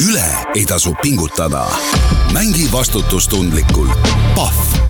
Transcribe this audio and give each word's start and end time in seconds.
üle 0.00 0.24
ei 0.54 0.66
tasu 0.66 0.94
pingutada. 1.02 1.66
mängi 2.32 2.72
vastutustundlikult. 2.72 3.98
Pahv 4.34 4.86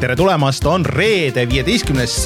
tere 0.00 0.16
tulemast, 0.16 0.64
on 0.66 0.86
reede, 0.86 1.48
viieteistkümnes 1.48 2.24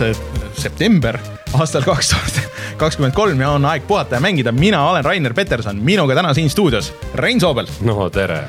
september 0.59 1.18
aastal 1.53 1.84
kaks 1.84 2.09
tuhat 2.09 2.55
kakskümmend 2.77 3.14
kolm 3.16 3.40
ja 3.40 3.50
on 3.56 3.64
aeg 3.68 3.86
puhata 3.88 4.16
ja 4.16 4.20
mängida. 4.20 4.52
mina 4.52 4.82
olen 4.90 5.04
Rainer 5.04 5.34
Peterson, 5.34 5.76
minuga 5.76 6.14
täna 6.14 6.34
siin 6.34 6.50
stuudios 6.50 6.93
Rein 7.14 7.40
Soobel. 7.40 7.66
no 7.80 8.11
tere 8.11 8.43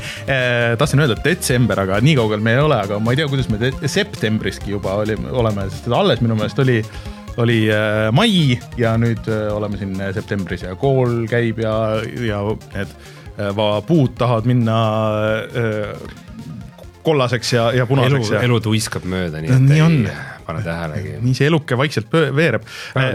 tahtsin 0.78 1.00
öelda 1.00 1.16
detsember, 1.24 1.80
aga 1.80 2.00
nii 2.00 2.16
kaugel 2.16 2.40
me 2.40 2.54
ei 2.56 2.64
ole, 2.64 2.80
aga 2.80 2.98
ma 2.98 3.12
ei 3.12 3.20
tea, 3.20 3.28
kuidas 3.28 3.48
me 3.48 3.72
septembriski 3.86 4.70
juba 4.70 4.94
olime, 5.02 5.30
oleme, 5.30 5.68
sest 5.70 5.88
alles 5.92 6.20
minu 6.24 6.36
meelest 6.38 6.58
oli 6.64 6.82
oli 7.38 7.58
äh, 7.70 8.08
mai 8.12 8.58
ja 8.76 8.96
nüüd 8.98 9.28
äh, 9.30 9.48
oleme 9.54 9.78
siin 9.78 9.94
septembris 10.14 10.64
ja 10.66 10.74
kool 10.76 11.26
käib 11.30 11.60
ja, 11.62 11.74
ja 12.26 12.40
need 12.74 12.96
puud 13.86 14.16
tahavad 14.18 14.48
minna 14.50 14.78
äh, 15.54 15.92
kollaseks 17.08 17.52
ja, 17.54 17.68
ja 17.76 17.86
punaseks. 17.88 18.32
elu, 18.32 18.42
elu 18.48 18.58
tuiskab 18.68 19.06
mööda, 19.08 19.42
nii 19.42 19.54
et 19.54 19.64
nii 19.64 19.78
ei 19.78 19.84
on. 19.84 19.96
pane 20.48 20.62
tähelegi. 20.64 21.14
nii 21.24 21.34
see 21.36 21.48
eluke 21.50 21.76
vaikselt 21.78 22.12
veereb. 22.36 22.64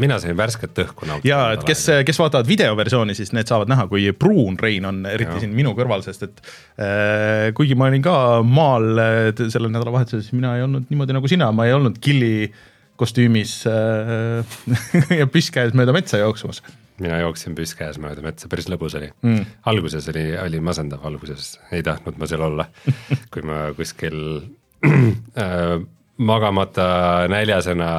mina 0.01 0.19
sain 0.21 0.37
värsket 0.37 0.83
õhku 0.85 1.09
nautida. 1.09 1.29
ja, 1.29 1.39
et 1.57 1.65
kes, 1.67 1.85
kes 2.07 2.21
vaatavad 2.21 2.49
videoversiooni, 2.49 3.15
siis 3.17 3.33
need 3.37 3.49
saavad 3.49 3.71
näha, 3.71 3.87
kui 3.91 4.09
pruun 4.17 4.59
Rein 4.61 4.89
on, 4.89 5.01
eriti 5.09 5.37
ja. 5.37 5.45
siin 5.45 5.55
minu 5.55 5.73
kõrval, 5.77 6.05
sest 6.05 6.27
et 6.27 6.43
äh, 6.43 7.49
kuigi 7.57 7.77
ma 7.79 7.89
olin 7.91 8.05
ka 8.05 8.17
maal 8.45 9.03
sellel 9.39 9.71
nädalavahetusel, 9.73 10.23
siis 10.25 10.37
mina 10.37 10.57
ei 10.57 10.67
olnud 10.67 10.89
niimoodi 10.91 11.17
nagu 11.17 11.31
sina, 11.31 11.51
ma 11.55 11.67
ei 11.69 11.75
olnud 11.77 11.99
killi 12.03 12.51
kostüümis 12.99 13.63
äh, 13.69 14.57
ja 15.19 15.29
püss 15.29 15.53
käes 15.53 15.73
mööda 15.77 15.95
metsa 15.95 16.21
jooksmas 16.21 16.61
mina 17.01 17.19
jooksin 17.23 17.55
püss 17.57 17.75
käes 17.77 17.97
mööda 18.01 18.23
metsa, 18.25 18.49
päris 18.51 18.69
lõbus 18.71 18.97
oli. 18.99 19.09
Mm.. 19.25 19.45
alguses 19.69 20.07
oli, 20.13 20.25
oli 20.37 20.61
masendav, 20.63 21.05
alguses 21.07 21.55
ei 21.73 21.83
tahtnud 21.85 22.19
ma 22.19 22.29
seal 22.29 22.45
olla. 22.45 22.67
Kui 23.33 23.45
ma 23.47 23.65
kuskil 23.77 24.19
äh, 25.43 25.77
magamata 26.17 26.87
näljasena 27.31 27.91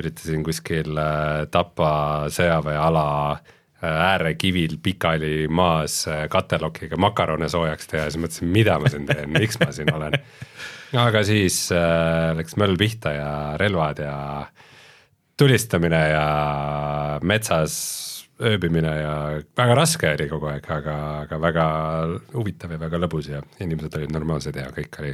üritasin 0.00 0.44
kuskil 0.46 0.96
äh, 0.96 1.46
Tapa 1.50 1.92
sõjaväeala 2.32 3.06
äh, 3.34 3.98
äärekivil 4.12 4.78
pikali 4.82 5.48
maas 5.48 6.02
äh, 6.08 6.24
katelokiga 6.32 6.96
makarone 7.00 7.50
soojaks 7.52 7.90
teha 7.90 8.08
siis 8.08 8.22
mõtlesin, 8.22 8.54
mida 8.54 8.78
ma 8.80 8.92
siin 8.92 9.06
teen, 9.08 9.28
miks 9.34 9.60
ma 9.60 9.72
siin 9.76 9.92
olen. 9.92 10.16
aga 11.06 11.22
siis 11.26 11.66
äh, 11.74 12.32
läks 12.38 12.56
möll 12.60 12.80
pihta 12.80 13.14
ja 13.14 13.30
relvad 13.60 14.00
ja 14.06 14.16
äh, 14.40 14.68
tulistamine 15.40 16.04
ja 16.12 16.24
metsas 17.26 17.80
ööbimine 18.40 18.90
ja 18.96 19.14
väga 19.56 19.76
raske 19.76 20.10
oli 20.14 20.26
kogu 20.30 20.48
aeg, 20.50 20.66
aga, 20.72 20.96
aga 21.24 21.38
väga 21.42 21.64
huvitav 22.32 22.72
ja 22.72 22.78
väga 22.80 23.00
lõbus 23.02 23.28
ja 23.30 23.40
inimesed 23.60 23.96
olid 23.98 24.12
normaalsed 24.14 24.56
ja 24.56 24.68
kõik 24.74 25.00
oli, 25.02 25.12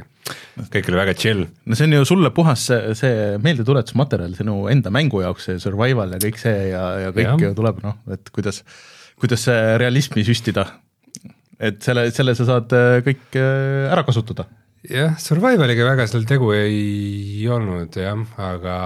kõik 0.73 0.91
oli 0.91 0.99
väga 1.01 1.15
chill. 1.19 1.45
no 1.65 1.77
see 1.77 1.89
on 1.89 1.97
ju 1.97 2.07
sulle 2.07 2.31
puhas 2.35 2.67
see, 2.69 2.95
see 2.99 3.39
meeldetuletusmaterjal 3.43 4.35
sinu 4.37 4.59
enda 4.71 4.93
mängu 4.93 5.23
jaoks, 5.25 5.49
see 5.49 5.63
survival 5.63 6.15
ja 6.15 6.21
kõik 6.23 6.39
see 6.41 6.69
ja, 6.71 6.83
ja 7.05 7.15
kõik 7.15 7.33
ja. 7.33 7.49
ju 7.49 7.57
tuleb 7.57 7.81
noh, 7.83 7.97
et 8.15 8.31
kuidas, 8.35 8.61
kuidas 9.19 9.43
realismi 9.83 10.23
süstida. 10.27 10.67
et 11.59 11.81
selle, 11.83 12.07
selle 12.15 12.37
sa 12.37 12.47
saad 12.47 12.77
äh, 12.77 13.01
kõik 13.05 13.35
äh, 13.35 13.89
ära 13.91 14.05
kasutada. 14.07 14.47
jah, 14.87 15.17
survivaliga 15.19 15.89
väga 15.89 16.07
seal 16.07 16.23
tegu 16.29 16.53
ei 16.55 17.43
olnud 17.51 17.99
jah, 17.99 18.23
aga 18.39 18.77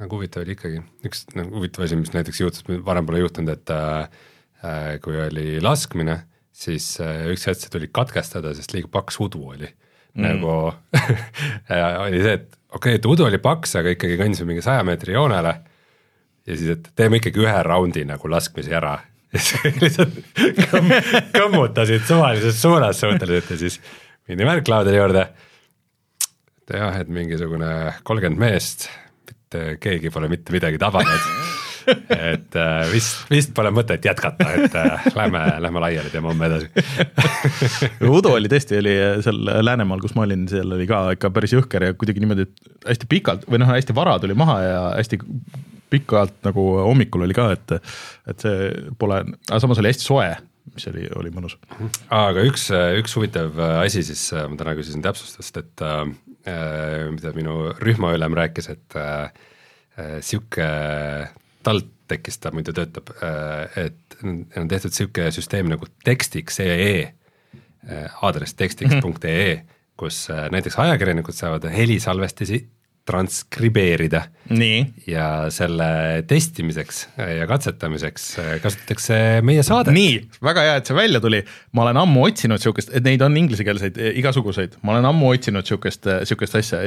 nagu 0.00 0.18
huvitav 0.18 0.44
oli 0.44 0.56
ikkagi, 0.56 0.82
üks 1.08 1.24
nagu 1.36 1.56
huvitav 1.56 1.86
asi, 1.86 1.98
mis 1.98 2.12
näiteks 2.14 2.40
juhtus, 2.42 2.66
varem 2.84 3.06
pole 3.08 3.22
juhtunud, 3.22 3.52
et 3.54 3.72
äh, 3.72 4.96
kui 5.04 5.16
oli 5.20 5.56
laskmine, 5.64 6.18
siis 6.56 6.94
äh, 7.04 7.26
üks 7.32 7.46
hetk 7.48 7.62
see 7.62 7.72
tuli 7.72 7.88
katkestada, 7.92 8.52
sest 8.56 8.76
liiga 8.76 8.90
paks 8.92 9.20
udu 9.24 9.42
oli. 9.54 9.72
Mm.. 10.16 10.24
nagu 10.24 10.52
oli 12.06 12.20
see, 12.24 12.36
et 12.38 12.54
okei 12.72 12.94
okay,, 12.94 13.00
et 13.00 13.08
udu 13.08 13.26
oli 13.26 13.40
paks, 13.42 13.74
aga 13.80 13.92
ikkagi 13.92 14.16
kõndisime 14.16 14.54
mingi 14.54 14.64
saja 14.64 14.84
meetri 14.86 15.12
joonele 15.12 15.52
ja 16.46 16.56
siis, 16.56 16.70
et 16.72 16.88
teeme 16.96 17.20
ikkagi 17.20 17.42
ühe 17.44 17.56
raundi 17.66 18.06
nagu 18.08 18.32
laskmisi 18.32 18.74
ära. 18.76 18.98
Ja 19.34 19.40
siis 19.42 19.74
lihtsalt 19.82 20.14
kõmm, 20.70 20.92
kõmmutasid 21.34 22.04
suvalises 22.08 22.60
suunas 22.62 23.00
suhteliselt 23.02 23.50
ja 23.52 23.56
siis 23.58 23.80
mindi 24.30 24.46
märklaudade 24.46 24.96
juurde. 24.96 25.24
et 26.62 26.76
jah, 26.78 26.94
et 27.02 27.10
mingisugune 27.12 27.72
kolmkümmend 28.06 28.40
meest 28.40 28.86
et 29.34 29.58
äh, 29.58 29.74
keegi 29.82 30.12
pole 30.14 30.30
mitte 30.32 30.54
midagi 30.54 30.80
tabanud 30.82 31.28
et 31.86 32.56
äh, 32.58 32.80
vist, 32.90 33.26
vist 33.30 33.52
pole 33.54 33.70
mõtet 33.74 34.04
jätkata, 34.06 34.48
et 34.58 34.74
äh, 34.78 35.06
lähme, 35.16 35.42
lähme 35.62 35.82
laiali, 35.82 36.10
teeme 36.10 36.30
homme 36.32 36.48
edasi 36.48 36.70
Udo 38.18 38.34
oli 38.36 38.50
tõesti, 38.50 38.80
oli 38.80 38.96
seal 39.24 39.38
Läänemaal, 39.64 40.02
kus 40.02 40.16
ma 40.18 40.26
olin, 40.26 40.46
seal 40.50 40.74
oli 40.76 40.88
ka 40.90 41.04
ikka 41.16 41.30
päris 41.34 41.54
jõhker 41.54 41.88
ja 41.88 41.94
kuidagi 41.98 42.22
niimoodi, 42.22 42.48
et 42.48 42.90
hästi 42.90 43.10
pikalt 43.10 43.46
või 43.50 43.62
noh, 43.62 43.70
hästi 43.70 43.96
vara 43.96 44.18
tuli 44.22 44.36
maha 44.38 44.58
ja 44.64 44.82
hästi 44.96 45.20
pikalt 45.92 46.40
nagu 46.46 46.66
hommikul 46.82 47.26
oli 47.28 47.36
ka, 47.36 47.52
et, 47.54 47.78
et 48.26 48.42
see 48.42 48.70
pole, 48.98 49.22
aga 49.46 49.62
samas 49.62 49.82
oli 49.82 49.94
hästi 49.94 50.06
soe 50.06 50.28
mis 50.74 50.88
oli, 50.90 51.04
oli 51.14 51.30
mõnus. 51.30 51.54
aga 52.10 52.42
üks, 52.48 52.66
üks 52.98 53.14
huvitav 53.14 53.54
asi 53.84 54.02
siis, 54.06 54.28
ma 54.34 54.58
täna 54.58 54.74
küsisin 54.74 55.04
täpsustust, 55.04 55.62
et 55.62 55.84
mida 56.46 57.32
minu 57.36 57.72
rühmaülem 57.82 58.36
rääkis, 58.38 58.70
et 58.72 58.96
äh, 58.98 59.30
äh, 59.98 60.16
sihuke 60.24 60.66
tald 61.66 61.92
tekkis, 62.06 62.38
ta 62.38 62.52
muidu 62.54 62.70
töötab, 62.70 63.08
et 63.74 64.14
on 64.22 64.68
tehtud 64.70 64.94
sihuke 64.94 65.24
süsteem 65.34 65.66
nagu 65.72 65.88
tekstiks.ee, 66.06 67.00
aadress 68.22 68.54
tekstiks.ee, 68.54 69.56
kus 69.98 70.20
näiteks 70.54 70.78
ajakirjanikud 70.84 71.34
saavad 71.34 71.66
helisalvestisi 71.74 72.60
transkribeerida. 73.06 74.22
ja 75.06 75.26
selle 75.50 75.86
testimiseks 76.30 77.00
ja 77.18 77.46
katsetamiseks 77.50 78.26
kasutatakse 78.62 79.16
meie 79.46 79.62
saadet. 79.66 79.94
nii, 79.94 80.20
väga 80.42 80.66
hea, 80.66 80.76
et 80.80 80.90
see 80.90 80.98
välja 80.98 81.20
tuli, 81.22 81.40
ma 81.74 81.86
olen 81.86 82.02
ammu 82.04 82.26
otsinud 82.28 82.62
sihukest, 82.62 82.92
et 82.94 83.06
neid 83.06 83.24
on 83.26 83.36
inglisekeelseid 83.40 83.98
igasuguseid, 84.22 84.78
ma 84.82 84.94
olen 84.94 85.10
ammu 85.10 85.32
otsinud 85.32 85.66
sihukest, 85.66 86.06
sihukest 86.30 86.60
asja 86.62 86.82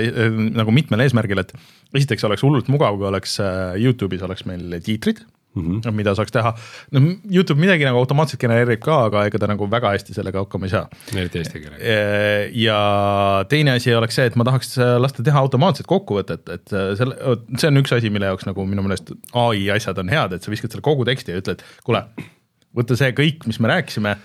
nagu 0.56 0.76
mitmel 0.76 1.04
eesmärgil, 1.04 1.44
et 1.44 1.52
esiteks 2.00 2.28
oleks 2.30 2.46
hullult 2.48 2.72
mugav, 2.72 3.00
kui 3.00 3.10
oleks 3.10 3.40
Youtube'is 3.80 4.24
oleks 4.28 4.48
meil 4.48 4.80
tiitrid 4.86 5.26
mm, 5.56 5.80
-hmm. 5.82 5.92
mida 5.96 6.14
saaks 6.16 6.32
teha. 6.32 6.54
no 6.92 7.02
Youtube 7.32 7.62
midagi 7.62 7.88
nagu 7.88 7.98
automaatselt 8.02 8.42
genereerib 8.42 8.82
ka, 8.84 8.98
aga 9.10 9.26
ega 9.30 9.42
ta 9.42 9.50
nagu 9.52 9.68
väga 9.72 9.94
hästi 9.96 10.16
sellega 10.18 10.44
hakkama 10.44 10.70
ei 10.70 10.74
saa. 10.74 10.88
eriti 11.16 11.42
eesti 11.42 11.62
keelega. 11.64 11.94
Ja 12.66 12.80
teine 13.50 13.78
asi 13.78 13.94
oleks 13.96 14.20
see, 14.20 14.28
et 14.30 14.36
ma 14.40 14.48
tahaks 14.48 14.78
lasta 15.06 15.24
teha 15.24 15.40
automaatset 15.40 15.88
kokkuvõtet, 15.90 16.50
et 16.54 16.76
selle, 17.00 17.18
see 17.58 17.72
on 17.72 17.84
üks 17.84 17.96
asi, 17.96 18.10
mille 18.14 18.32
jaoks 18.32 18.50
nagu 18.50 18.66
minu 18.66 18.86
meelest 18.86 19.14
ai 19.34 19.70
asjad 19.76 19.98
on 20.04 20.10
head, 20.10 20.36
et 20.36 20.46
sa 20.46 20.52
viskad 20.52 20.72
selle 20.72 20.86
kogu 20.86 21.08
teksti 21.08 21.36
ja 21.36 21.42
ütled, 21.44 21.66
kuule, 21.88 22.04
võta 22.76 22.98
see 23.00 23.12
kõik, 23.18 23.48
mis 23.50 23.60
me 23.60 23.72
rääkisime, 23.74 24.16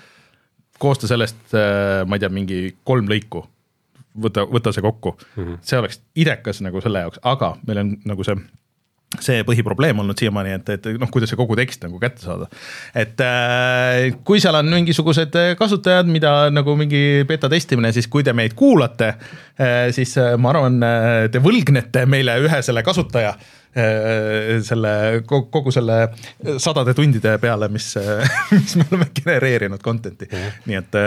koosta 0.79 1.09
sellest, 1.09 1.55
ma 1.55 2.17
ei 2.17 2.23
tea, 2.23 2.33
mingi 2.35 2.63
kolm 2.85 3.09
lõiku 3.09 3.47
võta, 4.21 4.45
võta 4.51 4.73
see 4.75 4.85
kokku 4.85 5.15
mm, 5.15 5.45
-hmm. 5.45 5.63
see 5.63 5.79
oleks 5.79 6.01
idekas 6.17 6.61
nagu 6.65 6.83
selle 6.85 7.05
jaoks, 7.05 7.21
aga 7.23 7.55
meil 7.67 7.83
on 7.83 7.97
nagu 8.05 8.27
see 8.27 8.37
see 9.23 9.45
põhiprobleem 9.47 9.99
olnud 10.03 10.19
siiamaani, 10.19 10.55
et, 10.59 10.71
et 10.77 10.89
noh, 11.01 11.11
kuidas 11.13 11.33
see 11.33 11.39
kogu 11.39 11.57
tekst 11.59 11.85
nagu 11.87 12.01
kätte 12.03 12.25
saada. 12.25 12.49
et 12.95 13.21
äh, 13.25 14.15
kui 14.27 14.43
seal 14.43 14.59
on 14.61 14.71
mingisugused 14.75 15.37
kasutajad, 15.59 16.11
mida 16.11 16.35
nagu 16.55 16.77
mingi 16.79 17.25
beta 17.29 17.51
testimine, 17.53 17.93
siis 17.95 18.09
kui 18.11 18.25
te 18.27 18.35
meid 18.37 18.57
kuulate 18.59 19.15
äh,, 19.15 19.91
siis 19.95 20.17
äh, 20.21 20.35
ma 20.39 20.55
arvan, 20.55 20.81
äh, 20.83 21.27
te 21.33 21.43
võlgnete 21.45 22.07
meile 22.11 22.39
ühe 22.45 22.63
selle 22.65 22.83
kasutaja 22.87 23.35
äh, 23.35 23.45
Äh, 23.45 23.64
selle 23.75 24.93
kogu 25.27 25.73
selle 25.75 25.97
sadade 26.63 26.95
tundide 26.95 27.37
peale, 27.43 27.69
mis, 27.73 27.89
mis 28.55 28.77
me 28.79 28.87
oleme 28.91 29.09
genereerinud 29.17 29.83
content'i, 29.83 30.29
nii 30.69 30.79
et 30.79 30.99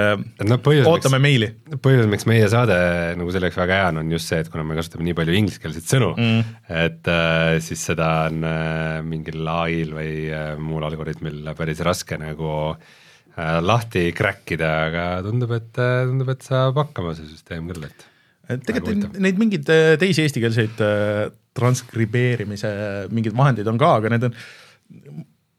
no, 0.48 0.60
põhjus, 0.64 0.88
ootame 0.90 1.22
meili. 1.24 1.50
põhjus, 1.84 2.10
miks 2.12 2.28
meie 2.30 2.50
saade 2.52 2.78
nagu 3.20 3.34
selleks 3.34 3.58
väga 3.60 3.80
hea 3.82 3.90
on, 3.94 4.02
on 4.04 4.14
just 4.18 4.32
see, 4.32 4.42
et 4.44 4.52
kuna 4.52 4.66
me 4.68 4.78
kasutame 4.78 5.08
nii 5.08 5.18
palju 5.18 5.38
ingliskeelseid 5.42 5.88
sõnu 5.88 6.12
mm., 6.16 6.54
et 6.84 7.12
äh, 7.12 7.58
siis 7.64 7.84
seda 7.90 8.10
on 8.28 8.44
äh, 8.48 9.00
mingil 9.08 9.48
ai-l 9.52 9.96
või 9.98 10.14
äh, 10.34 10.54
muul 10.60 10.86
algoritmil 10.88 11.54
päris 11.58 11.82
raske 11.86 12.20
nagu 12.20 12.52
äh, 12.74 13.58
lahti 13.64 14.10
crack 14.18 14.56
ida, 14.58 14.74
aga 14.90 15.08
tundub, 15.26 15.56
et 15.58 15.82
äh,, 15.82 16.04
tundub, 16.10 16.32
et 16.34 16.46
saab 16.46 16.84
hakkama 16.84 17.16
see 17.18 17.30
süsteem 17.30 17.72
küll, 17.72 17.88
et 17.90 18.07
tegelikult 18.48 19.18
neid 19.24 19.40
mingeid 19.40 19.70
äh, 19.74 19.94
teisi 20.00 20.24
eestikeelseid 20.24 20.84
äh, 20.84 21.24
transkribeerimise 21.58 22.72
mingeid 23.12 23.36
vahendeid 23.38 23.68
on 23.72 23.80
ka, 23.82 23.94
aga 24.00 24.12
need 24.14 24.28
on 24.30 24.38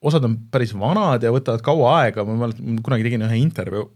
osad 0.09 0.25
on 0.29 0.37
päris 0.53 0.73
vanad 0.79 1.25
ja 1.25 1.33
võtavad 1.35 1.65
kaua 1.65 1.95
aega, 2.05 2.25
ma 2.25 2.37
mäletan, 2.45 2.79
kunagi 2.87 3.09
tegin 3.09 3.27
ühe 3.27 3.41
intervjuu 3.43 3.89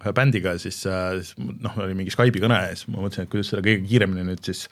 ühe 0.00 0.14
bändiga 0.16 0.56
siis, 0.58 0.80
siis 0.82 1.34
noh, 1.38 1.76
oli 1.84 1.94
mingi 1.98 2.14
Skype'i 2.14 2.42
kõne 2.42 2.58
ja 2.64 2.74
siis 2.74 2.88
ma 2.88 3.04
mõtlesin, 3.04 3.28
et 3.28 3.32
kuidas 3.32 3.52
seda 3.52 3.62
kõige 3.66 3.84
kiiremini 3.86 4.26
nüüd 4.30 4.42
siis 4.48 4.66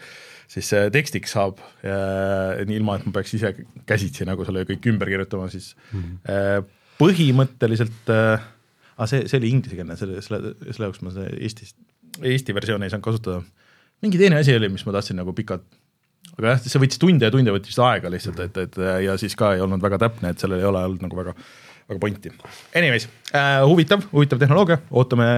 siis 0.48 0.70
tekstiks 0.94 1.34
saab, 1.34 1.58
ilma 1.84 2.94
et 2.96 3.02
ma 3.04 3.10
peaks 3.18 3.34
ise 3.36 3.50
käsitsi 3.84 4.24
nagu 4.24 4.46
selle 4.48 4.62
kõik 4.64 4.86
ümber 4.88 5.10
kirjutama, 5.12 5.50
siis 5.52 5.74
mm 5.92 6.06
-hmm. 6.06 6.70
põhimõtteliselt 6.96 8.08
äh, 8.14 8.46
aga 8.98 9.06
see, 9.10 9.26
see 9.30 9.38
oli 9.38 9.52
inglisekeelne, 9.54 9.96
selle, 9.98 10.22
selle, 10.24 10.54
selle 10.66 10.88
jaoks 10.88 11.02
ma 11.06 11.12
seda 11.14 11.30
Eestis, 11.38 11.74
Eesti 12.22 12.54
versiooni 12.56 12.88
ei 12.88 12.94
saanud 12.94 13.04
kasutada. 13.04 13.42
mingi 14.02 14.18
teine 14.18 14.38
asi 14.38 14.54
oli, 14.56 14.68
mis 14.72 14.84
ma 14.86 14.94
tahtsin 14.94 15.18
nagu 15.18 15.32
pikalt, 15.34 15.64
aga 16.36 16.54
jah, 16.54 16.60
see 16.62 16.82
võttis 16.82 17.00
tunde 17.02 17.26
ja 17.26 17.34
tunde 17.34 17.54
võttis 17.54 17.78
aega 17.82 18.10
lihtsalt, 18.10 18.40
et, 18.44 18.60
et 18.66 18.78
ja 19.04 19.16
siis 19.18 19.34
ka 19.38 19.54
ei 19.56 19.64
olnud 19.64 19.82
väga 19.82 19.98
täpne, 20.04 20.30
et 20.30 20.42
sellel 20.42 20.62
ei 20.62 20.68
ole 20.68 20.84
olnud 20.86 21.02
nagu 21.06 21.18
väga, 21.18 21.34
väga 21.90 22.02
pointi. 22.02 22.32
Anyways 22.78 23.08
äh,, 23.32 23.62
huvitav, 23.66 24.06
huvitav 24.12 24.38
tehnoloogia, 24.42 24.78
ootame 24.90 25.28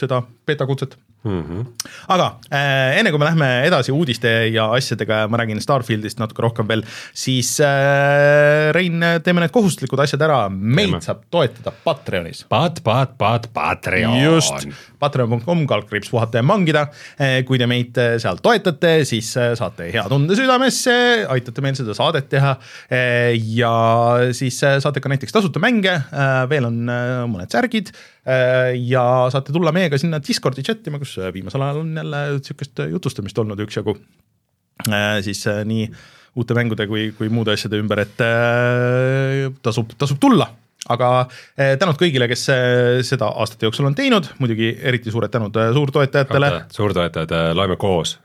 seda 0.00 0.22
beeta 0.46 0.68
kutset 0.68 0.96
mm. 1.24 1.42
-hmm. 1.42 1.66
aga 2.08 2.28
äh, 2.52 2.98
enne 2.98 3.10
kui 3.10 3.18
me 3.18 3.28
lähme 3.30 3.50
edasi 3.66 3.92
uudiste 3.92 4.32
ja 4.52 4.70
asjadega 4.72 5.24
ja 5.24 5.28
ma 5.28 5.40
räägin 5.40 5.60
Starfieldist 5.60 6.18
natuke 6.18 6.42
rohkem 6.42 6.68
veel, 6.68 6.84
siis 7.12 7.56
äh, 7.60 8.72
Rein, 8.72 9.00
teeme 9.24 9.40
need 9.40 9.54
kohustuslikud 9.54 10.00
asjad 10.00 10.22
ära, 10.22 10.48
meid 10.48 10.94
teeme. 10.94 11.02
saab 11.04 11.24
toetada 11.30 11.72
Patreonis. 11.84 12.44
Pat, 12.48 12.80
pat, 12.84 13.18
pat, 13.18 13.48
Patreon. 13.52 14.18
just, 14.22 14.68
patreon.com 14.98 15.66
kaldkriips 15.68 16.10
puhata 16.12 16.40
ja 16.40 16.46
mangida. 16.46 16.86
Äh, 17.18 17.42
kui 17.48 17.60
te 17.60 17.68
meid 17.70 17.98
äh, 18.00 18.16
seal 18.22 18.40
toetate, 18.44 18.96
siis 19.08 19.30
äh, 19.40 19.52
saate 19.58 19.90
hea 19.92 20.04
tunde 20.10 20.36
südamesse, 20.38 20.96
aitate 21.32 21.64
meil 21.64 21.76
seda 21.78 21.96
saadet 21.96 22.30
teha 22.32 22.54
ja 23.54 23.74
siis 24.36 24.56
saate 24.60 25.02
ka 25.02 25.10
näiteks 25.10 25.34
tasuta 25.34 25.60
mänge, 25.62 25.94
veel 26.50 26.66
on 26.68 26.76
mõned 27.30 27.52
särgid 27.52 27.92
ja 28.24 29.04
saate 29.32 29.52
tulla 29.52 29.72
meiega 29.74 29.98
sinna 30.00 30.20
Discordi 30.24 30.64
chat 30.64 30.86
ima, 30.88 31.00
kus 31.02 31.16
äh, 31.20 31.32
viimasel 31.34 31.62
ajal 31.64 31.82
on 31.82 31.94
jälle 32.00 32.24
niisugust 32.38 32.84
jutustamist 32.90 33.38
olnud 33.38 33.60
üksjagu. 33.66 33.96
Äh, 34.88 35.20
siis 35.26 35.44
nii 35.68 35.88
uute 36.34 36.56
mängude 36.56 36.86
kui, 36.90 37.10
kui 37.18 37.28
muude 37.30 37.54
asjade 37.54 37.78
ümber, 37.78 38.00
et 38.02 38.22
tasub, 39.62 39.92
tasub 39.98 40.18
tulla 40.22 40.48
aga 40.90 41.10
tänud 41.54 41.96
kõigile, 41.96 42.26
kes 42.28 42.42
seda 43.08 43.28
aastate 43.40 43.68
jooksul 43.68 43.86
on 43.88 43.94
teinud, 43.96 44.26
muidugi 44.42 44.72
eriti 44.82 45.14
suured 45.14 45.32
tänud 45.32 45.54
suurtoetajatele. 45.76 46.50
suurtoetajad, 46.74 47.36
loeme 47.56 47.78
koos, 47.80 48.18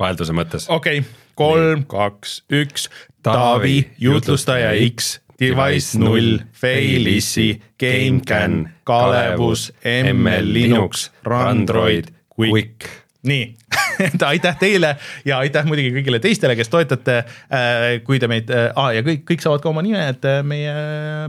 vahelduse 0.00 0.36
mõttes. 0.36 0.68
okei 0.70 1.02
okay., 1.02 1.10
kolm, 1.40 1.82
kaks, 1.90 2.42
üks, 2.52 2.86
Taavi, 3.26 3.82
jutlustaja 4.00 4.70
X 4.86 5.18
Device 5.40 5.98
null, 5.98 6.38
Failissi, 6.52 7.62
GameCAN, 7.78 8.68
Kalevus, 8.84 9.72
ML 9.84 10.52
Linux, 10.52 11.10
Randroid, 11.24 12.04
Quick. 12.28 12.84
nii 13.22 13.56
et 14.00 14.22
aitäh 14.32 14.56
teile 14.60 14.94
ja 15.24 15.38
aitäh 15.44 15.66
muidugi 15.68 15.92
kõigile 15.94 16.20
teistele, 16.22 16.56
kes 16.58 16.70
toetate. 16.72 17.20
Äh, 17.52 18.00
kui 18.06 18.20
te 18.22 18.28
meid 18.30 18.50
ah,, 18.50 18.90
ja 18.94 19.04
kõik, 19.06 19.24
kõik 19.28 19.44
saavad 19.44 19.62
ka 19.62 19.70
oma 19.70 19.84
nimed 19.84 20.24
äh, 20.28 20.40
meie 20.46 20.74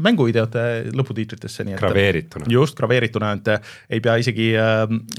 mänguvideote 0.03 0.94
lõputiitritesse, 0.95 1.65
nii 1.68 1.75
et. 1.75 1.81
graveerituna. 1.81 2.48
just, 2.51 2.77
graveerituna, 2.80 3.33
et 3.38 3.51
ei 3.98 4.01
pea 4.03 4.18
isegi 4.21 4.51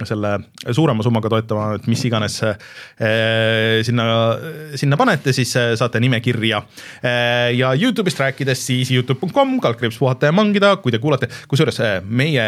selle 0.09 0.33
suurema 0.75 1.05
summaga 1.05 1.31
toetama, 1.33 1.69
et 1.79 1.89
mis 1.91 2.05
iganes 2.09 2.39
äh, 2.47 2.57
sinna, 3.87 4.07
sinna 4.79 4.99
panete, 5.01 5.35
siis 5.37 5.53
saate 5.53 6.01
nimekirja 6.03 6.63
äh,. 6.63 7.53
ja 7.57 7.73
Youtube'ist 7.79 8.21
rääkides, 8.23 8.67
siis 8.67 8.93
Youtube.com, 8.95 9.59
kaldkriips 9.63 9.99
puhata 10.01 10.31
ja 10.31 10.37
mangida, 10.37 10.75
kui 10.83 10.95
te 10.95 11.01
kuulate, 11.03 11.29
kusjuures 11.51 11.81
meie 12.09 12.45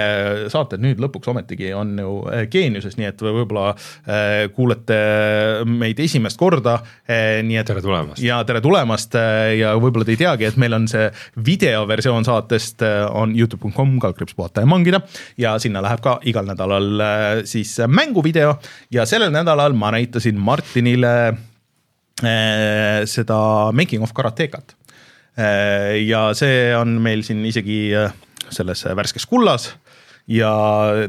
saated 0.53 0.83
nüüd 0.85 1.01
lõpuks 1.03 1.31
ometigi 1.33 1.73
on 1.77 1.97
ju 2.01 2.17
geeniuses, 2.53 2.97
nii 3.01 3.09
et 3.11 3.25
võib-olla 3.25 3.73
kuulete 4.55 4.74
kuulate 4.75 5.65
meid 5.65 5.99
esimest 6.01 6.39
korda, 6.39 6.79
eh, 7.07 7.43
nii 7.45 7.59
et 7.61 7.67
tere 7.67 7.83
tulemast! 7.83 8.23
ja 8.23 8.43
tere 8.45 8.61
tulemast 8.61 9.15
eh, 9.15 9.59
ja 9.61 9.75
võib-olla 9.79 10.05
te 10.05 10.15
ei 10.15 10.21
teagi, 10.21 10.49
et 10.49 10.57
meil 10.61 10.75
on 10.75 10.89
see 10.91 11.09
videoversioon 11.47 12.25
saatest 12.27 12.83
eh, 12.83 13.05
on 13.11 13.35
Youtube.com, 13.37 13.99
kaldkriips 14.03 14.35
puhata 14.35 14.65
ja 14.65 14.71
mangida 14.71 15.01
ja 15.39 15.57
sinna 15.59 15.83
läheb 15.85 16.03
ka 16.05 16.19
igal 16.25 16.47
nädalal 16.47 17.03
siis 17.49 17.77
mänguvideo 17.87 18.57
ja 18.95 19.07
sellel 19.07 19.33
nädalal 19.35 19.75
ma 19.77 19.93
näitasin 19.95 20.39
Martinile 20.39 21.35
seda 23.11 23.39
Making 23.75 24.05
of 24.07 24.13
Karatekat. 24.15 24.77
ja 26.07 26.21
see 26.39 26.71
on 26.79 27.01
meil 27.03 27.25
siin 27.27 27.43
isegi 27.45 27.91
selles 28.55 28.85
värskes 28.97 29.27
kullas 29.27 29.73
ja 30.31 30.53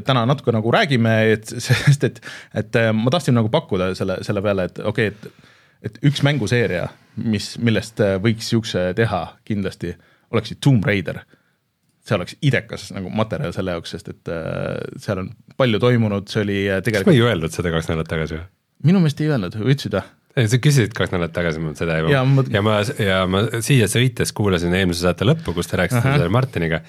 täna 0.04 0.26
natuke 0.28 0.52
nagu 0.54 0.72
räägime, 0.72 1.16
et 1.36 1.52
sest 1.66 2.04
et, 2.04 2.20
et 2.54 2.80
äh, 2.80 2.92
ma 2.96 3.12
tahtsin 3.14 3.36
nagu 3.36 3.50
pakkuda 3.52 3.92
selle, 3.98 4.20
selle 4.26 4.42
peale, 4.44 4.68
et 4.70 4.82
okei 4.82 5.12
okay,, 5.12 5.32
et, 5.32 5.48
et 5.90 5.98
üks 6.10 6.22
mänguseeria, 6.26 6.88
mis, 7.24 7.54
millest 7.62 8.02
äh, 8.04 8.16
võiks 8.22 8.52
siukse 8.52 8.90
teha 8.98 9.22
kindlasti, 9.48 9.94
oleks 10.34 10.52
ju 10.52 10.60
Tomb 10.60 10.86
Raider 10.86 11.22
see 12.06 12.14
oleks 12.14 12.36
idekas 12.46 12.90
nagu 12.94 13.10
materjal 13.10 13.54
selle 13.54 13.74
jaoks, 13.74 13.96
sest 13.96 14.12
et 14.12 14.30
äh, 14.30 14.76
seal 15.02 15.24
on 15.24 15.32
palju 15.58 15.80
toimunud, 15.82 16.28
see 16.30 16.44
oli 16.44 16.60
tegelikult. 16.84 17.00
kas 17.02 17.08
ma 17.10 17.16
ei 17.16 17.24
öelnud 17.24 17.56
seda 17.56 17.72
kaks 17.74 17.90
nädalat 17.90 18.12
tagasi 18.12 18.38
või? 18.38 18.46
minu 18.86 19.02
meelest 19.02 19.22
ei 19.24 19.32
öelnud, 19.32 19.58
ütlesid 19.58 19.96
või? 19.96 20.04
ei, 20.36 20.50
sa 20.52 20.60
küsisid 20.62 20.94
kaks 20.94 21.14
nädalat 21.14 21.34
tagasi 21.34 21.62
mult 21.64 21.80
seda 21.80 21.98
juba 21.98 22.12
ja, 22.12 22.22
ma... 22.28 22.44
ja 22.52 22.62
ma, 22.62 22.76
ja 23.02 23.18
ma 23.30 23.42
siia 23.64 23.88
sõites 23.90 24.34
kuulasin 24.36 24.76
eelmise 24.78 25.02
saate 25.02 25.26
lõppu, 25.26 25.56
kus 25.56 25.72
te 25.72 25.80
rääkisite 25.80 26.14
selle 26.14 26.30
Martiniga 26.32 26.84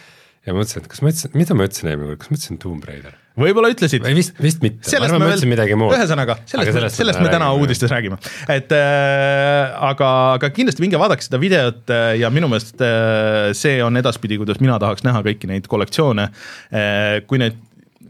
ja 0.47 0.55
mõtlesin, 0.55 0.83
et 0.83 0.91
kas 0.91 1.03
ma 1.03 1.11
ütlesin, 1.11 1.33
mida 1.37 1.57
ma 1.57 1.67
ütlesin 1.67 1.89
eelmine 1.91 2.13
kord, 2.13 2.21
kas 2.23 2.31
ma 2.31 2.39
ütlesin 2.39 2.61
Tomb 2.63 2.87
Raider? 2.87 3.15
võib-olla 3.37 3.69
ütlesid. 3.69 4.05
ei 4.09 4.15
vist, 4.17 4.33
vist 4.41 4.63
mitte, 4.63 4.81
ma 4.97 5.05
arvan, 5.05 5.21
ma 5.21 5.29
ütlesin 5.29 5.51
midagi 5.51 5.77
muud. 5.77 5.93
ühesõnaga, 5.93 6.39
sellest, 6.49 6.73
sellest, 6.73 7.01
sellest 7.01 7.21
me 7.21 7.29
täna 7.33 7.51
uudistes 7.57 7.91
räägime, 7.93 8.17
et 8.49 8.73
äh, 8.73 9.75
aga, 9.91 10.09
aga 10.39 10.51
kindlasti 10.55 10.83
minge 10.85 10.99
vaadake 11.01 11.27
seda 11.27 11.41
videot 11.41 11.93
äh, 11.93 12.15
ja 12.21 12.31
minu 12.33 12.49
meelest 12.51 12.81
äh, 12.81 13.51
see 13.57 13.77
on 13.85 13.99
edaspidi, 14.01 14.39
kuidas 14.41 14.61
mina 14.63 14.79
tahaks 14.81 15.05
näha 15.05 15.21
kõiki 15.27 15.51
neid 15.51 15.69
kollektsioone 15.69 16.31
äh,. 16.31 17.21
kui 17.29 17.41
neid 17.41 17.63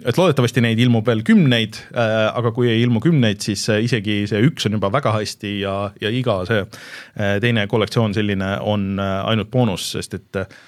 et 0.05 0.17
loodetavasti 0.17 0.61
neid 0.63 0.79
ilmub 0.79 1.07
veel 1.07 1.23
kümneid 1.27 1.79
äh,, 1.89 2.29
aga 2.29 2.53
kui 2.55 2.69
ei 2.71 2.81
ilmu 2.85 3.01
kümneid, 3.03 3.41
siis 3.43 3.65
äh, 3.73 3.81
isegi 3.83 4.21
see 4.29 4.41
üks 4.47 4.67
on 4.69 4.77
juba 4.77 4.91
väga 4.93 5.15
hästi 5.17 5.53
ja, 5.63 5.75
ja 6.01 6.11
iga 6.13 6.39
see 6.47 6.63
äh, 6.63 7.37
teine 7.43 7.67
kollektsioon 7.71 8.15
selline 8.15 8.55
on 8.63 8.93
äh, 9.01 9.17
ainult 9.31 9.51
boonus, 9.53 9.91
sest 9.97 10.17
et 10.19 10.41
äh, 10.43 10.59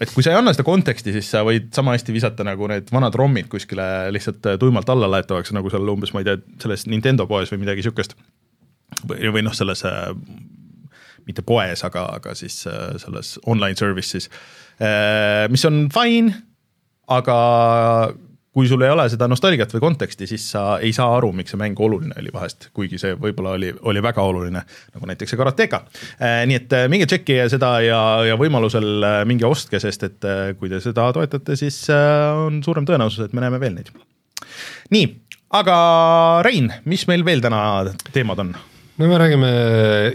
et 0.00 0.10
kui 0.10 0.24
sa 0.24 0.32
ei 0.32 0.38
anna 0.38 0.52
seda 0.54 0.66
konteksti, 0.66 1.12
siis 1.14 1.28
sa 1.30 1.44
võid 1.46 1.68
sama 1.74 1.94
hästi 1.94 2.14
visata 2.14 2.46
nagu 2.46 2.66
need 2.70 2.90
vanad 2.94 3.14
ROM-id 3.18 3.46
kuskile 3.52 3.84
lihtsalt 4.14 4.46
äh, 4.50 4.58
tuimalt 4.60 4.90
alla 4.90 5.10
laetavaks, 5.12 5.54
nagu 5.54 5.70
seal 5.70 5.92
umbes, 5.92 6.14
ma 6.14 6.24
ei 6.24 6.28
tea, 6.30 6.40
selles 6.64 6.86
Nintendo 6.90 7.28
poes 7.30 7.52
või 7.52 7.62
midagi 7.62 7.86
sihukest. 7.86 8.16
või, 9.08 9.30
või 9.36 9.44
noh, 9.46 9.54
selles 9.54 9.84
äh, 9.86 10.10
mitte 11.28 11.44
poes, 11.46 11.84
aga, 11.86 12.08
aga 12.18 12.34
siis 12.38 12.64
äh, 12.70 12.96
selles 13.02 13.36
online 13.46 13.78
service'is, 13.80 14.28
mis 15.50 15.64
on 15.68 15.84
fine, 15.94 16.34
aga 17.14 17.36
kui 18.54 18.68
sul 18.70 18.82
ei 18.86 18.92
ole 18.94 19.08
seda 19.10 19.26
nostalgiat 19.30 19.72
või 19.74 19.82
konteksti, 19.82 20.28
siis 20.30 20.44
sa 20.54 20.76
ei 20.78 20.92
saa 20.94 21.08
aru, 21.16 21.32
miks 21.34 21.50
see 21.52 21.58
mäng 21.60 21.80
oluline 21.82 22.14
oli 22.20 22.30
vahest, 22.34 22.68
kuigi 22.76 23.00
see 23.02 23.16
võib-olla 23.18 23.56
oli, 23.58 23.72
oli 23.90 24.02
väga 24.04 24.22
oluline, 24.22 24.62
nagu 24.94 25.10
näiteks 25.10 25.34
see 25.34 25.40
Karateka. 25.40 25.80
Äh, 26.20 26.44
nii 26.50 26.60
et 26.60 26.76
äh, 26.78 26.86
minge 26.92 27.08
tšekkige 27.10 27.48
seda 27.50 27.72
ja, 27.82 28.00
ja 28.28 28.38
võimalusel 28.38 28.86
äh, 29.02 29.16
minge 29.28 29.48
ostke, 29.48 29.80
sest 29.82 30.06
et 30.06 30.28
kui 30.60 30.70
te 30.70 30.78
seda 30.82 31.08
toetate, 31.16 31.56
siis 31.58 31.80
on 31.90 32.62
suurem 32.64 32.86
tõenäosus, 32.88 33.26
et 33.26 33.34
me 33.34 33.42
näeme 33.42 33.58
veel 33.62 33.74
neid. 33.74 33.90
nii, 34.94 35.08
aga 35.58 35.76
Rein, 36.46 36.70
mis 36.86 37.08
meil 37.10 37.26
veel 37.26 37.42
täna 37.42 37.64
teemad 38.14 38.44
on? 38.44 38.54
no 39.02 39.08
me 39.10 39.18
räägime 39.18 39.50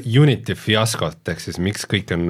Unity 0.07 0.55
fiaskot, 0.55 1.19
ehk 1.27 1.43
siis 1.43 1.59
miks 1.59 1.83
kõik 1.91 2.15
on 2.15 2.29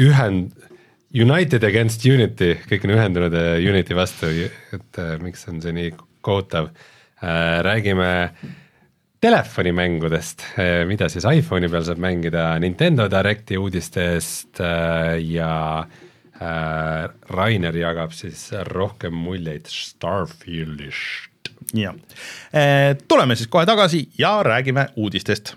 ühend-, 0.00 0.67
United 1.14 1.64
against 1.64 2.04
Unity, 2.04 2.52
kõik 2.68 2.84
on 2.84 2.92
ühendunud 2.92 3.34
äh, 3.36 3.56
Unity 3.64 3.96
vastu, 3.96 4.28
et 4.76 5.00
äh, 5.00 5.14
miks 5.24 5.46
on 5.48 5.62
see 5.64 5.74
nii 5.76 5.92
kohutav? 6.24 6.72
Äh,. 7.18 7.58
räägime 7.66 8.10
telefonimängudest, 9.18 10.44
mida 10.86 11.08
siis 11.10 11.24
iPhone'i 11.26 11.66
peal 11.72 11.82
saab 11.82 11.98
mängida, 11.98 12.52
Nintendo 12.62 13.08
Directi 13.10 13.58
uudistest 13.58 14.60
ja 15.26 15.48
Rainer 17.34 17.78
jagab 17.80 18.14
siis 18.14 18.44
rohkem 18.70 19.18
muljeid 19.18 19.66
Starfieldist. 19.66 21.50
jah, 21.74 21.98
tuleme 23.10 23.34
siis 23.34 23.50
kohe 23.50 23.66
tagasi 23.66 24.04
ja 24.22 24.36
räägime 24.46 24.86
uudistest 24.94 25.56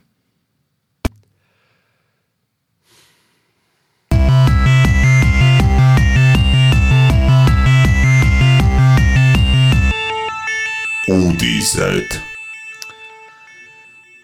uudised. 11.09 12.19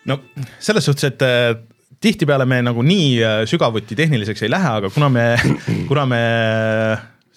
no 0.06 0.20
selles 0.60 0.86
suhtes, 0.86 1.04
et 1.04 1.22
äh, 1.22 1.56
tihtipeale 2.02 2.46
me 2.46 2.62
nagu 2.62 2.84
nii 2.86 3.12
äh, 3.24 3.44
sügavuti 3.50 3.98
tehniliseks 3.98 4.46
ei 4.46 4.52
lähe, 4.52 4.74
aga 4.80 4.92
kuna 4.94 5.10
me, 5.10 5.26
kuna 5.90 6.06
me 6.06 6.22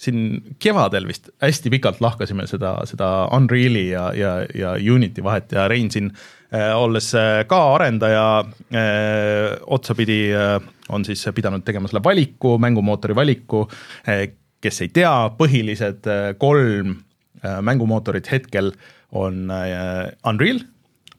siin 0.01 0.55
kevadel 0.63 1.09
vist 1.09 1.29
hästi 1.43 1.73
pikalt 1.75 2.01
lahkasime 2.01 2.47
seda, 2.49 2.77
seda 2.89 3.09
Unreali 3.37 3.91
ja, 3.91 4.11
ja, 4.17 4.35
ja 4.57 4.75
Unity 4.95 5.25
vahet 5.25 5.53
ja 5.53 5.67
Rein 5.69 5.91
siin 5.93 6.13
äh, 6.55 6.71
olles 6.77 7.13
äh, 7.19 7.43
ka 7.49 7.61
arendaja 7.75 8.27
äh, 8.45 9.59
otsapidi 9.67 10.23
äh, 10.37 10.57
on 10.89 11.05
siis 11.05 11.27
pidanud 11.35 11.65
tegema 11.65 11.89
selle 11.89 12.05
valiku, 12.05 12.59
mängumootori 12.59 13.17
valiku 13.17 13.67
äh,. 14.09 14.29
kes 14.61 14.83
ei 14.85 14.91
tea, 14.93 15.13
põhilised 15.39 16.05
äh, 16.13 16.35
kolm 16.37 16.99
äh, 17.41 17.61
mängumootorit 17.65 18.27
hetkel 18.29 18.75
on 19.13 19.51
äh, 19.51 20.13
Unreal, 20.27 20.61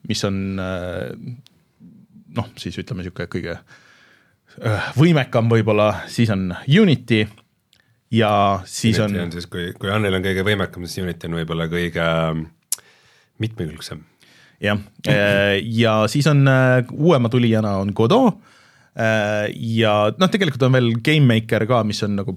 mis 0.08 0.24
on 0.24 0.58
äh, 0.60 1.12
noh, 2.36 2.50
siis 2.60 2.78
ütleme 2.80 3.02
niisugune 3.02 3.28
kõige 3.32 3.56
äh, 3.56 4.88
võimekam 4.98 5.50
võib-olla, 5.52 6.04
siis 6.12 6.32
on 6.32 6.50
Unity 6.66 7.24
ja 8.12 8.32
siis 8.68 9.00
Unity 9.00 9.20
on, 9.20 9.28
on 9.28 9.34
siis, 9.36 9.48
kui, 9.50 9.70
kui 9.78 9.92
Unreal 9.92 10.18
on 10.18 10.24
kõige 10.24 10.46
võimekam, 10.46 10.86
siis 10.86 11.04
Unity 11.04 11.28
on 11.28 11.38
võib-olla 11.42 11.68
kõige 11.72 12.08
mitmekülgsem. 13.42 14.02
jah, 14.62 14.78
ja 15.62 15.94
siis 16.08 16.26
on 16.30 16.46
uuema 16.92 17.28
tulijana 17.28 17.76
on 17.82 17.90
Godot 17.96 18.38
ja 18.94 19.94
noh, 20.12 20.30
tegelikult 20.30 20.62
on 20.68 20.76
veel 20.76 20.92
GameMaker 21.02 21.64
ka, 21.66 21.80
mis 21.88 22.02
on 22.06 22.20
nagu 22.20 22.36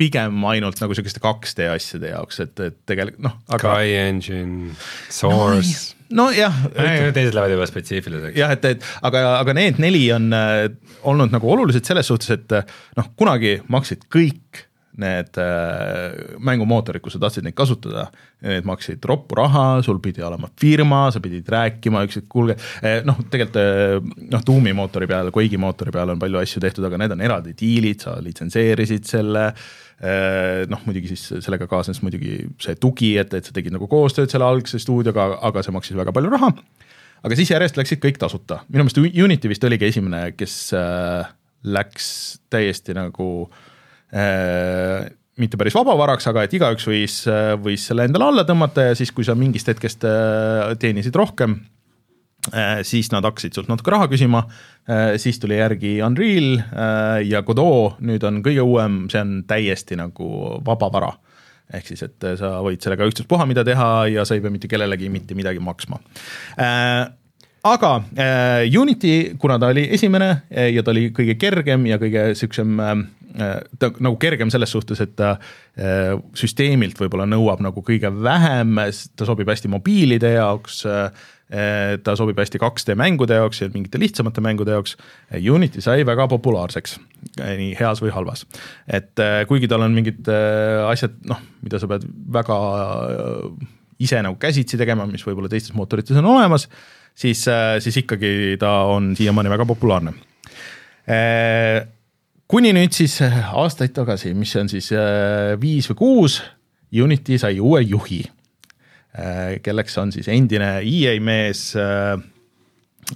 pigem 0.00 0.44
ainult 0.48 0.80
nagu 0.80 0.96
sihukeste 0.96 1.22
2D 1.22 1.70
asjade 1.74 2.12
jaoks, 2.14 2.42
et, 2.46 2.54
et 2.64 2.76
tegelikult 2.88 3.24
noh, 3.28 3.38
aga 3.52 3.76
CryEngine, 3.78 4.76
Source 5.12 5.96
nojah 6.10 6.56
no, 6.64 6.86
teised 7.14 7.36
lähevad 7.36 7.54
juba 7.54 7.68
spetsiifiliseks. 7.70 8.38
jah, 8.38 8.54
et, 8.56 8.64
et 8.66 8.88
aga, 9.06 9.26
aga 9.38 9.54
need 9.56 9.78
neli 9.82 10.02
on 10.14 10.32
äh, 10.34 10.64
olnud 11.06 11.34
nagu 11.34 11.52
olulised 11.54 11.86
selles 11.86 12.10
suhtes, 12.10 12.32
et 12.34 12.56
äh, 12.56 12.74
noh, 12.98 13.12
kunagi 13.18 13.60
maksid 13.70 14.08
kõik 14.10 14.66
need 15.00 15.38
äh, 15.38 16.36
mängumootorid, 16.42 17.02
kui 17.02 17.12
sa 17.14 17.20
tahtsid 17.22 17.46
neid 17.46 17.54
kasutada, 17.56 18.08
need 18.44 18.66
maksid 18.68 19.04
roppu 19.06 19.38
raha, 19.38 19.64
sul 19.86 20.00
pidi 20.02 20.24
olema 20.26 20.50
firma, 20.60 21.04
sa 21.14 21.22
pidid 21.22 21.48
rääkima, 21.50 22.02
üks, 22.08 22.18
et 22.20 22.26
kuulge 22.30 22.56
eh,, 22.82 23.00
noh, 23.06 23.20
tegelikult 23.30 23.60
eh, 23.62 24.26
noh, 24.32 24.42
Doomi 24.46 24.74
mootori 24.76 25.08
peal, 25.10 25.30
Quake'i 25.34 25.60
mootori 25.62 25.94
peal 25.94 26.14
on 26.14 26.20
palju 26.20 26.42
asju 26.42 26.64
tehtud, 26.64 26.88
aga 26.88 27.00
need 27.00 27.14
on 27.16 27.24
eraldi 27.28 27.54
diilid, 27.58 28.02
sa 28.02 28.16
litsenseerisid 28.24 29.08
selle 29.08 29.46
eh,, 29.52 29.70
noh, 30.00 30.80
muidugi 30.86 31.10
siis 31.10 31.26
sellega 31.44 31.66
kaasnes 31.68 31.98
muidugi 32.00 32.38
see 32.62 32.76
tugi, 32.80 33.10
et, 33.20 33.34
et 33.36 33.44
sa 33.44 33.52
tegid 33.52 33.74
nagu 33.74 33.84
koostööd 33.90 34.32
selle 34.32 34.46
algse 34.48 34.80
stuudioga, 34.80 35.26
aga 35.44 35.60
see 35.66 35.74
maksis 35.76 35.98
väga 35.98 36.14
palju 36.16 36.32
raha, 36.32 36.48
aga 37.20 37.36
siis 37.36 37.52
järjest 37.52 37.76
läksid 37.76 38.00
kõik 38.00 38.20
tasuta, 38.22 38.62
minu 38.72 38.86
meelest 38.86 39.20
Unity 39.26 39.52
vist 39.52 39.66
oligi 39.68 39.90
esimene, 39.90 40.22
kes 40.40 40.56
äh, 40.78 41.28
läks 41.68 42.06
täiesti 42.48 42.96
nagu 42.96 43.28
äh, 44.16 45.10
mitte 45.40 45.58
päris 45.60 45.76
vabavaraks, 45.76 46.28
aga 46.30 46.44
et 46.44 46.54
igaüks 46.56 46.86
võis, 46.88 47.16
võis 47.64 47.84
selle 47.88 48.06
endale 48.08 48.28
alla 48.30 48.44
tõmmata 48.48 48.90
ja 48.90 48.96
siis, 48.98 49.12
kui 49.14 49.26
sa 49.26 49.36
mingist 49.38 49.70
hetkest 49.70 50.04
äh, 50.08 50.72
teenisid 50.80 51.16
rohkem, 51.16 51.56
äh, 51.56 51.69
siis 52.88 53.10
nad 53.12 53.26
hakkasid 53.26 53.56
sult 53.56 53.68
natuke 53.68 53.92
raha 53.92 54.08
küsima, 54.08 54.44
äh, 54.88 55.14
siis 55.20 55.38
tuli 55.42 55.58
järgi 55.58 55.98
Unreal 56.04 56.54
ja 57.26 57.42
Godot 57.46 58.00
nüüd 58.00 58.24
on 58.24 58.40
kõige 58.44 58.64
uuem, 58.64 59.02
see 59.12 59.20
on 59.20 59.42
täiesti 59.48 59.98
nagu 60.00 60.60
vaba 60.66 60.92
vara. 60.92 61.12
ehk 61.70 61.86
siis, 61.86 62.02
et 62.02 62.24
sa 62.40 62.56
võid 62.64 62.82
sellega 62.82 63.06
ükstaspuha 63.06 63.46
mida 63.46 63.62
teha 63.64 64.06
ja 64.10 64.24
sa 64.24 64.34
ei 64.34 64.40
pea 64.42 64.50
mitte 64.50 64.68
kellelegi 64.68 65.08
mitte 65.08 65.36
midagi 65.38 65.60
maksma 65.62 66.00
aga 67.62 67.94
äh, 68.16 68.80
Unity, 68.80 69.36
kuna 69.38 69.58
ta 69.58 69.70
oli 69.72 69.86
esimene 69.92 70.30
ja 70.48 70.82
ta 70.82 70.92
oli 70.94 71.10
kõige 71.16 71.36
kergem 71.40 71.86
ja 71.90 71.98
kõige 72.00 72.30
siuksem 72.38 72.80
äh, 72.80 73.02
ta 73.78 73.90
nagu 74.00 74.16
kergem 74.20 74.52
selles 74.52 74.72
suhtes, 74.72 75.02
et 75.04 75.12
ta 75.18 75.34
äh, 75.36 76.14
süsteemilt 76.36 76.98
võib-olla 77.00 77.28
nõuab 77.28 77.62
nagu 77.64 77.84
kõige 77.86 78.12
vähem, 78.22 78.80
ta 79.16 79.28
sobib 79.28 79.50
hästi 79.52 79.72
mobiilide 79.72 80.34
jaoks 80.38 80.84
äh,, 80.88 81.28
ta 81.50 82.14
sobib 82.14 82.38
hästi 82.38 82.60
2D 82.62 82.94
mängude 82.98 83.34
jaoks 83.40 83.62
ja 83.62 83.68
mingite 83.72 83.98
lihtsamate 83.98 84.42
mängude 84.44 84.76
jaoks. 84.76 84.96
Unity 85.34 85.82
sai 85.82 86.04
väga 86.06 86.28
populaarseks, 86.30 86.98
nii 87.42 87.72
heas 87.80 88.02
või 88.04 88.12
halvas. 88.14 88.46
et 88.86 89.18
kuigi 89.50 89.68
tal 89.70 89.82
on 89.86 89.96
mingid 89.96 90.30
asjad, 90.86 91.18
noh, 91.26 91.42
mida 91.64 91.82
sa 91.82 91.90
pead 91.90 92.06
väga 92.38 92.58
ise 94.00 94.22
nagu 94.22 94.38
käsitsi 94.40 94.78
tegema, 94.80 95.08
mis 95.10 95.26
võib-olla 95.26 95.50
teistes 95.50 95.74
mootorites 95.76 96.16
on 96.22 96.30
olemas, 96.30 96.68
siis, 97.14 97.42
siis 97.82 98.02
ikkagi 98.04 98.56
ta 98.60 98.84
on 98.88 99.12
siiamaani 99.18 99.52
väga 99.52 99.66
populaarne 99.68 100.14
kuni 102.50 102.72
nüüd 102.74 102.94
siis 102.94 103.18
aastaid 103.22 103.94
tagasi, 103.94 104.34
mis 104.34 104.52
on 104.58 104.70
siis 104.70 104.90
viis 105.62 105.90
või 105.92 106.00
kuus, 106.00 106.40
Unity 106.90 107.36
sai 107.38 107.60
uue 107.62 107.84
juhi, 107.86 108.24
kelleks 109.62 109.96
on 109.98 110.12
siis 110.14 110.28
endine 110.30 110.76
EA 110.86 111.16
mees 111.20 111.72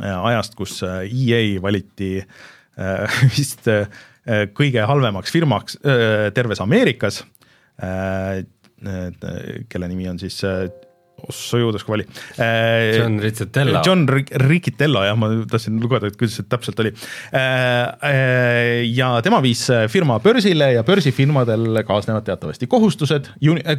ajast, 0.02 0.56
kus 0.58 0.80
EA 0.82 1.60
valiti 1.62 2.16
vist 3.36 3.68
kõige 4.58 4.86
halvemaks 4.88 5.30
firmaks 5.30 5.78
terves 6.34 6.62
Ameerikas, 6.64 7.20
kelle 9.70 9.90
nimi 9.92 10.08
on 10.10 10.18
siis 10.18 10.40
ossa 11.28 11.58
juudas 11.58 11.84
kui 11.84 11.94
vali. 11.94 12.06
John 12.98 13.18
Riccitello. 13.22 13.82
John 13.86 14.04
Riccitello 14.44 15.04
jah, 15.06 15.16
ma 15.18 15.30
tahtsin 15.50 15.78
lugeda, 15.82 16.08
et 16.10 16.18
kuidas 16.20 16.38
see 16.38 16.48
täpselt 16.50 16.80
oli. 16.82 16.92
ja 18.94 19.10
tema 19.24 19.40
viis 19.44 19.64
firma 19.92 20.18
börsile 20.24 20.72
ja 20.74 20.84
börsifirmadel 20.86 21.82
kaasnevad 21.86 22.26
teatavasti 22.28 22.68
kohustused, 22.70 23.30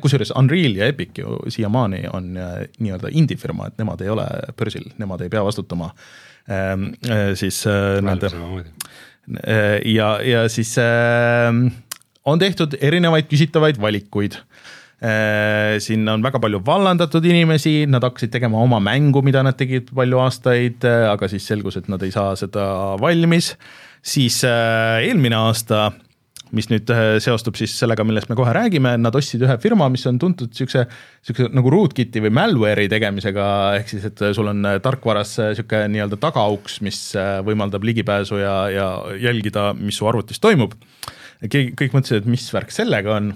kusjuures 0.02 0.34
Unreal 0.40 0.80
ja 0.80 0.90
Epic 0.92 1.22
ju 1.22 1.40
siiamaani 1.54 2.06
on 2.14 2.32
nii-öelda 2.36 3.12
indie-firma, 3.12 3.70
et 3.72 3.82
nemad 3.82 4.02
ei 4.06 4.14
ole 4.14 4.28
börsil, 4.58 4.90
nemad 5.02 5.26
ei 5.26 5.34
pea 5.34 5.44
vastutama 5.46 5.92
siis 7.36 7.64
nende 8.06 8.30
ja, 9.90 10.10
ja 10.22 10.46
siis 10.54 10.76
on 12.26 12.42
tehtud 12.42 12.78
erinevaid 12.82 13.30
küsitavaid 13.30 13.82
valikuid 13.82 14.38
Äh, 14.38 14.75
siin 15.84 16.08
on 16.08 16.24
väga 16.24 16.40
palju 16.40 16.62
vallandatud 16.66 17.26
inimesi, 17.28 17.84
nad 17.92 18.04
hakkasid 18.06 18.32
tegema 18.32 18.62
oma 18.64 18.80
mängu, 18.84 19.22
mida 19.26 19.44
nad 19.44 19.58
tegid 19.60 19.92
palju 19.96 20.22
aastaid, 20.24 20.86
äh, 20.88 21.10
aga 21.12 21.28
siis 21.32 21.48
selgus, 21.48 21.76
et 21.80 21.90
nad 21.92 22.04
ei 22.06 22.14
saa 22.16 22.36
seda 22.40 22.96
valmis. 23.02 23.56
siis 24.06 24.44
äh, 24.46 25.02
eelmine 25.02 25.36
aasta, 25.36 25.92
mis 26.56 26.70
nüüd 26.70 26.92
seostub 27.20 27.58
siis 27.58 27.74
sellega, 27.74 28.06
millest 28.06 28.30
me 28.30 28.38
kohe 28.38 28.54
räägime, 28.54 28.94
nad 29.02 29.16
ostsid 29.18 29.42
ühe 29.44 29.58
firma, 29.60 29.90
mis 29.90 30.06
on 30.08 30.20
tuntud 30.22 30.54
niisuguse, 30.54 30.86
niisuguse 30.88 31.50
nagu 31.58 31.74
rootkit'i 31.74 32.22
või 32.24 32.32
malware'i 32.38 32.88
tegemisega, 32.88 33.48
ehk 33.82 33.90
siis, 33.92 34.06
et 34.08 34.24
sul 34.38 34.54
on 34.54 34.62
tarkvaras 34.86 35.36
niisugune 35.42 35.90
nii-öelda 35.96 36.22
tagauks, 36.22 36.80
mis 36.86 37.02
võimaldab 37.50 37.84
ligipääsu 37.90 38.40
ja, 38.40 38.56
ja 38.72 38.90
jälgida, 39.20 39.72
mis 39.76 39.98
su 40.00 40.08
arvutis 40.08 40.40
toimub. 40.40 40.78
kõik 41.42 41.98
mõtlesid, 41.98 42.22
et 42.22 42.30
mis 42.30 42.46
värk 42.54 42.72
sellega 42.72 43.18
on 43.18 43.34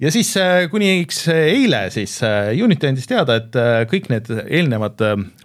ja 0.00 0.10
siis 0.12 0.30
äh, 0.40 0.64
kuniks 0.72 1.22
eile 1.32 1.82
siis 1.92 2.16
äh, 2.24 2.50
Unity 2.64 2.88
andis 2.88 3.08
teada, 3.08 3.36
et 3.40 3.56
äh, 3.58 3.82
kõik 3.90 4.08
need 4.12 4.30
eelnevad 4.46 5.00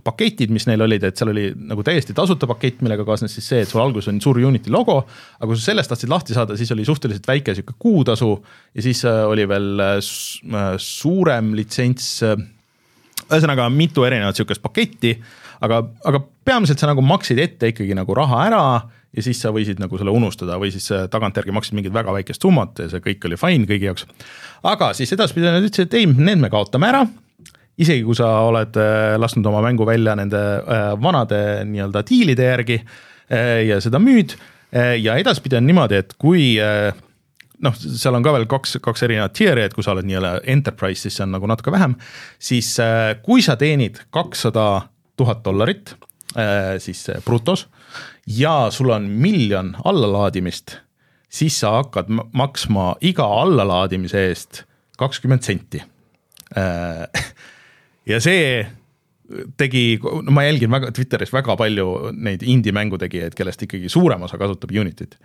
paketid, 0.05 0.53
mis 0.55 0.67
neil 0.69 0.85
olid, 0.85 1.03
et 1.07 1.19
seal 1.19 1.33
oli 1.33 1.49
nagu 1.55 1.83
täiesti 1.85 2.15
tasuta 2.15 2.47
pakett, 2.49 2.81
millega 2.85 3.05
kaasnes 3.07 3.35
siis 3.35 3.49
see, 3.51 3.63
et 3.65 3.71
sul 3.71 3.83
alguses 3.83 4.13
on 4.13 4.21
suur 4.23 4.39
Unity 4.39 4.71
logo, 4.73 5.01
aga 5.39 5.49
kui 5.49 5.59
sa 5.59 5.71
sellest 5.71 5.91
tahtsid 5.91 6.11
lahti 6.11 6.37
saada, 6.37 6.57
siis 6.59 6.71
oli 6.75 6.87
suhteliselt 6.87 7.27
väike 7.27 7.55
sihuke 7.57 7.75
kuutasu 7.79 8.31
ja 8.75 8.85
siis 8.85 9.03
oli 9.05 9.47
veel 9.49 9.81
suurem 10.81 11.53
litsents. 11.57 12.11
ühesõnaga 13.25 13.67
mitu 13.73 14.03
erinevat 14.05 14.37
sihukest 14.37 14.61
paketti, 14.63 15.15
aga, 15.65 15.81
aga 16.05 16.21
peamiselt 16.45 16.79
sa 16.79 16.87
nagu 16.91 17.03
maksid 17.03 17.39
ette 17.41 17.73
ikkagi 17.73 17.95
nagu 17.97 18.15
raha 18.15 18.43
ära 18.47 18.65
ja 19.15 19.23
siis 19.23 19.39
sa 19.41 19.51
võisid 19.55 19.79
nagu 19.81 19.99
selle 19.99 20.13
unustada 20.15 20.57
või 20.61 20.71
siis 20.73 20.87
äh, 20.93 21.05
tagantjärgi 21.11 21.53
maksid 21.55 21.77
mingit 21.77 21.93
väga 21.95 22.13
väikest 22.15 22.43
summat 22.43 22.83
ja 22.83 22.89
see 22.91 23.03
kõik 23.03 23.27
oli 23.29 23.39
fine 23.39 23.69
kõigi 23.69 23.89
jaoks. 23.89 24.07
aga 24.67 24.91
siis 24.97 25.13
edaspidi 25.15 25.47
nad 25.47 25.63
ütlesid, 25.63 25.87
et 25.87 25.99
ei, 26.01 26.09
need 26.09 26.41
me 26.41 26.51
kaotame 26.53 26.89
ära, 26.91 27.05
isegi 27.81 28.03
kui 28.07 28.17
sa 28.17 28.31
oled 28.47 28.75
äh, 28.81 29.15
lasknud 29.21 29.47
oma 29.51 29.63
mängu 29.65 29.87
välja 29.87 30.17
nende 30.19 30.41
äh, 30.59 30.89
vanade 31.01 31.39
nii-öelda 31.71 32.05
diilide 32.07 32.51
järgi 32.51 32.79
ja 33.25 33.79
seda 33.81 33.97
müüd 33.97 34.35
ja 35.01 35.15
edaspidi 35.17 35.57
on 35.57 35.63
niimoodi, 35.65 35.97
et 35.97 36.11
kui 36.21 36.43
noh, 37.65 37.77
seal 37.81 38.13
on 38.13 38.21
ka 38.21 38.35
veel 38.35 38.43
kaks, 38.45 38.75
kaks 38.85 39.01
erinevat 39.07 39.33
tier'i, 39.33 39.63
et 39.65 39.73
kui 39.73 39.81
sa 39.81 39.95
oled 39.95 40.05
nii-öelda 40.05 40.43
enterprise, 40.53 41.01
siis 41.01 41.17
see 41.17 41.25
on 41.25 41.33
nagu 41.33 41.49
natuke 41.49 41.73
vähem, 41.73 41.95
siis 42.37 42.69
kui 43.25 43.41
sa 43.41 43.55
teenid 43.57 43.97
kakssada 44.13 44.67
tuhat 45.17 45.41
dollarit, 45.47 45.95
siis 46.85 47.01
brutos 47.25 47.65
ja 48.27 48.67
sul 48.73 48.89
on 48.89 49.09
miljon 49.09 49.75
allalaadimist, 49.83 50.77
siis 51.29 51.59
sa 51.59 51.77
hakkad 51.79 52.09
maksma 52.33 52.95
iga 53.01 53.25
allalaadimise 53.41 54.25
eest 54.29 54.63
kakskümmend 54.97 55.43
senti. 55.43 55.81
Äh, 56.57 57.05
ja 58.11 58.19
see 58.19 58.65
tegi, 59.57 59.97
no 60.01 60.33
ma 60.35 60.45
jälgin 60.45 60.71
väga 60.71 60.91
Twitteris 60.93 61.33
väga 61.33 61.55
palju 61.57 62.11
neid 62.13 62.43
indie 62.45 62.73
mängutegijaid, 62.75 63.33
kellest 63.37 63.65
ikkagi 63.65 63.89
suurem 63.89 64.21
osa 64.27 64.37
kasutab 64.41 64.73
Unityt. 64.81 65.17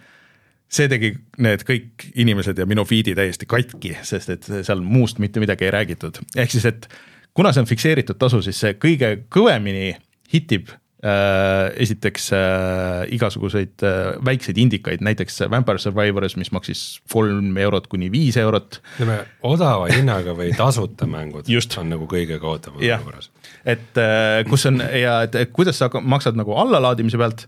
see 0.71 0.87
tegi 0.87 1.09
need 1.43 1.65
kõik 1.67 2.05
inimesed 2.23 2.59
ja 2.63 2.65
minu 2.71 2.85
feed'i 2.87 3.11
täiesti 3.19 3.47
katki, 3.51 3.97
sest 4.07 4.31
et 4.31 4.45
seal 4.63 4.85
muust 4.87 5.19
mitte 5.19 5.43
midagi 5.43 5.67
ei 5.67 5.73
räägitud, 5.75 6.21
ehk 6.39 6.53
siis, 6.55 6.65
et 6.71 6.87
kuna 7.35 7.51
see 7.53 7.65
on 7.65 7.67
fikseeritud 7.67 8.19
tasu, 8.21 8.39
siis 8.47 8.61
see 8.63 8.77
kõige 8.79 9.17
kõvemini 9.35 9.97
hitib 10.31 10.71
esiteks 11.01 12.27
äh, 12.37 13.07
igasuguseid 13.17 13.85
äh, 13.87 14.11
väikseid 14.27 14.59
indikaid, 14.61 15.01
näiteks 15.05 15.41
Vampire 15.51 15.81
Survivors, 15.81 16.37
mis 16.37 16.53
maksis 16.53 16.83
kolm 17.13 17.57
eurot 17.57 17.87
kuni 17.89 18.11
viis 18.13 18.37
eurot. 18.41 18.81
ütleme, 18.99 19.17
odava 19.49 19.89
hinnaga 19.89 20.35
või 20.37 20.53
tasuta 20.57 21.09
mängud 21.09 21.49
Just. 21.49 21.79
on 21.81 21.89
nagu 21.95 22.09
kõige 22.11 22.37
kaotavam 22.43 22.85
olukorras., 22.85 23.31
et 23.65 23.97
äh, 24.01 24.43
kus 24.51 24.69
on 24.69 24.83
ja 24.85 25.23
et, 25.25 25.41
et 25.41 25.53
kuidas 25.57 25.81
sa 25.81 25.89
maksad 26.01 26.37
nagu 26.37 26.57
allalaadimise 26.61 27.21
pealt 27.21 27.47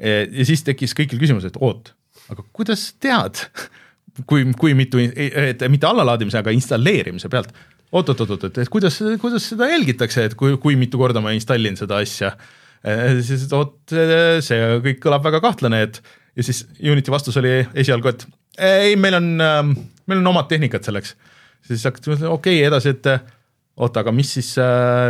ja 0.00 0.44
siis 0.48 0.62
tekkis 0.64 0.96
kõigil 0.96 1.20
küsimus, 1.20 1.44
et 1.44 1.58
oot, 1.60 1.92
aga 2.32 2.42
kuidas 2.56 2.86
tead, 2.98 3.42
kui, 4.24 4.46
kui 4.58 4.72
mitu, 4.74 4.98
et 4.98 5.60
mitte 5.68 5.86
allalaadimise, 5.86 6.40
aga 6.40 6.54
installeerimise 6.56 7.28
pealt 7.28 7.52
oot-oot-oot, 7.92 8.58
et 8.62 8.70
kuidas, 8.70 8.98
kuidas 9.20 9.48
seda 9.52 9.68
jälgitakse, 9.70 10.24
et 10.30 10.34
kui, 10.38 10.54
kui 10.62 10.78
mitu 10.78 10.98
korda 11.00 11.22
ma 11.22 11.34
installin 11.36 11.78
seda 11.78 12.00
asja. 12.02 12.32
siis, 12.84 13.46
et 13.46 13.56
oot, 13.56 13.76
see 14.44 14.70
kõik 14.86 15.02
kõlab 15.02 15.26
väga 15.26 15.42
kahtlane, 15.44 15.82
et 15.88 16.00
ja 16.36 16.46
siis 16.46 16.64
Unity 16.80 17.12
vastus 17.12 17.36
oli 17.40 17.58
esialgu, 17.82 18.12
et 18.12 18.24
ei, 18.60 18.96
meil 19.00 19.18
on, 19.18 19.28
meil 19.40 20.22
on 20.22 20.32
omad 20.32 20.48
tehnikad 20.50 20.86
selleks. 20.86 21.16
siis 21.66 21.84
hakati 21.84 22.12
mõtlema, 22.12 22.32
okei 22.38 22.60
okay,, 22.60 22.68
edasi, 22.70 22.94
et 22.94 23.10
oota, 23.80 24.02
aga 24.02 24.12
mis 24.12 24.32
siis, 24.36 24.54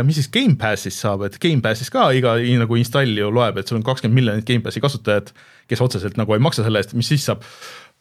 mis 0.07 0.19
siis 0.19 0.29
Gamepassis 0.33 0.99
saab, 1.03 1.25
et 1.27 1.37
Gamepassis 1.41 1.91
ka 1.93 2.09
iga 2.15 2.35
nagu 2.61 2.79
install 2.79 3.17
ju 3.17 3.31
loeb, 3.33 3.59
et 3.59 3.67
sul 3.67 3.79
on 3.79 3.85
kakskümmend 3.87 4.19
miljonit 4.19 4.47
Gamepassi 4.47 4.83
kasutajat, 4.83 5.31
kes 5.71 5.83
otseselt 5.83 6.19
nagu 6.19 6.35
ei 6.35 6.43
maksa 6.43 6.65
selle 6.65 6.83
eest, 6.83 6.95
mis 6.97 7.11
siis 7.11 7.27
saab? 7.29 7.45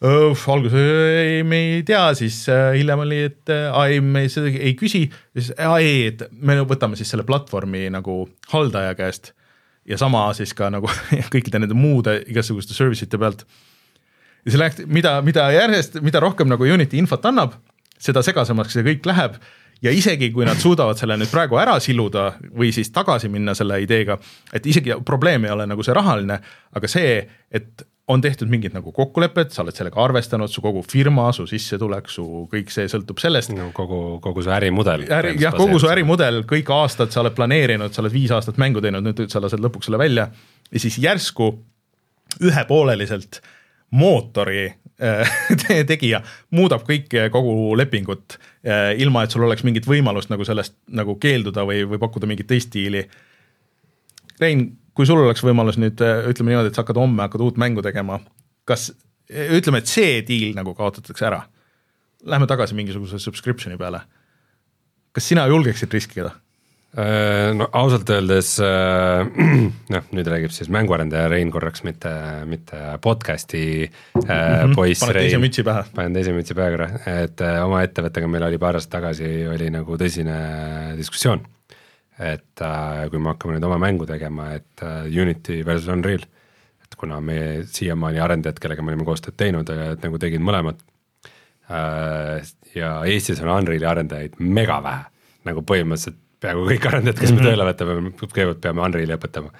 alguses 0.00 0.80
ei, 0.80 1.42
me 1.44 1.58
ei 1.74 1.82
tea, 1.84 2.06
siis 2.16 2.46
äh, 2.48 2.70
hiljem 2.78 3.02
oli, 3.02 3.18
et 3.28 3.50
äh, 3.52 3.66
aa, 3.68 3.90
ei, 3.92 4.00
me 4.00 4.22
seda 4.32 4.48
ei 4.48 4.72
küsi, 4.78 5.02
siis 5.36 5.50
aa, 5.60 5.76
ei, 5.84 6.06
et 6.08 6.24
me 6.32 6.56
võtame 6.64 6.96
siis 6.96 7.10
selle 7.12 7.26
platvormi 7.28 7.90
nagu 7.92 8.22
haldaja 8.48 8.94
käest 8.96 9.34
ja 9.90 9.98
sama 9.98 10.28
siis 10.36 10.54
ka 10.56 10.70
nagu 10.72 10.90
kõikide 11.34 11.62
nende 11.62 11.76
muude 11.76 12.20
igasuguste 12.30 12.76
service 12.76 13.06
ite 13.06 13.18
pealt. 13.20 13.44
Ja 14.46 14.54
see 14.54 14.60
läks, 14.60 14.84
mida, 14.88 15.18
mida 15.24 15.50
järjest, 15.52 15.98
mida 16.04 16.22
rohkem 16.22 16.48
nagu 16.48 16.64
Unity 16.64 17.00
infot 17.00 17.26
annab, 17.28 17.58
seda 18.00 18.22
segasemaks 18.24 18.78
see 18.78 18.86
kõik 18.86 19.08
läheb. 19.10 19.40
Ja 19.80 19.92
isegi 19.96 20.28
kui 20.32 20.44
nad 20.44 20.60
suudavad 20.60 20.98
selle 21.00 21.16
nüüd 21.16 21.30
praegu 21.32 21.56
ära 21.56 21.78
siluda 21.80 22.34
või 22.52 22.68
siis 22.76 22.90
tagasi 22.92 23.30
minna 23.32 23.54
selle 23.56 23.78
ideega, 23.80 24.18
et 24.52 24.66
isegi 24.68 24.92
probleem 25.08 25.46
ei 25.48 25.54
ole 25.54 25.64
nagu 25.68 25.84
see 25.84 25.94
rahaline, 25.96 26.36
aga 26.76 26.90
see, 26.90 27.14
et 27.48 27.86
on 28.10 28.22
tehtud 28.24 28.50
mingid 28.50 28.74
nagu 28.74 28.92
kokkulepped, 28.94 29.52
sa 29.54 29.62
oled 29.62 29.76
sellega 29.76 30.00
arvestanud, 30.02 30.50
su 30.50 30.62
kogu 30.64 30.82
firma, 30.86 31.28
su 31.36 31.46
sissetulek, 31.50 32.10
su 32.10 32.24
kõik 32.50 32.72
see 32.74 32.88
sõltub 32.90 33.20
sellest, 33.22 33.52
no 33.54 33.68
kogu, 33.76 34.18
kogu 34.24 34.44
see 34.46 34.54
ärimudel. 34.56 35.06
äri, 35.14 35.36
jah, 35.40 35.54
kogu 35.56 35.78
su. 35.78 35.88
ärimudel, 35.92 36.42
kõik 36.50 36.72
aastad 36.74 37.14
sa 37.14 37.22
oled 37.22 37.36
planeerinud, 37.38 37.94
sa 37.94 38.02
oled 38.02 38.14
viis 38.14 38.32
aastat 38.34 38.58
mängu 38.60 38.82
teinud, 38.84 39.06
nüüd 39.06 39.30
sa 39.30 39.42
lased 39.42 39.62
lõpuks 39.62 39.90
selle 39.90 40.00
välja 40.00 40.28
ja 40.70 40.82
siis 40.82 40.98
järsku 41.02 41.52
ühepooleliselt 42.46 43.40
mootori 43.96 44.66
äh, 44.66 45.38
te- 45.62 45.82
tegija 45.88 46.22
muudab 46.56 46.84
kõike, 46.88 47.28
kogu 47.34 47.74
lepingut, 47.78 48.38
ilma 49.00 49.24
et 49.24 49.34
sul 49.34 49.46
oleks 49.46 49.64
mingit 49.66 49.86
võimalust 49.88 50.30
nagu 50.32 50.44
sellest 50.46 50.76
nagu 50.92 51.16
keelduda 51.20 51.64
või, 51.68 51.84
või 51.88 52.00
pakkuda 52.02 52.28
mingit 52.28 52.50
teist 52.50 52.74
diili. 52.74 53.06
Rein, 54.40 54.66
kui 54.94 55.06
sul 55.08 55.22
oleks 55.22 55.44
võimalus 55.46 55.78
nüüd 55.80 56.00
ütleme 56.00 56.52
niimoodi, 56.52 56.72
et 56.72 56.78
sa 56.78 56.84
hakkad 56.84 56.98
homme 57.00 57.26
hakkad 57.26 57.44
uut 57.46 57.60
mängu 57.60 57.82
tegema, 57.86 58.18
kas 58.68 58.90
ütleme, 59.30 59.80
et 59.80 59.90
see 59.90 60.20
diil 60.26 60.56
nagu 60.56 60.74
kaotatakse 60.78 61.26
ära, 61.28 61.44
lähme 62.26 62.48
tagasi 62.50 62.76
mingisuguse 62.78 63.20
subscription'i 63.22 63.78
peale 63.80 64.02
kas 65.16 65.28
sina 65.30 65.46
julgeksid 65.50 65.92
riskida? 65.94 66.32
Äh, 66.98 67.52
no 67.54 67.68
ausalt 67.78 68.08
öeldes 68.10 68.56
äh, 68.66 69.20
noh, 69.94 70.08
nüüd 70.10 70.26
räägib 70.26 70.50
siis 70.54 70.72
mänguarendaja 70.74 71.28
Rein 71.30 71.52
korraks, 71.54 71.84
mitte, 71.86 72.10
mitte 72.50 72.80
podcast'i 73.04 73.62
äh, 73.86 74.64
poiss 74.74 75.04
paned 75.04 75.20
teise 75.20 75.36
Rein. 75.36 75.44
mütsi 75.44 75.64
pähe. 75.66 75.84
panen 75.94 76.18
teise 76.18 76.34
mütsi 76.34 76.56
pähe 76.58 76.74
korra, 76.74 76.88
et 77.22 77.44
äh, 77.46 77.60
oma 77.62 77.84
ettevõttega 77.86 78.30
meil 78.30 78.48
oli 78.48 78.58
paar 78.62 78.80
aastat 78.80 78.96
tagasi 78.98 79.30
oli 79.52 79.70
nagu 79.70 80.00
tõsine 80.00 80.40
diskussioon. 80.98 81.46
Et 82.20 82.62
äh, 82.64 83.06
kui 83.10 83.20
me 83.22 83.32
hakkame 83.32 83.56
nüüd 83.56 83.66
oma 83.66 83.78
mängu 83.80 84.06
tegema, 84.08 84.50
et 84.58 84.84
äh, 84.84 85.08
Unity 85.08 85.60
versus 85.66 85.88
Unreal, 85.92 86.24
et 86.84 86.96
kuna 87.00 87.20
me 87.24 87.38
siiamaani 87.68 88.20
arendajad, 88.20 88.60
kellega 88.60 88.84
me 88.84 88.92
olime 88.92 89.06
koostööd 89.08 89.38
teinud, 89.40 89.70
et 89.72 90.04
nagu 90.04 90.20
tegid 90.20 90.44
mõlemad 90.44 90.82
äh,. 91.70 92.50
ja 92.74 92.96
Eestis 93.08 93.40
on 93.44 93.52
Unreali 93.54 93.88
arendajaid 93.88 94.40
mega 94.40 94.80
vähe, 94.84 95.06
nagu 95.48 95.64
põhimõtteliselt 95.66 96.18
peaaegu 96.40 96.66
kõik 96.70 96.88
arendajad, 96.90 97.20
kes 97.20 97.32
me 97.36 97.44
tööle 97.44 97.68
võtame, 97.68 98.12
kõigepealt 98.20 98.60
peame 98.64 98.84
Unreali 98.84 99.16
õpetama. 99.16 99.52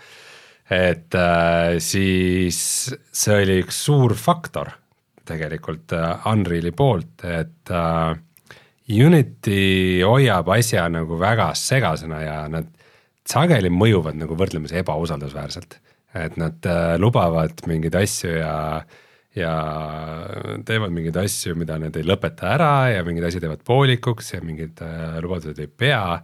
et 0.70 1.16
äh, 1.18 1.78
siis 1.82 2.60
see 3.12 3.40
oli 3.42 3.60
üks 3.64 3.84
suur 3.88 4.14
faktor 4.14 4.74
tegelikult 5.30 5.94
äh, 5.96 6.26
Unreali 6.30 6.72
poolt, 6.76 7.24
et 7.24 7.72
äh, 7.72 8.12
Unity 8.90 10.02
hoiab 10.02 10.48
asja 10.56 10.88
nagu 10.90 11.18
väga 11.20 11.52
segasena 11.58 12.20
ja 12.24 12.36
nad 12.50 12.66
sageli 13.28 13.70
mõjuvad 13.70 14.18
nagu 14.18 14.34
võrdlemisi 14.38 14.80
ebausaldusväärselt. 14.80 15.78
et 16.14 16.34
nad 16.36 16.66
äh, 16.66 16.96
lubavad 16.98 17.60
mingeid 17.70 17.94
asju 17.94 18.32
ja, 18.34 18.82
ja 19.38 19.52
teevad 20.66 20.90
mingeid 20.90 21.16
asju, 21.22 21.54
mida 21.54 21.76
nad 21.78 21.94
ei 21.94 22.02
lõpeta 22.02 22.48
ära 22.56 22.72
ja 22.90 23.04
mingid 23.06 23.28
asjad 23.28 23.46
jäävad 23.46 23.62
poolikuks 23.62 24.32
ja 24.34 24.40
mingid 24.42 24.82
äh, 24.82 25.20
lubadused 25.22 25.60
ei 25.62 25.70
pea 25.70 26.18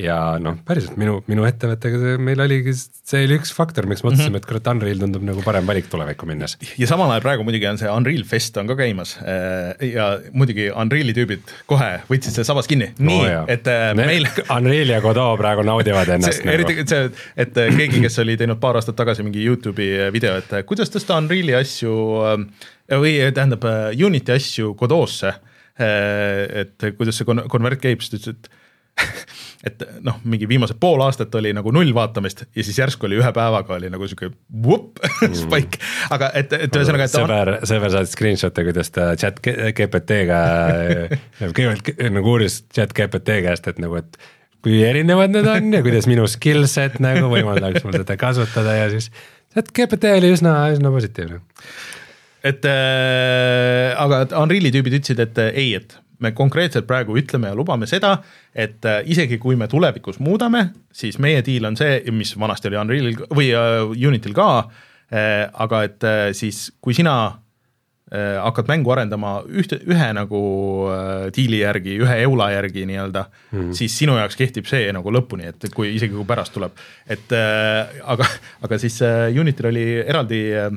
ja 0.00 0.14
noh, 0.42 0.56
päriselt 0.66 0.96
minu, 0.98 1.20
minu 1.30 1.44
ettevõttega 1.46 1.98
see- 2.02 2.18
meil 2.18 2.40
oligi, 2.42 2.72
see 2.74 3.20
oli 3.28 3.36
üks 3.38 3.52
faktor, 3.54 3.86
miks 3.86 4.00
me 4.02 4.08
otsustasime, 4.10 4.40
et 4.40 4.46
kurat, 4.48 4.66
Unreal 4.72 4.98
tundub 4.98 5.22
nagu 5.22 5.42
parem 5.46 5.66
valik 5.68 5.86
tulevikku 5.92 6.26
minnes. 6.26 6.56
ja 6.80 6.88
samal 6.90 7.12
ajal 7.14 7.22
praegu 7.22 7.44
muidugi 7.46 7.68
on 7.70 7.78
see 7.78 7.86
Unreal 7.92 8.24
Fest 8.26 8.56
on 8.58 8.66
ka 8.66 8.74
käimas 8.80 9.12
äh, 9.22 9.76
ja 9.92 10.08
muidugi 10.34 10.66
Unreali 10.74 11.14
tüübid 11.14 11.52
kohe 11.70 11.92
võtsid 12.10 12.34
selle 12.34 12.48
sabas 12.48 12.66
kinni, 12.66 12.88
nii 12.98 13.20
Oo 13.20 13.28
jaa. 13.30 13.44
et 13.54 13.70
äh, 13.70 13.84
Need- 13.94 14.10
meil 14.10 14.26
Unreal 14.56 14.90
ja 14.96 14.98
Godot 15.04 15.38
praegu 15.38 15.62
naudivad 15.68 16.10
ennast 16.16 16.40
see, 16.42 16.50
eriti 16.56 16.74
nagu. 16.80 16.88
see, 16.90 17.30
et 17.46 17.62
äh, 17.62 17.70
keegi, 17.78 18.02
kes 18.08 18.18
oli 18.24 18.34
teinud 18.40 18.58
paar 18.64 18.80
aastat 18.80 18.98
tagasi 18.98 19.22
mingi 19.22 19.46
Youtube'i 19.46 20.10
video, 20.14 20.34
et 20.42 20.50
kuidas 20.66 20.90
tõsta 20.90 21.20
Unreali 21.22 21.54
asju 21.60 21.94
või 22.98 23.14
äh, 23.22 23.30
tähendab 23.36 23.62
äh, 23.70 23.94
Unity 23.94 24.34
asju 24.40 24.74
Godot'sse. 24.74 25.36
et 25.78 26.84
kuidas 26.98 27.16
see 27.18 27.26
kon- 27.26 27.46
convert 27.50 27.80
käib, 27.82 28.02
siis 28.02 28.10
ta 28.10 28.18
ütles, 28.32 28.36
et 28.36 28.52
et 29.64 29.80
noh, 30.04 30.18
mingi 30.28 30.44
viimased 30.50 30.76
pool 30.80 31.00
aastat 31.06 31.34
oli 31.40 31.54
nagu 31.56 31.72
null 31.72 31.94
vaatamist 31.96 32.44
ja 32.44 32.64
siis 32.66 32.76
järsku 32.78 33.06
oli 33.08 33.16
ühe 33.20 33.30
päevaga 33.32 33.78
oli 33.78 33.88
nagu 33.92 34.06
sihuke 34.10 34.28
vupp 34.66 35.00
spike, 35.42 35.80
aga 36.14 36.28
et, 36.36 36.52
et 36.66 36.76
ühesõnaga, 36.76 37.06
et 37.08 37.14
sõber, 37.14 37.52
sõber 37.70 37.92
saatis 37.94 38.12
screenshot'e, 38.16 38.66
kuidas 38.68 38.92
ta 38.94 39.10
chat 39.20 39.40
GPT-ga 39.44 40.40
kõigepealt 41.56 41.84
k- 41.88 42.10
nagu 42.12 42.34
uuris 42.36 42.60
chat 42.74 42.92
GPT 42.96 43.40
käest, 43.46 43.68
et 43.72 43.80
nagu, 43.82 43.96
et 44.02 44.20
kui 44.64 44.78
erinevad 44.84 45.32
need 45.32 45.48
on 45.50 45.72
ja 45.76 45.82
kuidas 45.84 46.06
minu 46.10 46.28
skill 46.30 46.68
set 46.70 47.00
nagu 47.04 47.28
võimaldaks 47.32 47.84
mul 47.84 47.96
seda 47.98 48.16
kasutada 48.20 48.76
ja 48.82 48.86
siis 48.92 49.10
chat 49.54 49.72
GPT 49.76 50.14
oli 50.20 50.32
üsna, 50.36 50.54
üsna 50.76 50.92
positiivne. 50.92 51.40
et 52.44 52.64
äh, 52.68 53.92
aga 54.00 54.24
Unreali 54.42 54.72
tüübid 54.74 55.00
ütlesid, 55.00 55.20
et 55.24 55.40
äh, 55.40 55.52
ei, 55.56 55.74
et 55.80 55.96
me 56.24 56.32
konkreetselt 56.36 56.88
praegu 56.88 57.18
ütleme 57.20 57.52
ja 57.52 57.58
lubame 57.58 57.88
seda, 57.90 58.16
et 58.50 58.84
äh, 58.88 59.02
isegi 59.10 59.38
kui 59.42 59.58
me 59.60 59.68
tulevikus 59.70 60.20
muudame, 60.24 60.66
siis 60.94 61.20
meie 61.22 61.44
diil 61.46 61.68
on 61.68 61.78
see, 61.78 62.00
mis 62.14 62.34
vanasti 62.40 62.72
oli 62.72 62.80
Unrealil 62.82 63.24
või 63.30 63.52
äh, 63.54 63.80
Unityl 64.08 64.36
ka 64.36 64.50
äh,, 64.64 65.46
aga 65.52 65.84
et 65.88 66.10
siis, 66.36 66.68
kui 66.80 66.96
sina 66.96 67.16
hakkad 68.14 68.68
mängu 68.68 68.92
arendama 68.92 69.38
ühte, 69.48 69.78
ühe 69.90 70.08
nagu 70.14 70.40
diili 71.34 71.62
järgi, 71.62 71.96
ühe 72.04 72.18
eula 72.22 72.50
järgi 72.52 72.84
nii-öelda 72.86 73.24
mm, 73.24 73.58
-hmm. 73.58 73.72
siis 73.74 73.96
sinu 73.98 74.18
jaoks 74.18 74.36
kehtib 74.36 74.68
see 74.70 74.92
nagu 74.92 75.10
lõpuni, 75.10 75.48
et 75.50 75.66
kui 75.74 75.94
isegi 75.96 76.14
kui 76.14 76.26
pärast 76.28 76.52
tuleb, 76.54 76.76
et 77.08 77.32
äh, 77.32 77.96
aga, 78.04 78.28
aga 78.62 78.78
siis 78.78 79.00
äh, 79.02 79.32
Unityl 79.40 79.70
oli 79.72 79.86
eraldi 80.04 80.40
äh, 80.54 80.70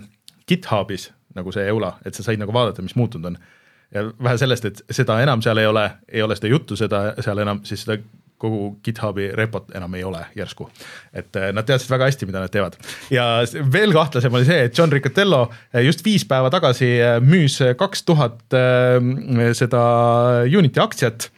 GitHubis 0.48 1.12
nagu 1.36 1.52
see 1.54 1.68
eula, 1.70 1.98
et 2.06 2.18
sa 2.18 2.26
said 2.26 2.42
nagu 2.42 2.54
vaadata, 2.54 2.82
mis 2.82 2.96
muutunud 2.98 3.34
on 3.34 3.38
ja 3.94 4.04
vähe 4.24 4.38
sellest, 4.38 4.66
et 4.66 4.82
seda 4.92 5.22
enam 5.24 5.42
seal 5.42 5.58
ei 5.58 5.68
ole, 5.68 5.90
ei 6.12 6.22
ole 6.22 6.36
seda 6.36 6.52
juttu, 6.52 6.76
seda 6.76 7.10
seal 7.24 7.44
enam 7.44 7.64
siis 7.68 7.86
seda 7.86 8.02
kogu 8.38 8.78
GitHubi 8.86 9.32
repot 9.34 9.72
enam 9.76 9.96
ei 9.98 10.04
ole 10.06 10.20
järsku. 10.38 10.70
et 11.14 11.36
äh, 11.36 11.50
nad 11.54 11.66
teadsid 11.66 11.90
väga 11.90 12.06
hästi, 12.10 12.28
mida 12.30 12.44
nad 12.44 12.54
teevad. 12.54 12.78
ja 13.10 13.26
veel 13.74 13.94
kahtlasem 13.94 14.34
oli 14.34 14.46
see, 14.46 14.68
et 14.68 14.78
John 14.78 14.94
Riccatello 14.94 15.42
äh, 15.50 15.82
just 15.86 16.06
viis 16.06 16.26
päeva 16.30 16.52
tagasi 16.54 16.90
äh, 17.02 17.18
müüs 17.22 17.58
kaks 17.78 18.04
tuhat 18.06 18.44
seda 19.58 19.82
Unity 20.46 20.80
aktsiat 20.80 21.30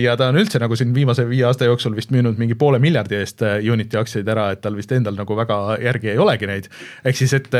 ja 0.00 0.16
ta 0.18 0.30
on 0.30 0.38
üldse 0.40 0.60
nagu 0.62 0.76
siin 0.78 0.94
viimase 0.94 1.24
viie 1.28 1.44
aasta 1.48 1.68
jooksul 1.68 1.94
vist 1.96 2.12
müünud 2.14 2.38
mingi 2.40 2.56
poole 2.58 2.80
miljardi 2.82 3.18
eest 3.20 3.44
Unity 3.44 3.98
aktsiaid 4.00 4.28
ära, 4.32 4.48
et 4.54 4.62
tal 4.64 4.76
vist 4.78 4.92
endal 4.96 5.18
nagu 5.18 5.36
väga 5.38 5.58
järgi 5.82 6.12
ei 6.14 6.22
olegi 6.22 6.48
neid. 6.50 6.70
ehk 7.04 7.20
siis, 7.20 7.34
et 7.38 7.54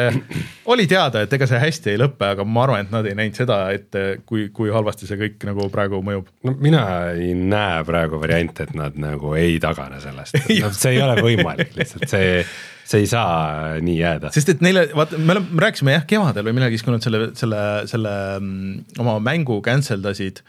oli 0.71 0.87
teada, 0.91 1.25
et 1.25 1.33
ega 1.37 1.49
see 1.51 1.61
hästi 1.63 1.95
ei 1.95 2.01
lõpe, 2.01 2.33
aga 2.35 2.47
ma 2.47 2.65
arvan, 2.67 2.87
et 2.87 2.95
nad 2.95 3.07
ei 3.07 3.17
näinud 3.19 3.39
seda, 3.39 3.61
et 3.77 4.01
kui, 4.27 4.49
kui 4.55 4.73
halvasti 4.75 5.09
see 5.11 5.21
kõik 5.21 5.47
nagu 5.49 5.69
praegu 5.73 6.03
mõjub. 6.05 6.33
no 6.47 6.57
mina 6.59 6.83
ei 7.15 7.35
näe 7.35 7.85
praegu 7.89 8.21
variante, 8.23 8.67
et 8.69 8.75
nad 8.79 8.99
nagu 9.01 9.37
ei 9.39 9.59
tagane 9.63 10.03
sellest 10.03 10.41
no 10.65 10.75
see 10.75 10.97
ei 10.97 11.03
ole 11.05 11.21
võimalik 11.23 11.75
lihtsalt, 11.79 12.09
see 12.11 12.45
see 12.91 13.05
ei 13.05 13.07
saa 13.07 13.79
nii 13.83 13.99
jääda. 14.01 14.33
sest 14.35 14.55
et 14.55 14.65
neile, 14.65 14.89
vaata, 14.97 15.19
me 15.19 15.37
oleme, 15.37 15.55
me 15.55 15.65
rääkisime 15.67 15.95
jah, 15.95 16.07
kevadel 16.11 16.49
või 16.49 16.57
millalgi, 16.57 16.81
kui 16.83 16.95
nad 16.95 17.05
selle, 17.05 17.31
selle, 17.39 17.63
selle 17.91 18.15
mm, 18.41 19.01
oma 19.03 19.19
mängu 19.31 19.61
cancel 19.67 20.03
dasid 20.05 20.43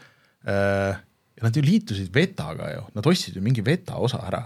äh,. 0.48 0.98
Ja 1.42 1.48
nad 1.48 1.56
ju 1.58 1.62
liitusid 1.66 2.12
Vetaga 2.14 2.70
ju, 2.70 2.82
nad 2.94 3.06
ostsid 3.10 3.36
ju 3.36 3.42
mingi 3.42 3.64
Veta 3.66 3.98
osa 3.98 4.22
ära 4.28 4.44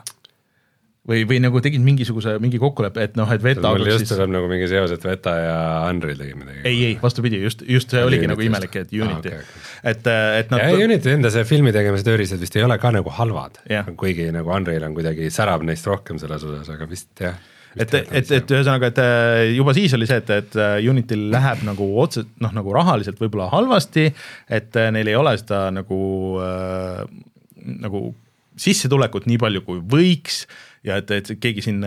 või, 1.06 1.22
või 1.28 1.38
nagu 1.44 1.60
tegid 1.62 1.82
mingisuguse, 1.84 2.36
mingi 2.42 2.58
kokkuleppe, 2.62 3.04
et 3.04 3.18
noh, 3.18 3.30
et 3.32 3.42
Veta 3.44 3.72
mul 3.74 3.84
just 3.86 4.08
tuleb 4.08 4.24
siis... 4.24 4.32
nagu 4.32 4.48
mingi 4.50 4.68
seos, 4.70 4.94
et 4.96 5.04
Veta 5.06 5.34
ja 5.38 5.58
Unreal 5.90 6.18
tegid 6.22 6.38
midagi. 6.40 6.62
ei, 6.64 6.80
ei 6.88 6.94
vastupidi, 7.02 7.40
just, 7.44 7.66
just 7.68 7.92
see 7.92 8.04
oligi 8.04 8.30
nagu 8.30 8.42
imelik, 8.42 8.78
et 8.80 8.94
Unity 8.96 9.34
ah,, 9.34 9.42
okay, 9.42 9.42
okay. 9.44 9.66
et, 9.92 10.08
et 10.40 10.54
nad. 10.54 10.64
ja 10.64 10.86
Unity 10.88 11.12
enda 11.14 11.32
see 11.34 11.44
filmi 11.48 11.74
tegemise 11.76 12.06
tööriistad 12.08 12.42
vist 12.42 12.56
ei 12.58 12.64
ole 12.66 12.78
ka 12.82 12.94
nagu 12.96 13.12
halvad, 13.20 13.60
kuigi 14.00 14.30
nagu 14.34 14.54
Unreal 14.56 14.88
on 14.88 14.96
kuidagi, 14.96 15.28
särab 15.34 15.66
neist 15.68 15.86
rohkem 15.86 16.18
selles 16.22 16.48
osas, 16.48 16.72
aga 16.74 16.88
vist 16.90 17.12
jah 17.22 17.36
et, 17.76 17.94
et, 17.94 18.30
et 18.38 18.52
ühesõnaga, 18.56 18.90
et 18.92 19.00
äh, 19.02 19.40
juba 19.56 19.74
siis 19.76 19.94
oli 19.96 20.08
see, 20.08 20.20
et, 20.22 20.30
et 20.32 20.60
äh, 20.60 20.76
Unityl 20.90 21.26
läheb 21.32 21.64
nagu 21.66 21.88
otse 22.02 22.26
noh, 22.42 22.52
nagu 22.56 22.74
rahaliselt 22.76 23.20
võib-olla 23.22 23.50
halvasti, 23.52 24.08
et 24.48 24.78
äh, 24.80 24.92
neil 24.94 25.12
ei 25.12 25.18
ole 25.18 25.36
seda 25.40 25.66
nagu 25.74 25.98
äh,, 26.42 27.02
nagu 27.66 28.08
sissetulekut 28.56 29.26
nii 29.28 29.36
palju, 29.40 29.60
kui 29.66 29.82
võiks 29.84 30.46
ja 30.86 31.00
et, 31.00 31.10
et 31.12 31.32
keegi 31.42 31.64
siin 31.66 31.82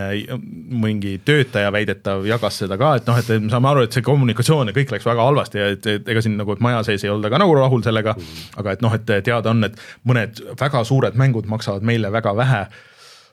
mingi 0.84 1.16
töötaja 1.26 1.72
väidetav 1.74 2.26
jagas 2.28 2.60
seda 2.62 2.78
ka, 2.78 2.92
et 3.00 3.08
noh, 3.10 3.18
et 3.18 3.32
me 3.42 3.50
saame 3.50 3.72
aru, 3.72 3.86
et 3.88 3.96
see 3.96 4.06
kommunikatsioon 4.06 4.70
ja 4.70 4.76
kõik 4.76 4.94
läks 4.94 5.08
väga 5.08 5.26
halvasti 5.30 5.62
ja 5.62 5.72
et, 5.74 5.88
et 5.90 6.12
ega 6.14 6.22
siin 6.26 6.36
nagu 6.38 6.58
maja 6.62 6.84
sees 6.86 7.08
ei 7.08 7.14
olda 7.14 7.32
ka 7.32 7.40
nagu 7.42 7.56
rahul 7.58 7.82
sellega 7.86 8.14
mm. 8.14 8.28
-hmm. 8.28 8.60
aga 8.62 8.76
et 8.76 8.86
noh, 8.86 8.98
et 9.00 9.10
teada 9.26 9.56
on, 9.56 9.64
et 9.66 9.82
mõned 10.06 10.44
väga 10.60 10.84
suured 10.84 11.18
mängud 11.18 11.50
maksavad 11.50 11.86
meile 11.88 12.12
väga 12.12 12.36
vähe 12.38 12.66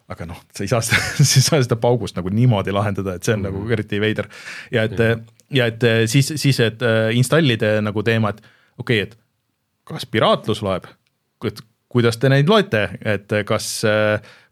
aga 0.08 0.26
noh, 0.26 0.42
sa 0.54 0.64
ei 0.64 0.70
saa 0.70 0.82
seda, 0.86 1.00
sa 1.30 1.38
ei 1.40 1.46
saa 1.46 1.62
seda 1.62 1.78
paugust 1.80 2.18
nagu 2.18 2.30
niimoodi 2.32 2.74
lahendada, 2.74 3.16
et 3.16 3.26
see 3.26 3.34
on 3.34 3.40
mm. 3.40 3.46
-hmm. 3.46 3.62
nagu 3.62 3.76
eriti 3.78 4.00
veider. 4.00 4.28
ja 4.70 4.82
et 4.82 4.98
-hmm. 4.98 5.22
ja 5.50 5.66
et 5.66 5.80
siis, 6.06 6.32
siis, 6.36 6.60
et 6.60 6.80
installide 7.12 7.80
nagu 7.80 8.02
teema, 8.02 8.30
et 8.30 8.42
okei 8.78 9.02
okay,, 9.02 9.08
et 9.08 9.18
kas 9.84 10.06
piraatlus 10.06 10.62
loeb, 10.62 10.86
et 11.44 11.60
kuidas 11.92 12.18
te 12.18 12.28
neid 12.28 12.48
loete, 12.50 12.82
et 13.06 13.30
kas 13.46 13.68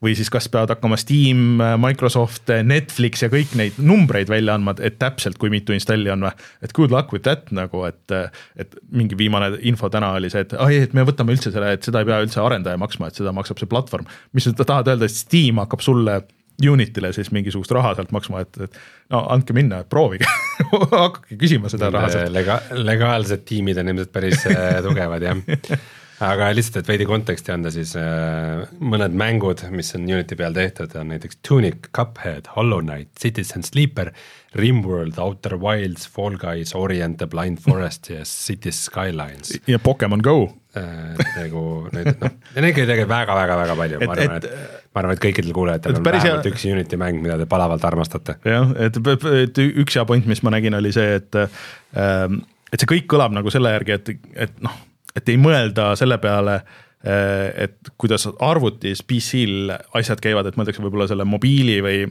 või 0.04 0.12
siis 0.16 0.30
kas 0.32 0.46
peavad 0.52 0.74
hakkama 0.74 0.96
Steam, 1.00 1.58
Microsoft, 1.82 2.50
Netflix 2.66 3.24
ja 3.24 3.30
kõik 3.32 3.56
neid 3.58 3.80
numbreid 3.82 4.30
välja 4.30 4.54
andma, 4.54 4.76
et 4.78 4.98
täpselt, 5.00 5.38
kui 5.40 5.50
mitu 5.52 5.74
installi 5.74 6.12
on 6.12 6.26
või. 6.26 6.32
et 6.62 6.74
good 6.76 6.94
luck 6.94 7.12
with 7.12 7.24
that 7.26 7.50
nagu, 7.54 7.84
et, 7.88 8.14
et 8.60 8.78
mingi 8.92 9.18
viimane 9.18 9.54
info 9.66 9.90
täna 9.92 10.12
oli 10.18 10.30
see, 10.32 10.44
et 10.46 10.54
ai, 10.60 10.84
et 10.86 10.94
me 10.96 11.06
võtame 11.06 11.34
üldse 11.34 11.52
selle, 11.54 11.74
et 11.74 11.86
seda 11.86 12.04
ei 12.04 12.08
pea 12.10 12.20
üldse 12.24 12.42
arendaja 12.44 12.80
maksma, 12.80 13.10
et 13.10 13.20
seda 13.20 13.34
maksab 13.34 13.60
see 13.60 13.70
platvorm. 13.70 14.08
mis 14.32 14.46
sa 14.46 14.54
tahad 14.60 14.94
öelda, 14.94 15.08
et 15.08 15.16
Steam 15.16 15.62
hakkab 15.62 15.84
sulle 15.84 16.22
Unitile 16.70 17.10
siis 17.12 17.32
mingisugust 17.34 17.72
raha 17.74 17.96
sealt 17.98 18.12
maksma, 18.14 18.44
et, 18.44 18.60
et 18.68 18.76
no 19.10 19.24
andke 19.34 19.56
minna, 19.56 19.82
proovige 19.90 20.28
hakake 20.70 21.38
küsima 21.40 21.72
seda 21.72 21.90
raha 21.90 22.12
sealt 22.12 22.30
Lega,. 22.34 22.60
legaalsed 22.78 23.42
tiimid 23.48 23.80
on 23.82 23.90
ilmselt 23.90 24.14
päris 24.14 24.46
äh, 24.52 24.78
tugevad 24.86 25.26
jah 25.26 25.42
aga 26.22 26.50
lihtsalt, 26.54 26.82
et 26.82 26.90
veidi 26.92 27.06
konteksti 27.08 27.52
anda, 27.54 27.72
siis 27.74 27.94
äh, 27.98 28.62
mõned 28.78 29.16
mängud, 29.18 29.64
mis 29.74 29.90
on 29.98 30.06
Unity 30.06 30.38
peal 30.38 30.54
tehtud, 30.54 30.94
on 31.00 31.10
näiteks 31.10 31.40
Tunic, 31.46 31.88
Cuphead, 31.96 32.50
Hollow 32.54 32.82
Knight, 32.84 33.10
Citizen 33.20 33.64
Sleeper, 33.66 34.12
Rimworld, 34.54 35.18
Outer 35.18 35.56
Wilds, 35.58 36.06
Fall 36.08 36.38
Guys, 36.38 36.74
Orient 36.78 37.18
the 37.18 37.26
Blind 37.30 37.58
Forest 37.64 38.12
ja 38.12 38.22
Cities 38.28 38.84
Skylines. 38.86 39.58
ja 39.66 39.78
Pokemon 39.78 40.22
Go 40.22 40.52
äh,. 40.76 41.18
nagu 41.34 41.64
need, 41.94 42.14
noh, 42.20 42.38
neid 42.60 42.76
käib 42.76 42.86
tegelikult 42.86 43.10
väga-väga-väga 43.10 43.76
palju, 43.82 44.00
ma 44.04 44.14
arvan, 44.14 44.38
et, 44.38 44.48
et 44.48 44.88
ma 44.94 45.02
arvan, 45.02 45.18
et 45.18 45.26
kõikidel 45.26 45.54
kuulajatel 45.56 45.98
on 45.98 46.06
vähemalt 46.06 46.46
hea... 46.46 46.54
üks 46.54 46.70
Unity 46.70 46.98
mäng, 47.00 47.20
mida 47.24 47.38
te 47.40 47.50
palavalt 47.50 47.84
armastate. 47.90 48.38
jah, 48.46 48.74
et, 48.78 48.98
et 49.42 49.62
üks 49.66 49.98
hea 49.98 50.06
point, 50.08 50.26
mis 50.30 50.42
ma 50.46 50.54
nägin, 50.54 50.78
oli 50.78 50.94
see, 50.94 51.18
et 51.18 51.42
ähm, 51.42 52.42
et 52.72 52.82
see 52.82 52.90
kõik 52.90 53.06
kõlab 53.10 53.34
nagu 53.34 53.50
selle 53.54 53.70
järgi, 53.74 53.98
et, 53.98 54.18
et 54.46 54.60
noh 54.62 54.74
et 55.16 55.30
ei 55.32 55.38
mõelda 55.40 55.92
selle 55.98 56.18
peale, 56.22 56.58
eh, 57.04 57.66
et 57.66 57.92
kuidas 58.00 58.26
arvutis 58.38 59.02
PC-l 59.06 59.74
asjad 60.00 60.22
käivad, 60.22 60.48
et 60.48 60.58
mõeldakse 60.58 60.84
võib-olla 60.84 61.08
selle 61.10 61.26
mobiili 61.28 61.80
või 61.84 62.04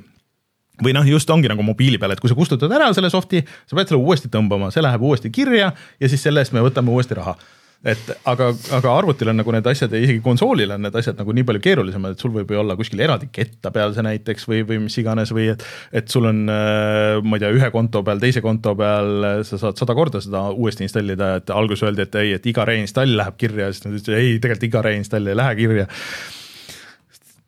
või 0.84 0.90
noh, 0.96 1.06
just 1.06 1.30
ongi 1.30 1.50
nagu 1.52 1.62
mobiili 1.62 2.00
peal, 2.02 2.16
et 2.16 2.22
kui 2.22 2.32
sa 2.32 2.36
kustutad 2.36 2.72
ära 2.74 2.88
selle 2.98 3.12
soft'i, 3.14 3.44
sa 3.70 3.78
pead 3.78 3.92
selle 3.92 4.02
uuesti 4.02 4.32
tõmbama, 4.34 4.72
see 4.74 4.82
läheb 4.82 5.04
uuesti 5.06 5.30
kirja 5.30 5.68
ja 5.70 6.10
siis 6.10 6.24
selle 6.26 6.42
eest 6.42 6.56
me 6.56 6.64
võtame 6.66 6.90
uuesti 6.90 7.20
raha 7.20 7.36
et 7.84 8.12
aga, 8.32 8.48
aga 8.78 8.92
arvutil 8.96 9.28
on 9.28 9.42
nagu 9.42 9.52
need 9.52 9.66
asjad 9.68 9.92
ja 9.92 10.00
isegi 10.00 10.22
konsoolil 10.24 10.72
on 10.72 10.86
need 10.86 10.96
asjad 10.96 11.18
nagu 11.20 11.34
nii 11.36 11.44
palju 11.48 11.62
keerulisemad, 11.66 12.16
et 12.16 12.24
sul 12.24 12.32
võib 12.32 12.54
ju 12.54 12.62
olla 12.62 12.78
kuskil 12.80 13.02
eraldi 13.04 13.28
ketta 13.36 13.74
peal 13.76 13.92
see 13.96 14.06
näiteks 14.08 14.48
või, 14.48 14.62
või 14.70 14.80
mis 14.86 14.96
iganes 15.02 15.34
või 15.36 15.50
et, 15.52 15.66
et 15.92 16.08
sul 16.12 16.30
on, 16.30 16.46
äh, 16.48 17.20
ma 17.20 17.40
ei 17.40 17.44
tea, 17.44 17.52
ühe 17.58 17.72
konto 17.76 18.04
peal, 18.08 18.24
teise 18.24 18.44
konto 18.46 18.72
peal 18.80 19.28
sa 19.48 19.60
saad 19.60 19.82
sada 19.82 19.98
korda 19.98 20.24
seda 20.24 20.46
uuesti 20.56 20.88
installida, 20.88 21.34
et 21.42 21.52
alguses 21.52 21.84
öeldi, 21.90 22.08
et 22.08 22.18
ei, 22.22 22.32
et 22.38 22.48
iga 22.54 22.68
reinstall 22.72 23.18
läheb 23.20 23.38
kirja, 23.42 23.68
siis 23.74 23.84
nad 23.84 24.00
ütlesid 24.00 24.16
ei, 24.16 24.40
tegelikult 24.40 24.70
iga 24.70 24.86
reinstall 24.88 25.28
ei 25.28 25.38
lähe 25.42 25.60
kirja. 25.60 25.90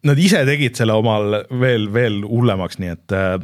Nad 0.06 0.20
ise 0.22 0.44
tegid 0.46 0.76
selle 0.78 1.00
omal 1.00 1.40
veel, 1.64 1.88
veel 1.94 2.20
hullemaks, 2.28 2.78
nii 2.84 2.92
et 2.92 3.16
äh, 3.16 3.40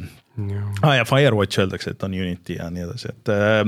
ah, 0.83 0.93
ja 0.99 1.07
Firewatch 1.07 1.63
öeldakse, 1.63 1.95
et 1.95 2.03
on 2.03 2.19
Unity 2.19 2.59
ja 2.59 2.67
nii 2.73 2.83
edasi, 2.89 3.15
et 3.15 3.31
äh, 3.31 3.63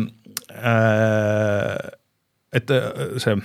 äh, 0.59 1.93
et 2.53 2.71
äh, 2.71 3.17
see 3.21 3.35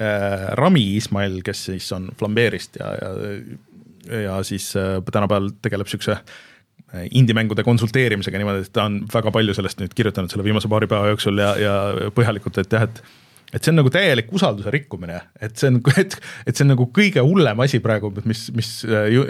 äh, 0.00 0.54
Rami 0.58 0.84
Ismail, 0.96 1.40
kes 1.44 1.66
siis 1.70 1.90
on 1.92 2.10
Flambeerist 2.18 2.78
ja, 2.80 2.92
ja, 3.00 4.20
ja 4.22 4.42
siis 4.46 4.72
äh, 4.76 5.00
tänapäeval 5.12 5.50
tegeleb 5.62 5.90
siukse 5.90 6.18
äh, 6.18 7.08
indie-mängude 7.10 7.64
konsulteerimisega 7.66 8.40
niimoodi, 8.40 8.66
et 8.66 8.74
ta 8.74 8.86
on 8.90 9.02
väga 9.12 9.34
palju 9.34 9.56
sellest 9.58 9.82
nüüd 9.82 9.96
kirjutanud 9.96 10.32
selle 10.32 10.46
viimase 10.46 10.70
paari 10.72 10.88
päeva 10.90 11.12
jooksul 11.12 11.42
ja, 11.42 11.52
ja 11.60 11.74
põhjalikult, 12.14 12.62
et 12.62 12.78
jah, 12.78 12.88
et 12.88 13.04
et 13.52 13.60
see 13.60 13.68
on 13.68 13.76
nagu 13.82 13.90
täielik 13.92 14.30
usalduse 14.32 14.70
rikkumine, 14.72 15.18
et 15.44 15.58
see 15.60 15.68
on, 15.68 15.74
et, 16.00 16.14
et 16.48 16.56
see 16.56 16.64
on 16.64 16.72
nagu 16.72 16.86
kõige 16.96 17.20
hullem 17.20 17.58
asi 17.60 17.82
praegu, 17.84 18.08
mis, 18.24 18.46
mis, 18.56 18.70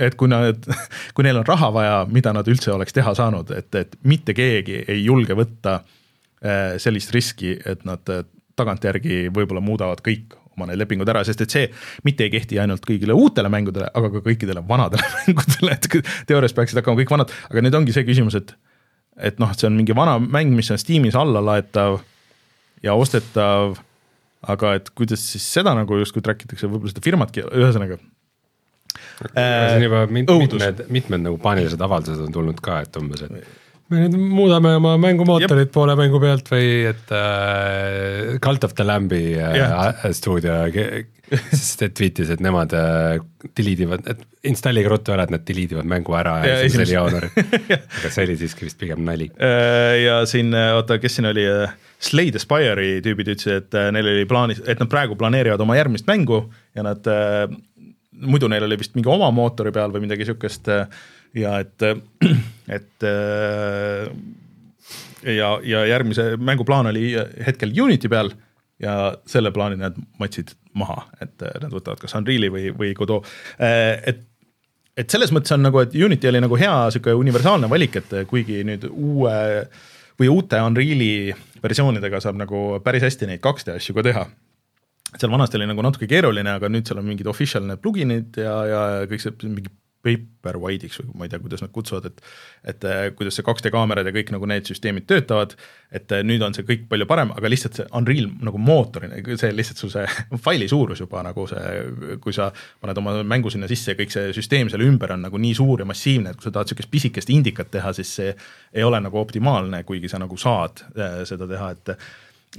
et 0.07 0.15
kui 0.15 0.31
nad, 0.31 0.69
kui 1.17 1.27
neil 1.27 1.41
on 1.41 1.49
raha 1.49 1.73
vaja, 1.75 1.97
mida 2.07 2.31
nad 2.37 2.47
üldse 2.47 2.71
oleks 2.71 2.95
teha 2.95 3.17
saanud, 3.19 3.51
et, 3.57 3.75
et 3.81 3.99
mitte 4.07 4.37
keegi 4.39 4.85
ei 4.87 5.03
julge 5.03 5.35
võtta 5.39 5.81
sellist 6.83 7.13
riski, 7.15 7.53
et 7.71 7.85
nad 7.87 8.09
tagantjärgi 8.63 9.27
võib-olla 9.35 9.63
muudavad 9.65 10.01
kõik 10.07 10.39
oma 10.57 10.69
need 10.69 10.81
lepingud 10.83 11.09
ära, 11.09 11.23
sest 11.25 11.45
et 11.45 11.55
see 11.55 11.69
mitte 12.07 12.27
ei 12.27 12.33
kehti 12.33 12.59
ainult 12.61 12.85
kõigile 12.89 13.17
uutele 13.17 13.51
mängudele, 13.53 13.89
aga 13.89 14.11
ka 14.13 14.25
kõikidele 14.27 14.65
vanadele 14.69 15.09
mängudele, 15.23 15.77
et 15.77 15.89
teoorias 16.29 16.57
peaksid 16.57 16.81
hakkama 16.81 17.01
kõik 17.01 17.15
vanad, 17.15 17.33
aga 17.51 17.65
nüüd 17.65 17.79
ongi 17.79 17.97
see 17.97 18.07
küsimus, 18.09 18.39
et 18.39 18.55
et 19.23 19.41
noh, 19.43 19.51
et 19.53 19.61
see 19.61 19.69
on 19.69 19.77
mingi 19.77 19.95
vana 19.97 20.17
mäng, 20.21 20.55
mis 20.57 20.71
on 20.73 20.81
Steamis 20.81 21.17
alla 21.19 21.43
laetav 21.45 21.99
ja 22.85 22.95
ostetav, 22.97 23.77
aga 24.49 24.77
et 24.79 24.89
kuidas 24.97 25.25
siis 25.35 25.45
seda 25.59 25.75
nagu 25.77 26.01
justkui 26.01 26.25
track 26.25 26.47
itakse, 26.47 26.71
võib-olla 26.71 26.95
seda 26.95 27.05
firmatki, 27.05 27.45
ühesõnaga 27.53 28.01
see 29.23 29.77
on 29.77 29.85
juba 29.85 30.07
mitmed, 30.11 30.87
mitmed 30.93 31.27
nagu 31.29 31.39
paanilised 31.43 31.81
avaldused 31.85 32.25
on 32.25 32.33
tulnud 32.35 32.61
ka, 32.65 32.81
et 32.87 32.99
umbes, 33.01 33.25
et 33.27 33.62
me 33.93 34.05
nüüd 34.07 34.19
muudame 34.33 34.77
oma 34.81 34.97
mängumootorit 35.01 35.69
Jep. 35.69 35.75
poole 35.75 35.97
mängu 35.99 36.21
pealt 36.23 36.49
või 36.53 36.69
et 36.91 37.13
äh, 37.17 38.39
Cult 38.45 38.65
of 38.69 38.77
the 38.79 38.87
Lamb'i 38.87 39.25
äh, 39.37 39.59
yeah. 39.61 40.07
stuudio 40.17 40.63
sest 41.33 41.85
et 41.87 41.95
tweetis, 41.97 42.31
et 42.33 42.43
nemad 42.45 42.73
äh, 42.77 43.17
delete 43.57 43.87
ivad, 43.87 44.05
et 44.11 44.49
installige 44.49 44.91
ruttu 44.91 45.15
ära, 45.15 45.27
et 45.27 45.33
nad 45.35 45.45
delete 45.49 45.77
ivad 45.77 45.89
mängu 45.89 46.17
ära 46.19 46.35
ja, 46.45 46.59
esimesel 46.67 46.97
jaanuaril 46.97 47.33
aga 47.99 48.11
see 48.13 48.27
oli 48.27 48.37
siiski 48.41 48.69
vist 48.69 48.81
pigem 48.81 49.03
nali. 49.07 49.31
Äh, 49.37 50.03
ja 50.03 50.21
siin, 50.29 50.53
äh, 50.57 50.73
oota, 50.77 50.99
kes 51.03 51.19
siin 51.19 51.31
oli, 51.31 51.47
äh, 51.49 51.73
Slay 52.03 52.33
the 52.35 52.43
Spire'i 52.43 52.99
tüübid 53.05 53.31
ütlesid, 53.37 53.69
et 53.69 53.95
neil 53.95 54.09
oli 54.15 54.27
plaanis, 54.29 54.63
et 54.67 54.81
nad 54.83 54.91
praegu 54.91 55.17
planeerivad 55.19 55.63
oma 55.63 55.77
järgmist 55.79 56.09
mängu 56.11 56.45
ja 56.75 56.83
nad, 56.83 57.07
muidu 58.11 58.51
neil 58.51 58.67
oli 58.67 58.81
vist 58.81 58.97
mingi 58.99 59.11
oma 59.13 59.29
mootori 59.35 59.71
peal 59.75 59.95
või 59.95 60.03
midagi 60.09 60.27
sihukest 60.27 60.67
ja 61.35 61.59
et, 61.63 61.85
et 62.79 63.07
ja, 65.27 65.53
ja 65.65 65.85
järgmise 65.87 66.33
mängu 66.37 66.65
plaan 66.69 66.91
oli 66.91 67.13
hetkel 67.47 67.73
Unity 67.83 68.11
peal 68.13 68.33
ja 68.83 69.15
selle 69.27 69.53
plaani 69.55 69.79
nad 69.81 69.97
matsid 70.19 70.53
maha, 70.79 71.07
et 71.23 71.43
äh, 71.45 71.57
nad 71.63 71.73
võtavad 71.73 72.01
kas 72.03 72.15
Unreal'i 72.19 72.51
või, 72.53 72.69
või 72.77 72.93
Godot, 72.99 73.27
et 73.59 74.29
et 74.93 75.09
selles 75.09 75.31
mõttes 75.33 75.55
on 75.55 75.63
nagu, 75.65 75.81
et 75.81 75.95
Unity 75.97 76.29
oli 76.29 76.41
nagu 76.45 76.57
hea 76.61 76.73
sihuke 76.93 77.15
universaalne 77.17 77.69
valik, 77.71 77.95
et 78.03 78.11
kuigi 78.29 78.59
nüüd 78.69 78.85
uue 78.91 79.37
või 80.21 80.29
uute 80.29 80.61
Unreal'i 80.61 81.33
versioonidega 81.63 82.21
saab 82.21 82.37
nagu 82.37 82.65
päris 82.85 83.07
hästi 83.07 83.31
neid 83.31 83.41
2D 83.45 83.79
asju 83.79 83.97
ka 83.97 84.05
teha. 84.05 84.27
Seal 85.17 85.33
vanasti 85.33 85.57
oli 85.57 85.69
nagu 85.71 85.85
natuke 85.85 86.09
keeruline, 86.09 86.59
aga 86.59 86.69
nüüd 86.73 86.89
seal 86.89 87.01
on 87.01 87.09
mingid 87.09 87.29
official 87.31 87.65
need 87.69 87.81
pluginid 87.81 88.37
ja, 88.41 88.53
ja 88.69 88.83
kõik 89.09 89.25
see 89.25 89.49
mingi 89.49 89.73
Paperwhite'iks 90.03 90.99
või 90.99 91.21
ma 91.21 91.27
ei 91.27 91.31
tea, 91.31 91.39
kuidas 91.43 91.63
nad 91.63 91.71
kutsuvad, 91.75 92.09
et 92.11 92.23
et 92.73 92.85
äh, 92.87 93.05
kuidas 93.15 93.37
see 93.39 93.45
2D 93.47 93.71
kaamerad 93.75 94.07
ja 94.07 94.13
kõik 94.15 94.33
nagu 94.35 94.47
need 94.51 94.67
süsteemid 94.67 95.07
töötavad, 95.11 95.55
et 95.95 96.11
äh, 96.15 96.25
nüüd 96.27 96.43
on 96.43 96.57
see 96.57 96.67
kõik 96.67 96.89
palju 96.91 97.07
parem, 97.11 97.31
aga 97.37 97.51
lihtsalt 97.51 97.79
see 97.79 97.87
Unreal 97.99 98.27
nagu 98.43 98.59
mootorina, 98.59 99.21
see 99.39 99.53
lihtsalt 99.55 99.83
sul 99.83 99.93
see 99.95 100.07
faili 100.47 100.67
suurus 100.71 101.05
juba 101.05 101.23
nagu 101.27 101.47
see, 101.51 102.17
kui 102.25 102.35
sa 102.35 102.51
paned 102.83 102.99
oma 103.03 103.15
mängu 103.23 103.53
sinna 103.55 103.71
sisse 103.71 103.95
ja 103.95 104.01
kõik 104.01 104.15
see 104.15 104.35
süsteem 104.35 104.73
selle 104.73 104.89
ümber 104.91 105.15
on 105.15 105.23
nagu 105.29 105.43
nii 105.43 105.55
suur 105.59 105.85
ja 105.85 105.89
massiivne, 105.89 106.33
et 106.33 106.41
kui 106.41 106.49
sa 106.49 106.55
tahad 106.57 106.71
niisugust 106.73 106.91
pisikest 106.91 107.31
indikat 107.35 107.71
teha, 107.75 107.95
siis 107.95 108.11
see 108.19 108.35
ei 108.35 108.87
ole 108.87 108.99
nagu 109.03 109.23
optimaalne, 109.23 109.85
kuigi 109.87 110.11
sa 110.11 110.19
nagu 110.23 110.39
saad 110.41 110.85
äh, 110.99 111.23
seda 111.29 111.51
teha, 111.51 111.73
et 111.79 111.97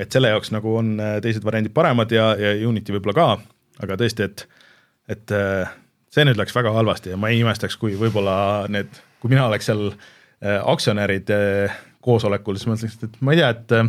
et 0.02 0.10
selle 0.10 0.32
jaoks 0.32 0.50
nagu 0.50 0.72
on 0.80 0.96
teised 1.22 1.44
variandid 1.46 1.70
paremad 1.76 2.10
ja, 2.12 2.32
ja 2.40 2.56
Unity 2.66 2.96
võib-olla 2.96 3.14
ka, 3.14 3.28
aga 3.86 4.00
tõesti, 4.00 4.26
et 4.26 4.48
et 5.12 5.34
see 6.13 6.26
nüüd 6.28 6.39
läks 6.39 6.54
väga 6.56 6.73
halvasti 6.76 7.13
ja 7.13 7.19
ma 7.19 7.32
ei 7.34 7.41
imestaks, 7.43 7.78
kui 7.82 7.95
võib-olla 7.99 8.36
need, 8.71 8.91
kui 9.21 9.30
mina 9.34 9.47
oleks 9.49 9.69
seal 9.69 9.88
äh, 9.89 10.60
aktsionäride 10.60 11.39
äh, 11.65 11.80
koosolekul, 12.04 12.60
siis 12.60 12.69
ma 12.69 12.78
ütleks, 12.78 12.99
et 13.08 13.17
ma 13.23 13.34
ei 13.34 13.41
tea, 13.41 13.49
et 13.56 13.69
äh, 13.80 13.88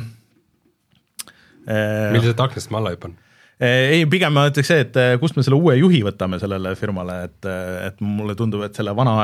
millised 2.14 2.40
aknast 2.40 2.72
ma 2.72 2.80
alla 2.80 2.94
hüppan? 2.94 3.18
ei, 3.64 4.02
pigem 4.10 4.34
ma 4.34 4.48
ütleks 4.50 4.68
see, 4.68 4.80
et 4.82 4.96
kust 5.22 5.36
me 5.38 5.44
selle 5.46 5.56
uue 5.56 5.76
juhi 5.78 6.00
võtame 6.04 6.40
sellele 6.42 6.72
firmale, 6.76 7.14
et, 7.28 7.46
et 7.86 8.00
mulle 8.02 8.34
tundub, 8.36 8.64
et 8.66 8.74
selle 8.76 8.92
vana, 8.98 9.14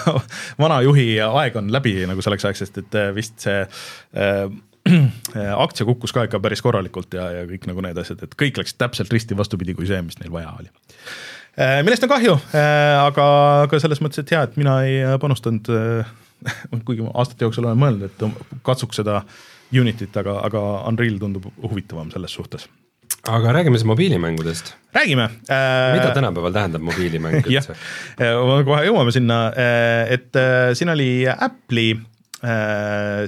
vana 0.62 0.78
juhi 0.86 1.20
aeg 1.22 1.58
on 1.60 1.68
läbi 1.74 1.92
nagu 2.08 2.24
selleks 2.24 2.48
ajaks, 2.48 2.64
sest 2.64 2.80
et 2.82 2.96
vist 3.14 3.36
see 3.44 3.60
äh, 4.22 5.52
aktsia 5.52 5.86
kukkus 5.86 6.14
ka 6.16 6.24
ikka 6.26 6.40
päris 6.42 6.62
korralikult 6.64 7.14
ja, 7.18 7.28
ja 7.40 7.44
kõik 7.50 7.68
nagu 7.68 7.84
need 7.84 7.98
asjad, 8.00 8.24
et 8.24 8.34
kõik 8.38 8.62
läks 8.62 8.78
täpselt 8.80 9.12
risti 9.12 9.38
vastupidi 9.38 9.76
kui 9.76 9.86
see, 9.90 10.00
mis 10.06 10.18
neil 10.22 10.32
vaja 10.34 10.54
oli 10.56 10.70
Äh, 10.70 11.35
millest 11.56 12.04
on 12.04 12.12
kahju, 12.12 12.36
äh, 12.52 12.94
aga 13.00 13.26
ka 13.70 13.80
selles 13.80 14.02
mõttes, 14.04 14.20
et 14.20 14.32
hea, 14.34 14.42
et 14.44 14.56
mina 14.60 14.78
ei 14.84 14.98
äh, 15.00 15.14
panustanud, 15.20 15.68
kuigi 16.86 17.04
ma 17.04 17.14
aastate 17.16 17.46
jooksul 17.46 17.64
olen 17.64 17.80
mõelnud, 17.80 18.10
et 18.10 18.58
katsuks 18.66 19.00
seda 19.02 19.22
Unityt, 19.76 20.14
aga, 20.20 20.36
aga 20.46 20.60
Unreal 20.86 21.16
tundub 21.18 21.48
huvitavam 21.58 22.12
selles 22.12 22.36
suhtes 22.36 22.68
aga 23.26 23.50
räägime 23.56 23.80
siis 23.80 23.88
mobiilimängudest. 23.88 24.68
räägime 24.94 25.24
äh,. 25.50 25.96
mida 25.96 26.12
tänapäeval 26.14 26.52
tähendab 26.54 26.84
mobiilimäng 26.86 27.40
üldse? 27.48 27.74
kohe 28.68 28.84
jõuame 28.86 29.10
sinna, 29.14 29.40
et 30.12 30.38
siin 30.78 30.92
oli 30.94 31.08
Apple'i 31.26 31.96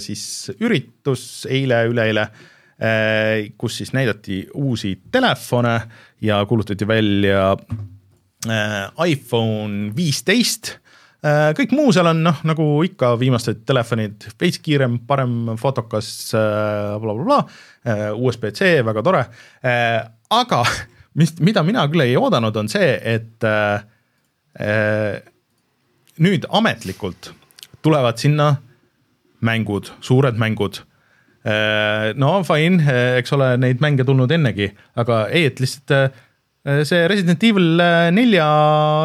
siis 0.05 0.23
üritus 0.61 1.25
eile-üleeile, 1.51 2.29
kus 3.59 3.81
siis 3.81 3.91
näidati 3.97 4.45
uusi 4.55 4.95
telefone 5.11 5.75
ja 6.23 6.45
kuulutati 6.47 6.87
välja 6.87 7.57
Äh, 7.59 7.98
iPhone 8.47 9.91
viisteist 9.97 10.71
äh, 11.25 11.51
kõik 11.59 11.73
muu 11.75 11.91
seal 11.95 12.07
on 12.13 12.21
noh, 12.23 12.43
nagu 12.47 12.67
ikka 12.87 13.15
viimased 13.19 13.65
telefonid, 13.67 14.29
veits 14.39 14.61
kiirem, 14.63 15.01
parem, 15.09 15.57
fotokas 15.59 16.11
blablabla 16.35 17.41
äh, 17.43 17.49
bla,, 17.83 18.13
USB-C, 18.15 18.77
väga 18.87 19.03
tore. 19.07 19.25
aga 20.31 20.63
mis, 21.19 21.35
mida 21.43 21.65
mina 21.67 21.87
küll 21.91 22.05
ei 22.07 22.17
oodanud, 22.21 22.57
on 22.61 22.71
see, 22.71 22.93
et 23.03 23.47
nüüd 26.19 26.47
ametlikult 26.51 27.33
tulevad 27.83 28.19
sinna 28.21 28.51
mängud, 29.41 29.93
suured 30.05 30.37
mängud. 30.37 30.83
no 32.19 32.33
fine, 32.45 32.99
eks 33.17 33.33
ole, 33.33 33.53
neid 33.63 33.81
mänge 33.81 34.05
tulnud 34.05 34.31
ennegi, 34.35 34.69
aga 34.99 35.25
ei, 35.33 35.47
et 35.49 35.63
lihtsalt 35.63 35.95
Äh, 35.95 36.25
see 36.85 37.07
Resident 37.09 37.43
Evil 37.47 37.81
äh, 37.81 38.09
nelja 38.15 38.49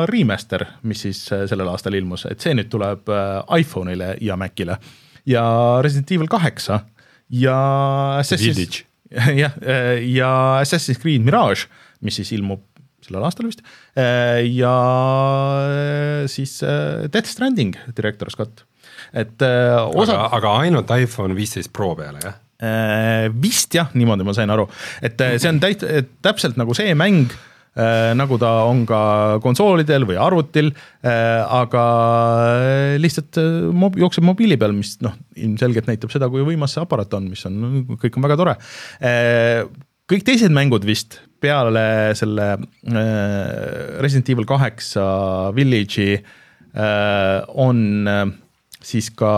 remaster, 0.09 0.65
mis 0.89 1.03
siis 1.05 1.21
äh, 1.31 1.45
sellel 1.49 1.69
aastal 1.71 1.95
ilmus, 1.97 2.25
et 2.29 2.43
see 2.43 2.55
nüüd 2.57 2.71
tuleb 2.71 3.11
iPhone'ile 3.59 4.15
ja 4.23 4.37
Macile. 4.39 4.79
Ja 5.29 5.45
Resident 5.85 6.11
Evil 6.11 6.27
kaheksa 6.31 6.81
ja 7.33 7.57
Assassin's, 8.19 8.83
jah, 9.41 9.55
ja 10.03 10.33
Assassin's 10.59 10.99
Creed 10.99 11.23
Mirage, 11.23 11.69
mis 12.03 12.19
siis 12.19 12.33
ilmub 12.35 12.65
sellel 13.03 13.23
aastal 13.27 13.49
vist, 13.49 13.59
ja 13.95 14.75
siis 16.31 16.53
Death 16.63 17.27
Stranding 17.27 17.75
Director's 17.95 18.37
Cut, 18.39 18.63
et 19.11 19.43
osa 19.43 20.15
aga, 20.15 20.29
aga 20.39 20.53
ainult 20.63 20.93
iPhone 20.95 21.35
viisteist 21.35 21.73
Pro 21.75 21.91
peale, 21.99 22.23
jah? 22.23 22.39
Vist 23.43 23.75
jah, 23.75 23.89
niimoodi 23.97 24.23
ma 24.23 24.35
sain 24.35 24.51
aru, 24.53 24.67
et 25.03 25.19
see 25.35 25.49
on 25.49 25.59
täit-, 25.63 25.83
täpselt 26.23 26.55
nagu 26.59 26.75
see 26.77 26.93
mäng 26.95 27.33
Äh, 27.73 28.11
nagu 28.13 28.37
ta 28.37 28.67
on 28.69 28.83
ka 28.85 29.39
konsoolidel 29.41 30.03
või 30.05 30.17
arvutil, 30.21 30.67
äh, 31.01 31.41
aga 31.41 31.85
äh, 32.61 32.97
lihtsalt 33.01 33.39
mob-, 33.73 33.97
jookseb 33.97 34.27
mobiili 34.27 34.59
peal, 34.61 34.75
mis 34.77 34.99
noh, 35.01 35.15
ilmselgelt 35.33 35.89
näitab 35.89 36.13
seda, 36.13 36.29
kui 36.29 36.45
võimas 36.45 36.75
see 36.75 36.83
aparaat 36.83 37.15
on, 37.17 37.31
mis 37.33 37.41
on, 37.49 37.81
kõik 37.97 38.19
on 38.19 38.27
väga 38.27 38.37
tore. 38.37 38.53
kõik 40.13 40.25
teised 40.27 40.53
mängud 40.53 40.85
vist 40.85 41.17
peale 41.41 42.13
selle 42.19 42.45
Resident 44.03 44.29
Evil 44.29 44.45
kaheksa 44.47 45.05
Village'i 45.57 46.21
on 47.57 47.81
siis 48.83 49.09
ka 49.17 49.33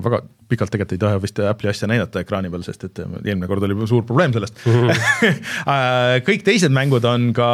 väga 0.00 0.22
pikalt 0.48 0.72
tegelikult 0.72 0.96
ei 0.96 1.02
taha 1.02 1.22
vist 1.22 1.40
Apple'i 1.44 1.72
asja 1.72 1.88
näidata 1.90 2.22
ekraani 2.24 2.50
peal, 2.52 2.64
sest 2.66 2.84
et 2.88 3.00
eelmine 3.04 3.48
kord 3.50 3.66
oli 3.68 3.88
suur 3.90 4.04
probleem 4.08 4.34
sellest 4.36 4.60
mm. 4.64 4.90
-hmm. 4.90 6.20
kõik 6.28 6.44
teised 6.46 6.74
mängud 6.74 7.04
on 7.08 7.32
ka 7.36 7.48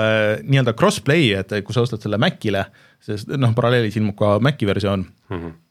äh, 0.00 0.44
nii-öelda 0.44 0.76
cross-play, 0.78 1.32
et 1.38 1.56
kui 1.64 1.76
sa 1.76 1.86
ostad 1.86 2.04
selle 2.04 2.18
Macile, 2.18 2.66
sest 3.00 3.30
noh, 3.36 3.54
paralleelis 3.54 3.96
ilmub 4.00 4.18
ka 4.18 4.36
Maci 4.42 4.66
versioon 4.66 5.06
mm. 5.06 5.40
-hmm 5.40 5.56
Äh, 5.56 5.67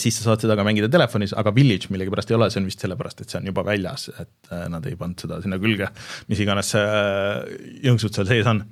siis 0.00 0.16
sa 0.18 0.30
saad 0.30 0.44
seda 0.44 0.56
ka 0.58 0.64
mängida 0.66 0.88
telefonis, 0.92 1.34
aga 1.38 1.52
Village 1.54 1.92
millegipärast 1.92 2.32
ei 2.32 2.38
ole, 2.38 2.48
see 2.52 2.62
on 2.62 2.68
vist 2.68 2.82
sellepärast, 2.84 3.22
et 3.22 3.32
see 3.32 3.40
on 3.40 3.50
juba 3.50 3.64
väljas, 3.66 4.08
et 4.12 4.52
äh, 4.52 4.64
nad 4.72 4.86
ei 4.88 4.96
pannud 4.98 5.22
seda 5.22 5.40
sinna 5.44 5.58
külge, 5.62 5.88
mis 6.32 6.40
iganes 6.42 6.72
äh, 6.78 7.42
jõnksud 7.86 8.16
seal 8.16 8.28
sees 8.30 8.48
on. 8.50 8.62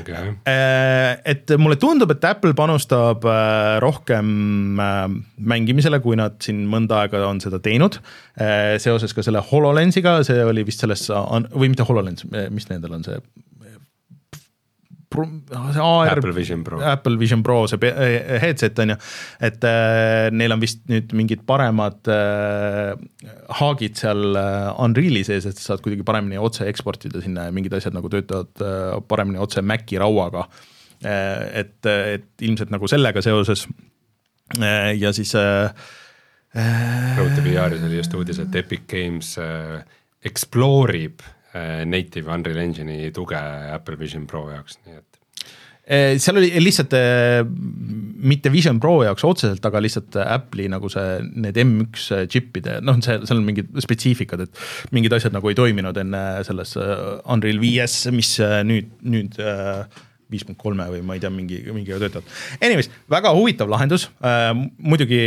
Okay.. 0.00 0.34
Et 1.28 1.54
mulle 1.60 1.78
tundub, 1.80 2.12
et 2.14 2.28
Apple 2.28 2.54
panustab 2.58 3.26
rohkem 3.82 4.30
mängimisele, 4.78 6.00
kui 6.04 6.18
nad 6.18 6.38
siin 6.44 6.64
mõnda 6.70 7.02
aega 7.02 7.24
on 7.28 7.42
seda 7.42 7.60
teinud, 7.62 7.98
seoses 8.82 9.14
ka 9.14 9.24
selle 9.26 9.42
HoloLensiga, 9.50 10.18
see 10.26 10.42
oli 10.46 10.64
vist 10.68 10.84
selles, 10.84 11.08
või 11.54 11.72
mitte 11.72 11.86
HoloLens, 11.88 12.28
mis 12.54 12.68
nendel 12.70 12.98
on 12.98 13.06
see 13.06 13.18
see 15.72 15.80
AR. 15.80 16.18
Apple 16.18 16.32
Vision 16.32 16.62
Pro. 16.64 16.80
Apple 16.80 17.18
Vision 17.18 17.42
Pro, 17.42 17.66
see 17.70 17.90
eh, 17.90 18.38
headset 18.42 18.78
on 18.78 18.94
ju, 18.94 18.96
et 19.48 19.64
äh, 19.64 20.28
neil 20.34 20.54
on 20.54 20.62
vist 20.62 20.82
nüüd 20.90 21.12
mingid 21.16 21.44
paremad 21.48 22.10
äh, 22.12 22.94
haagid 23.60 23.98
seal 24.00 24.38
äh, 24.38 24.82
Unreal'i 24.84 25.24
sees, 25.26 25.48
et 25.48 25.60
sa 25.60 25.72
saad 25.72 25.84
kuidagi 25.84 26.06
paremini 26.06 26.40
otse 26.40 26.68
eksportida 26.70 27.22
sinna 27.24 27.48
ja 27.48 27.54
mingid 27.54 27.76
asjad 27.78 27.96
nagu 27.96 28.10
töötavad 28.12 28.64
äh, 28.64 28.98
paremini 29.08 29.40
otse 29.42 29.64
Maci 29.64 30.00
rauaga 30.00 30.46
äh,. 31.04 31.62
et, 31.62 31.78
et 31.86 32.44
ilmselt 32.44 32.74
nagu 32.74 32.90
sellega 32.90 33.22
seoses 33.24 33.66
äh, 34.60 34.92
ja 34.98 35.14
siis 35.16 35.34
äh, 35.38 35.72
Rõhuta 36.58 37.42
VR-is 37.44 37.82
oli 37.84 37.98
just 37.98 38.14
uudis, 38.16 38.38
et 38.40 38.54
Epic 38.56 38.86
Games 38.88 39.34
äh, 39.40 39.82
explore 40.24 40.96
ib 40.96 41.24
native 41.88 42.32
Unreal 42.32 42.60
Engine'i 42.62 43.12
tuge 43.14 43.38
Apple 43.72 43.98
Vision 44.00 44.26
Pro 44.30 44.46
jaoks, 44.52 44.78
nii 44.86 44.98
et 44.98 45.20
äh, 45.88 46.16
seal 46.20 46.40
oli 46.40 46.50
lihtsalt 46.62 46.96
äh, 46.96 47.42
mitte 47.44 48.52
Vision 48.54 48.80
Pro 48.82 48.98
jaoks 49.06 49.26
otseselt, 49.28 49.64
aga 49.64 49.82
lihtsalt 49.84 50.18
Apple'i 50.24 50.68
nagu 50.72 50.90
see, 50.92 51.20
need 51.38 51.60
M1 51.62 52.24
džippide, 52.30 52.80
noh, 52.84 52.98
see, 53.04 53.20
seal 53.24 53.40
on 53.40 53.46
mingid 53.46 53.70
spetsiifikad, 53.84 54.46
et 54.48 54.92
mingid 54.96 55.14
asjad 55.16 55.36
nagu 55.36 55.50
ei 55.50 55.58
toiminud 55.58 56.02
enne 56.04 56.24
selles 56.48 56.76
Unreal 56.78 57.62
5S, 57.62 58.12
mis 58.14 58.34
nüüd, 58.68 58.92
nüüd 59.06 59.40
äh, 59.42 59.86
viis 60.32 60.44
punkt 60.44 60.60
kolme 60.60 60.86
või 60.92 61.00
ma 61.06 61.16
ei 61.16 61.22
tea, 61.22 61.30
mingi, 61.32 61.60
mingiga 61.72 62.00
töötavad. 62.02 62.28
Anyways, 62.60 62.90
väga 63.10 63.32
huvitav 63.36 63.70
lahendus. 63.72 64.08
Äh,, 64.24 64.50
muidugi 64.78 65.22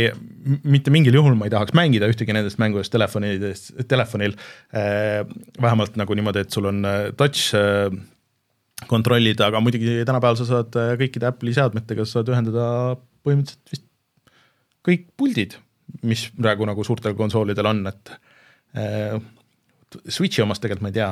mitte 0.62 0.92
mingil 0.94 1.18
juhul 1.18 1.36
ma 1.38 1.48
ei 1.48 1.54
tahaks 1.54 1.74
mängida 1.76 2.10
ühtegi 2.10 2.34
nendest 2.36 2.60
mängudest 2.62 2.92
telefonides, 2.94 3.68
telefonil. 3.90 4.36
Äh,, 4.74 5.22
vähemalt 5.62 5.98
nagu 6.00 6.18
niimoodi, 6.18 6.46
et 6.46 6.54
sul 6.54 6.70
on 6.70 6.82
äh, 6.88 7.10
touch 7.18 7.52
äh, 7.58 7.90
kontrollida, 8.90 9.48
aga 9.50 9.60
muidugi 9.62 10.00
tänapäeval 10.06 10.38
sa 10.40 10.48
saad 10.48 10.78
äh, 10.78 10.94
kõikide 11.00 11.28
Apple'i 11.30 11.54
seadmetega, 11.56 12.06
sa 12.06 12.20
saad 12.20 12.32
ühendada 12.32 12.66
põhimõtteliselt 13.26 13.74
vist 13.74 13.86
kõik 14.86 15.06
puldid, 15.18 15.56
mis 16.06 16.26
praegu 16.34 16.66
nagu 16.66 16.84
suurtel 16.86 17.14
konsoolidel 17.18 17.68
on, 17.70 17.84
et 17.90 18.14
äh, 18.78 19.18
Switchi 20.08 20.42
omast 20.42 20.62
tegelikult 20.64 20.86
ma 20.86 20.92
ei 20.92 20.96
tea, 20.96 21.10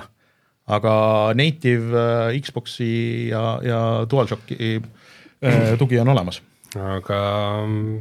aga 0.71 0.95
native 1.39 1.99
äh, 1.99 2.39
Xbox'i 2.41 2.93
ja, 3.31 3.45
ja 3.65 3.83
DualShocki 4.11 4.71
äh, 4.79 5.77
tugi 5.81 6.01
on 6.03 6.15
olemas. 6.15 6.41
aga 6.79 7.21
mm, 7.67 8.01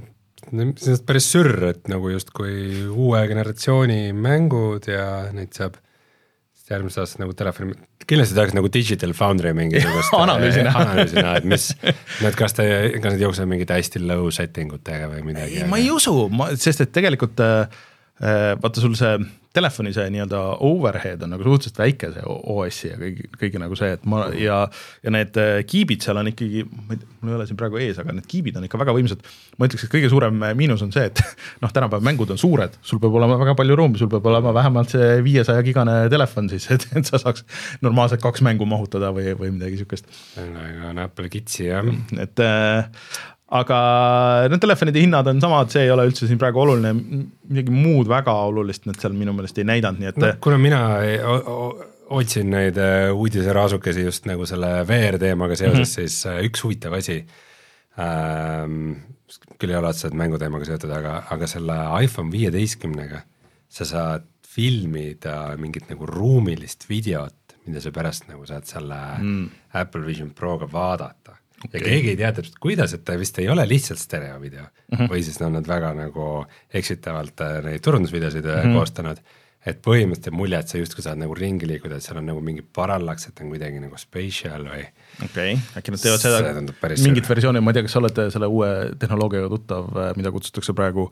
see 0.78 0.96
on 0.96 1.06
päris 1.08 1.30
sürr, 1.34 1.54
et 1.72 1.90
nagu 1.92 2.12
justkui 2.14 2.88
uue 2.90 3.22
generatsiooni 3.30 4.10
mängud 4.14 4.90
ja 4.90 5.30
neid 5.36 5.56
saab 5.58 5.80
järgmisest 6.70 7.02
aastast 7.02 7.22
nagu 7.22 7.34
telefoni, 7.34 7.74
kindlasti 8.10 8.36
tahaks 8.38 8.54
nagu 8.54 8.70
Digital 8.74 9.14
Foundry 9.18 9.54
mingisugust 9.58 10.14
analüüsi 10.24 10.64
näha. 10.66 10.84
analüüsi 10.86 11.18
näha, 11.18 11.36
et 11.42 11.48
mis, 11.50 11.70
et 12.30 12.38
kas 12.38 12.54
ta, 12.58 12.66
kas 13.02 13.16
need 13.16 13.24
jooksevad 13.26 13.50
mingite 13.54 13.78
hästi 13.78 14.04
low 14.06 14.30
setting 14.34 14.74
utega 14.76 15.10
või 15.12 15.24
midagi. 15.32 15.64
ma 15.70 15.82
ei 15.82 15.90
usu, 15.94 16.14
ma, 16.34 16.52
sest 16.60 16.86
et 16.86 16.94
tegelikult 16.96 17.42
äh, 17.46 17.66
äh 17.66 17.89
vaata 18.20 18.82
sul 18.84 18.98
see 19.00 19.18
telefoni 19.54 19.94
see 19.94 20.10
nii-öelda 20.14 20.40
overhead 20.66 21.24
on 21.26 21.32
nagu 21.34 21.46
suhteliselt 21.46 21.80
väike, 21.82 22.12
see 22.14 22.26
OS-i 22.54 22.92
ja 22.92 22.98
kõigi, 23.00 23.26
kõigi 23.42 23.62
nagu 23.62 23.78
see, 23.78 23.90
et 23.98 24.04
ma 24.10 24.28
ja, 24.38 24.60
ja 25.06 25.14
need 25.14 25.40
äh, 25.42 25.62
kiibid 25.70 26.06
seal 26.06 26.20
on 26.22 26.30
ikkagi, 26.30 26.66
ma 26.70 26.94
ei 26.94 27.02
tea, 27.02 27.10
mul 27.22 27.34
ei 27.34 27.38
ole 27.40 27.48
siin 27.50 27.58
praegu 27.60 27.80
ees, 27.82 27.98
aga 28.02 28.14
need 28.14 28.28
kiibid 28.30 28.60
on 28.60 28.68
ikka 28.68 28.82
väga 28.82 28.94
võimsad. 28.96 29.24
ma 29.58 29.70
ütleks, 29.70 29.88
et 29.88 29.94
kõige 29.94 30.12
suurem 30.14 30.38
äh, 30.46 30.54
miinus 30.58 30.84
on 30.86 30.94
see, 30.94 31.08
et 31.10 31.24
noh, 31.64 31.74
tänapäeval 31.74 32.06
mängud 32.06 32.36
on 32.36 32.42
suured, 32.42 32.78
sul 32.86 33.02
peab 33.02 33.18
olema 33.18 33.40
väga 33.42 33.58
palju 33.58 33.80
ruumi, 33.80 34.02
sul 34.02 34.12
peab 34.12 34.30
olema 34.30 34.54
vähemalt 34.60 34.94
see 34.94 35.10
viiesaja 35.26 35.66
gigane 35.66 35.98
telefon 36.14 36.52
siis, 36.54 36.70
et, 36.76 36.86
et 36.94 37.10
sa 37.10 37.22
saaks 37.22 37.48
normaalselt 37.86 38.22
kaks 38.22 38.46
mängu 38.46 38.70
mahutada 38.70 39.10
või, 39.16 39.34
või 39.40 39.56
midagi 39.58 39.82
sihukest. 39.82 40.14
on 40.92 41.02
Apple 41.02 41.34
kitsi 41.34 41.72
jah. 41.72 41.90
et 42.22 42.46
äh, 42.46 42.86
aga 43.50 43.78
need 44.52 44.62
telefonide 44.62 45.02
hinnad 45.02 45.28
on 45.32 45.40
samad, 45.42 45.72
see 45.74 45.88
ei 45.88 45.94
ole 45.94 46.06
üldse 46.10 46.28
siin 46.30 46.40
praegu 46.42 46.62
oluline, 46.62 46.92
midagi 47.50 47.74
muud 47.74 48.10
väga 48.12 48.36
olulist 48.46 48.86
nad 48.86 49.00
seal 49.02 49.16
minu 49.18 49.34
meelest 49.38 49.58
ei 49.58 49.68
näidanud, 49.70 50.02
nii 50.04 50.12
et 50.12 50.20
no,. 50.22 50.34
kuna 50.44 50.60
mina 50.62 50.82
otsin 52.14 52.50
neid 52.54 52.78
äh, 52.82 53.10
uudiseraasukesi 53.14 54.06
just 54.06 54.30
nagu 54.30 54.46
selle 54.50 54.70
VR 54.88 55.18
teemaga 55.22 55.58
seoses 55.58 55.78
mm, 55.78 55.84
-hmm. 55.84 55.96
siis 55.96 56.26
äh, 56.26 56.44
üks 56.46 56.64
huvitav 56.64 56.94
asi 56.98 57.24
ähm,, 58.00 58.92
küll 59.60 59.74
ei 59.74 59.78
ole 59.78 59.90
otseselt 59.90 60.18
mänguteemaga 60.18 60.66
seotud, 60.66 60.94
aga, 60.94 61.24
aga 61.30 61.48
selle 61.48 61.78
iPhone 62.04 62.32
viieteistkümnega 62.32 63.22
sa 63.70 63.86
saad 63.86 64.30
filmida 64.50 65.58
mingit 65.58 65.90
nagu 65.90 66.06
ruumilist 66.06 66.90
videot, 66.90 67.58
mida 67.66 67.82
sa 67.82 67.92
pärast 67.94 68.30
nagu 68.30 68.46
saad 68.46 68.66
selle 68.66 68.98
mm. 69.18 69.50
Apple 69.74 70.06
Vision 70.06 70.34
Proga 70.34 70.70
vaadata 70.72 71.39
okay. 71.66 71.80
ja 71.80 71.84
keegi 71.86 72.14
ei 72.14 72.20
tea 72.20 72.32
täpselt, 72.36 72.58
kuidas, 72.64 72.94
et 72.96 73.04
ta 73.08 73.18
vist 73.20 73.40
ei 73.42 73.50
ole 73.52 73.66
lihtsalt 73.68 74.00
stereovideo 74.02 74.64
mm 74.64 74.96
-hmm. 74.96 75.12
või 75.12 75.24
siis 75.26 75.42
on 75.42 75.54
nad 75.58 75.68
väga 75.68 75.94
nagu 75.98 76.30
eksitavalt 76.74 77.42
äh, 77.46 77.60
neid 77.66 77.84
turundusvideosid 77.86 78.46
mm 78.46 78.62
-hmm. 78.62 78.80
koostanud, 78.80 79.22
et 79.66 79.82
põhimõtteliselt 79.84 80.36
mulje, 80.36 80.60
et 80.60 80.72
sa 80.72 80.78
justkui 80.78 81.04
saad 81.04 81.20
nagu 81.20 81.36
ringi 81.36 81.68
liikuda, 81.68 81.96
et 81.98 82.04
seal 82.04 82.18
on 82.22 82.26
nagu 82.26 82.42
mingi 82.42 82.64
parallax, 82.76 83.28
et 83.28 83.42
on 83.44 83.50
kuidagi 83.52 83.80
nagu 83.80 83.98
spatial 83.98 84.64
või 84.64 84.86
okei 85.24 85.54
okay., 85.54 85.58
äkki 85.78 85.92
nad 85.92 86.02
teevad 86.06 86.20
seda, 86.20 86.40
mingit 87.04 87.26
süre. 87.26 87.36
versiooni, 87.36 87.60
ma 87.60 87.72
ei 87.72 87.74
tea, 87.74 87.84
kas 87.84 87.92
sa 87.98 88.00
oled 88.00 88.24
selle 88.32 88.48
uue 88.48 88.72
tehnoloogiaga 89.00 89.50
tuttav, 89.50 89.92
äh, 89.98 90.16
mida 90.16 90.32
kutsutakse 90.32 90.74
praegu 90.74 91.10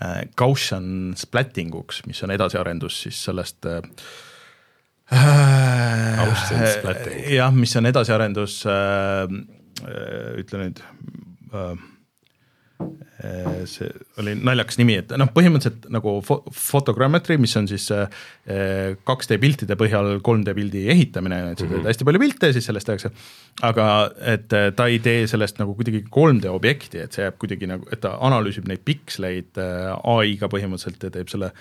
äh, 0.00 0.24
Gaussian 0.36 1.14
splatting 1.16 1.74
uks, 1.74 2.02
mis 2.06 2.22
on 2.22 2.30
edasiarendus 2.30 3.02
siis 3.02 3.24
sellest 3.24 3.66
äh, 3.66 3.82
jah, 7.34 7.52
mis 7.54 7.76
on 7.76 7.86
edasiarendus 7.86 8.62
äh, 8.66 8.70
Äh, 9.28 9.50
ütle 10.40 10.60
nüüd 10.60 10.82
äh, 11.54 11.72
äh, 13.24 13.56
see 13.68 13.88
oli 14.20 14.34
naljakas 14.38 14.78
nimi, 14.80 14.96
et 15.02 15.12
noh, 15.20 15.30
põhimõtteliselt 15.34 15.88
nagu 15.92 16.16
fo 16.24 16.40
fotogrammetry, 16.56 17.36
mis 17.40 17.56
on 17.60 17.68
siis 17.70 17.88
2D 17.90 19.38
piltide 19.42 19.76
põhjal 19.80 20.18
3D 20.24 20.54
pildi 20.56 20.86
ehitamine, 20.94 21.40
et 21.52 21.58
sa 21.58 21.64
teed 21.64 21.74
mm 21.74 21.82
-hmm. 21.82 21.90
hästi 21.92 22.08
palju 22.08 22.22
pilte, 22.22 22.52
siis 22.56 22.70
sellest 22.70 22.88
tehakse. 22.88 23.10
aga 23.62 23.86
et 24.34 24.48
ta 24.48 24.86
ei 24.86 24.98
tee 24.98 25.26
sellest 25.26 25.60
nagu 25.60 25.74
kuidagi 25.74 26.04
3D 26.16 26.48
objekti, 26.48 26.98
et 26.98 27.12
see 27.12 27.24
jääb 27.24 27.38
kuidagi 27.38 27.66
nagu, 27.66 27.86
et 27.92 28.00
ta 28.00 28.16
analüüsib 28.20 28.68
neid 28.68 28.84
piksleid 28.84 29.60
ai-ga 30.04 30.48
põhimõtteliselt 30.48 31.02
ja 31.02 31.10
teeb 31.10 31.28
selle 31.28 31.52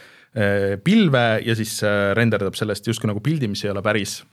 pilve 0.84 1.42
ja 1.46 1.56
siis 1.56 1.82
renderdab 2.14 2.56
sellest 2.56 2.88
justkui 2.88 3.08
nagu 3.08 3.20
pildi, 3.20 3.48
mis 3.48 3.66
ei 3.66 3.72
ole 3.72 3.82
päris 3.82 4.24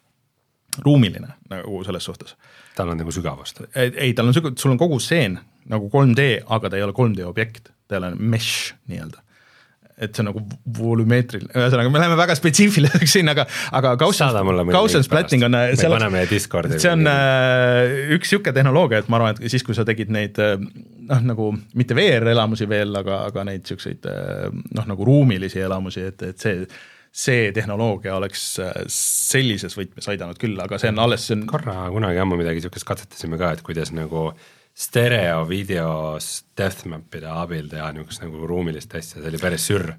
ruumiline 0.85 1.29
nagu 1.49 1.85
selles 1.85 2.05
suhtes 2.05 2.37
tal 2.76 2.92
on 2.92 3.00
nagu 3.00 3.12
sügavust? 3.14 3.64
ei, 3.74 4.12
tal 4.16 4.30
on 4.30 4.36
sügav, 4.36 4.56
sul 4.60 4.74
on 4.74 4.80
kogu 4.80 5.00
stseen 5.02 5.38
nagu 5.70 5.90
3D, 5.92 6.26
aga 6.56 6.70
ta 6.70 6.78
ei 6.78 6.86
ole 6.86 6.94
3D 6.96 7.26
objekt, 7.26 7.72
ta 7.88 7.96
ei 7.96 8.04
ole 8.04 8.12
mesh 8.16 8.74
nii-öelda 8.90 9.26
et 9.96 10.12
see 10.12 10.20
on 10.20 10.28
nagu 10.28 10.42
volümeetriline, 10.76 11.48
ühesõnaga 11.56 11.88
me 11.92 12.00
läheme 12.02 12.16
väga 12.18 12.34
spetsiifiliseks 12.36 13.12
siin, 13.16 13.30
aga, 13.32 13.46
aga 13.78 13.94
Gaussian, 14.74 15.04
splatting 15.06 15.46
on. 15.46 15.56
me 15.56 15.90
paneme 15.94 16.26
Discordi. 16.28 16.80
see 16.82 16.92
on 16.92 17.08
äh, 17.08 18.12
üks 18.16 18.32
sihuke 18.32 18.52
tehnoloogia, 18.56 19.00
et 19.00 19.08
ma 19.12 19.20
arvan, 19.20 19.38
et 19.40 19.52
siis, 19.52 19.64
kui 19.64 19.76
sa 19.76 19.86
tegid 19.88 20.12
neid 20.12 20.36
äh, 20.42 20.58
noh, 20.60 21.22
nagu 21.32 21.48
mitte 21.78 21.96
VR-elamusi 21.96 22.68
veel, 22.68 22.92
aga, 23.00 23.22
aga 23.30 23.46
neid 23.48 23.72
äh, 23.72 24.50
noh, 24.52 24.90
nagu 24.92 25.08
ruumilisi 25.08 25.64
elamusi, 25.64 26.04
et, 26.12 26.28
et 26.28 26.44
see 26.44 26.60
see 27.16 27.48
tehnoloogia 27.57 28.16
oleks 28.18 28.44
äh, 28.61 28.74
sellises 28.92 29.76
võtmes 29.79 30.09
aidanud 30.12 30.38
küll, 30.40 30.59
aga 30.61 30.79
see 30.81 30.92
on 30.92 31.00
alles, 31.07 31.24
see 31.29 31.38
on. 31.38 31.46
korra 31.48 31.87
kunagi 31.92 32.20
ammu 32.20 32.37
midagi 32.40 32.61
sihukest 32.64 32.88
katsetasime 32.88 33.38
ka, 33.40 33.55
et 33.57 33.64
kuidas 33.66 33.92
nagu 33.96 34.29
stereo 34.76 35.46
videos 35.48 36.44
deathmap'ide 36.59 37.31
abil 37.33 37.70
teha 37.72 37.88
niisugust 37.96 38.26
nagu 38.26 38.48
ruumilist 38.48 38.92
asja, 38.98 39.22
see 39.22 39.31
oli 39.31 39.40
päris 39.40 39.68
sürr. 39.70 39.94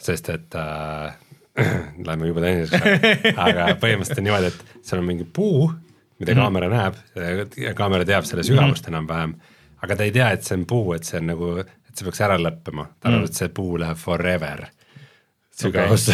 sest 0.00 0.30
et 0.32 0.56
äh, 0.56 1.18
läheme 2.06 2.30
juba 2.30 2.44
teineseks, 2.44 3.34
aga 3.36 3.68
põhimõtteliselt 3.80 4.22
on 4.22 4.28
niimoodi, 4.28 4.52
et 4.52 4.86
seal 4.88 5.02
on 5.02 5.06
mingi 5.10 5.28
puu, 5.28 5.68
mida 6.20 6.32
mm 6.32 6.38
-hmm. 6.38 6.42
kaamera 6.42 6.72
näeb 6.72 7.60
ja 7.66 7.74
kaamera 7.76 8.08
teab 8.08 8.24
selle 8.24 8.44
sügavust 8.44 8.86
mm 8.86 8.86
-hmm. 8.86 8.96
enam-vähem, 8.96 9.36
aga 9.82 9.96
ta 9.96 10.08
ei 10.08 10.12
tea, 10.12 10.30
et 10.30 10.44
see 10.44 10.56
on 10.56 10.66
puu, 10.66 10.92
et 10.92 11.04
see 11.04 11.20
on 11.20 11.26
nagu, 11.32 11.52
et 11.60 11.92
see 11.92 12.08
peaks 12.08 12.20
ära 12.20 12.40
lõppema, 12.40 12.88
ta 13.00 13.08
arvab 13.08 13.20
mm 13.20 13.24
-hmm., 13.24 13.28
et 13.28 13.44
see 13.44 13.48
puu 13.48 13.78
läheb 13.80 13.96
forever 13.96 14.66
sügavusse 15.56 16.12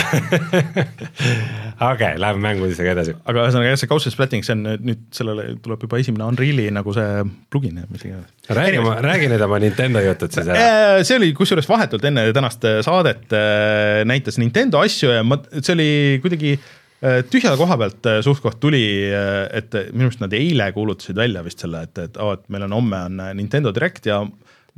okei, 1.92 2.18
läheme 2.20 2.42
mänguudisega 2.42 2.92
edasi. 2.94 3.14
aga 3.26 3.46
ühesõnaga 3.46 3.72
jah, 3.72 3.81
see 3.81 3.90
Gaussian 3.90 4.14
splatting, 4.14 4.44
see 4.46 4.55
on 4.55 4.66
nüüd 4.87 5.02
sellele 5.14 5.46
tuleb 5.64 5.87
juba 5.87 5.98
esimene 6.02 6.28
Unreali 6.31 6.68
nagu 6.74 6.94
see 6.96 7.24
plugin, 7.52 7.81
mis 7.90 8.05
iganes. 8.07 8.31
räägi 8.59 8.78
oma, 8.83 8.94
räägi 9.05 9.31
nüüd 9.33 9.46
oma 9.46 9.59
Nintendo 9.62 10.02
jutud 10.05 10.35
siis 10.35 10.46
ära. 10.46 10.68
Äh, 10.68 11.00
see 11.07 11.18
oli 11.18 11.33
kusjuures 11.38 11.68
vahetult 11.70 12.07
enne 12.09 12.28
tänast 12.37 12.68
äh, 12.68 12.78
saadet 12.87 13.35
äh, 13.35 14.05
näitas 14.09 14.38
Nintendo 14.42 14.83
asju 14.85 15.11
ja 15.16 15.26
ma, 15.26 15.40
see 15.59 15.74
oli 15.76 15.90
kuidagi 16.22 16.57
tühja 17.02 17.57
koha 17.59 17.74
pealt 17.81 18.07
suht-koht 18.22 18.61
tuli, 18.62 18.85
et 19.11 19.72
minu 19.90 20.07
arust 20.07 20.20
nad 20.22 20.37
eile 20.38 20.68
kuulutasid 20.70 21.16
välja 21.18 21.40
vist 21.42 21.64
selle, 21.64 21.81
et, 21.88 21.98
et 21.98 22.20
oo 22.22 22.37
et 22.37 22.44
meil 22.46 22.68
on 22.68 22.76
homme 22.76 23.00
on 23.09 23.24
Nintendo 23.35 23.72
Direct 23.74 24.07
ja 24.07 24.20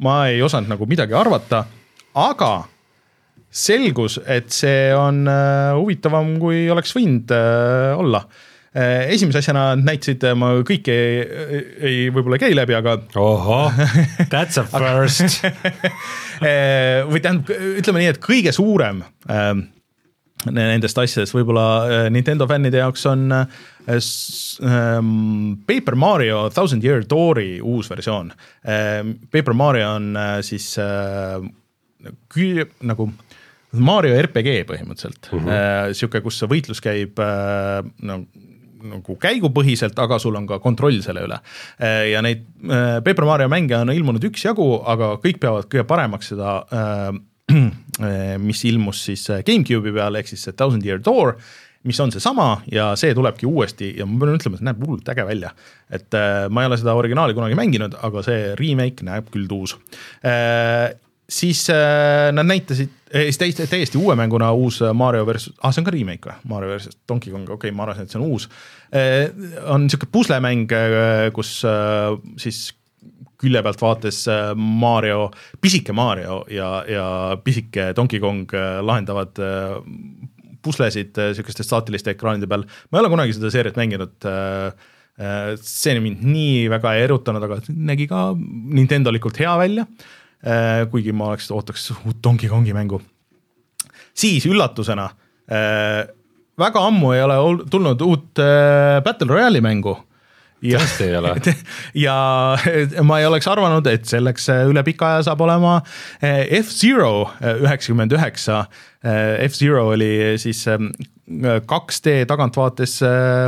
ma 0.00 0.14
ei 0.30 0.40
osanud 0.40 0.72
nagu 0.72 0.88
midagi 0.88 1.12
arvata, 1.20 1.66
aga 2.16 2.54
selgus, 3.54 4.18
et 4.26 4.50
see 4.52 4.90
on 4.96 5.22
äh, 5.30 5.70
huvitavam, 5.78 6.34
kui 6.42 6.64
oleks 6.72 6.94
võinud 6.96 7.30
äh, 7.34 7.92
olla 7.94 8.24
äh, 8.74 9.12
esimese 9.14 9.38
asjana 9.44 9.68
näitasid, 9.78 10.26
ma 10.38 10.50
kõike 10.66 10.94
ei, 10.94 11.60
ei, 11.78 12.00
võib-olla 12.14 12.40
käi 12.42 12.50
läbi, 12.56 12.74
aga. 12.78 12.98
ohoh, 13.20 13.78
that's 14.26 14.58
a 14.58 14.66
first 14.72 15.46
või 17.12 17.22
tähendab, 17.22 17.54
ütleme 17.78 18.02
nii, 18.02 18.10
et 18.16 18.20
kõige 18.24 18.54
suurem 18.56 19.04
äh, 19.30 19.54
nendest 20.50 20.98
asjadest 20.98 21.32
võib-olla 21.38 22.10
Nintendo 22.12 22.50
fännide 22.50 22.82
jaoks 22.82 23.06
on 23.08 23.30
äh, 23.32 23.44
Paper 25.70 25.94
Mario 25.94 26.48
Thousand 26.50 26.84
Year 26.84 27.06
Door'i 27.06 27.60
uus 27.62 27.86
versioon 27.92 28.34
äh,. 28.66 29.04
Paper 29.30 29.54
Mario 29.54 29.94
on 29.94 30.16
siis 30.42 30.74
nagu 32.84 33.06
Mario 33.80 34.16
RPG 34.20 34.64
põhimõtteliselt 34.68 35.30
mm, 35.32 35.44
-hmm. 35.44 35.94
sihuke, 35.96 36.20
kus 36.24 36.40
see 36.40 36.50
võitlus 36.50 36.82
käib 36.84 37.20
äh, 37.22 37.80
no, 38.06 38.20
nagu 38.84 39.16
käigupõhiselt, 39.20 39.98
aga 40.00 40.18
sul 40.20 40.36
on 40.36 40.46
ka 40.48 40.58
kontroll 40.60 41.00
selle 41.04 41.24
üle. 41.24 41.38
Äh, 41.80 42.10
ja 42.12 42.22
neid 42.24 42.44
Paper 42.64 43.28
Mario 43.28 43.48
mänge 43.52 43.78
on 43.78 43.92
ilmunud 43.92 44.24
üksjagu, 44.30 44.68
aga 44.90 45.14
kõik 45.22 45.40
peavad 45.42 45.68
kõige 45.72 45.86
paremaks 45.88 46.32
seda, 46.32 46.56
mis 48.48 48.64
ilmus 48.68 49.04
siis 49.10 49.26
GameCube'i 49.46 49.92
peal, 49.94 50.16
ehk 50.20 50.32
siis 50.32 50.44
see 50.46 50.56
Thousand 50.56 50.84
Year 50.86 51.00
Door, 51.04 51.36
mis 51.84 52.00
on 52.00 52.12
seesama 52.12 52.62
ja 52.72 52.90
see 52.96 53.12
tulebki 53.16 53.44
uuesti 53.44 53.90
ja 53.98 54.06
ma 54.08 54.16
pean 54.22 54.38
ütlema, 54.38 54.56
see 54.56 54.68
näeb 54.68 54.80
hullult 54.80 55.08
äge 55.12 55.26
välja. 55.28 55.50
et 55.92 56.16
ma 56.48 56.62
ei 56.62 56.70
ole 56.70 56.78
seda 56.80 56.94
originaali 56.96 57.36
kunagi 57.36 57.58
mänginud, 57.58 57.96
aga 58.00 58.22
see 58.24 58.54
remake 58.56 59.04
näeb 59.04 59.28
küll 59.32 59.44
tuus 59.48 59.76
siis 61.28 61.70
äh, 61.70 62.32
nad 62.32 62.46
näitasid 62.46 62.92
äh, 63.14 63.28
siis 63.30 63.40
täiesti, 63.40 63.68
täiesti 63.70 64.00
uue 64.00 64.16
mänguna 64.18 64.52
uus 64.52 64.82
Mario 64.94 65.26
versus, 65.26 65.54
ah 65.62 65.72
see 65.72 65.82
on 65.82 65.88
ka 65.88 65.94
remake 65.94 66.30
või, 66.30 66.38
Mario 66.54 66.76
versus 66.76 66.98
Donkey 67.08 67.32
Kong, 67.32 67.48
okei 67.48 67.70
okay,, 67.70 67.76
ma 67.76 67.86
arvasin, 67.86 68.08
et 68.08 68.14
see 68.14 68.20
on 68.20 68.28
uus 68.28 68.48
äh,. 68.90 69.28
on 69.70 69.88
sihuke 69.90 70.10
puslemäng 70.12 70.72
äh,, 70.72 71.28
kus 71.34 71.60
äh, 71.68 72.16
siis 72.40 72.66
külje 73.44 73.62
pealt 73.64 73.82
vaates 73.82 74.24
äh, 74.30 74.52
Mario, 74.56 75.28
pisike 75.62 75.94
Mario 75.96 76.42
ja, 76.52 76.70
ja 76.88 77.06
pisike 77.44 77.92
Donkey 77.96 78.22
Kong 78.22 78.48
äh, 78.54 78.80
lahendavad 78.84 79.38
puslesid 80.64 81.18
niisuguste 81.18 81.64
staatiliste 81.66 82.14
ekraanide 82.14 82.48
peal, 82.48 82.64
ma 82.88 82.98
ei 82.98 83.02
ole 83.02 83.12
kunagi 83.12 83.34
seda 83.36 83.50
seeriat 83.52 83.76
mänginud 83.76 84.28
äh, 84.30 84.90
see 85.60 85.94
mind 86.02 86.24
nii 86.26 86.68
väga 86.72 86.96
ei 86.96 87.04
erutanud, 87.04 87.44
aga 87.46 87.60
nägi 87.70 88.08
ka 88.10 88.32
Nintendolikult 88.34 89.38
hea 89.38 89.52
välja. 89.60 89.84
kuigi 90.90 91.12
ma 91.16 91.30
oleks, 91.30 91.46
ootaks 91.54 91.86
uut 91.94 92.18
Donkey 92.24 92.50
Kongi 92.50 92.74
mängu. 92.76 92.98
Siis 94.12 94.46
üllatusena, 94.50 95.08
väga 96.58 96.82
ammu 96.88 97.12
ei 97.12 97.22
ole 97.24 97.38
tulnud 97.70 98.02
uut 98.06 98.42
Battle 99.04 99.28
Royale'i 99.30 99.64
mängu 99.64 99.96
ja, 100.64 100.80
tõesti 100.80 101.08
ei 101.08 101.16
ole. 101.18 101.32
ja 102.06 102.16
ma 103.06 103.20
ei 103.20 103.28
oleks 103.28 103.48
arvanud, 103.50 103.86
et 103.90 104.06
selleks 104.08 104.48
üle 104.70 104.84
pika 104.86 105.14
aja 105.14 105.26
saab 105.28 105.44
olema 105.44 105.78
F-Zero 106.20 107.14
üheksakümmend 107.64 108.14
üheksa. 108.16 108.64
F-Zero 109.48 109.88
oli 109.92 110.12
siis 110.40 110.64
2D 110.64 112.14
tagantvaates 112.28 112.98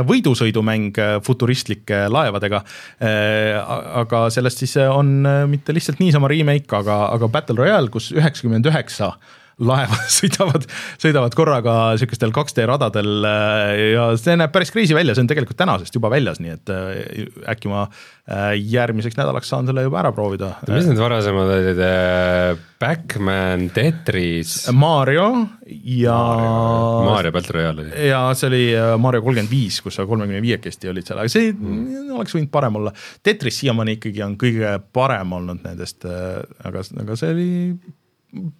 võidusõidumäng 0.09 0.97
futuristlike 1.25 2.05
laevadega. 2.13 2.61
aga 4.03 4.23
sellest 4.33 4.63
siis 4.63 4.77
on 4.85 5.19
mitte 5.49 5.75
lihtsalt 5.75 6.01
niisama 6.03 6.29
remake, 6.31 6.69
aga, 6.77 7.03
aga 7.15 7.31
Battle 7.33 7.57
Royale, 7.63 7.93
kus 7.93 8.11
üheksakümmend 8.15 8.69
üheksa 8.69 9.15
laevad 9.57 10.09
sõidavad, 10.19 10.67
sõidavad 11.01 11.35
korraga 11.37 11.73
sihukestel 11.97 12.33
2D 12.35 12.67
radadel 12.69 13.25
äh, 13.25 13.71
ja 13.95 14.11
see 14.19 14.37
näeb 14.37 14.53
päris 14.53 14.71
crazy 14.73 14.95
välja, 14.97 15.15
see 15.17 15.25
on 15.25 15.31
tegelikult 15.31 15.57
tänasest 15.59 15.97
juba 15.97 16.11
väljas, 16.13 16.41
nii 16.43 16.53
et 16.53 16.73
äh, 16.73 17.25
äkki 17.53 17.71
ma 17.71 17.87
äh, 17.87 18.53
järgmiseks 18.59 19.17
nädalaks 19.17 19.49
saan 19.49 19.69
selle 19.69 19.87
juba 19.87 20.01
ära 20.03 20.13
proovida. 20.13 20.53
mis 20.69 20.89
need 20.89 21.01
varasemad 21.01 21.53
olid, 21.57 21.83
Backman, 22.77 23.71
Tetris? 23.73 24.67
Mario 24.77 25.27
ja 25.65 26.13
Mario, 26.13 27.03
Mario 27.09 27.33
Battle 27.33 27.57
Royale 27.57 27.87
oli. 27.87 28.07
ja 28.11 28.23
see 28.37 28.51
oli 28.51 28.63
Mario 29.01 29.25
kolmkümmend 29.25 29.51
viis, 29.51 29.81
kus 29.81 29.97
sa 29.97 30.05
kolmekümne 30.05 30.43
viiekesti 30.45 30.93
olid 30.93 31.09
seal, 31.09 31.23
aga 31.23 31.33
see 31.33 31.49
mm. 31.53 32.11
oleks 32.17 32.37
võinud 32.37 32.53
parem 32.53 32.77
olla. 32.77 32.93
Tetris 33.25 33.63
siiamaani 33.63 33.97
ikkagi 33.97 34.21
on 34.25 34.37
kõige 34.37 34.77
parem 34.93 35.33
olnud 35.39 35.65
nendest, 35.65 36.05
aga, 36.05 36.85
aga 37.01 37.17
see 37.17 37.33
oli 37.33 37.47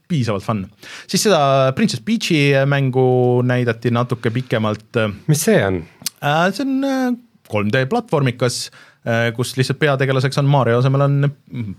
piisavalt 0.08 0.46
fun. 0.46 0.64
siis 1.08 1.28
seda 1.28 1.72
Princess 1.76 2.04
Peach'i 2.06 2.54
mängu 2.70 3.44
näidati 3.46 3.92
natuke 3.92 4.32
pikemalt. 4.34 5.02
mis 5.28 5.44
see 5.48 5.60
on? 5.66 5.82
Äh, 6.24 6.48
see 6.56 6.66
on 6.66 7.20
3D 7.48 7.84
äh, 7.84 7.90
platvormikas, 7.90 8.68
äh, 9.06 9.30
kus 9.36 9.56
lihtsalt 9.58 9.80
peategelaseks 9.82 10.40
on 10.42 10.50
Mario 10.50 10.80
asemel 10.82 11.06
on 11.08 11.32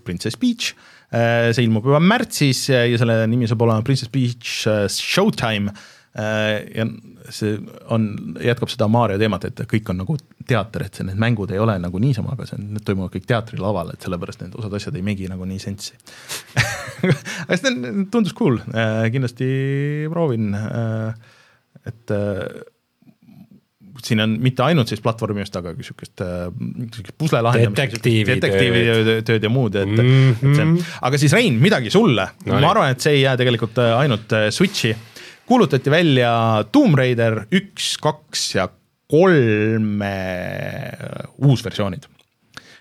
Princess 0.05 0.36
Peach. 0.36 0.74
see 1.09 1.64
ilmub 1.64 1.86
juba 1.89 2.03
märtsis 2.05 2.66
ja 2.68 2.82
selle 3.01 3.22
nimi 3.32 3.47
saab 3.49 3.62
olema 3.64 3.80
Princess 3.80 4.11
Peach 4.12 4.66
Showtime 4.93 5.72
ja 6.18 6.84
see 7.30 7.58
on, 7.94 8.08
jätkab 8.42 8.70
seda 8.72 8.88
Mario 8.90 9.18
teemat, 9.20 9.44
et 9.48 9.60
kõik 9.70 9.90
on 9.92 10.00
nagu 10.02 10.16
teater, 10.48 10.86
et 10.86 10.98
see, 10.98 11.06
need 11.06 11.20
mängud 11.20 11.52
ei 11.52 11.60
ole 11.62 11.76
nagu 11.80 12.00
niisama, 12.02 12.32
aga 12.34 12.46
see 12.48 12.56
on, 12.58 12.70
need 12.76 12.86
toimuvad 12.86 13.12
kõik 13.14 13.28
teatrilaval, 13.28 13.92
et 13.94 14.06
sellepärast 14.06 14.42
need 14.44 14.56
osad 14.58 14.74
asjad 14.78 14.96
ei 14.98 15.04
megi 15.06 15.28
nagu 15.30 15.46
nii 15.48 15.60
sensi 15.62 15.94
aga 17.46 17.58
see 17.60 17.92
tundus 18.12 18.34
cool, 18.38 18.58
äh, 18.72 19.04
kindlasti 19.14 19.50
proovin, 20.12 20.50
äh, 20.56 21.14
et 21.88 22.14
äh, 22.14 22.42
siin 24.04 24.22
on 24.22 24.36
mitte 24.42 24.62
ainult 24.62 24.90
siis 24.90 25.02
platvormist, 25.02 25.56
aga 25.58 25.74
ka 25.74 25.84
sihukest 25.84 26.22
pusle 27.18 27.40
lahendamist. 27.42 28.06
detektiivitööd 28.30 29.46
ja 29.46 29.50
muud, 29.50 29.74
et 29.74 29.90
mm, 29.90 29.98
-hmm. 29.98 30.34
et 30.38 30.40
see 30.54 30.64
on, 30.64 30.72
mhm. 30.72 30.96
aga 31.10 31.18
siis 31.18 31.34
Rein, 31.34 31.58
midagi 31.60 31.90
sulle 31.90 32.28
no,, 32.46 32.60
ma 32.60 32.70
arvan, 32.70 32.94
et 32.94 33.02
see 33.02 33.18
ei 33.18 33.24
jää 33.26 33.36
tegelikult 33.42 33.82
ainult 33.82 34.36
Switch'i 34.54 34.94
kuulutati 35.49 35.90
välja 35.90 36.30
Tomb 36.72 36.99
Raider 36.99 37.46
üks, 37.57 37.94
kaks 38.03 38.44
ja 38.59 38.68
kolm 39.09 40.03
uusversioonid. 41.38 42.05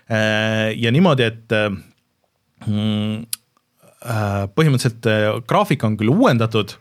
Äh, 0.08 0.72
ja 0.76 0.92
niimoodi, 0.92 1.24
et 1.24 1.54
mm, 2.66 3.24
äh, 4.04 4.44
põhimõtteliselt 4.56 5.08
äh, 5.08 5.30
graafik 5.48 5.84
on 5.84 5.98
küll 6.00 6.12
uuendatud, 6.12 6.76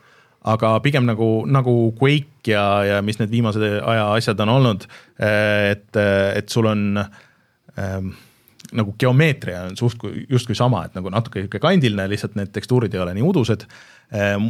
aga 0.48 0.78
pigem 0.84 1.08
nagu, 1.08 1.42
nagu 1.48 1.74
Quake 2.00 2.52
ja, 2.54 2.68
ja 2.88 3.02
mis 3.04 3.20
need 3.20 3.32
viimase 3.34 3.72
aja 3.80 4.06
asjad 4.14 4.40
on 4.46 4.54
olnud, 4.54 4.86
et, 5.20 5.98
et 6.00 6.54
sul 6.54 6.70
on 6.72 7.02
ähm, 7.02 8.14
nagu 8.76 8.96
geomeetria 9.00 9.64
on 9.68 9.78
suht-, 9.80 10.04
justkui 10.30 10.56
sama, 10.58 10.86
et 10.88 10.98
nagu 10.98 11.12
natuke 11.14 11.44
niisugune 11.44 11.64
kandiline, 11.64 12.08
lihtsalt 12.12 12.36
need 12.40 12.52
tekstuurid 12.56 12.96
ei 12.96 13.04
ole 13.04 13.14
nii 13.18 13.26
udused. 13.28 13.68
Ehm, 14.18 14.50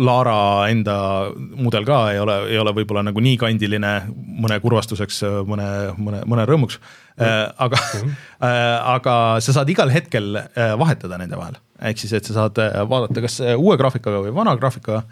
Laara 0.00 0.68
enda 0.72 0.96
mudel 1.36 1.86
ka 1.88 2.00
ei 2.12 2.20
ole, 2.22 2.38
ei 2.52 2.58
ole 2.60 2.72
võib-olla 2.76 3.02
nagu 3.08 3.22
nii 3.24 3.36
kandiline 3.40 3.92
mõne 4.14 4.58
kurvastuseks, 4.64 5.22
mõne, 5.48 5.68
mõne, 5.98 6.22
mõne 6.28 6.48
rõõmuks. 6.48 6.80
Ehm, 7.18 7.48
aga 7.66 7.80
mm, 7.84 8.18
aga 8.96 9.14
sa 9.44 9.56
saad 9.56 9.72
igal 9.72 9.92
hetkel 9.92 10.38
vahetada 10.80 11.20
nende 11.20 11.40
vahel, 11.40 11.58
ehk 11.90 12.04
siis, 12.04 12.14
et 12.16 12.28
sa 12.28 12.42
saad 12.42 12.60
vaadata, 12.90 13.24
kas 13.24 13.40
uue 13.56 13.76
graafikaga 13.80 14.22
või 14.26 14.36
vana 14.36 14.56
graafikaga 14.60 15.04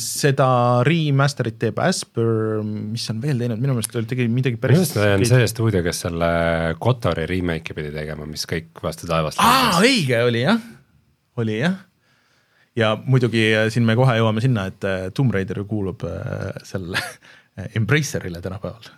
seda 0.00 0.48
remaster'it 0.86 1.58
teeb 1.62 1.78
Asper, 1.84 2.62
mis 2.66 3.04
on 3.12 3.20
veel 3.22 3.38
teinud, 3.44 3.60
minu 3.62 3.76
meelest 3.76 3.94
oli 4.00 4.08
tegi 4.10 4.26
midagi 4.32 4.58
päris. 4.58 4.90
minu 4.96 5.04
meelest 5.04 5.36
on 5.36 5.42
see 5.44 5.50
stuudio, 5.52 5.82
kes 5.86 6.02
selle 6.06 6.30
Kotori 6.82 7.28
remake'i 7.30 7.76
pidi 7.76 7.92
tegema, 7.94 8.26
mis 8.26 8.46
kõik 8.50 8.82
vastu 8.82 9.06
taevast. 9.10 9.38
aa, 9.38 9.78
õige 9.78 10.18
oli 10.26 10.42
jah, 10.42 10.60
oli 11.38 11.60
jah. 11.60 11.78
ja 12.78 12.92
muidugi 13.06 13.46
eh, 13.52 13.70
siin 13.70 13.86
me 13.86 13.94
kohe 13.98 14.18
jõuame 14.18 14.42
sinna, 14.42 14.66
et 14.72 14.88
eh, 14.88 15.08
Tomb 15.14 15.34
Raider 15.36 15.62
kuulub 15.68 16.02
sellele 16.66 17.02
Embracerile 17.78 18.42
tänapäeval 18.44 18.90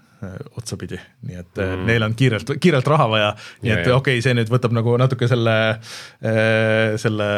otsapidi, 0.58 0.98
nii 1.28 1.36
et 1.38 1.60
mm. 1.62 1.84
neil 1.86 2.02
on 2.02 2.14
kiirelt, 2.18 2.50
kiirelt 2.58 2.88
raha 2.90 3.06
vaja, 3.10 3.28
nii 3.62 3.70
ja, 3.70 3.76
et 3.78 3.86
okei 3.86 4.18
okay,, 4.18 4.24
see 4.24 4.34
nüüd 4.34 4.50
võtab 4.50 4.74
nagu 4.74 4.96
natuke 4.98 5.28
selle, 5.30 5.54
äh, 6.26 6.96
selle 6.98 7.28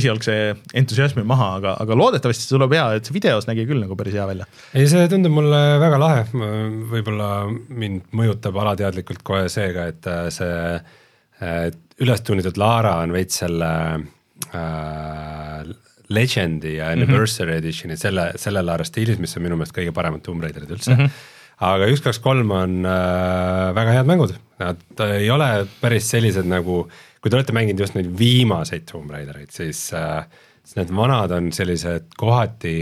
esialgse 0.00 0.36
entusiasmi 0.82 1.22
maha, 1.26 1.52
aga, 1.60 1.76
aga 1.84 1.98
loodetavasti 2.00 2.46
see 2.46 2.56
tuleb 2.56 2.74
hea, 2.74 2.86
et 2.98 3.06
see 3.06 3.14
videos 3.14 3.46
nägi 3.46 3.66
küll 3.68 3.82
nagu 3.84 3.98
päris 3.98 4.18
hea 4.18 4.26
välja. 4.26 4.48
ei, 4.74 4.88
see 4.90 5.06
tundub 5.12 5.36
mulle 5.38 5.62
väga 5.82 6.02
lahe, 6.02 6.26
võib-olla 6.90 7.30
mind 7.50 8.10
mõjutab 8.16 8.58
alateadlikult 8.64 9.22
kohe 9.26 9.46
see 9.52 9.70
ka, 9.76 9.86
et 9.94 10.10
see 10.34 10.54
üles 12.00 12.26
tunnitud 12.26 12.58
Laara 12.60 12.98
on 13.04 13.14
veits 13.14 13.38
selle 13.44 13.70
äh, 14.50 15.68
Legendi 16.10 16.74
ja 16.78 16.90
mhm. 16.90 17.02
Anniversary 17.02 17.52
mm 17.52 17.54
-hmm. 17.54 17.58
Edition'i 17.58 17.96
selle, 17.96 18.32
selle 18.36 18.62
Laara 18.62 18.84
stiilis, 18.84 19.18
mis 19.18 19.36
on 19.36 19.46
minu 19.46 19.56
meelest 19.56 19.76
kõige 19.76 19.94
paremad 19.94 20.26
Tomb 20.26 20.42
Raiderid 20.42 20.70
üldse 20.70 20.96
mm. 20.96 21.04
-hmm 21.04 21.38
aga 21.60 21.88
üks, 21.92 22.02
kaks, 22.04 22.20
kolm 22.24 22.52
on 22.56 22.80
äh, 22.88 23.70
väga 23.76 23.96
head 23.98 24.10
mängud, 24.10 24.34
nad 24.60 25.02
ei 25.10 25.28
ole 25.32 25.50
päris 25.80 26.08
sellised 26.12 26.48
nagu, 26.48 26.82
kui 27.20 27.32
te 27.32 27.38
olete 27.38 27.56
mänginud 27.56 27.82
just 27.84 27.96
neid 27.98 28.08
viimaseid 28.18 28.86
Tomb 28.88 29.12
Raidereid, 29.12 29.52
siis 29.54 29.88
äh,, 29.96 30.24
siis 30.64 30.78
need 30.80 30.94
vanad 30.96 31.34
on 31.36 31.50
sellised 31.56 32.14
kohati 32.20 32.76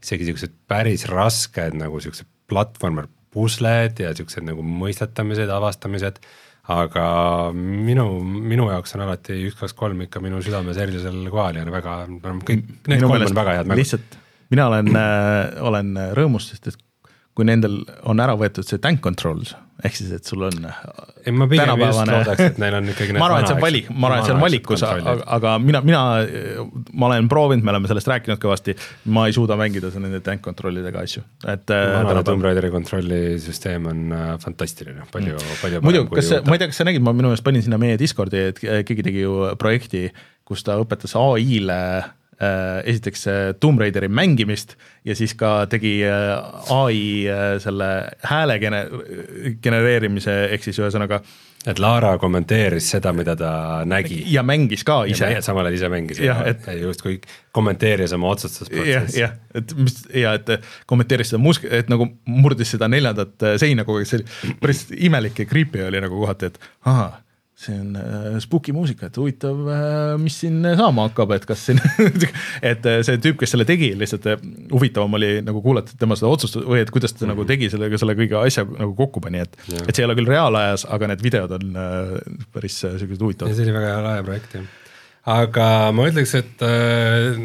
isegi 0.00 0.30
siuksed 0.30 0.52
päris 0.68 1.06
rasked 1.10 1.76
nagu 1.76 2.00
siuksed 2.00 2.28
platvormer 2.50 3.08
pusled 3.30 4.00
ja 4.02 4.12
siuksed 4.16 4.44
nagu 4.46 4.64
mõistetamised, 4.64 5.50
avastamised 5.54 6.18
aga 6.70 7.04
minu, 7.56 8.06
minu 8.22 8.68
jaoks 8.70 8.94
on 8.96 9.04
alati 9.06 9.36
üks, 9.48 9.56
kaks, 9.58 9.74
kolm 9.78 10.04
ikka 10.06 10.22
minu 10.22 10.42
südames 10.44 10.78
erilisel 10.80 11.22
kohal 11.32 11.60
ja 11.60 11.64
väga, 11.66 12.02
kõik 12.20 12.68
need 12.90 13.04
kolm 13.06 13.26
on 13.30 13.40
väga 13.40 13.56
head 13.58 13.70
mängud. 13.70 13.80
lihtsalt 13.80 14.20
mina 14.52 14.68
olen 14.70 14.92
äh,, 14.98 15.64
olen 15.70 15.92
rõõmus, 16.18 16.50
sest 16.52 16.72
et 16.72 16.78
kui 17.40 17.48
nendel 17.48 17.80
on 18.08 18.20
ära 18.20 18.36
võetud 18.36 18.66
see 18.68 18.80
tank 18.82 19.00
controls, 19.04 19.54
ehk 19.80 19.94
siis, 19.96 20.10
et 20.12 20.28
sul 20.28 20.42
on 20.44 20.58
ei, 20.60 21.32
ma 21.32 21.46
pigem 21.48 21.70
just 21.80 22.02
loodaks, 22.10 22.42
et 22.50 22.58
neil 22.60 22.76
on 22.76 22.90
ikkagi 22.92 23.14
ma 23.16 23.30
arvan, 23.30 23.46
et 23.46 23.48
see 23.48 23.56
on 23.56 23.62
valik, 23.64 23.88
ma 23.94 24.10
arvan, 24.10 24.20
et 24.20 24.28
see 24.28 24.34
on 24.34 24.42
valikus, 24.44 24.84
aga, 24.84 25.54
mina, 25.64 25.80
mina, 25.86 26.02
ma 26.92 27.08
olen 27.08 27.30
proovinud, 27.32 27.64
me 27.64 27.72
oleme 27.72 27.88
sellest 27.88 28.10
rääkinud 28.12 28.42
kõvasti, 28.42 28.76
ma 29.16 29.24
ei 29.30 29.36
suuda 29.36 29.56
mängida 29.60 29.92
nende 29.96 30.20
tank 30.26 30.44
control'idega 30.44 31.06
asju, 31.08 31.24
et 31.54 31.72
vanane 31.72 32.26
Tomb 32.28 32.44
Raideri 32.44 32.72
kontrollisüsteem 32.74 33.88
on 33.88 34.04
äh, 34.16 34.28
fantastiline, 34.44 35.08
palju 35.14 35.38
mm., 35.38 35.56
palju 35.64 35.82
muidu, 35.86 36.04
kas, 36.12 36.34
ma 36.44 36.58
ei 36.58 36.62
tea, 36.62 36.70
kas 36.74 36.82
sa 36.82 36.88
nägid, 36.90 37.04
ma 37.06 37.16
minu 37.16 37.32
meelest 37.32 37.46
panin 37.46 37.64
sinna 37.64 37.80
meie 37.80 37.96
Discordi, 38.00 38.46
et 38.52 38.60
keegi 38.60 39.08
tegi 39.08 39.24
ju 39.24 39.54
projekti, 39.60 40.10
kus 40.44 40.66
ta 40.66 40.76
õpetas 40.82 41.16
ai-le 41.16 41.80
Äh, 41.80 42.19
esiteks 42.40 43.26
Tomb 43.60 43.80
Raideri 43.82 44.08
mängimist 44.08 44.76
ja 45.04 45.16
siis 45.16 45.34
ka 45.38 45.66
tegi 45.70 46.00
äh, 46.04 46.72
ai 46.74 47.28
äh, 47.28 47.54
selle 47.62 47.90
hääle 48.26 48.58
gene-, 48.60 48.86
genereerimise, 49.62 50.36
ehk 50.54 50.64
siis 50.64 50.80
ühesõnaga 50.80 51.20
et 51.68 51.80
Laara 51.80 52.14
kommenteeris 52.20 52.86
seda, 52.94 53.12
mida 53.12 53.34
ta 53.36 53.52
nägi. 53.88 54.22
ja 54.32 54.42
mängis 54.46 54.84
ka 54.84 55.02
ise. 55.08 55.28
samal 55.44 55.68
ajal 55.68 55.76
ise 55.76 55.90
mängis 55.92 56.20
ja, 56.24 56.38
et 56.48 56.64
justkui 56.80 57.18
kommenteeris 57.52 58.12
oma 58.16 58.32
otsustusprotsessi. 58.34 59.20
jah, 59.20 59.34
et 59.54 59.74
mis 59.76 59.98
ja 60.22 60.34
et 60.38 60.54
kommenteeris 60.88 61.32
seda 61.32 61.42
musk-, 61.42 61.68
et 61.68 61.92
nagu 61.92 62.08
murdis 62.28 62.72
seda 62.76 62.88
neljandat 62.88 63.50
seina 63.60 63.84
kogu 63.88 64.00
aeg, 64.00 64.08
see 64.08 64.22
oli 64.22 64.56
päris 64.62 64.86
imelik 64.96 65.44
ja 65.44 65.50
creepy 65.50 65.84
oli 65.88 66.00
nagu 66.00 66.24
kohati, 66.24 66.52
et 66.52 66.72
ahah 66.88 67.20
see 67.60 67.76
on 67.76 67.96
äh, 67.96 68.38
spooky 68.40 68.72
muusika, 68.72 69.10
et 69.10 69.16
huvitav, 69.20 69.58
äh, 69.68 70.14
mis 70.20 70.38
siin 70.40 70.64
saama 70.78 71.04
hakkab, 71.08 71.34
et 71.36 71.44
kas 71.48 71.66
siin 71.68 71.80
et 72.70 72.86
äh, 72.88 73.00
see 73.06 73.20
tüüp, 73.20 73.36
kes 73.42 73.52
selle 73.52 73.66
tegi, 73.68 73.90
lihtsalt 74.00 74.28
huvitavam 74.72 75.18
oli 75.18 75.32
nagu 75.44 75.60
kuulata 75.64 75.96
tema 76.00 76.16
seda 76.16 76.32
otsust 76.32 76.56
või 76.60 76.80
et 76.80 76.92
kuidas 76.94 77.12
ta 77.12 77.18
mm 77.18 77.26
-hmm. 77.26 77.34
nagu 77.34 77.48
tegi 77.50 77.70
sellega 77.72 78.00
selle 78.00 78.16
kõige 78.16 78.38
asja 78.40 78.64
nagu 78.64 78.94
kokku 78.96 79.20
pani, 79.20 79.44
et 79.44 79.58
Jah. 79.68 79.84
et 79.86 79.92
see 79.94 80.04
ei 80.04 80.08
ole 80.08 80.16
küll 80.16 80.32
reaalajas, 80.32 80.86
aga 80.88 81.12
need 81.12 81.24
videod 81.26 81.56
on 81.58 81.76
päris 82.54 82.82
ja 82.84 82.94
huvitavad. 82.96 83.54
see 83.54 83.66
oli 83.66 83.76
väga 83.76 83.92
hea 83.92 84.02
lahe 84.08 84.22
projekt 84.30 84.54
jah. 84.54 84.68
aga 85.36 85.66
ma 85.92 86.08
ütleks, 86.08 86.34
et 86.40 86.64
äh, 86.64 87.36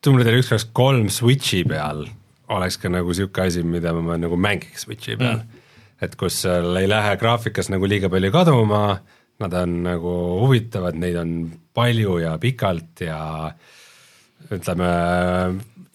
Tomb 0.00 0.16
Raider 0.20 0.38
üks, 0.38 0.48
kaks, 0.54 0.68
kolm 0.72 1.10
Switchi 1.12 1.64
peal 1.68 2.06
oleks 2.48 2.80
ka 2.80 2.88
nagu 2.88 3.12
sihuke 3.12 3.42
asi, 3.42 3.62
mida 3.66 3.92
ma 3.92 4.16
nagu 4.16 4.36
mängiks 4.38 4.86
Switchi 4.86 5.16
peal 5.18 5.42
mm.. 5.42 5.55
Et 6.02 6.16
kus 6.20 6.42
seal 6.44 6.76
ei 6.80 6.88
lähe 6.90 7.16
graafikas 7.20 7.70
nagu 7.72 7.88
liiga 7.88 8.10
palju 8.12 8.32
kaduma, 8.34 8.82
nad 9.40 9.56
on 9.62 9.80
nagu 9.84 10.12
huvitavad, 10.42 10.96
neid 11.00 11.16
on 11.20 11.32
palju 11.76 12.18
ja 12.22 12.36
pikalt 12.40 13.04
ja 13.04 13.20
ütleme 14.52 14.90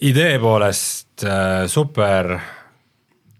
idee 0.02 0.36
poolest 0.42 1.26
äh, 1.26 1.66
super, 1.72 2.36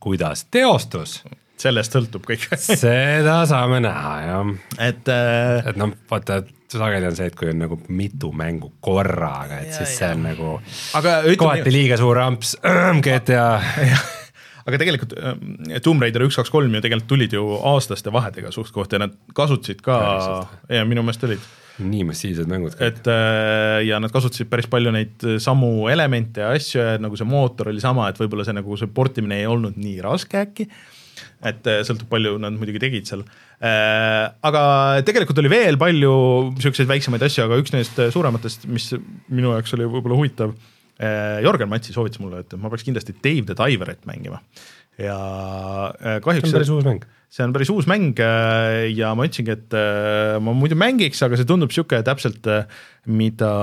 kuidas 0.02 0.46
teostus, 0.54 1.20
sellest 1.62 1.98
sõltub 1.98 2.26
kõik. 2.30 2.48
Seda 2.84 3.42
saame 3.50 3.82
näha 3.84 4.16
jah. 4.26 4.56
Et 4.82 5.12
äh, 5.14 5.70
et 5.70 5.78
noh, 5.82 5.94
vaata, 6.10 6.42
sageli 6.72 7.10
on 7.10 7.18
see, 7.18 7.30
et 7.30 7.38
kui 7.38 7.52
on 7.52 7.62
nagu 7.66 7.78
mitu 7.90 8.32
mängu 8.38 8.74
korraga, 8.82 9.62
et 9.62 9.74
Ja, 9.74 9.82
siis 9.82 10.00
see 10.00 10.10
on 10.16 10.26
nagu 10.30 10.56
aga 10.98 11.20
kohati 11.38 11.74
liiga 11.74 12.00
suur 12.02 12.22
amps 12.22 12.56
GTA. 13.06 13.52
aga 14.66 14.82
tegelikult 14.82 15.16
äh, 15.18 15.80
Tomb 15.84 16.04
Raider 16.04 16.26
üks, 16.26 16.38
kaks, 16.40 16.52
kolm 16.54 16.76
ju 16.76 16.84
tegelikult 16.84 17.10
tulid 17.12 17.34
ju 17.36 17.46
aastaste 17.74 18.14
vahedega 18.14 18.54
suht-koht 18.54 18.94
ja 18.94 19.02
nad 19.06 19.18
kasutasid 19.38 19.82
ka 19.86 19.98
Päriselt? 20.04 20.56
ja 20.78 20.86
minu 20.88 21.06
meelest 21.06 21.28
olid 21.28 21.50
nii 21.82 22.06
massiivsed 22.10 22.50
mängud. 22.52 22.76
et 22.84 23.08
äh, 23.10 23.82
ja 23.88 24.00
nad 24.04 24.14
kasutasid 24.14 24.50
päris 24.52 24.70
palju 24.72 24.94
neid 24.94 25.28
samu 25.42 25.90
elemente 25.92 26.44
ja 26.44 26.52
asju 26.56 26.82
ja 26.82 26.98
nagu 27.02 27.18
see 27.18 27.30
mootor 27.30 27.72
oli 27.72 27.84
sama, 27.84 28.10
et 28.12 28.20
võib-olla 28.22 28.46
see 28.48 28.58
nagu 28.58 28.78
see 28.80 28.92
portimine 28.92 29.42
ei 29.42 29.48
olnud 29.50 29.80
nii 29.82 30.02
raske 30.06 30.44
äkki. 30.44 30.68
et 31.48 31.72
äh, 31.72 31.82
sõltub 31.88 32.12
palju 32.12 32.36
nad 32.42 32.54
muidugi 32.58 32.84
tegid 32.84 33.10
seal. 33.10 33.24
aga 33.62 34.62
tegelikult 35.06 35.40
oli 35.42 35.50
veel 35.54 35.80
palju 35.82 36.14
siukseid 36.62 36.90
väiksemaid 36.90 37.26
asju, 37.26 37.48
aga 37.48 37.58
üks 37.62 37.74
neist 37.74 37.98
suurematest, 38.14 38.68
mis 38.70 38.92
minu 39.30 39.56
jaoks 39.56 39.78
oli 39.78 39.90
võib-olla 39.90 40.18
huvitav. 40.18 40.54
Jörgen 41.42 41.70
Matsi 41.72 41.96
soovitas 41.96 42.22
mulle, 42.22 42.44
et 42.44 42.54
ma 42.62 42.70
peaks 42.70 42.86
kindlasti 42.86 43.16
Dave 43.24 43.48
the 43.50 43.58
Diverit 43.58 44.06
mängima 44.06 44.42
ja 45.00 45.18
äh, 45.96 46.18
see 46.18 46.26
kahjuks 46.26 46.50
on 46.50 46.58
päris 46.58 46.72
uus 46.74 46.86
mäng. 46.86 47.06
see 47.32 47.46
on 47.46 47.56
päris 47.56 47.72
uus 47.72 47.88
mäng 47.90 48.20
äh, 48.20 48.90
ja 48.92 49.14
ma 49.16 49.26
ütlesingi, 49.28 49.56
et 49.56 49.78
äh, 49.78 50.38
ma 50.44 50.54
muidu 50.58 50.78
mängiks, 50.80 51.22
aga 51.26 51.40
see 51.40 51.48
tundub 51.48 51.72
niisugune 51.72 52.04
täpselt, 52.06 52.48
mida, 53.08 53.54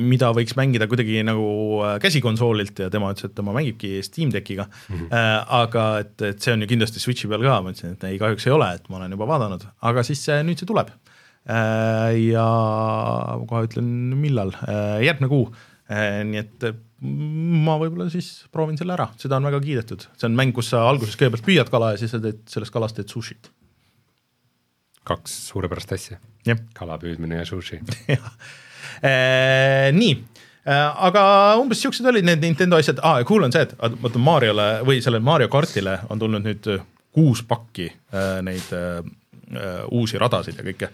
mida 0.00 0.30
võiks 0.36 0.56
mängida 0.58 0.88
kuidagi 0.90 1.20
nagu 1.26 1.50
äh, 1.86 1.96
käsikonsoolilt 2.02 2.84
ja 2.86 2.90
tema 2.92 3.12
ütles, 3.14 3.30
et 3.30 3.36
tema 3.36 3.54
mängibki 3.56 3.98
Steam 4.06 4.32
Deckiga 4.34 4.68
mm. 4.70 4.96
-hmm. 4.96 5.46
aga 5.60 5.86
et, 6.04 6.16
et 6.30 6.42
see 6.42 6.54
on 6.54 6.62
ju 6.62 6.70
kindlasti 6.70 7.02
Switchi 7.02 7.30
peal 7.30 7.44
ka, 7.46 7.60
ma 7.60 7.74
ütlesin, 7.74 7.98
et 7.98 8.10
ei, 8.10 8.18
kahjuks 8.22 8.46
ei 8.46 8.56
ole, 8.56 8.72
et 8.78 8.88
ma 8.88 9.02
olen 9.02 9.18
juba 9.18 9.28
vaadanud, 9.34 9.66
aga 9.90 10.06
siis 10.06 10.28
äh, 10.28 10.44
nüüd 10.46 10.62
see 10.62 10.70
tuleb. 10.70 10.94
Ja 11.50 12.46
ma 13.40 13.46
kohe 13.48 13.66
ütlen, 13.66 13.88
millal, 14.20 14.52
järgmine 15.02 15.30
kuu. 15.30 15.48
nii 15.90 16.38
et 16.38 16.66
äh, 16.68 16.76
ma 17.02 17.74
võib-olla 17.80 18.06
siis 18.12 18.28
proovin 18.54 18.78
selle 18.78 18.94
ära, 18.94 19.08
seda 19.18 19.40
on 19.40 19.48
väga 19.48 19.58
kiidetud, 19.64 20.04
see 20.14 20.28
on 20.28 20.36
mäng, 20.38 20.52
kus 20.54 20.70
sa 20.70 20.84
alguses 20.86 21.16
kõigepealt 21.18 21.46
püüad 21.46 21.72
kala 21.72 21.94
ja 21.94 22.02
siis 22.02 22.12
sa 22.14 22.20
teed 22.22 22.44
sellest 22.50 22.74
kalast 22.74 23.00
teed 23.00 23.10
sushit. 23.10 23.50
kaks 25.10 25.34
suurepärast 25.48 25.96
asja, 25.96 26.20
kala 26.76 27.00
püüdmine 27.02 27.40
ja 27.40 27.48
sushi. 27.48 27.80
nii, 30.00 30.14
aga 31.08 31.24
umbes 31.58 31.82
siuksed 31.82 32.06
olid 32.06 32.28
need 32.28 32.44
Nintendo 32.44 32.78
asjad. 32.78 33.02
Ah,, 33.02 33.18
cool 33.26 33.48
on 33.48 33.54
see, 33.54 33.64
et 33.66 33.74
vaata 33.80 34.22
Mariole 34.22 34.68
või 34.86 35.02
sellele 35.02 35.24
Mario 35.24 35.50
kartile 35.50 35.98
on 36.12 36.20
tulnud 36.20 36.46
nüüd 36.46 36.70
äh, 36.70 36.84
kuus 37.12 37.42
pakki 37.42 37.90
äh, 37.90 38.42
neid 38.42 38.72
äh, 38.72 38.98
äh, 39.56 39.82
uusi 39.90 40.18
radasid 40.18 40.58
ja 40.58 40.66
kõike 40.66 40.90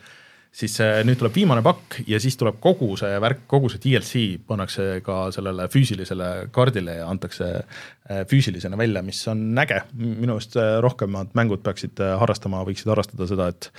siis 0.56 0.76
nüüd 1.04 1.18
tuleb 1.20 1.34
viimane 1.36 1.62
pakk 1.64 1.98
ja 2.08 2.18
siis 2.22 2.38
tuleb 2.40 2.58
kogu 2.64 2.94
see 2.98 3.18
värk, 3.22 3.44
kogu 3.50 3.68
see 3.72 3.82
DLC 3.82 4.22
pannakse 4.48 5.02
ka 5.04 5.26
sellele 5.34 5.68
füüsilisele 5.72 6.30
kaardile 6.54 6.98
ja 7.00 7.10
antakse 7.12 7.50
äh, 7.58 8.22
füüsilisena 8.30 8.78
välja, 8.80 9.04
mis 9.04 9.20
on 9.28 9.50
äge. 9.60 9.82
minu 9.96 10.36
arust 10.36 10.56
äh, 10.60 10.78
rohkemad 10.84 11.36
mängud 11.36 11.64
peaksid 11.66 12.00
äh, 12.00 12.16
harrastama, 12.20 12.64
võiksid 12.68 12.92
harrastada 12.92 13.28
seda, 13.28 13.50
et 13.52 13.70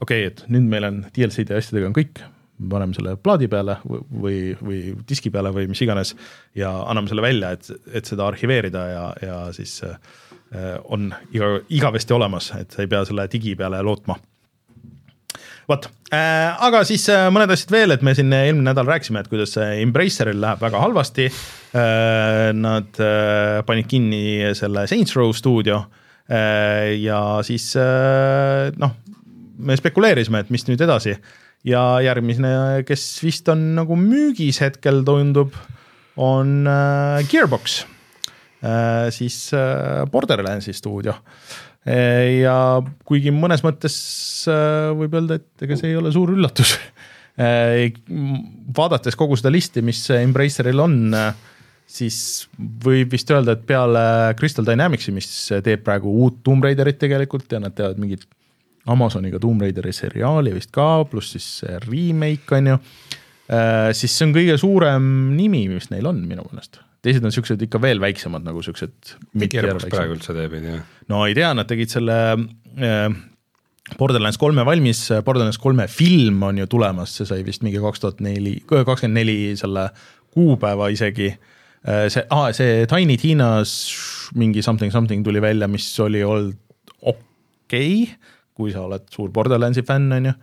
okei 0.00 0.26
okay,, 0.26 0.32
et 0.32 0.44
nüüd 0.52 0.68
meil 0.68 0.88
on 0.90 1.04
DLC-de 1.16 1.56
ja 1.56 1.64
asjadega 1.64 1.88
on 1.88 1.96
kõik, 1.96 2.22
paneme 2.70 2.96
selle 2.96 3.16
plaadi 3.20 3.48
peale 3.52 3.78
või- 3.86 4.54
või, 4.60 4.82
diski 5.08 5.32
peale 5.32 5.52
või 5.56 5.70
mis 5.72 5.82
iganes 5.84 6.14
ja 6.56 6.72
anname 6.84 7.12
selle 7.12 7.24
välja, 7.24 7.56
et, 7.56 7.72
et 7.96 8.08
seda 8.08 8.28
arhiveerida 8.28 8.86
ja, 8.92 9.10
ja 9.24 9.42
siis 9.56 9.80
on 10.86 11.10
iga, 11.34 11.56
igavesti 11.74 12.14
olemas, 12.14 12.52
et 12.56 12.72
sa 12.72 12.84
ei 12.84 12.88
pea 12.88 13.02
selle 13.08 13.24
digi 13.32 13.56
peale 13.58 13.80
lootma 13.84 14.14
vot 15.70 15.88
äh,, 16.14 16.52
aga 16.66 16.82
siis 16.86 17.06
äh, 17.12 17.26
mõned 17.34 17.50
asjad 17.52 17.72
veel, 17.74 17.94
et 17.94 18.04
me 18.06 18.14
siin 18.16 18.32
eelmine 18.32 18.68
nädal 18.70 18.88
rääkisime, 18.88 19.22
et 19.22 19.30
kuidas 19.30 19.56
äh, 19.60 19.80
Embraceril 19.82 20.38
läheb 20.42 20.62
väga 20.62 20.82
halvasti. 20.82 21.28
Äh,. 21.76 22.52
Nad 22.56 23.00
äh, 23.02 23.62
panid 23.66 23.88
kinni 23.90 24.54
selle 24.58 24.86
Saints 24.90 25.16
Row 25.18 25.32
stuudio. 25.36 25.82
Äh, 26.30 26.94
ja 27.02 27.42
siis 27.46 27.72
äh, 27.78 28.70
noh, 28.80 28.94
me 29.58 29.76
spekuleerisime, 29.78 30.44
et 30.44 30.54
mis 30.54 30.66
nüüd 30.68 30.82
edasi. 30.86 31.16
Ja 31.66 31.98
järgmine, 32.04 32.84
kes 32.86 33.04
vist 33.24 33.48
on 33.50 33.72
nagu 33.78 33.98
müügis 33.98 34.60
hetkel 34.62 35.02
tundub, 35.06 35.56
on 36.16 36.62
äh, 36.70 37.26
Gearbox. 37.30 37.82
Äh,, 38.62 39.10
siis 39.14 39.50
äh, 39.54 40.06
Borderlandsi 40.10 40.72
stuudio. 40.72 41.18
äh, 41.18 41.65
ja 41.86 42.82
kuigi 43.06 43.30
mõnes 43.34 43.62
mõttes 43.62 43.96
äh, 44.50 44.90
võib 44.98 45.14
öelda, 45.14 45.38
et 45.38 45.66
ega 45.66 45.78
see 45.78 45.92
ei 45.92 45.98
ole 45.98 46.10
suur 46.14 46.32
üllatus 46.34 46.76
äh,. 47.38 47.92
vaadates 48.76 49.18
kogu 49.18 49.38
seda 49.38 49.52
listi, 49.54 49.84
mis 49.86 50.00
Embraceril 50.16 50.82
on 50.82 50.96
äh, 51.14 51.28
siis 51.86 52.18
võib 52.58 53.12
vist 53.14 53.30
öelda, 53.30 53.54
et 53.54 53.66
peale 53.68 54.02
Crystal 54.38 54.66
Dynamicsi, 54.66 55.14
mis 55.14 55.28
teeb 55.62 55.84
praegu 55.86 56.10
uut 56.24 56.42
Tomb 56.46 56.66
Raiderit 56.66 56.98
tegelikult 56.98 57.54
ja 57.54 57.62
nad 57.62 57.76
teevad 57.76 58.02
mingit 58.02 58.26
Amazoniga 58.90 59.38
Tomb 59.42 59.62
Raideri 59.62 59.94
seriaali 59.94 60.54
vist 60.54 60.72
ka, 60.74 61.04
pluss 61.10 61.34
siis 61.34 61.46
remake 61.86 62.54
on 62.54 62.72
ju, 62.72 62.76
siis 63.98 64.12
see 64.14 64.26
on 64.28 64.34
kõige 64.34 64.58
suurem 64.62 65.08
nimi, 65.34 65.64
mis 65.70 65.90
neil 65.90 66.06
on 66.06 66.20
minu 66.26 66.46
meelest. 66.50 66.78
Teised 67.06 67.24
on 67.26 67.34
siuksed 67.34 67.62
ikka 67.66 67.80
veel 67.82 68.02
väiksemad 68.02 68.44
nagu 68.46 68.62
siuksed. 68.64 69.16
Praegu 69.86 70.18
üldse 70.18 70.34
teeb, 70.36 70.58
ei 70.58 70.66
tea. 70.66 70.82
no 71.12 71.22
ei 71.28 71.36
tea, 71.38 71.52
nad 71.56 71.68
tegid 71.70 71.92
selle 71.92 72.18
äh, 72.34 73.08
Borderlands 73.94 74.38
kolme 74.42 74.64
valmis, 74.66 75.04
Borderlands 75.24 75.60
kolme 75.62 75.86
film 75.90 76.42
on 76.48 76.58
ju 76.58 76.66
tulemas, 76.70 77.14
see 77.14 77.28
sai 77.28 77.44
vist 77.46 77.62
mingi 77.62 77.78
kaks 77.82 78.02
tuhat 78.02 78.22
neli, 78.24 78.58
kakskümmend 78.66 79.20
neli 79.20 79.38
selle 79.58 79.88
kuupäeva 80.34 80.90
isegi. 80.92 81.30
see 81.86 82.24
ah,, 82.34 82.48
see 82.50 82.82
Tiny 82.90 83.14
Tina's 83.16 83.72
mingi 84.34 84.62
something 84.62 84.90
something 84.90 85.22
tuli 85.24 85.38
välja, 85.40 85.68
mis 85.70 85.86
oli 86.02 86.24
olnud 86.26 86.56
okei 87.06 88.02
okay,, 88.02 88.32
kui 88.56 88.72
sa 88.74 88.82
oled 88.88 89.06
suur 89.12 89.30
Borderlandsi 89.30 89.86
fänn, 89.86 90.10
on 90.16 90.32
ju 90.32 90.34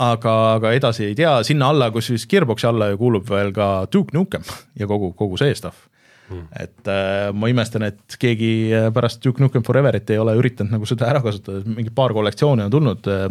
aga, 0.00 0.34
aga 0.56 0.72
edasi 0.76 1.06
ei 1.10 1.14
tea, 1.18 1.32
sinna 1.46 1.70
alla, 1.72 1.90
kusjuures 1.94 2.26
Gearboxi 2.30 2.68
alla 2.70 2.90
ju 2.92 3.00
kuulub 3.00 3.28
veel 3.28 3.52
ka 3.56 3.70
Duke 3.92 4.16
Nukem 4.16 4.44
ja 4.78 4.88
kogu, 4.90 5.12
kogu 5.18 5.38
see 5.40 5.54
stuff 5.58 5.86
hmm.. 6.30 6.46
et 6.62 6.90
äh, 6.90 7.30
ma 7.36 7.50
imestan, 7.52 7.84
et 7.90 8.16
keegi 8.20 8.52
äh, 8.76 8.88
pärast 8.94 9.22
Duke 9.24 9.42
Nukem 9.44 9.64
Foreverit 9.66 10.10
ei 10.10 10.20
ole 10.22 10.36
üritanud 10.40 10.72
nagu 10.76 10.88
seda 10.88 11.10
ära 11.10 11.22
kasutada, 11.24 11.62
mingi 11.68 11.92
paar 11.94 12.14
kollektsiooni 12.16 12.66
on 12.66 12.74
tulnud 12.76 13.10
äh,. 13.10 13.26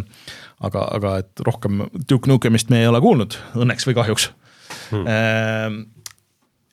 aga, 0.68 0.86
aga 1.00 1.16
et 1.24 1.46
rohkem 1.46 1.86
Duke 2.10 2.30
Nukemist 2.30 2.72
me 2.74 2.84
ei 2.84 2.92
ole 2.92 3.02
kuulnud, 3.04 3.40
õnneks 3.58 3.90
või 3.90 3.98
kahjuks 4.02 4.30
hmm. 4.92 5.86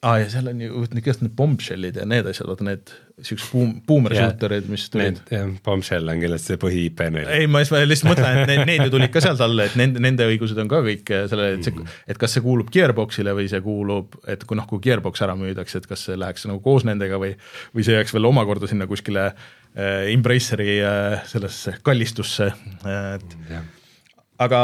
Aa 0.05 0.19
ja 0.21 0.29
seal 0.31 0.49
on 0.51 0.61
ju 0.61 0.85
igast 1.01 1.23
need 1.25 1.33
bombshell'id 1.37 1.97
ja 1.97 2.05
need 2.09 2.27
asjad, 2.29 2.49
vaata 2.51 2.67
need 2.67 2.93
siuksed 3.25 3.49
buum, 3.49 3.71
boomer 3.89 4.13
shooter'id, 4.13 4.67
mis 4.69 4.85
tulid. 4.93 5.23
Jah, 5.33 5.47
Bombshell 5.65 6.13
on 6.13 6.21
kindlasti 6.21 6.53
see 6.53 6.61
põhi-IP 6.61 7.01
neil. 7.15 7.31
ei, 7.33 7.47
ma 7.49 7.63
lihtsalt 7.65 8.11
mõtlen, 8.11 8.43
et 8.43 8.51
need, 8.51 8.65
need 8.69 8.85
ju 8.85 8.93
tulid 8.93 9.13
ka 9.15 9.23
sealt 9.25 9.41
alla, 9.47 9.65
et 9.71 9.77
nende, 9.81 10.03
nende 10.05 10.27
õigused 10.29 10.61
on 10.61 10.69
ka 10.71 10.83
kõik 10.85 11.13
selle, 11.33 11.49
et 11.57 11.65
see, 11.65 11.87
et 12.13 12.21
kas 12.21 12.37
see 12.37 12.45
kuulub 12.45 12.69
Gearboxile 12.75 13.33
või 13.39 13.49
see 13.53 13.63
kuulub, 13.65 14.19
et 14.29 14.45
kui 14.45 14.61
noh, 14.61 14.69
kui 14.69 14.85
Gearbox 14.85 15.25
ära 15.25 15.39
müüdakse, 15.39 15.81
et 15.81 15.89
kas 15.89 16.05
see 16.11 16.19
läheks 16.21 16.45
nagu 16.51 16.61
koos 16.65 16.85
nendega 16.89 17.21
või, 17.23 17.33
või 17.73 17.87
see 17.89 17.97
jääks 17.97 18.13
veel 18.17 18.29
omakorda 18.29 18.69
sinna 18.69 18.89
kuskile 18.91 19.31
äh, 19.31 20.13
Embraceri 20.13 20.77
äh, 20.85 21.25
sellesse 21.31 21.79
kallistusse 21.87 22.53
äh,, 22.53 23.17
et 23.17 23.41
jah, 23.49 23.65
aga 24.43 24.61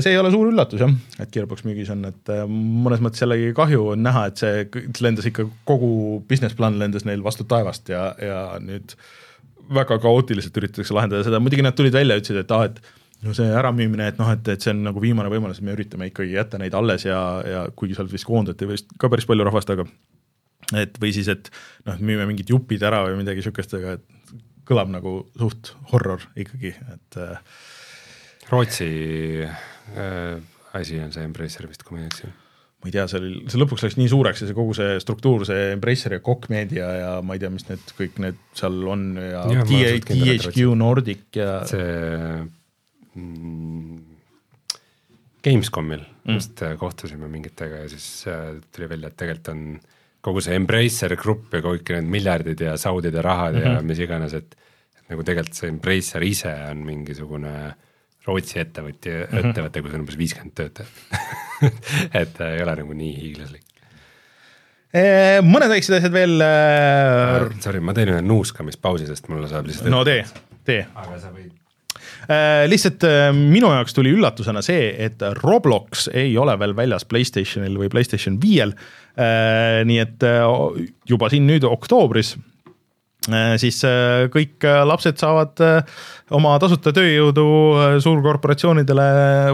see 0.00 0.14
ei 0.14 0.18
ole 0.20 0.30
suur 0.32 0.48
üllatus 0.48 0.80
jah, 0.80 0.92
et 1.20 1.32
Gearbox 1.34 1.64
müügis 1.66 1.90
on, 1.92 2.06
et 2.08 2.32
äh, 2.32 2.44
mõnes 2.48 3.02
mõttes 3.04 3.22
jällegi 3.24 3.52
kahju 3.56 3.90
on 3.94 4.04
näha, 4.06 4.26
et 4.30 4.40
see 4.40 4.84
lendas 5.04 5.28
ikka 5.28 5.48
kogu 5.68 5.90
business 6.30 6.56
plan 6.56 6.78
lendas 6.80 7.04
neil 7.08 7.24
vastu 7.24 7.44
taevast 7.48 7.92
ja, 7.92 8.10
ja 8.22 8.40
nüüd 8.62 8.96
väga 9.74 9.98
kaootiliselt 10.00 10.56
üritatakse 10.56 10.96
lahendada 10.96 11.26
seda, 11.26 11.42
muidugi 11.44 11.66
nad 11.66 11.76
tulid 11.76 11.92
välja, 11.92 12.16
ütlesid, 12.16 12.40
et 12.40 12.54
ah,, 12.56 12.64
et 12.70 13.26
no 13.26 13.34
see 13.36 13.48
äramüümine, 13.52 14.12
et 14.12 14.20
noh, 14.20 14.30
et, 14.32 14.48
et 14.54 14.64
see 14.64 14.72
on 14.72 14.84
nagu 14.86 15.02
viimane 15.02 15.30
võimalus, 15.32 15.60
me 15.64 15.74
üritame 15.74 16.08
ikkagi 16.08 16.36
jätta 16.36 16.60
neid 16.60 16.76
alles 16.78 17.04
ja, 17.08 17.20
ja 17.44 17.64
kuigi 17.76 17.98
sealt 17.98 18.12
vist 18.14 18.28
koondati 18.28 18.68
vist 18.70 18.94
ka 19.00 19.10
päris 19.12 19.28
palju 19.28 19.44
rahvast, 19.48 19.74
aga 19.74 19.84
et 20.78 20.96
või 21.02 21.12
siis, 21.16 21.28
et 21.32 21.50
noh, 21.88 21.98
müüme 22.00 22.28
mingid 22.30 22.52
jupid 22.52 22.84
ära 22.86 23.04
või 23.06 23.18
midagi 23.20 23.42
niisugust, 23.42 23.74
aga 23.76 23.98
kõlab 24.68 24.92
nagu 24.92 25.12
suht 25.40 25.72
horror 25.92 26.24
ikkagi, 26.38 26.74
et 26.94 27.20
äh, 27.20 27.40
Rootsi 28.50 28.90
äh, 29.44 30.36
asi 30.78 31.00
on 31.02 31.12
see 31.12 31.24
Embracer 31.24 31.68
vist, 31.68 31.84
kui 31.86 31.98
ma 31.98 32.04
ei 32.04 32.10
eksi 32.10 32.30
ma 32.78 32.86
ei 32.86 32.94
tea, 32.94 33.06
see 33.10 33.18
oli, 33.18 33.30
see 33.50 33.58
lõpuks 33.58 33.82
läks 33.82 33.96
nii 33.98 34.10
suureks 34.12 34.42
ja 34.42 34.48
see 34.48 34.56
kogu 34.56 34.74
see 34.78 34.98
struktuur, 35.02 35.42
see 35.48 35.72
Embracer 35.74 36.14
ja 36.14 36.22
Koch 36.24 36.46
Media 36.52 36.90
ja 36.94 37.08
ma 37.26 37.34
ei 37.34 37.42
tea, 37.42 37.50
mis 37.50 37.66
need 37.66 37.94
kõik 37.98 38.20
need 38.22 38.38
seal 38.58 38.78
on 38.86 39.08
ja, 39.18 39.42
ja 39.50 39.64
THQ 39.66 40.76
Nordic 40.78 41.40
ja 41.40 41.56
see 41.66 41.88
mm, 43.18 43.98
Gamescomil 45.42 46.04
mm. 46.04 46.38
just 46.38 46.62
äh, 46.62 46.76
kohtusime 46.78 47.30
mingitega 47.32 47.82
ja 47.82 47.90
siis 47.90 48.08
äh, 48.30 48.52
tuli 48.70 48.90
välja, 48.94 49.10
et 49.10 49.18
tegelikult 49.18 49.52
on 49.56 49.66
kogu 50.28 50.44
see 50.44 50.54
Embracer 50.58 51.16
grupp 51.18 51.58
ja 51.58 51.64
kõik 51.64 51.90
need 51.96 52.14
miljardid 52.14 52.62
ja 52.62 52.78
saudid 52.78 53.14
ja 53.14 53.26
rahad 53.26 53.58
mm 53.58 53.60
-hmm. 53.60 53.74
ja 53.74 53.74
mhm. 53.80 53.90
mis 53.90 54.06
iganes, 54.06 54.38
et 54.38 54.54
et 54.98 55.10
nagu 55.10 55.26
tegelikult 55.26 55.58
see 55.58 55.74
Embracer 55.74 56.22
ise 56.22 56.54
on 56.70 56.86
mingisugune 56.86 57.74
Rootsi 58.28 58.60
ettevõtja 58.62 59.14
mm, 59.14 59.30
-hmm. 59.30 59.48
ettevõte, 59.50 59.84
kus 59.84 59.96
on 59.96 60.04
umbes 60.04 60.18
viiskümmend 60.20 60.56
töötajat 60.58 60.92
et 62.22 62.40
äh, 62.40 62.54
ei 62.56 62.64
ole 62.64 62.76
nagu 62.82 62.98
nii 62.98 63.14
hiiglaslik. 63.22 63.64
mõned 65.44 65.68
väiksed 65.68 65.98
asjad 65.98 66.14
veel 66.14 66.40
äh.... 66.40 67.48
Sorry, 67.64 67.80
ma 67.84 67.96
teen 67.96 68.14
ühe 68.14 68.24
nuuskamispausi, 68.24 69.08
sest 69.10 69.28
mulle 69.32 69.50
saab 69.50 69.68
lihtsalt 69.68 69.92
no 69.92 70.04
tee, 70.08 70.22
tee. 70.64 70.84
aga 70.94 71.18
sa 71.20 71.32
võid 71.34 71.58
Äh, 72.28 72.66
lihtsalt 72.68 73.04
äh, 73.08 73.30
minu 73.32 73.70
jaoks 73.72 73.94
tuli 73.96 74.10
üllatusena 74.12 74.60
see, 74.64 74.90
et 75.00 75.22
Roblox 75.40 76.10
ei 76.12 76.34
ole 76.36 76.58
veel 76.60 76.74
väljas 76.76 77.06
Playstationil 77.08 77.78
või 77.80 77.88
Playstation 77.92 78.36
viiel. 78.42 78.74
Äh, 79.16 79.80
nii 79.88 80.02
et 80.02 80.26
juba 81.08 81.30
siin 81.32 81.48
nüüd 81.48 81.64
oktoobris 81.64 82.34
siis 83.60 83.82
kõik 84.34 84.64
lapsed 84.88 85.20
saavad 85.20 85.60
oma 86.34 86.54
tasuta 86.62 86.92
tööjõudu 86.96 87.46
suurkorporatsioonidele 88.04 89.08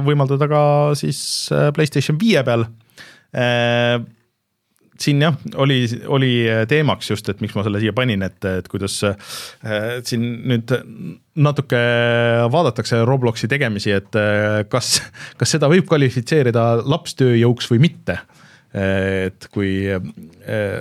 võimaldada 0.07 0.49
ka 0.51 0.65
siis 0.99 1.21
Playstation 1.75 2.19
viie 2.21 2.45
peal. 2.47 2.69
Siin 4.95 5.23
jah, 5.25 5.35
oli, 5.59 5.81
oli 6.07 6.31
teemaks 6.71 7.09
just, 7.11 7.27
et 7.29 7.41
miks 7.43 7.57
ma 7.57 7.65
selle 7.67 7.81
siia 7.83 7.93
panin, 7.97 8.23
et, 8.23 8.39
et 8.47 8.69
kuidas 8.71 8.95
äh, 9.09 9.17
siin 10.07 10.23
nüüd 10.47 10.71
natuke 11.43 11.81
vaadatakse 12.55 13.01
Robloksi 13.09 13.51
tegemisi, 13.51 13.91
et 13.97 14.15
äh, 14.19 14.61
kas, 14.71 15.01
kas 15.41 15.57
seda 15.57 15.71
võib 15.73 15.89
kvalifitseerida 15.91 16.85
lapstööjõuks 16.87 17.73
või 17.73 17.83
mitte 17.89 18.21
et 18.75 19.47
kui 19.55 19.87
eh, 19.87 20.79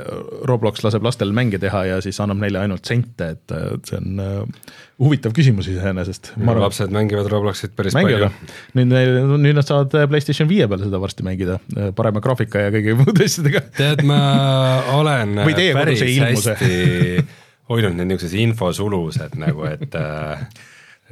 Roblox 0.50 0.82
laseb 0.82 1.04
lastel 1.06 1.34
mänge 1.36 1.60
teha 1.62 1.84
ja 1.92 2.00
siis 2.02 2.18
annab 2.24 2.40
neile 2.42 2.64
ainult 2.64 2.90
sente, 2.90 3.28
et 3.36 3.54
see 3.86 4.00
on 4.00 4.24
eh, 4.24 4.72
huvitav 5.04 5.36
küsimus 5.38 5.70
iseenesest. 5.70 6.32
lapsed 6.42 6.94
mängivad 6.96 7.30
Robloxit 7.30 7.76
päris 7.78 7.94
mängivad. 7.94 8.34
palju. 8.34 8.88
nüüd, 8.90 9.38
nüüd 9.46 9.60
nad 9.60 9.70
saavad 9.70 9.94
PlayStation 10.10 10.50
viie 10.50 10.68
peal 10.72 10.82
seda 10.82 11.02
varsti 11.02 11.26
mängida, 11.28 11.60
parema 11.96 12.24
graafika 12.24 12.66
ja 12.66 12.74
kõigi 12.74 12.98
muude 13.04 13.30
asjadega. 13.30 13.64
tead, 13.78 14.04
ma 14.10 14.20
olen 14.98 15.38
päris 15.78 16.02
hästi 16.02 17.26
hoidnud 17.70 17.96
neid 17.98 18.10
niisuguses 18.10 18.38
infosulus, 18.42 19.22
et 19.24 19.38
nagu, 19.40 19.68
et 19.70 20.02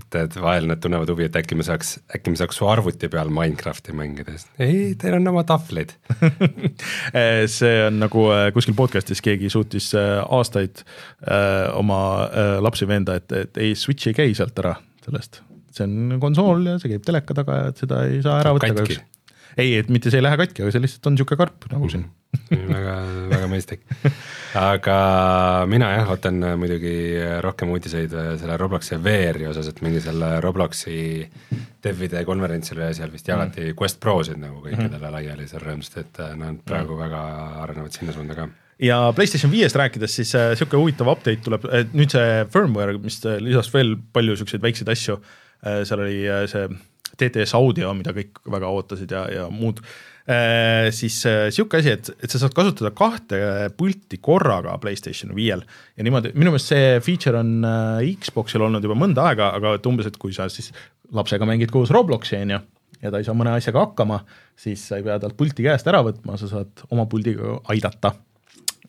et, 0.02 0.18
et 0.22 0.38
vahel 0.42 0.68
nad 0.70 0.82
tunnevad 0.82 1.10
huvi, 1.14 1.28
et 1.30 1.38
äkki 1.40 1.58
me 1.58 1.66
saaks, 1.66 1.96
äkki 2.16 2.34
me 2.34 2.40
saaks 2.40 2.60
su 2.60 2.68
arvuti 2.70 3.10
peal 3.12 3.32
Minecrafti 3.34 3.96
mängida, 3.98 4.36
ei, 4.62 4.94
teil 5.00 5.18
on 5.20 5.32
oma 5.34 5.44
tahvlid. 5.48 5.94
See 7.56 7.78
on 7.88 8.02
nagu 8.02 8.26
äh, 8.34 8.48
kuskil 8.56 8.76
podcast'is 8.78 9.24
keegi 9.26 9.52
suutis 9.54 9.92
äh, 9.98 10.20
aastaid 10.26 10.84
äh, 10.84 11.70
oma 11.78 12.02
lapsi 12.64 12.88
veenda, 12.90 13.20
et, 13.22 13.32
et 13.32 13.62
ei, 13.62 13.76
Switch 13.78 14.12
ei 14.12 14.18
käi 14.18 14.36
sealt 14.38 14.58
ära 14.62 14.76
sellest, 15.06 15.42
see 15.74 15.88
on 15.88 16.20
konsool 16.22 16.68
ja 16.74 16.78
see 16.82 16.96
käib 16.96 17.08
teleka 17.08 17.38
taga 17.38 17.64
ja 17.64 17.72
seda 17.78 18.04
ei 18.10 18.22
saa 18.26 18.42
ära 18.44 18.54
võtta 18.58 18.74
kahjuks 18.74 19.02
ei, 19.58 19.76
et 19.82 19.92
mitte 19.92 20.12
see 20.12 20.22
ei 20.22 20.26
lähe 20.26 20.40
katki, 20.40 20.64
aga 20.64 20.74
see 20.74 20.84
lihtsalt 20.84 21.10
on 21.10 21.18
niisugune 21.18 21.40
karp 21.42 21.68
nagu 21.72 21.90
siin 21.92 22.08
väga, 22.72 22.96
väga 23.32 23.50
mõistlik. 23.52 23.84
aga 24.60 24.96
mina 25.72 25.92
jah, 25.96 26.14
ootan 26.14 26.40
muidugi 26.60 26.96
rohkem 27.44 27.74
uudiseid 27.76 28.16
selle 28.40 28.58
Robloksi 28.60 29.00
VR-i 29.04 29.50
osas, 29.52 29.72
et 29.72 29.84
mingi 29.86 30.02
selle 30.04 30.34
Robloksi 30.44 30.98
devide 31.84 32.24
konverentsil 32.28 32.82
ja 32.84 32.92
seal 32.96 33.12
vist 33.14 33.28
jagati 33.28 33.70
mm. 33.70 33.78
Quest 33.80 34.02
Prosid 34.04 34.40
nagu 34.42 34.62
kõikidele 34.64 35.04
mm. 35.04 35.14
laiali 35.18 35.48
seal 35.50 35.64
rõõmsasti, 35.66 36.06
et 36.06 36.22
nad 36.40 36.60
praegu 36.66 36.96
mm. 36.96 37.06
väga 37.06 37.24
arenevad 37.66 37.98
sinna 37.98 38.16
suunda 38.16 38.38
ka 38.38 38.50
ja 38.82 39.00
PlayStation 39.16 39.52
viiest 39.52 39.78
rääkides, 39.78 40.16
siis 40.16 40.34
äh, 40.36 40.56
huvitav 40.74 41.12
update 41.14 41.44
tuleb, 41.46 41.68
nüüd 41.94 42.14
see 42.14 42.46
firmware, 42.54 42.98
mis 43.02 43.20
lisas 43.44 43.70
veel 43.74 43.96
palju 44.14 44.36
niisuguseid 44.36 44.64
väikseid 44.64 44.90
asju, 44.94 45.20
äh, 45.66 45.82
seal 45.88 46.02
oli 46.02 46.24
äh, 46.26 46.46
see 46.50 46.66
TTS 47.22 47.54
audio, 47.58 47.94
mida 47.98 48.16
kõik 48.16 48.42
väga 48.50 48.72
ootasid 48.74 49.14
ja, 49.14 49.26
ja 49.32 49.46
muud 49.54 49.82
äh,, 50.26 50.90
siis 50.92 51.26
äh, 51.26 51.48
asi, 51.50 51.92
et, 51.92 52.12
et 52.24 52.32
sa 52.32 52.42
saad 52.42 52.56
kasutada 52.58 52.92
kahte 52.96 53.40
pulti 53.78 54.20
korraga 54.22 54.78
PlayStation 54.82 55.34
viiel. 55.36 55.64
Ja 55.98 56.06
niimoodi, 56.06 56.34
minu 56.36 56.54
meelest 56.54 56.72
see 56.72 57.00
feature 57.06 57.40
on 57.42 57.66
äh, 57.66 58.12
Xboxil 58.22 58.62
olnud 58.62 58.84
juba 58.84 58.98
mõnda 59.00 59.30
aega, 59.32 59.52
aga 59.58 59.76
et 59.78 59.90
umbes, 59.90 60.10
et 60.10 60.20
kui 60.22 60.36
sa 60.36 60.50
siis 60.52 60.72
lapsega 61.12 61.48
mängid 61.48 61.72
koos 61.74 61.92
Robloksi, 61.92 62.38
on 62.40 62.56
ju, 62.56 62.60
ja 63.02 63.12
ta 63.12 63.22
ei 63.22 63.28
saa 63.28 63.38
mõne 63.38 63.56
asjaga 63.58 63.88
hakkama, 63.88 64.22
siis 64.60 64.84
sa 64.88 65.00
ei 65.00 65.08
pea 65.08 65.18
talt 65.22 65.38
pulti 65.40 65.66
käest 65.66 65.88
ära 65.90 66.04
võtma, 66.06 66.38
sa 66.40 66.52
saad 66.52 66.86
oma 66.92 67.08
puldiga 67.12 67.58
aidata. 67.74 68.16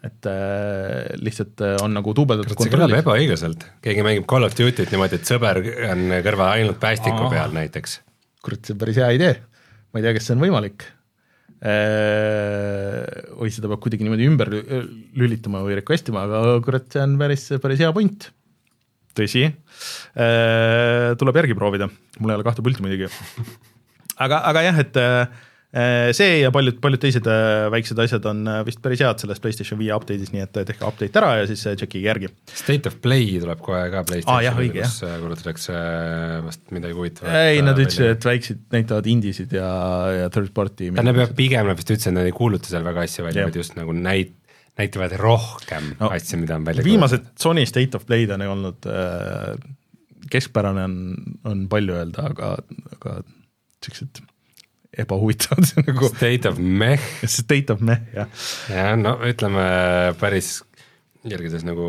Et 0.02 0.26
äh, 0.26 1.12
lihtsalt 1.22 1.60
on 1.78 1.92
nagu 1.94 2.10
duubeldatud 2.18 2.58
see 2.58 2.72
kõlab 2.72 2.96
ebaõiglaselt, 2.98 3.68
keegi 3.84 4.02
mängib 4.02 4.26
Call 4.30 4.48
of 4.48 4.56
Duty't 4.58 4.90
niimoodi, 4.90 5.20
et 5.20 5.30
sõber 5.30 5.62
on 5.92 6.08
kõrval 6.26 6.56
ainult 6.56 6.82
päästiku 6.82 7.28
Aa. 7.28 7.30
peal 7.30 7.54
näiteks 7.54 8.00
kurat, 8.43 8.64
see 8.66 8.74
on 8.74 8.82
päris 8.82 9.01
hea 9.01 9.12
idee. 9.18 9.32
ma 9.93 10.01
ei 10.01 10.07
tea, 10.07 10.16
kas 10.16 10.28
see 10.28 10.36
on 10.36 10.45
võimalik. 10.45 10.86
või 13.38 13.53
seda 13.55 13.68
peab 13.70 13.82
kuidagi 13.84 14.03
niimoodi 14.03 14.26
ümber 14.26 14.49
lülitama 15.14 15.61
või 15.62 15.76
request 15.78 16.11
ima, 16.11 16.24
aga 16.26 16.57
kurat, 16.64 16.88
see 16.90 17.05
on 17.05 17.14
päris, 17.20 17.47
päris 17.62 17.84
hea 17.84 17.93
point. 17.95 18.26
tõsi, 19.14 19.45
tuleb 21.20 21.38
järgi 21.43 21.55
proovida, 21.55 21.86
mul 22.18 22.32
ei 22.32 22.40
ole 22.40 22.49
kahte 22.49 22.64
pulti 22.66 22.82
muidugi. 22.82 23.12
aga, 24.24 24.43
aga 24.51 24.66
jah, 24.66 24.82
et 24.82 25.01
Äh, 25.03 25.26
see 26.12 26.40
ja 26.42 26.50
paljud, 26.52 26.76
paljud 26.84 27.00
teised 27.00 27.26
äh, 27.32 27.66
väiksed 27.72 28.00
asjad 28.02 28.26
on 28.28 28.42
äh, 28.50 28.58
vist 28.66 28.82
päris 28.84 29.00
head 29.00 29.22
selles 29.22 29.40
PlayStation 29.40 29.78
viie 29.80 29.94
update'is, 29.96 30.32
nii 30.34 30.44
et 30.44 30.58
tehke 30.68 30.84
update 30.84 31.20
ära 31.20 31.30
ja 31.38 31.46
siis 31.48 31.62
tšekkige 31.64 32.04
järgi. 32.04 32.28
State 32.52 32.90
of 32.90 32.98
Play 33.04 33.38
tuleb 33.40 33.62
kohe 33.64 33.80
ka 33.92 34.02
PlayStationile 34.08 34.82
ah,, 34.84 34.90
kus 34.90 35.22
kuulutatakse 35.22 35.78
vast 36.44 36.74
midagi 36.76 36.98
huvitavat. 36.98 37.38
ei, 37.40 37.62
nad 37.64 37.80
ütlesid, 37.80 38.10
et 38.18 38.28
väiksed 38.28 38.60
näitavad 38.74 39.08
indisid 39.14 39.56
ja, 39.56 39.70
ja 40.18 40.30
third 40.34 40.52
party. 40.56 40.90
tähendab 40.92 41.22
jah, 41.24 41.32
pigem 41.40 41.70
nad 41.70 41.80
vist 41.80 41.92
ütlesid, 41.94 42.12
et 42.12 42.18
nad 42.20 42.28
ei 42.28 42.36
kuuluta 42.36 42.68
seal 42.68 42.84
väga 42.84 43.06
asju 43.08 43.24
välja, 43.28 43.46
vaid 43.48 43.56
just 43.62 43.78
nagu 43.78 43.94
näit-, 43.96 44.36
näitavad 44.80 45.16
rohkem 45.20 45.94
no, 46.00 46.10
asju, 46.12 46.42
mida 46.42 46.58
on 46.60 46.66
välja 46.68 46.84
viimased 46.84 47.24
kuulutada. 47.24 47.44
Sony 47.48 47.64
State 47.70 47.96
of 47.96 48.04
Play'd 48.08 48.34
on 48.36 48.44
olnud 48.44 48.90
äh, 48.92 49.56
keskpärane 50.32 50.84
on, 50.84 50.98
on 51.48 51.64
palju 51.72 51.96
öelda, 51.96 52.28
aga, 52.28 52.52
aga 52.98 53.16
siuksed 53.84 54.20
ebahuvitavad 54.99 55.72
nagu. 55.86 56.11
State 56.12 56.51
of 56.51 56.59
meh. 56.59 57.01
State 57.24 57.72
of 57.72 57.80
meh, 57.84 58.03
jah. 58.14 58.45
jah, 58.68 58.93
no 59.01 59.16
ütleme 59.28 59.64
päris 60.20 60.59
jälgides 61.28 61.64
nagu 61.66 61.88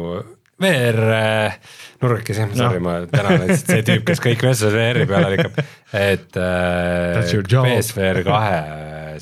VR 0.64 0.99
äh, 1.18 1.56
nurgakesi 2.01 2.45
no., 2.45 2.56
sorry, 2.56 2.80
ma 2.84 2.99
täna 3.10 3.34
olen 3.34 3.47
lihtsalt 3.49 3.74
see 3.74 3.86
tüüp, 3.88 4.06
kes 4.08 4.22
kõik 4.24 4.45
vestlused 4.45 4.78
VR-i 4.78 5.08
peale 5.10 5.32
lükkab, 5.34 5.58
et 5.97 6.39
äh, 6.39 7.20
PSVR 7.26 8.22
kahe 8.28 8.60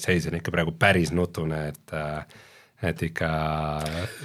seis 0.02 0.28
on 0.30 0.38
ikka 0.38 0.54
praegu 0.54 0.74
päris 0.80 1.14
nutune, 1.16 1.64
et 1.72 1.96
äh, 1.96 2.41
et 2.82 3.02
ikka 3.06 3.30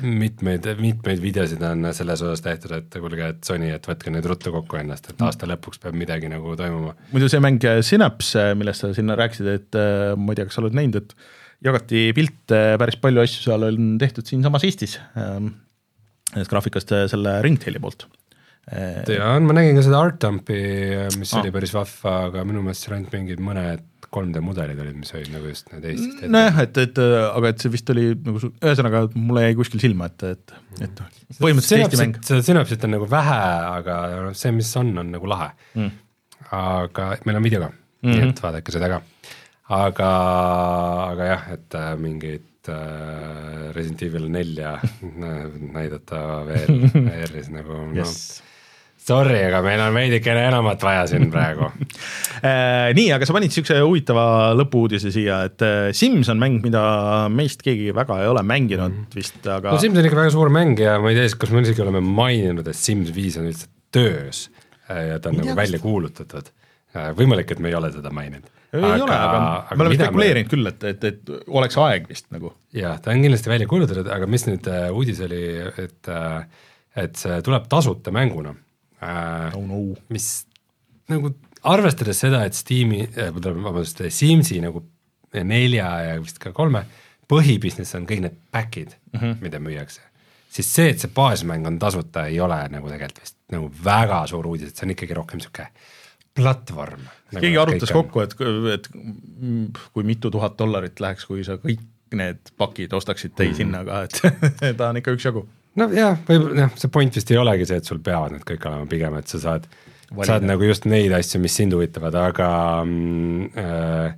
mitmeid, 0.01 0.69
mitmeid 0.81 1.21
videosid 1.21 1.63
on 1.69 1.91
selles 1.97 2.23
osas 2.25 2.43
tehtud, 2.45 2.73
et 2.79 2.99
kuulge, 3.03 3.31
et 3.35 3.49
Sony, 3.49 3.69
et 3.75 3.89
võtke 3.89 4.13
nüüd 4.13 4.29
ruttu 4.31 4.53
kokku 4.55 4.81
ennast, 4.81 5.11
et 5.13 5.25
aasta 5.27 5.49
lõpuks 5.51 5.83
peab 5.83 5.99
midagi 5.99 6.31
nagu 6.33 6.57
toimuma. 6.59 6.95
muidu 7.13 7.29
see 7.33 7.43
mäng 7.45 7.67
Synapse, 7.87 8.49
millest 8.59 8.85
sa 8.85 8.93
sinna 8.97 9.19
rääkisid, 9.19 9.51
et 9.53 9.81
äh, 9.81 10.15
ma 10.17 10.33
ei 10.33 10.41
tea, 10.41 10.49
kas 10.49 10.57
sa 10.57 10.65
oled 10.65 10.79
näinud, 10.79 11.03
et 11.03 11.17
jagati 11.67 12.09
pilte, 12.17 12.63
päris 12.81 12.99
palju 13.03 13.25
asju 13.25 13.45
seal 13.45 13.69
on 13.69 13.97
tehtud 14.01 14.29
siinsamas 14.29 14.65
Eestis 14.69 14.99
ähm,, 15.21 15.53
graafikast 16.37 16.93
selle 17.13 17.41
Ringtaili 17.45 17.81
poolt 17.83 18.09
jaa, 18.67 19.35
ma 19.47 19.55
nägin 19.55 19.77
ka 19.79 19.83
seda 19.87 20.01
Art 20.03 20.17
Dumpi, 20.23 20.57
mis 21.21 21.33
Ah. 21.35 21.41
oli 21.43 21.53
päris 21.55 21.73
vahva, 21.77 22.15
aga 22.31 22.43
minu 22.49 22.63
meelest 22.65 22.83
seal 22.87 22.97
ainult 22.97 23.13
mingid 23.15 23.39
mõned 23.39 23.85
3D 24.17 24.41
mudelid 24.41 24.79
olid, 24.81 24.97
mis 24.97 25.11
olid 25.15 25.29
nagu 25.35 25.49
just 25.51 25.69
need 25.73 25.85
Eestist 25.85 26.23
ette. 26.23 26.29
nojah, 26.33 26.59
et, 26.63 26.79
et 26.79 26.99
aga 27.03 27.49
et 27.53 27.59
see 27.63 27.71
vist 27.75 27.91
oli 27.93 28.05
nagu 28.15 28.41
ühesõnaga 28.49 29.03
mulle 29.15 29.43
jäi 29.49 29.57
kuskil 29.59 29.83
silma, 29.83 30.07
et, 30.11 30.23
et, 30.33 30.55
et 30.87 31.03
põhimõtteliselt 31.43 31.85
Eesti 31.85 32.01
mäng. 32.01 32.19
seda 32.27 32.43
sünapsit 32.47 32.85
on 32.89 32.95
nagu 32.97 33.09
vähe, 33.11 33.39
aga 33.77 33.97
noh, 34.29 34.35
see, 34.39 34.51
mis 34.57 34.71
on, 34.81 34.93
on 35.03 35.11
nagu 35.15 35.27
lahe 35.31 35.51
Mm. 35.77 35.91
aga 36.57 37.09
meil 37.27 37.37
on 37.41 37.43
video 37.47 37.61
ka 37.61 37.69
mm, 37.71 37.83
Mhm. 38.07 38.13
-hmm. 38.13 38.23
nii 38.23 38.31
et 38.31 38.43
vaadake 38.43 38.73
seda 38.73 38.89
ka. 38.89 39.01
aga, 39.75 40.11
aga 41.13 41.25
jah, 41.33 41.43
et 41.55 41.75
äh, 41.75 41.95
mingeid 41.99 42.69
äh, 42.71 43.73
Resident 43.75 44.03
Evil 44.03 44.29
nelja 44.31 44.77
näidata 45.77 46.21
veel 46.47 46.91
ERR-is 46.95 47.49
nagu 47.55 47.81
yes., 47.95 47.97
Yes. 47.97 48.43
noh, 48.43 48.43
sorry, 49.07 49.39
aga 49.47 49.61
meil 49.65 49.83
on 49.85 49.95
veidikene 49.95 50.47
enamat 50.49 50.83
vaja 50.83 51.05
siin 51.11 51.29
praegu. 51.35 51.69
Äh, 52.41 52.91
nii, 52.97 53.09
aga 53.15 53.29
sa 53.29 53.37
panid 53.37 53.53
niisuguse 53.53 53.79
huvitava 53.83 54.27
lõpu-uudise 54.59 55.13
siia, 55.15 55.43
et 55.51 55.65
äh, 55.65 55.91
Sims 55.97 56.31
on 56.33 56.43
mäng, 56.43 56.59
mida 56.65 56.83
meist 57.33 57.65
keegi 57.67 57.95
väga 57.97 58.21
ei 58.25 58.33
ole 58.33 58.43
mänginud 58.47 59.17
vist, 59.17 59.39
aga 59.45 59.75
no 59.75 59.81
Sims 59.83 60.01
on 60.01 60.09
ikka 60.09 60.21
väga 60.21 60.35
suur 60.35 60.53
mäng 60.55 60.83
ja 60.83 60.99
ma 61.03 61.13
ei 61.13 61.21
tea, 61.21 61.31
kas 61.39 61.55
me 61.55 61.65
isegi 61.65 61.87
oleme 61.87 62.03
maininud, 62.05 62.67
et 62.67 62.79
Sims 62.79 63.15
viis 63.15 63.39
on 63.41 63.49
üldse 63.51 63.71
töös 63.95 64.47
äh, 64.91 65.13
ja 65.13 65.23
ta 65.23 65.33
on 65.33 65.41
nagu 65.43 65.57
välja 65.59 65.81
kuulutatud. 65.83 66.53
võimalik, 67.17 67.51
et 67.53 67.59
me 67.61 67.69
ei 67.69 67.75
ole 67.77 67.91
seda 67.93 68.11
maininud. 68.15 68.53
ei 68.75 68.83
ole, 68.83 69.09
aga 69.13 69.41
me 69.77 69.87
oleme 69.87 69.99
spekuleerinud 70.01 70.53
küll, 70.53 70.69
et, 70.71 70.87
et, 70.91 71.05
et 71.05 71.35
oleks 71.47 71.79
aeg 71.79 72.09
vist 72.11 72.27
nagu. 72.35 72.57
jah, 72.75 72.99
ta 73.01 73.15
on 73.15 73.23
kindlasti 73.23 73.53
välja 73.53 73.71
kuulutatud, 73.71 74.11
aga 74.13 74.29
mis 74.31 74.49
nüüd 74.49 74.67
äh, 74.73 74.89
uudis 74.91 75.23
oli, 75.25 75.43
et 75.87 76.11
äh, 76.11 76.65
et 76.97 77.19
see 77.21 77.35
tuleb 77.45 77.67
tasuta 77.69 78.09
mänguna 78.15 78.55
oh 79.55 79.65
no. 79.67 79.81
mis 80.13 80.29
nagu 81.13 81.33
arvestades 81.67 82.21
seda, 82.25 82.45
et 82.47 82.57
Steam'i 82.57 83.05
äh,, 83.07 83.33
vabandust, 83.35 84.05
Simsi 84.15 84.61
nagu 84.63 84.85
nelja 85.37 85.89
ja 86.07 86.19
vist 86.23 86.39
ka 86.43 86.53
kolme 86.57 86.85
põhibusiness 87.31 87.97
on 87.99 88.07
kõik 88.09 88.23
need 88.25 88.37
back'id 88.55 88.95
mm, 88.95 89.19
-hmm. 89.19 89.41
mida 89.43 89.61
müüakse, 89.63 90.01
siis 90.53 90.69
see, 90.75 90.91
et 90.93 91.03
see 91.03 91.13
baasmäng 91.15 91.67
on 91.67 91.79
tasuta, 91.83 92.27
ei 92.31 92.41
ole 92.41 92.59
nagu 92.73 92.91
tegelikult 92.93 93.25
vist 93.25 93.39
nagu 93.53 93.71
väga 93.85 94.25
suur 94.31 94.47
uudis, 94.47 94.71
et 94.71 94.77
see 94.77 94.87
on 94.87 94.95
ikkagi 94.95 95.17
rohkem 95.19 95.43
niisugune 95.43 95.69
platvorm. 96.37 97.05
Nagu 97.33 97.43
keegi 97.43 97.59
arvutas 97.59 97.93
kokku, 97.95 98.21
et, 98.21 98.35
et 98.75 98.89
mm, 98.95 99.69
kui 99.95 100.05
mitu 100.05 100.31
tuhat 100.31 100.59
dollarit 100.59 101.01
läheks, 101.01 101.25
kui 101.29 101.45
sa 101.47 101.57
kõik 101.63 101.83
need 102.17 102.53
pakid 102.61 102.93
ostaksid 102.95 103.35
täishinnaga, 103.39 104.03
et 104.07 104.21
ta 104.79 104.91
on 104.91 105.01
ikka 105.01 105.17
üksjagu. 105.17 105.47
No 105.81 105.89
jah, 105.95 106.17
võib-olla 106.29 106.67
jah, 106.67 106.79
see 106.81 106.93
point 106.93 107.19
vist 107.19 107.33
ei 107.33 107.41
olegi 107.41 107.69
see, 107.69 107.81
et 107.83 107.89
sul 107.89 108.01
peavad 108.05 108.35
need 108.35 108.47
kõik 108.49 108.65
olema, 108.69 108.89
pigem 108.91 109.19
et 109.19 109.33
sa 109.33 109.43
saad, 109.43 109.69
saad 110.23 110.47
nagu 110.49 110.67
just 110.67 110.89
neid 110.89 111.15
asju, 111.17 111.41
mis 111.43 111.57
sind 111.59 111.77
huvitavad, 111.77 112.17
aga 112.21 112.49
mm, 112.85 113.49
äh, 113.63 114.11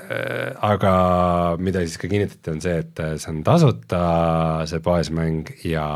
äh, 0.00 0.50
aga 0.70 0.92
mida 1.62 1.84
siis 1.84 2.00
ka 2.02 2.10
kinnitati, 2.12 2.54
on 2.54 2.62
see, 2.64 2.76
et 2.84 3.06
see 3.16 3.32
on 3.32 3.42
tasuta, 3.46 4.02
see 4.70 4.82
baasmäng 4.84 5.56
ja 5.66 5.86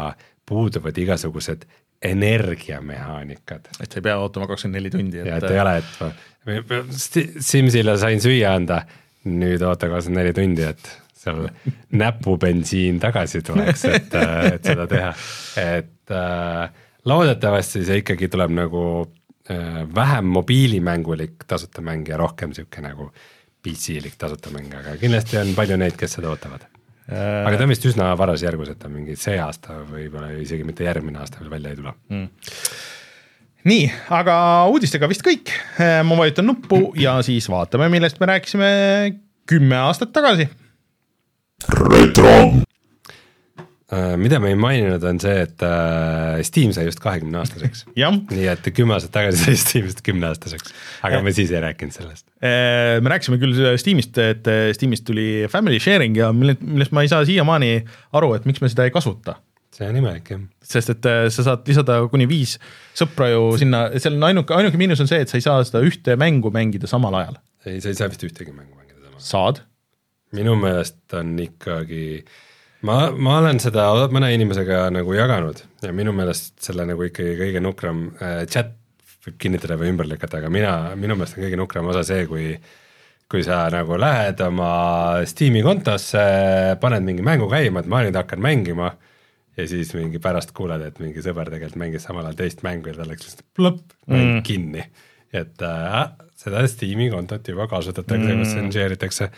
puuduvad 0.50 0.98
igasugused 0.98 1.68
energiamehaanikad. 2.02 3.68
et 3.80 3.92
sa 3.92 4.00
ei 4.00 4.02
pea 4.02 4.16
ootama 4.18 4.48
kakskümmend 4.48 4.80
neli 4.80 4.90
tundi, 4.92 5.20
ja 5.20 5.36
et 5.36 5.44
et 5.44 5.50
ei 5.52 5.60
ole, 5.60 5.76
et 5.82 5.86
Simsile 7.44 7.98
sain 8.00 8.22
süüa 8.22 8.54
anda, 8.56 8.80
nüüd 9.28 9.60
oota 9.68 9.90
kakskümmend 9.92 10.22
neli 10.22 10.32
tundi, 10.36 10.64
et 10.64 10.92
seal 11.20 11.46
näpubensiin 12.00 13.00
tagasi 13.00 13.42
tuleks, 13.44 13.84
et, 13.90 14.14
et 14.54 14.64
seda 14.70 14.86
teha, 14.90 15.12
et 15.60 16.14
äh, 16.16 16.84
loodetavasti 17.10 17.84
see 17.86 18.00
ikkagi 18.02 18.30
tuleb 18.32 18.54
nagu 18.56 18.84
äh, 19.50 19.82
vähem 19.94 20.30
mobiilimängulik 20.36 21.46
tasuta 21.50 21.84
mäng 21.84 22.08
ja 22.08 22.20
rohkem 22.20 22.54
niisugune 22.54 22.88
nagu 22.88 23.10
PC-lik 23.60 24.16
tasuta 24.20 24.52
mäng, 24.54 24.72
aga 24.76 24.96
kindlasti 25.00 25.40
on 25.42 25.52
palju 25.56 25.80
neid, 25.80 25.98
kes 26.00 26.16
seda 26.16 26.32
ootavad. 26.32 26.64
äh, 27.10 27.42
aga 27.44 27.58
ta 27.58 27.66
on 27.66 27.74
vist 27.74 27.84
üsna 27.90 28.12
varas 28.18 28.44
järgus, 28.46 28.72
et 28.72 28.80
ta 28.80 28.92
mingi 28.92 29.18
see 29.20 29.36
aasta 29.40 29.82
võib-olla 29.90 30.32
isegi 30.40 30.64
mitte 30.68 30.88
järgmine 30.88 31.20
aasta 31.20 31.42
veel 31.42 31.52
välja 31.52 31.74
ei 31.74 31.82
tule. 31.82 31.94
nii, 33.68 33.84
aga 34.22 34.38
uudistega 34.72 35.10
vist 35.10 35.26
kõik. 35.26 35.52
ma 36.08 36.16
vajutan 36.22 36.48
nuppu 36.48 36.94
ja 36.96 37.18
siis 37.26 37.50
vaatame, 37.52 37.92
millest 37.92 38.24
me 38.24 38.32
rääkisime 38.32 38.72
kümme 39.50 39.76
aastat 39.84 40.16
tagasi. 40.16 40.48
Äh, 43.90 44.14
mida 44.22 44.38
me 44.38 44.52
ei 44.52 44.58
maininud, 44.58 45.02
on 45.02 45.18
see, 45.18 45.34
et 45.48 45.62
äh, 45.66 46.38
Steam 46.46 46.70
sai 46.76 46.86
just 46.86 47.02
kahekümne 47.02 47.40
aastaseks. 47.42 47.84
nii 48.30 48.46
et 48.52 48.70
kümme 48.76 48.94
aastat 48.94 49.12
tagasi 49.18 49.42
sai 49.42 49.58
Steam 49.58 49.90
just 49.90 50.04
kümne 50.06 50.30
aastaseks, 50.30 50.70
aga 51.06 51.20
me 51.26 51.34
siis 51.34 51.50
ei 51.50 51.62
rääkinud 51.64 51.96
sellest. 51.96 52.28
me 52.40 53.12
rääkisime 53.12 53.40
küll 53.42 53.74
Steamist, 53.82 54.18
et 54.22 54.46
Steamist 54.78 55.04
tuli 55.08 55.46
family 55.50 55.82
sharing 55.82 56.16
ja 56.16 56.30
mille, 56.32 56.54
millest 56.62 56.94
ma 56.94 57.02
ei 57.02 57.10
saa 57.10 57.26
siiamaani 57.26 57.72
aru, 58.16 58.34
et 58.38 58.46
miks 58.48 58.62
me 58.62 58.70
seda 58.70 58.86
ei 58.86 58.94
kasuta 58.94 59.40
see 59.80 59.88
on 59.88 59.98
imelik 60.00 60.30
jah. 60.32 60.42
sest 60.72 60.92
et 60.94 61.08
äh, 61.08 61.24
sa 61.32 61.44
saad 61.46 61.68
lisada 61.68 62.00
kuni 62.12 62.26
viis 62.30 62.56
sõpra 62.98 63.30
ju 63.32 63.54
sinna, 63.60 63.86
seal 64.02 64.18
on 64.18 64.28
ainuke, 64.30 64.54
ainuke 64.56 64.80
miinus 64.80 65.02
on 65.02 65.10
see, 65.10 65.22
et 65.24 65.30
sa 65.30 65.38
ei 65.38 65.44
saa 65.44 65.62
seda 65.66 65.82
ühte 65.86 66.16
mängu 66.20 66.52
mängida 66.54 66.90
samal 66.90 67.16
ajal. 67.20 67.38
ei, 67.66 67.80
sa 67.82 67.92
ei 67.92 67.98
saa 67.98 68.10
vist 68.12 68.24
ühtegi 68.26 68.52
mängu 68.52 68.74
mängida 68.76 69.06
samas. 69.06 69.30
saad, 69.30 69.62
minu 70.36 70.56
meelest 70.60 71.16
on 71.18 71.32
ikkagi, 71.42 72.04
ma, 72.86 72.98
ma 73.10 73.38
olen 73.40 73.58
seda 73.62 73.88
mõne 74.12 74.30
inimesega 74.34 74.84
nagu 74.94 75.16
jaganud 75.16 75.64
ja 75.82 75.94
minu 75.96 76.14
meelest 76.16 76.60
selle 76.62 76.86
nagu 76.88 77.06
ikkagi 77.08 77.38
kõige 77.40 77.64
nukram 77.64 78.06
äh,, 78.20 78.44
chat 78.50 78.76
võib 79.26 79.36
kinnitada 79.40 79.76
või 79.80 79.90
ümber 79.92 80.08
lükata, 80.08 80.38
aga 80.40 80.52
mina, 80.52 80.74
minu 80.96 81.16
meelest 81.18 81.36
on 81.36 81.44
kõige 81.44 81.58
nukram 81.60 81.90
osa 81.92 82.04
see, 82.06 82.24
kui 82.30 82.54
kui 83.30 83.44
sa 83.46 83.62
nagu 83.70 83.94
lähed 84.00 84.40
oma 84.42 84.70
Steam'i 85.28 85.60
kontosse, 85.62 86.22
paned 86.82 87.04
mingi 87.06 87.22
mängu 87.22 87.46
käima, 87.50 87.82
et 87.82 87.90
ma 87.90 88.00
nüüd 88.02 88.16
hakkan 88.18 88.42
mängima 88.42 88.88
ja 89.54 89.66
siis 89.70 89.92
mingi 89.94 90.18
pärast 90.22 90.50
kuuled, 90.56 90.82
et 90.82 90.98
mingi 91.02 91.22
sõber 91.22 91.50
tegelikult 91.52 91.78
mängis 91.84 92.06
samal 92.08 92.26
ajal 92.26 92.40
teist 92.40 92.64
mängu 92.66 92.90
ja 92.90 92.96
tal 92.98 93.10
läks 93.10 93.28
lihtsalt 93.28 93.46
plõpp, 93.54 93.94
mäng 94.10 94.32
mm. 94.32 94.42
kinni. 94.46 94.88
et 95.30 95.62
äh, 95.62 96.10
seda 96.34 96.64
Steam'i 96.66 97.06
kontot 97.12 97.46
juba 97.46 97.68
kasutatakse 97.70 98.32
mm., 98.34 98.42
kus 98.42 98.74
share 98.74 98.96
itakse, 98.98 99.30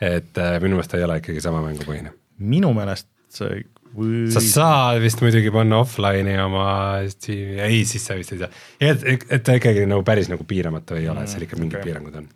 et 0.00 0.40
äh, 0.40 0.56
minu 0.62 0.78
meelest 0.78 0.94
ta 0.94 1.00
ei 1.00 1.06
ole 1.06 1.20
ikkagi 1.20 1.42
sama 1.44 1.62
mängupõhine. 1.64 2.14
minu 2.38 2.72
meelest 2.76 3.08
see 3.30 3.62
või 3.94 4.28
sa 4.30 4.42
saad 4.44 5.00
vist 5.02 5.22
muidugi 5.22 5.50
panna 5.54 5.80
offline'i 5.82 6.36
oma 6.42 6.66
Steam'i, 7.10 7.58
ei 7.64 7.80
siis 7.88 8.04
sa 8.06 8.14
vist 8.18 8.34
ei 8.36 8.42
saa, 8.44 8.50
et, 8.78 9.02
et 9.26 9.42
ta 9.46 9.56
ikkagi 9.58 9.86
nagu 9.90 10.04
päris 10.06 10.30
nagu 10.30 10.46
piiramatu 10.46 10.98
ei 10.98 11.08
ole, 11.10 11.26
seal 11.30 11.46
ikka 11.46 11.58
mingid 11.58 11.80
okei. 11.80 11.82
okay. 11.82 11.90
piirangud 11.90 12.20
on. 12.20 12.28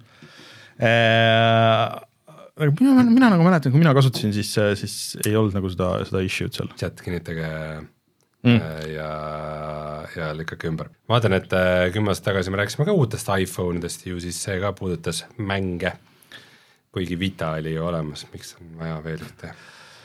äh, 0.83 1.85
aga 2.59 2.71
mina, 2.81 3.07
mina 3.07 3.33
nagu 3.37 3.47
mäletan, 3.47 3.75
kui 3.75 3.83
mina 3.83 3.95
kasutasin, 3.97 4.35
siis, 4.35 4.51
siis 4.81 4.97
ei 5.25 5.37
olnud 5.39 5.55
nagu 5.55 5.71
seda, 5.71 5.97
seda 6.09 6.25
issue'd 6.27 6.59
seal. 6.59 6.73
chat 6.81 7.03
kinnitage 7.05 7.51
Mm. 8.45 8.59
mm. 8.61 8.91
ja, 8.93 9.11
ja 10.17 10.27
lükake 10.37 10.69
ümber. 10.69 10.91
vaatan, 11.09 11.33
et 11.33 11.53
äh, 11.57 11.87
kümme 11.95 12.13
aastat 12.13 12.27
tagasi 12.29 12.53
me 12.53 12.59
rääkisime 12.61 12.85
ka 12.85 12.93
uutest 12.93 13.31
iPhone 13.41 13.81
idest 13.81 14.05
ju 14.05 14.21
siis 14.21 14.37
see 14.37 14.59
ka 14.61 14.75
puudutas 14.77 15.23
mänge. 15.39 15.95
Kuigi 16.95 17.19
Vita 17.19 17.57
oli 17.59 17.75
ju 17.75 17.87
olemas, 17.87 18.27
miks 18.33 18.55
on 18.61 18.77
vaja 18.79 19.01
veel 19.05 19.23
ühte 19.27 19.55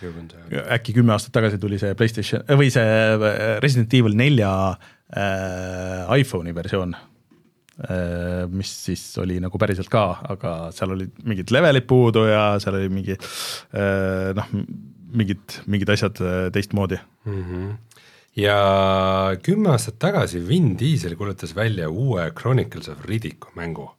juurde. 0.04 0.64
äkki 0.76 0.96
kümme 0.96 1.14
aastat 1.16 1.34
tagasi 1.36 1.60
tuli 1.62 1.80
see 1.82 1.96
Playstation 1.98 2.44
või 2.60 2.72
see 2.74 2.86
äh, 2.86 3.58
Resident 3.64 3.94
Evil 3.98 4.18
nelja 4.20 4.52
äh, 4.72 6.20
iPhone'i 6.20 6.54
versioon 6.56 6.96
äh,, 6.96 8.46
mis 8.52 8.72
siis 8.88 9.04
oli 9.22 9.40
nagu 9.44 9.62
päriselt 9.62 9.92
ka, 9.92 10.06
aga 10.36 10.56
seal 10.76 10.96
olid 10.96 11.20
mingid 11.28 11.54
levelid 11.56 11.88
puudu 11.90 12.26
ja 12.30 12.44
seal 12.64 12.80
oli 12.80 12.90
mingi 12.94 13.18
äh, 13.18 14.32
noh, 14.38 14.50
mingid, 15.10 15.62
mingid 15.68 15.94
asjad 15.96 16.24
äh, 16.24 16.42
teistmoodi. 16.56 17.00
mm. 17.26 17.44
-hmm. 17.44 18.02
ja 18.40 18.60
kümme 19.44 19.76
aastat 19.76 20.00
tagasi 20.00 20.48
Vin 20.48 20.78
Diesel 20.80 21.16
kuulutas 21.16 21.56
välja 21.56 21.90
uue 21.90 22.32
Chronicles 22.32 22.90
of 22.90 23.06
Riddick'u 23.06 23.56
mängu. 23.56 23.92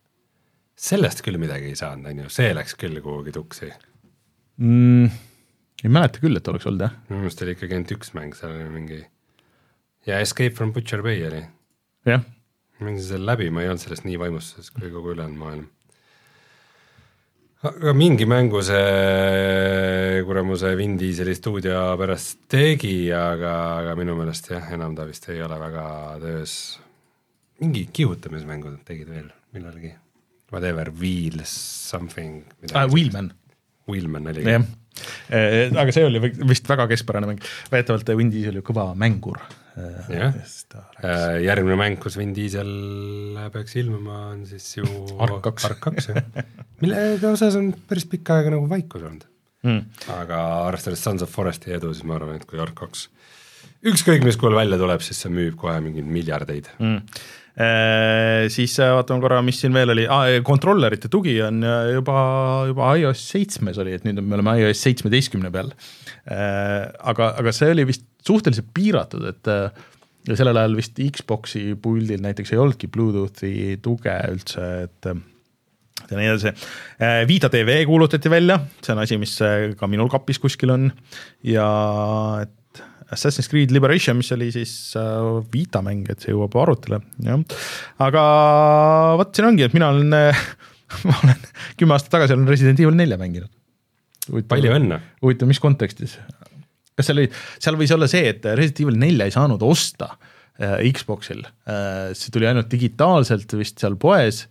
Sellest 0.81 1.25
küll 1.25 1.41
midagi 1.41 1.73
ei 1.73 1.79
saanud, 1.79 2.09
on 2.11 2.25
ju, 2.25 2.33
see 2.33 2.53
läks 2.57 2.77
küll 2.81 3.01
kuhugi 3.05 3.35
tuksi. 3.37 3.71
mm,. 4.61 5.23
ei 5.85 5.93
mäleta 5.93 6.23
küll, 6.23 6.37
et 6.41 6.53
oleks 6.53 6.69
olnud 6.71 6.87
jah, 6.87 6.99
minu 7.09 7.25
meelest 7.25 7.43
oli 7.45 7.57
ikkagi 7.57 7.77
ainult 7.77 7.97
üks 7.99 8.15
mäng, 8.17 8.37
seal 8.39 8.55
oli 8.57 8.69
mingi 8.73 9.01
ja 10.07 10.21
Escape 10.21 10.55
from 10.57 10.73
Butcher 10.73 11.03
Bay 11.03 11.27
oli. 11.27 11.43
jah. 12.07 12.25
ma 12.79 12.87
mängisin 12.87 13.09
selle 13.09 13.33
läbi, 13.33 13.51
ma 13.51 13.63
ei 13.63 13.69
olnud 13.69 13.83
sellest 13.83 14.07
nii 14.09 14.19
vaimustuses 14.19 14.73
kui 14.73 14.91
kogu 14.93 15.13
ülejäänud 15.13 15.39
maailm. 15.39 15.67
aga 17.69 17.93
mingi 17.95 18.27
mängu 18.27 18.63
see 18.65 20.23
kuramuse 20.27 20.73
Vin 20.77 20.97
Dieseli 20.99 21.35
stuudio 21.37 21.83
pärast 22.01 22.47
tegi, 22.49 23.13
aga, 23.13 23.55
aga 23.83 23.97
minu 24.01 24.17
meelest 24.17 24.49
jah, 24.55 24.73
enam 24.73 24.97
ta 24.97 25.05
vist 25.09 25.29
ei 25.29 25.43
ole 25.45 25.61
väga 25.61 25.87
töös. 26.25 26.55
mingi 27.61 27.89
kihutamismängu 27.93 28.79
tegid 28.85 29.13
veel 29.13 29.29
millalgi, 29.53 29.93
whatever, 30.53 30.91
Wheels 31.01 31.53
something 31.91 32.45
Ah,. 32.75 32.87
Wheelman, 32.91 33.33
Wheelman 33.89 34.31
oli. 34.33 34.45
jah, 34.47 34.67
aga 35.81 35.95
see 35.95 36.05
oli 36.07 36.21
vist 36.51 36.69
väga 36.71 36.87
keskpärane 36.91 37.31
mäng, 37.31 37.43
väidetavalt 37.73 38.13
Vin 38.19 38.31
Diesel 38.33 38.61
ju 38.61 38.67
kõva 38.67 38.91
mängur. 38.99 39.41
Jah. 40.11 40.35
Äh, 41.01 41.39
järgmine 41.47 41.77
mäng, 41.79 41.97
kus 42.03 42.19
Vin 42.19 42.35
Diesel 42.37 42.71
peaks 43.55 43.77
ilmuma, 43.81 44.27
on 44.35 44.43
siis 44.49 44.67
ju 44.77 44.85
Ark 45.23 45.41
kaks. 45.47 45.69
Ark 45.71 45.81
kaks, 45.87 46.11
jah. 46.11 46.45
mille 46.83 47.05
osas 47.31 47.57
on 47.57 47.71
päris 47.89 48.05
pikka 48.11 48.41
aega 48.41 48.57
nagu 48.57 48.69
vaikus 48.71 49.07
olnud. 49.07 49.27
Mm. 49.61 49.83
aga 50.17 50.37
arvestades 50.65 51.03
Sons 51.05 51.21
of 51.21 51.29
Foresti 51.29 51.75
edu, 51.77 51.91
siis 51.93 52.07
ma 52.09 52.15
arvan, 52.17 52.39
et 52.41 52.47
kui 52.49 52.61
Ark 52.63 52.79
kaks 52.81 53.11
ükskõik 53.91 54.25
mis 54.25 54.39
kujul 54.41 54.57
välja 54.57 54.79
tuleb, 54.81 55.03
siis 55.05 55.21
see 55.23 55.33
müüb 55.33 55.57
kohe 55.61 55.77
mingeid 55.85 56.09
miljardeid. 56.09 56.69
Mm. 56.81 57.01
Siis 58.53 58.77
äh, 58.81 58.93
vaatame 58.95 59.21
korra, 59.25 59.41
mis 59.45 59.59
siin 59.61 59.75
veel 59.75 59.93
oli 59.95 60.07
ah,, 60.09 60.29
kontrollerite 60.47 61.11
tugi 61.13 61.35
on 61.45 61.65
äh, 61.67 61.95
juba, 61.97 62.21
juba 62.71 62.93
iOS 63.01 63.25
seitsmes 63.35 63.81
oli, 63.83 63.97
et 63.99 64.07
nüüd 64.07 64.21
me 64.23 64.39
oleme 64.39 64.55
iOS 64.63 64.85
seitsmeteistkümne 64.87 65.51
peal. 65.55 65.73
aga, 66.31 67.33
aga 67.41 67.53
see 67.57 67.73
oli 67.75 67.87
vist 67.89 68.07
suhteliselt 68.27 68.71
piiratud, 68.77 69.25
et 69.31 69.51
äh, 69.51 69.89
ja 70.29 70.37
sellel 70.39 70.61
ajal 70.61 70.77
vist 70.79 71.01
Xbox'i 71.01 71.75
puldil 71.81 72.23
näiteks 72.23 72.55
ei 72.55 72.61
olnudki 72.61 72.91
Bluetoothi 72.93 73.53
tuge 73.83 74.15
üldse, 74.33 74.69
et 74.87 75.11
äh, 75.11 75.21
ja 76.11 76.19
nii 76.19 76.31
edasi. 76.31 76.55
Vita 77.29 77.51
tv 77.53 77.83
kuulutati 77.89 78.33
välja, 78.33 78.59
see 78.83 78.95
on 78.95 79.03
asi, 79.05 79.19
mis 79.21 79.37
äh, 79.45 79.73
ka 79.79 79.89
minul 79.91 80.11
kapis 80.13 80.41
kuskil 80.43 80.75
on 80.75 80.89
ja 81.47 81.69
et 82.45 82.55
Assassin's 83.11 83.51
Creed 83.51 83.73
Liberation, 83.75 84.19
mis 84.21 84.31
oli 84.37 84.51
siis 84.55 84.73
äh, 84.99 85.31
Vita 85.53 85.83
mäng, 85.85 86.07
et 86.13 86.23
see 86.23 86.35
jõuab 86.35 86.55
arvutile, 86.63 87.01
jah. 87.27 87.41
aga 88.07 88.25
vot 89.21 89.33
siin 89.35 89.51
ongi, 89.51 89.67
et 89.67 89.75
mina 89.77 89.91
olen, 89.95 90.15
ma 91.09 91.17
olen 91.25 91.49
kümme 91.81 91.97
aastat 91.97 92.15
tagasi 92.17 92.37
olen 92.37 92.51
Resident 92.51 92.83
Evil 92.83 92.99
nelja 92.99 93.19
mänginud. 93.21 93.51
palju 94.51 94.77
õnne. 94.77 95.01
huvitav, 95.25 95.51
mis 95.51 95.63
kontekstis? 95.63 96.19
kas 97.01 97.09
seal 97.09 97.23
oli, 97.23 97.31
seal 97.59 97.79
võis 97.81 97.95
olla 97.97 98.11
see, 98.11 98.27
et 98.35 98.45
Resident 98.45 98.85
Evil 98.85 99.01
nelja 99.01 99.29
ei 99.29 99.35
saanud 99.35 99.63
osta 99.65 100.13
äh, 100.13 100.79
Xboxil 100.93 101.43
äh,, 101.43 102.11
see 102.15 102.35
tuli 102.35 102.51
ainult 102.51 102.71
digitaalselt 102.73 103.59
vist 103.59 103.81
seal 103.81 103.97
poes 104.01 104.45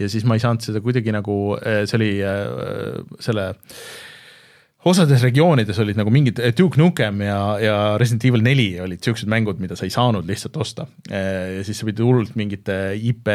ja 0.00 0.08
siis 0.10 0.26
ma 0.26 0.36
ei 0.36 0.42
saanud 0.42 0.64
seda 0.64 0.82
kuidagi 0.82 1.12
nagu, 1.14 1.54
see 1.62 1.98
oli 2.00 2.10
äh, 2.26 2.98
selle 3.22 3.52
osades 4.88 5.22
regioonides 5.24 5.78
olid 5.82 5.98
nagu 5.98 6.12
mingid 6.12 6.40
Duke 6.58 6.80
Nukem 6.80 7.22
ja, 7.24 7.38
ja 7.62 7.76
Resident 8.00 8.26
Evil 8.28 8.44
neli 8.44 8.68
olid 8.84 9.04
siuksed 9.04 9.30
mängud, 9.30 9.60
mida 9.62 9.78
sa 9.78 9.86
ei 9.86 9.92
saanud 9.94 10.26
lihtsalt 10.28 10.56
osta. 10.60 10.86
ja 11.10 11.62
siis 11.64 11.80
sa 11.80 11.88
pidid 11.88 12.04
hullult 12.04 12.34
mingite 12.38 12.78
IP 12.96 13.30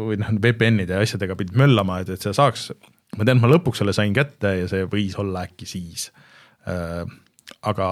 või 0.00 0.18
noh, 0.22 0.34
VPN-ide 0.38 0.96
ja 0.96 1.02
asjadega 1.04 1.36
pidid 1.40 1.58
möllama, 1.58 2.00
et, 2.02 2.14
et 2.14 2.22
seda 2.22 2.36
saaks. 2.38 2.68
ma 3.18 3.26
tean, 3.26 3.42
ma 3.42 3.50
lõpuks 3.50 3.82
selle 3.82 3.94
sain 3.96 4.14
kätte 4.14 4.54
ja 4.60 4.70
see 4.70 4.86
võis 4.90 5.18
olla 5.18 5.46
äkki 5.48 5.68
siis. 5.68 6.10
aga 7.62 7.88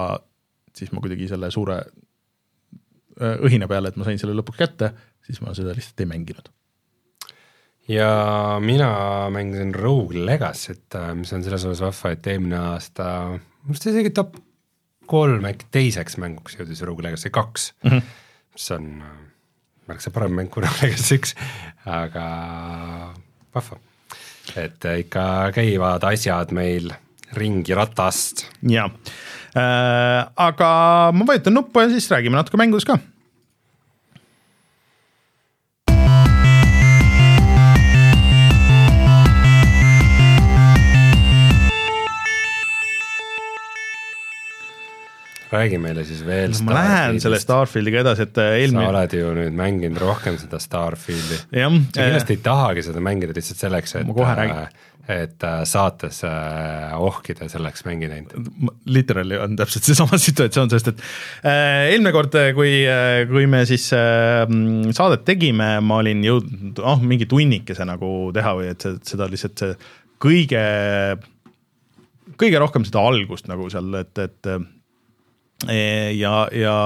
siis 0.73 0.91
ma 0.93 1.03
kuidagi 1.03 1.29
selle 1.29 1.51
suure 1.53 1.81
õhina 3.19 3.67
peale, 3.69 3.91
et 3.91 3.99
ma 3.99 4.07
sain 4.07 4.19
selle 4.21 4.35
lõpuks 4.39 4.59
kätte, 4.59 4.93
siis 5.25 5.41
ma 5.43 5.53
seda 5.57 5.75
lihtsalt 5.75 6.01
ei 6.01 6.09
mänginud. 6.09 6.49
Ja 7.87 8.59
mina 8.63 8.89
mängisin 9.33 9.73
Rogue 9.75 10.25
Legacy't, 10.25 10.95
mis 11.19 11.33
on 11.33 11.43
selles 11.43 11.65
osas 11.65 11.83
vahva, 11.83 12.13
et 12.15 12.27
eelmine 12.31 12.59
aasta, 12.73 13.05
minu 13.35 13.73
arust 13.73 13.87
isegi 13.91 14.13
top 14.15 14.37
kolm 15.09 15.45
äkki 15.47 15.67
teiseks 15.73 16.17
mänguks 16.21 16.57
jõudis 16.57 16.83
Rogue 16.87 17.03
Legacy 17.05 17.31
kaks 17.33 17.71
mm. 17.83 17.89
-hmm. 17.91 18.01
mis 18.55 18.71
on 18.71 18.89
äh, 19.01 19.15
märksa 19.87 20.11
parem 20.11 20.35
mäng 20.37 20.51
kui 20.51 20.63
Rogue 20.65 20.81
Legacy 20.81 21.19
üks, 21.19 21.35
aga 21.85 22.27
vahva. 23.55 23.79
et 24.55 24.85
äh, 24.85 24.99
ikka 25.03 25.51
käivad 25.55 26.03
asjad 26.03 26.51
meil 26.51 26.93
ringi 27.33 27.75
ratast. 27.75 28.45
jaa 28.61 28.89
äh,, 29.55 30.27
aga 30.35 31.11
ma 31.13 31.27
vajutan 31.27 31.53
nuppu 31.53 31.79
ja 31.79 31.89
siis 31.89 32.11
räägime 32.11 32.39
natuke 32.39 32.57
mängudest 32.57 32.87
ka. 32.87 32.99
Räägi 45.63 45.81
meile 45.81 46.05
siis 46.07 46.23
veel. 46.27 46.55
ma 46.67 46.77
lähen 46.77 47.19
selle. 47.23 47.39
Starfieldiga 47.41 48.03
edasi, 48.03 48.27
et 48.27 48.37
äh, 48.37 48.53
sa 48.53 48.61
eelmine, 48.61 48.87
oled 48.91 49.17
ju 49.17 49.35
nüüd 49.37 49.57
mänginud 49.57 50.01
rohkem 50.03 50.39
seda 50.41 50.61
Starfieldi. 50.61 51.43
sa 51.49 51.69
kindlasti 51.69 52.37
ei 52.37 52.41
tahagi 52.43 52.87
seda 52.89 53.03
mängida 53.03 53.35
lihtsalt 53.35 53.67
selleks, 53.67 53.99
et 53.99 54.09
Ma 54.09 54.17
kohe 54.17 54.35
räägin., 54.39 54.81
et 55.03 55.43
äh, 55.43 55.63
saates 55.67 56.21
äh, 56.23 56.93
ohkida 56.95 57.49
selleks 57.51 57.83
mängi 57.83 58.07
näinud. 58.07 58.51
literaali 58.87 59.35
on 59.37 59.57
täpselt 59.59 59.83
seesama 59.89 60.19
situatsioon, 60.27 60.71
sest 60.71 60.93
et 60.93 61.01
äh, 61.43 61.89
eelmine 61.91 62.13
kord, 62.15 62.37
kui, 62.55 62.71
kui 63.31 63.49
me 63.51 63.65
siis 63.67 63.89
äh, 63.97 64.45
mm, 64.47 64.93
saadet 64.95 65.25
tegime, 65.27 65.75
ma 65.83 65.99
olin 65.99 66.23
jõudnud, 66.23 66.79
noh, 66.79 67.03
mingi 67.03 67.27
tunnikese 67.27 67.87
nagu 67.87 68.31
teha 68.35 68.55
või 68.59 68.71
et 68.71 68.87
seda 69.03 69.27
lihtsalt 69.31 69.65
see 69.65 69.75
kõige, 70.23 70.63
kõige 72.39 72.63
rohkem 72.63 72.87
seda 72.87 73.03
algust 73.03 73.51
nagu 73.51 73.67
seal, 73.73 73.91
et, 73.99 74.15
et 74.23 74.53
ja, 75.67 76.33
ja 76.51 76.77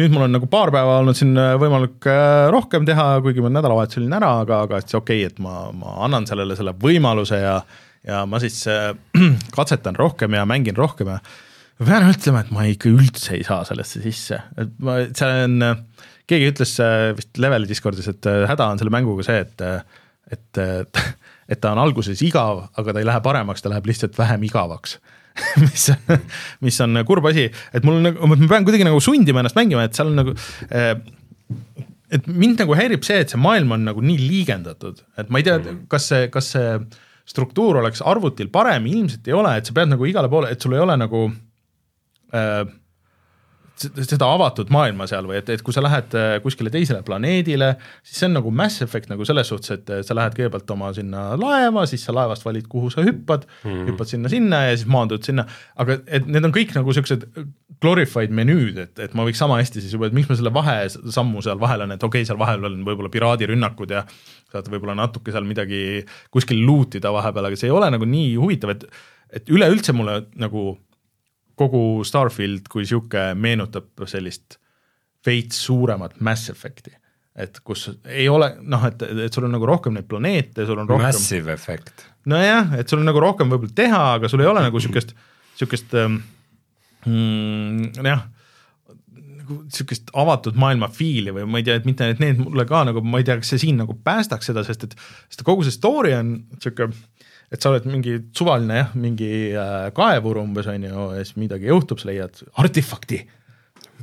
nüüd 0.00 0.14
mul 0.14 0.26
on 0.26 0.34
nagu 0.36 0.48
paar 0.50 0.72
päeva 0.74 0.98
olnud 1.00 1.16
siin 1.18 1.34
võimalik 1.34 2.08
äh, 2.10 2.48
rohkem 2.52 2.88
teha, 2.88 3.12
kuigi 3.24 3.44
ma 3.44 3.52
nädalavahetusel 3.54 4.04
olin 4.04 4.18
ära, 4.18 4.32
aga, 4.44 4.64
aga 4.66 4.80
et 4.80 4.90
see 4.90 4.98
okei 5.00 5.22
okay,, 5.24 5.30
et 5.32 5.40
ma, 5.44 5.70
ma 5.76 6.00
annan 6.06 6.28
sellele 6.28 6.58
selle 6.58 6.74
võimaluse 6.80 7.40
ja 7.40 7.60
ja 8.06 8.24
ma 8.28 8.40
siis 8.42 8.62
äh, 8.70 8.92
katsetan 9.56 9.98
rohkem 9.98 10.36
ja 10.36 10.46
mängin 10.48 10.76
rohkem 10.78 11.12
ja 11.12 11.18
ma 11.80 11.88
pean 11.88 12.08
ütlema, 12.10 12.44
et 12.44 12.52
ma 12.54 12.66
ikka 12.68 12.90
üldse 12.92 13.36
ei 13.38 13.44
saa 13.46 13.64
sellesse 13.68 14.02
sisse, 14.04 14.40
et 14.60 14.72
ma, 14.84 15.00
see 15.16 15.44
on, 15.46 15.64
keegi 16.30 16.52
ütles 16.52 16.76
äh, 16.84 17.10
vist 17.16 17.40
Leveli 17.40 17.68
Discordis, 17.68 18.08
et 18.12 18.28
äh, 18.28 18.44
häda 18.50 18.70
on 18.72 18.80
selle 18.80 18.94
mänguga 18.94 19.26
see, 19.26 19.44
et 19.46 19.66
et, 20.30 20.60
et 21.52 21.58
ta 21.58 21.72
on 21.74 21.80
alguses 21.82 22.20
igav, 22.22 22.68
aga 22.78 22.92
ta 22.92 23.02
ei 23.02 23.08
lähe 23.08 23.22
paremaks, 23.24 23.64
ta 23.64 23.72
läheb 23.72 23.88
lihtsalt 23.90 24.18
vähem 24.18 24.44
igavaks 24.46 25.00
mis, 25.62 25.88
mis 26.66 26.80
on 26.84 27.02
kurb 27.08 27.30
asi, 27.30 27.48
et 27.76 27.86
mul 27.86 28.00
nagu, 28.04 28.30
ma 28.30 28.38
pean 28.40 28.66
kuidagi 28.66 28.86
nagu 28.86 29.00
sundima 29.04 29.42
ennast 29.42 29.58
mängima, 29.58 29.86
et 29.86 29.98
seal 29.98 30.12
on 30.12 30.20
nagu 30.22 30.34
äh, 30.70 30.94
et 32.10 32.26
mind 32.26 32.60
nagu 32.62 32.74
häirib 32.78 33.04
see, 33.06 33.20
et 33.22 33.32
see 33.32 33.40
maailm 33.40 33.76
on 33.76 33.86
nagu 33.90 34.02
nii 34.04 34.18
liigendatud, 34.20 35.04
et 35.20 35.30
ma 35.30 35.40
ei 35.40 35.46
tea, 35.46 35.76
kas 35.90 36.10
see, 36.10 36.26
kas 36.34 36.52
see 36.56 36.74
struktuur 37.30 37.78
oleks 37.82 38.02
arvutil 38.02 38.50
parem, 38.52 38.88
ilmselt 38.90 39.28
ei 39.30 39.36
ole, 39.36 39.54
et 39.58 39.68
sa 39.68 39.74
pead 39.76 39.92
nagu 39.92 40.06
igale 40.08 40.30
poole, 40.32 40.50
et 40.50 40.62
sul 40.62 40.74
ei 40.74 40.82
ole 40.82 40.96
nagu 40.98 41.26
äh, 42.34 42.64
seda 43.80 44.28
avatud 44.34 44.70
maailma 44.72 45.06
seal 45.08 45.28
või 45.28 45.38
et, 45.38 45.48
et 45.54 45.62
kui 45.64 45.74
sa 45.74 45.82
lähed 45.84 46.14
äh, 46.18 46.34
kuskile 46.44 46.72
teisele 46.72 47.00
planeedile, 47.06 47.72
siis 48.04 48.20
see 48.20 48.28
on 48.28 48.36
nagu 48.36 48.52
Mass 48.54 48.82
Effect 48.84 49.10
nagu 49.12 49.24
selles 49.28 49.48
suhtes, 49.52 49.72
et 49.78 49.92
äh, 49.92 50.02
sa 50.06 50.16
lähed 50.16 50.36
kõigepealt 50.36 50.74
oma 50.74 50.90
sinna 50.96 51.30
laeva, 51.40 51.86
siis 51.88 52.04
sa 52.06 52.14
laevast 52.16 52.44
valid, 52.46 52.68
kuhu 52.70 52.90
sa 52.92 53.04
hüppad 53.06 53.46
mm, 53.64 53.86
hüppad 53.90 54.12
sinna-sinna 54.12 54.64
ja 54.68 54.74
siis 54.76 54.88
maandud 54.90 55.24
sinna, 55.26 55.46
aga 55.80 56.00
et 56.06 56.28
need 56.28 56.48
on 56.48 56.54
kõik 56.56 56.74
nagu 56.76 56.96
siuksed 56.96 57.24
glorified 57.80 58.34
menüüd, 58.36 58.82
et, 58.84 58.92
et 59.06 59.16
ma 59.16 59.24
võiks 59.28 59.40
sama 59.40 59.60
hästi 59.62 59.84
siis 59.84 59.94
juba, 59.96 60.10
et 60.10 60.16
miks 60.16 60.28
ma 60.28 60.36
selle 60.36 60.52
vahesammu 60.52 61.44
seal 61.46 61.62
vahel 61.62 61.86
on, 61.86 61.96
et 61.96 62.04
okei 62.04 62.20
okay,, 62.20 62.28
seal 62.28 62.40
vahel 62.40 62.68
on 62.68 62.82
võib-olla 62.84 63.12
piraadirünnakud 63.12 63.96
ja 63.96 64.04
saad 64.50 64.68
võib-olla 64.68 64.98
natuke 64.98 65.32
seal 65.32 65.48
midagi 65.48 66.02
kuskil 66.34 66.60
luutida 66.66 67.14
vahepeal, 67.14 67.48
aga 67.48 67.58
see 67.58 67.70
ei 67.70 67.74
ole 67.76 67.88
nagu 67.94 68.08
nii 68.08 68.36
huvitav, 68.36 68.76
et 68.76 68.86
et 69.30 69.46
üleüldse 69.46 69.92
mulle 69.94 70.24
nagu 70.42 70.72
kogu 71.60 71.84
Starfield 72.08 72.70
kui 72.72 72.86
sihuke 72.88 73.30
meenutab 73.36 74.06
sellist 74.08 74.58
veits 75.26 75.60
suuremat 75.66 76.16
Mass 76.24 76.50
Effect'i, 76.52 76.92
et 77.40 77.60
kus 77.64 77.88
ei 78.08 78.28
ole 78.32 78.54
noh, 78.60 78.84
et, 78.88 79.02
et 79.26 79.36
sul 79.36 79.46
on 79.48 79.54
nagu 79.54 79.68
rohkem 79.68 79.96
neid 79.96 80.08
planeete, 80.08 80.64
sul 80.68 80.80
on 80.80 80.88
rohkem, 80.88 81.10
Massive 81.10 81.52
Effect. 81.52 82.06
nojah, 82.30 82.74
et 82.80 82.88
sul 82.88 83.02
on 83.02 83.08
nagu 83.10 83.22
rohkem 83.22 83.52
võib-olla 83.52 83.76
teha, 83.76 84.02
aga 84.18 84.30
sul 84.32 84.44
ei 84.44 84.50
ole 84.50 84.64
nagu 84.64 84.82
sihukest, 84.82 85.12
sihukest 85.60 85.96
ähm, 86.00 86.20
mm, 87.04 88.06
jah, 88.08 88.24
nagu 89.50 89.60
sihukest 89.72 90.12
avatud 90.16 90.58
maailma 90.60 90.88
fiili 90.94 91.34
või 91.34 91.46
ma 91.50 91.60
ei 91.60 91.66
tea, 91.66 91.76
et 91.80 91.88
mitte, 91.88 92.08
et 92.14 92.22
need 92.22 92.40
mulle 92.40 92.64
ka 92.68 92.84
nagu, 92.88 93.02
ma 93.04 93.20
ei 93.20 93.28
tea, 93.28 93.40
kas 93.40 93.52
see 93.54 93.66
siin 93.66 93.80
nagu 93.82 93.96
päästaks 94.06 94.50
seda, 94.50 94.64
sest 94.66 94.88
et 94.88 94.96
sest 95.28 95.44
kogu 95.46 95.66
see 95.66 95.74
story 95.74 96.14
on 96.16 96.38
sihuke 96.58 96.90
et 97.50 97.62
sa 97.62 97.72
oled 97.72 97.86
mingi 97.90 98.16
suvaline 98.36 98.78
jah, 98.78 98.94
mingi 98.94 99.30
äh, 99.58 99.90
kaevur 99.96 100.38
umbes 100.42 100.68
on 100.70 100.86
ju 100.86 101.06
ja 101.16 101.24
siis 101.24 101.38
midagi 101.40 101.70
juhtub, 101.70 101.98
sa 102.00 102.10
leiad 102.10 102.42
artefakti. 102.62 103.24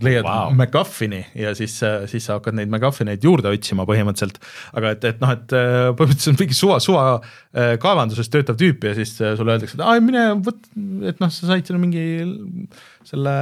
Leiad 0.05 0.25
wow. 0.27 0.53
MacGuffini 0.55 1.21
ja 1.37 1.53
siis, 1.57 1.75
siis 2.11 2.27
sa 2.27 2.37
hakkad 2.37 2.57
neid 2.57 2.71
MacGuffineid 2.71 3.23
juurde 3.23 3.51
otsima 3.51 3.85
põhimõtteliselt. 3.89 4.39
aga 4.77 4.93
et, 4.95 5.07
et 5.11 5.23
noh, 5.23 5.33
et 5.35 5.55
äh, 5.57 5.77
põhimõtteliselt 5.97 6.35
on 6.35 6.41
mingi 6.43 6.57
suva, 6.57 6.79
suva 6.83 7.05
äh, 7.17 7.75
kaevanduses 7.81 8.31
töötav 8.33 8.59
tüüp 8.59 8.87
ja 8.89 8.93
siis 8.97 9.15
äh, 9.21 9.35
sulle 9.39 9.55
öeldakse, 9.55 9.77
et 9.79 9.83
aa 9.85 9.97
mine 10.03 10.27
võt, 10.45 10.61
et 11.11 11.23
noh, 11.23 11.33
sa 11.33 11.51
said 11.51 11.67
sinna 11.67 11.81
mingi 11.81 12.05
selle, 13.07 13.33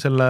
selle 0.00 0.28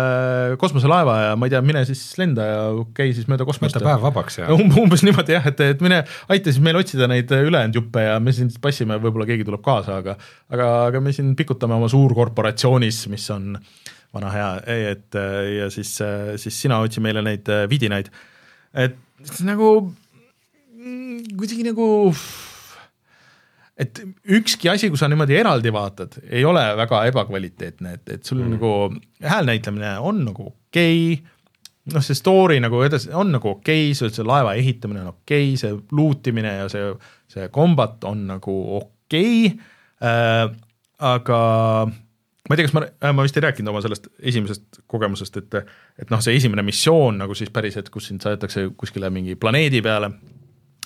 kosmoselaeva 0.60 1.16
ja 1.26 1.34
ma 1.38 1.48
ei 1.48 1.54
tea, 1.54 1.62
mine 1.64 1.84
siis 1.88 2.02
lenda 2.20 2.46
ja 2.48 2.62
käi 2.96 3.14
siis 3.16 3.28
mööda 3.30 3.46
kosmost 3.48 3.78
võta. 3.78 3.88
päev 3.92 4.06
vabaks 4.08 4.40
ja 4.40 4.50
Um, 4.52 4.68
umbes 4.82 5.04
niimoodi 5.06 5.36
jah, 5.36 5.46
et, 5.48 5.60
et 5.64 5.82
mine 5.84 6.02
aita 6.32 6.52
siis 6.52 6.60
meil 6.62 6.76
otsida 6.80 7.06
neid 7.10 7.30
ülejäänud 7.32 7.78
juppe 7.78 8.02
ja 8.04 8.18
me 8.20 8.34
siin 8.36 8.50
passime, 8.62 8.98
võib-olla 9.00 9.26
keegi 9.30 9.46
tuleb 9.48 9.62
kaasa, 9.64 10.00
aga 10.02 10.16
aga, 10.52 10.68
aga 10.90 11.02
me 11.02 11.14
siin 11.14 11.32
pikutame 11.38 11.76
oma 11.78 11.88
suurkorporatsioonis, 11.92 13.06
mis 13.12 13.28
on 13.34 13.56
vana 14.12 14.30
hea, 14.34 14.50
et 14.92 15.16
ja 15.56 15.70
siis, 15.72 15.94
siis 16.36 16.60
sina 16.64 16.82
otsi 16.84 17.00
meile 17.00 17.22
neid 17.24 17.48
äh, 17.48 17.64
vidinaid. 17.70 18.10
et 18.72 18.96
nagu 19.46 19.68
mm, 19.82 21.36
kuidagi 21.38 21.64
nagu 21.64 21.86
et 23.82 24.00
ükski 24.36 24.70
asi, 24.72 24.90
kui 24.92 25.00
sa 25.00 25.08
niimoodi 25.10 25.36
eraldi 25.38 25.72
vaatad, 25.74 26.18
ei 26.28 26.44
ole 26.44 26.62
väga 26.78 27.04
ebakvaliteetne, 27.10 27.94
et, 27.98 28.16
et 28.16 28.24
sul 28.28 28.42
mm. 28.42 28.56
nagu 28.56 29.28
hääl 29.32 29.48
näitlemine 29.48 29.94
on 30.04 30.24
nagu 30.26 30.48
okei 30.50 30.98
okay,, 31.14 31.32
noh, 31.94 32.04
see 32.04 32.18
story 32.18 32.60
nagu 32.62 32.82
edasi 32.84 33.12
on 33.16 33.32
nagu 33.34 33.54
okei 33.56 33.88
okay,, 33.88 33.96
see, 33.98 34.12
see 34.14 34.26
laeva 34.28 34.54
ehitamine 34.58 35.02
on 35.04 35.14
okei 35.14 35.52
okay,, 35.54 35.60
see 35.60 35.78
luutimine 35.96 36.56
ja 36.60 36.68
see, 36.72 36.92
see 37.32 37.48
kombat 37.54 38.04
on 38.08 38.26
nagu 38.34 38.58
okei 38.78 39.48
okay, 39.48 39.70
äh,, 40.04 40.46
aga 41.02 41.42
ma 42.48 42.56
ei 42.56 42.58
tea, 42.58 42.66
kas 42.66 42.74
ma, 42.74 42.84
ma 43.14 43.24
vist 43.24 43.36
ei 43.38 43.44
rääkinud 43.44 43.70
oma 43.70 43.82
sellest 43.84 44.08
esimesest 44.18 44.82
kogemusest, 44.90 45.38
et 45.38 45.58
et 46.02 46.12
noh, 46.12 46.22
see 46.24 46.34
esimene 46.38 46.64
missioon 46.66 47.20
nagu 47.22 47.36
siis 47.38 47.52
päris, 47.54 47.76
et 47.78 47.90
kus 47.92 48.08
sind 48.10 48.24
saadetakse 48.24 48.68
kuskile 48.78 49.10
mingi 49.14 49.36
planeedi 49.38 49.82
peale. 49.84 50.10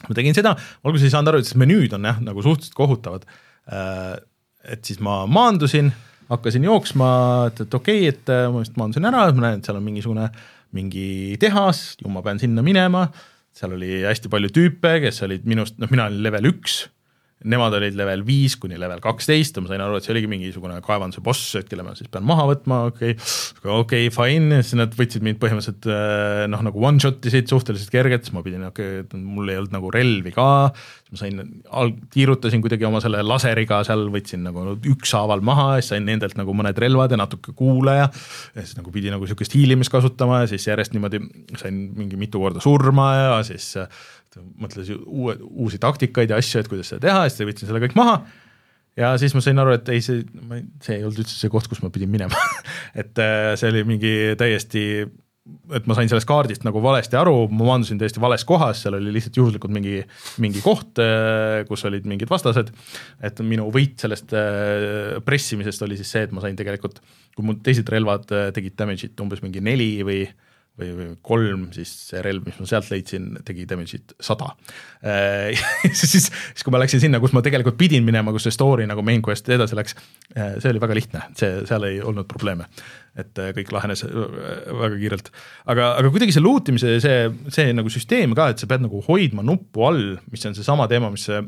Ma 0.07 0.17
tegin 0.17 0.37
seda, 0.37 0.53
alguses 0.85 1.07
ei 1.09 1.15
saanud 1.15 1.33
aru, 1.33 1.41
et 1.41 1.49
siis 1.49 1.59
menüüd 1.61 1.95
on 1.97 2.05
jah, 2.05 2.19
nagu 2.25 2.45
suhteliselt 2.45 2.77
kohutavad. 2.77 3.25
et 4.67 4.85
siis 4.85 5.01
ma 5.03 5.25
maandusin, 5.27 5.89
hakkasin 6.29 6.67
jooksma, 6.67 7.09
et, 7.49 7.65
et 7.65 7.75
okei 7.75 8.09
okay,, 8.09 8.13
et 8.13 8.53
ma 8.53 8.61
vist 8.61 8.77
maandusin 8.79 9.09
ära, 9.09 9.25
ma 9.33 9.47
näen, 9.47 9.63
et 9.63 9.67
seal 9.67 9.79
on 9.79 9.87
mingisugune 9.87 10.29
mingi 10.77 11.39
tehas, 11.41 11.97
ju 12.03 12.11
ma 12.13 12.23
pean 12.27 12.39
sinna 12.43 12.63
minema, 12.67 13.07
seal 13.57 13.75
oli 13.79 14.03
hästi 14.05 14.31
palju 14.31 14.53
tüüpe, 14.53 14.99
kes 15.07 15.23
olid 15.25 15.47
minust, 15.49 15.79
noh, 15.81 15.91
mina 15.91 16.11
olin 16.11 16.23
level 16.27 16.51
üks, 16.53 16.85
nemad 17.45 17.75
olid 17.77 17.97
level 17.99 18.23
viis 18.25 18.55
kuni 18.57 18.79
level 18.81 19.01
kaksteist 19.05 19.59
ja 19.59 19.63
ma 19.63 19.69
sain 19.69 19.83
aru, 19.85 19.99
et 19.99 20.07
see 20.07 20.15
oligi 20.15 20.29
mingisugune 20.31 20.79
kaevanduse 20.85 21.21
boss, 21.25 21.51
et 21.59 21.69
kelle 21.69 21.85
ma 21.85 21.93
siis 21.99 22.09
pean 22.13 22.25
maha 22.27 22.47
võtma, 22.49 22.79
okei. 22.89 23.13
Okay,, 23.13 23.73
okei 23.75 24.07
okay,, 24.09 24.15
fine, 24.15 24.63
siis 24.65 24.79
nad 24.81 24.95
võtsid 24.97 25.25
mind 25.27 25.41
põhimõtteliselt 25.43 25.89
äh, 25.93 26.47
noh, 26.49 26.65
nagu 26.65 26.87
one 26.89 27.03
shot 27.03 27.29
isid 27.29 27.53
suhteliselt 27.53 27.93
kergelt, 27.93 28.25
siis 28.25 28.37
ma 28.37 28.45
pidin, 28.47 28.65
okei 28.71 29.03
okay,, 29.05 29.21
mul 29.21 29.53
ei 29.53 29.61
olnud 29.61 29.77
nagu 29.77 29.93
relvi 29.93 30.33
ka, 30.33 30.49
siis 31.05 31.13
ma 31.13 31.21
sain, 31.21 31.45
tiirutasin 32.17 32.65
kuidagi 32.65 32.89
oma 32.89 33.05
selle 33.05 33.21
laseriga 33.27 33.83
seal, 33.87 34.09
võtsin 34.15 34.47
nagu 34.49 34.79
ükshaaval 34.97 35.45
maha 35.45 35.69
ja 35.77 35.85
siis 35.85 35.93
sain 35.93 36.09
nendelt 36.09 36.41
nagu 36.41 36.57
mõned 36.57 36.81
relvad 36.81 37.13
ja 37.13 37.21
natuke 37.21 37.53
kuule 37.59 37.99
ja 38.01 38.09
siis 38.57 38.79
nagu 38.81 38.95
pidi 38.95 39.13
nagu 39.13 39.29
niisugust 39.29 39.55
hiilimist 39.59 39.93
kasutama 39.93 40.47
ja 40.47 40.51
siis 40.55 40.65
järjest 40.71 40.97
niimoodi 40.97 41.21
sain 41.61 41.85
mingi 42.01 42.17
mitu 42.17 42.41
korda 42.41 42.65
surma 42.65 43.13
ja 43.21 43.41
siis 43.47 43.75
äh, 43.77 43.93
mõtlesin 44.63 45.03
uue, 45.05 45.37
uusi 45.67 45.81
taktikaid 45.83 46.33
ja 46.33 46.41
asju, 46.41 46.63
et 46.63 46.71
kuidas 46.73 46.93
seda 46.93 47.07
teha 47.09 47.27
siis 47.29 47.49
võtsin 47.49 47.71
selle 47.71 47.83
kõik 47.85 47.97
maha. 47.99 48.21
Ja 48.97 49.13
siis 49.21 49.35
ma 49.37 49.43
sain 49.45 49.61
aru, 49.61 49.75
et 49.77 49.89
ei, 49.93 50.01
see, 50.01 50.23
see 50.81 50.97
ei 50.97 51.05
olnud 51.05 51.21
üldse 51.21 51.37
see 51.37 51.53
koht, 51.53 51.69
kus 51.69 51.83
ma 51.85 51.93
pidin 51.93 52.09
minema. 52.09 52.39
Et 53.03 53.21
äh, 53.21 53.53
see 53.61 53.69
oli 53.69 53.83
mingi 53.85 54.13
täiesti, 54.41 54.85
et 55.77 55.85
ma 55.87 55.95
sain 55.95 56.09
sellest 56.11 56.27
kaardist 56.29 56.65
nagu 56.67 56.81
valesti 56.83 57.19
aru, 57.19 57.35
ma 57.53 57.69
maandusin 57.69 58.01
täiesti 58.01 58.23
vales 58.23 58.43
kohas, 58.49 58.81
seal 58.83 58.97
oli 58.99 59.13
lihtsalt 59.15 59.37
juhuslikult 59.39 59.75
mingi, 59.75 60.01
mingi 60.43 60.63
koht, 60.65 60.99
kus 61.69 61.85
olid 61.87 62.09
mingid 62.09 62.31
vastased, 62.31 62.73
et 63.25 63.43
minu 63.47 63.69
võit 63.75 64.01
sellest 64.03 64.35
äh, 64.37 65.21
pressimisest 65.27 65.85
oli 65.87 66.01
siis 66.01 66.11
see, 66.17 66.25
et 66.27 66.35
ma 66.35 66.43
sain 66.43 66.59
tegelikult, 66.59 66.99
kui 67.37 67.47
mu 67.47 67.55
teised 67.63 67.89
relvad 67.93 68.33
äh, 68.35 68.49
tegid 68.57 68.75
damage'it 68.81 69.23
umbes 69.23 69.45
mingi 69.45 69.63
neli 69.63 69.91
või 70.07 70.25
või, 70.81 70.91
või 70.97 71.09
kolm, 71.25 71.67
siis 71.75 71.93
see 72.11 72.21
relv, 72.25 72.45
mis 72.47 72.59
ma 72.61 72.69
sealt 72.69 72.91
leidsin, 72.93 73.31
tegi 73.47 73.67
damage'it 73.69 74.15
sada. 74.23 74.53
siis, 76.01 76.29
siis 76.29 76.65
kui 76.65 76.75
ma 76.75 76.81
läksin 76.83 77.03
sinna, 77.03 77.21
kus 77.23 77.35
ma 77.37 77.43
tegelikult 77.45 77.79
pidin 77.81 78.07
minema, 78.07 78.35
kus 78.35 78.49
see 78.49 78.55
story 78.55 78.87
nagu 78.89 79.05
main 79.07 79.25
quest 79.25 79.49
edasi 79.53 79.79
läks, 79.79 79.97
see 80.35 80.71
oli 80.73 80.83
väga 80.83 80.97
lihtne, 80.99 81.27
see, 81.39 81.53
seal 81.69 81.89
ei 81.89 82.01
olnud 82.05 82.29
probleeme. 82.31 82.69
et 83.17 83.39
äh, 83.41 83.55
kõik 83.57 83.71
lahenes 83.73 84.03
äh, 84.05 84.11
väga 84.77 84.97
kiirelt, 85.01 85.31
aga, 85.73 85.95
aga 85.97 86.11
kuidagi 86.13 86.35
see 86.37 86.43
loot 86.45 86.69
imise 86.69 86.99
see, 87.01 87.31
see 87.49 87.71
nagu 87.73 87.89
süsteem 87.89 88.35
ka, 88.37 88.51
et 88.53 88.61
sa 88.61 88.69
pead 88.69 88.83
nagu 88.85 89.01
hoidma 89.07 89.41
nuppu 89.41 89.87
all, 89.89 90.03
mis 90.29 90.45
on 90.45 90.53
seesama 90.59 90.85
teema, 90.91 91.09
mis 91.15 91.25
äh, 91.33 91.41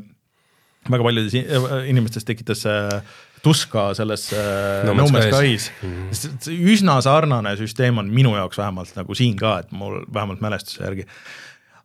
väga 0.87 1.03
paljudes 1.05 1.35
äh, 1.35 1.89
inimestes 1.91 2.25
tekitas 2.25 2.65
äh, 2.65 3.01
tuska 3.43 3.89
selles 3.97 4.29
äh, 4.33 4.85
No 4.87 4.93
No 4.93 5.05
Man's 5.07 5.15
Man's 5.15 5.35
Skies. 5.35 5.69
Mm. 5.81 6.09
-hmm. 6.11 6.63
üsna 6.73 7.01
sarnane 7.05 7.55
süsteem 7.59 7.97
on 7.97 8.09
minu 8.13 8.35
jaoks 8.35 8.57
vähemalt 8.57 8.95
nagu 8.95 9.15
siin 9.15 9.37
ka, 9.39 9.59
et 9.63 9.71
mul 9.71 10.01
vähemalt 10.13 10.41
mälestuse 10.41 10.83
järgi 10.83 11.07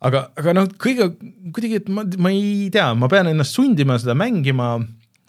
aga, 0.04 0.26
aga 0.40 0.54
noh, 0.56 0.68
kõige 0.80 1.10
kuidagi, 1.54 1.80
et 1.82 1.88
ma, 1.92 2.04
ma 2.20 2.32
ei 2.34 2.68
tea, 2.74 2.90
ma 2.98 3.08
pean 3.12 3.30
ennast 3.30 3.56
sundima 3.56 3.96
seda 4.00 4.16
mängima, 4.18 4.76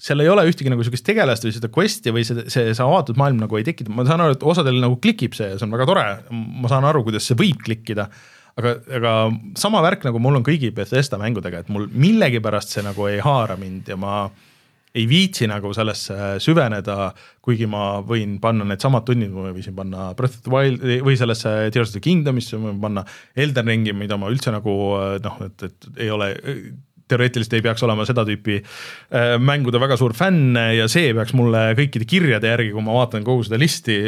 seal 0.02 0.22
ei 0.24 0.30
ole 0.32 0.46
ühtegi 0.50 0.72
nagu 0.72 0.84
niisugust 0.84 1.06
tegelast 1.08 1.46
või 1.48 1.56
seda 1.56 1.72
quest'i 1.72 2.14
või 2.16 2.26
see, 2.28 2.48
see, 2.52 2.72
see 2.76 2.84
avatud 2.86 3.20
maailm 3.20 3.40
nagu 3.46 3.60
ei 3.60 3.68
tekita, 3.68 3.94
ma 3.96 4.06
saan 4.08 4.24
aru, 4.26 4.36
et 4.36 4.48
osadel 4.48 4.80
nagu 4.84 4.98
klikib 5.04 5.38
see 5.38 5.54
ja 5.54 5.60
see 5.60 5.68
on 5.68 5.76
väga 5.76 5.88
tore, 5.90 6.08
ma 6.32 6.72
saan 6.72 6.88
aru, 6.88 7.06
kuidas 7.08 7.28
see 7.30 7.38
võib 7.40 7.62
klikkida, 7.66 8.10
aga, 8.60 8.76
aga 9.00 9.14
sama 9.60 9.84
värk 9.86 10.04
nagu 10.08 10.20
mul 10.24 10.42
on 10.42 10.48
kõigi 10.48 10.74
Bethesda 10.76 11.20
mängudega, 11.22 11.64
et 11.64 11.72
mul 11.72 11.88
millegipärast 11.92 12.76
see 12.76 12.84
nagu 12.86 13.08
ei 13.12 13.22
haara 13.24 13.58
mind 13.62 13.94
ja 13.94 14.00
ma 14.00 14.26
ei 14.96 15.06
viitsi 15.10 15.48
nagu 15.52 15.74
sellesse 15.76 16.38
süveneda, 16.44 17.12
kuigi 17.44 17.68
ma 17.70 18.00
võin 18.06 18.38
panna 18.44 18.68
needsamad 18.68 19.06
tunnid, 19.08 19.34
ma 19.36 19.52
võisin 19.56 19.76
panna 19.78 20.10
Breath 20.18 20.40
of 20.40 20.48
the 20.48 20.54
Wild 20.54 20.86
või 21.06 21.18
sellesse 21.20 21.54
Tears 21.76 21.92
of 21.92 21.98
the 21.98 22.04
Kingdomisse, 22.06 22.58
ma 22.62 22.72
võin 22.72 22.82
panna 22.88 23.06
Elden 23.36 23.72
Ringi, 23.72 23.96
mida 23.98 24.18
ma 24.22 24.32
üldse 24.32 24.54
nagu 24.56 24.76
noh, 25.24 25.40
et, 25.46 25.68
et 25.70 26.04
ei 26.08 26.12
ole 26.14 26.34
teoreetiliselt 27.12 27.54
ei 27.54 27.64
peaks 27.66 27.84
olema 27.86 28.06
seda 28.08 28.26
tüüpi 28.26 28.60
äh, 28.62 29.36
mängude 29.42 29.80
väga 29.82 29.98
suur 30.00 30.16
fänn 30.18 30.58
ja 30.74 30.88
see 30.92 31.14
peaks 31.14 31.36
mulle 31.38 31.68
kõikide 31.78 32.08
kirjade 32.10 32.50
järgi, 32.50 32.74
kui 32.74 32.86
ma 32.86 32.96
vaatan 32.98 33.26
kogu 33.28 33.46
seda 33.46 33.60
listi 33.62 34.00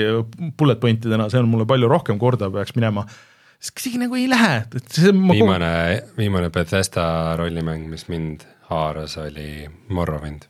bullet 0.57 0.81
point 0.81 1.05
idena, 1.05 1.29
see 1.29 1.41
on 1.41 1.49
mulle 1.51 1.67
palju 1.69 1.89
rohkem 1.91 2.19
korda 2.21 2.49
peaks 2.53 2.75
minema. 2.77 3.05
siis 3.59 3.73
kuidagi 3.77 4.03
nagu 4.05 4.17
ei 4.17 4.27
lähe, 4.29 4.53
et 4.65 4.93
see 4.93 5.13
ma 5.13 5.33
kogu- 5.33 5.39
viimane, 5.39 5.71
viimane 6.17 6.49
Bethesda 6.53 7.07
rollimäng, 7.37 7.87
mis 7.89 8.07
mind 8.09 8.45
haaras, 8.71 9.17
oli 9.21 9.67
Morrowind. 9.89 10.49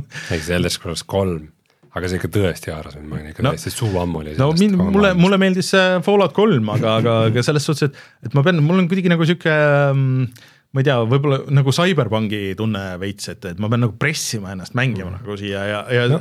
siis 0.28 0.50
Elder 0.56 0.72
Scrolls 0.74 1.02
kolm, 1.08 1.48
aga 1.96 2.10
see 2.10 2.20
ikka 2.20 2.30
tõesti 2.36 2.72
haaras 2.74 2.96
mind, 2.98 3.08
ma 3.10 3.18
olin 3.18 3.32
ikka 3.32 3.46
No- 3.46 3.54
täiesti 3.56 3.72
suu 3.74 3.90
ammuli. 4.02 4.36
no 4.38 4.52
mind, 4.58 4.78
mulle, 4.78 5.14
mulle 5.18 5.40
meeldis 5.42 5.72
Fallout 6.06 6.36
kolm, 6.36 6.68
aga, 6.76 6.96
aga, 7.02 7.18
aga 7.32 7.42
selles 7.48 7.66
suhtes, 7.66 7.90
et, 7.90 8.00
et 8.28 8.38
ma 8.38 8.46
pean, 8.46 8.62
mul 8.64 8.82
on 8.84 8.88
kuidagi 8.90 9.12
nagu 9.12 9.26
sihuke 9.28 9.54
mm, 9.94 10.26
ma 10.70 10.82
ei 10.82 10.86
tea, 10.86 10.98
võib-olla 11.10 11.40
nagu 11.50 11.72
CyberPunki 11.74 12.42
tunne 12.58 12.82
veits, 13.02 13.26
et, 13.32 13.42
et 13.50 13.58
ma 13.62 13.66
pean 13.72 13.82
nagu 13.82 13.96
pressima 13.98 14.52
ennast 14.54 14.76
mängima 14.78 15.16
nagu 15.16 15.34
siia 15.40 15.64
ja, 15.66 15.80
ja 15.90 16.04
no. 16.12 16.20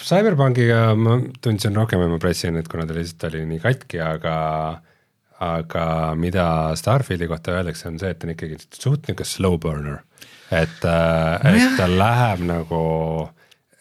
Cyberpunkiga 0.00 0.94
ma 0.96 1.18
tundsin 1.44 1.76
rohkem, 1.76 2.00
et 2.04 2.10
ma 2.14 2.18
pressin, 2.22 2.56
et 2.60 2.68
kuna 2.72 2.86
ta 2.88 2.96
lihtsalt 2.96 3.28
oli 3.28 3.44
nii 3.50 3.60
katki, 3.62 4.00
aga 4.04 4.36
aga 5.42 5.84
mida 6.14 6.44
Starfieldi 6.78 7.26
kohta 7.30 7.56
öeldakse, 7.58 7.88
on 7.90 7.96
see, 8.00 8.12
et 8.14 8.20
ta 8.22 8.28
on 8.28 8.32
ikkagi 8.34 8.58
suht 8.62 9.08
niisugune 9.08 9.26
slow 9.26 9.56
burner. 9.60 10.00
et, 10.52 10.84
et 11.52 11.76
ta 11.78 11.88
läheb 11.88 12.44
nagu, 12.48 12.82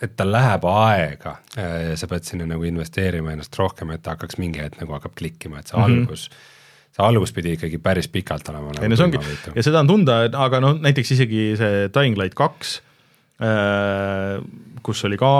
et 0.02 0.16
tal 0.18 0.32
läheb 0.34 0.66
aega 0.72 1.36
ja 1.58 1.98
sa 2.00 2.10
pead 2.12 2.28
sinna 2.28 2.48
nagu 2.50 2.66
investeerima 2.68 3.36
ennast 3.36 3.58
rohkem, 3.60 3.94
et 3.96 4.04
ta 4.06 4.16
hakkaks 4.16 4.40
mingi 4.42 4.64
hetk 4.64 4.80
nagu 4.82 4.96
hakkab 4.98 5.16
klikkima, 5.20 5.60
et 5.60 5.72
see 5.72 5.78
mm 5.78 5.84
-hmm. 5.84 6.06
algus, 6.06 6.30
see 6.92 7.06
algus 7.06 7.34
pidi 7.34 7.58
ikkagi 7.58 7.78
päris 7.78 8.08
pikalt 8.08 8.50
olema 8.50 8.72
nagu 8.72 8.84
ei 8.84 8.90
no 8.90 8.96
see 8.96 9.10
ongi 9.10 9.20
ja 9.56 9.64
seda 9.64 9.84
on 9.84 9.88
tunda, 9.88 10.24
aga 10.46 10.60
noh, 10.60 10.80
näiteks 10.80 11.12
isegi 11.18 11.44
see 11.58 11.90
Dying 11.94 12.18
Light 12.18 12.36
kaks, 12.36 12.82
kus 14.84 15.06
oli 15.06 15.18
ka 15.18 15.34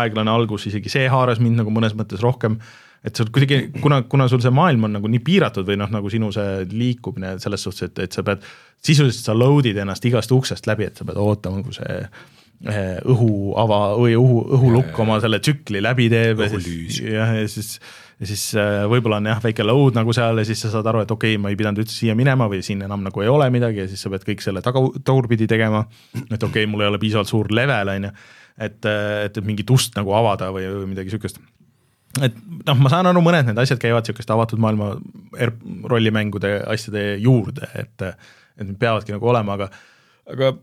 aeglane 0.00 0.30
algus, 0.30 0.66
isegi 0.66 0.88
see 0.88 1.08
haaras 1.08 1.40
mind 1.40 1.60
nagu 1.62 1.70
mõnes 1.70 1.94
mõttes 1.94 2.22
rohkem 2.24 2.58
et 3.06 3.18
sul 3.18 3.30
kuidagi, 3.34 3.68
kuna, 3.82 4.00
kuna 4.10 4.26
sul 4.30 4.42
see 4.42 4.54
maailm 4.54 4.88
on 4.88 4.96
nagu 4.98 5.10
nii 5.10 5.22
piiratud 5.24 5.68
või 5.68 5.78
noh, 5.80 5.90
nagu 5.92 6.10
sinu 6.12 6.32
see 6.34 6.64
liikumine 6.72 7.36
selles 7.42 7.62
suhtes, 7.66 7.90
et, 7.90 8.02
et 8.08 8.16
sa 8.16 8.24
pead, 8.26 8.42
sisuliselt 8.84 9.30
sa 9.30 9.36
load'id 9.36 9.78
ennast 9.78 10.04
igast 10.08 10.32
uksest 10.34 10.66
läbi, 10.70 10.88
et 10.88 10.98
sa 10.98 11.06
pead 11.06 11.20
ootama, 11.22 11.62
kui 11.66 11.76
see 11.76 12.00
eh, 12.02 12.98
õhuava 13.06 13.80
või 14.00 14.18
õhu, 14.18 14.42
õhulukk 14.58 14.98
oma 15.04 15.20
selle 15.22 15.40
tsükli 15.42 15.82
läbi 15.84 16.08
teeb 16.12 16.42
ja 16.42 16.50
siis 16.56 17.00
jah, 17.04 17.34
ja 17.38 17.46
siis, 17.50 17.76
ja 18.18 18.30
siis 18.32 18.48
äh, 18.58 18.80
võib-olla 18.90 19.20
on 19.22 19.30
jah, 19.30 19.42
väike 19.44 19.66
load 19.66 19.98
nagu 19.98 20.14
seal 20.16 20.42
ja 20.42 20.46
siis 20.48 20.64
sa 20.64 20.72
saad 20.72 20.90
aru, 20.90 21.04
et 21.06 21.14
okei 21.14 21.36
okay,, 21.36 21.42
ma 21.42 21.52
ei 21.52 21.60
pidanud 21.60 21.84
üldse 21.84 21.94
siia 21.94 22.18
minema 22.18 22.50
või 22.50 22.64
siin 22.66 22.82
enam 22.86 23.06
nagu 23.06 23.22
ei 23.22 23.30
ole 23.30 23.46
midagi 23.54 23.84
ja 23.84 23.86
siis 23.90 24.02
sa 24.02 24.10
pead 24.10 24.26
kõik 24.26 24.42
selle 24.42 24.64
taga, 24.64 24.82
tagurpidi 24.98 25.46
tegema. 25.50 25.84
et 26.24 26.42
okei 26.42 26.64
okay,, 26.64 26.70
mul 26.70 26.82
ei 26.82 26.90
ole 26.90 27.02
piisavalt 27.02 27.30
suur 27.30 27.52
level, 27.54 27.94
on 27.94 28.10
ju, 28.10 28.16
et, 28.58 28.80
et, 28.82 29.38
et 29.38 29.44
mingit 29.46 29.70
ust 29.70 29.94
nagu 29.98 30.18
avada 30.18 30.50
või, 30.54 30.66
või 30.80 30.90
midagi 30.96 31.14
sihukest. 31.14 31.38
Et 32.24 32.38
noh, 32.66 32.78
ma 32.80 32.92
saan 32.92 33.08
aru, 33.10 33.22
mõned 33.24 33.50
need 33.50 33.60
asjad 33.60 33.80
käivad 33.82 34.06
niisuguste 34.06 34.34
avatud 34.34 34.62
maailma 34.62 34.94
R 35.38 35.52
rollimängude 35.92 36.58
asjade 36.72 37.04
juurde, 37.22 37.68
et 37.78 38.08
et 38.08 38.66
need 38.66 38.78
peavadki 38.80 39.14
nagu 39.14 39.28
olema, 39.30 39.54
aga 39.58 39.68
aga 40.32 40.54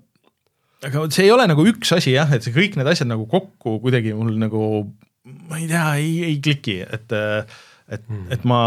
aga 0.86 1.06
see 1.14 1.28
ei 1.28 1.34
ole 1.34 1.46
nagu 1.50 1.64
üks 1.70 1.94
asi 1.96 2.16
jah, 2.16 2.34
et 2.36 2.44
see 2.46 2.56
kõik 2.56 2.76
need 2.80 2.90
asjad 2.92 3.10
nagu 3.10 3.28
kokku 3.32 3.78
kuidagi 3.84 4.14
mul 4.18 4.36
nagu 4.42 4.66
ma 5.50 5.62
ei 5.62 5.70
tea, 5.70 5.86
ei, 6.02 6.12
ei 6.32 6.36
kliki, 6.44 6.82
et 6.84 7.16
et 7.86 8.02
mm., 8.10 8.30
et 8.34 8.46
ma, 8.50 8.60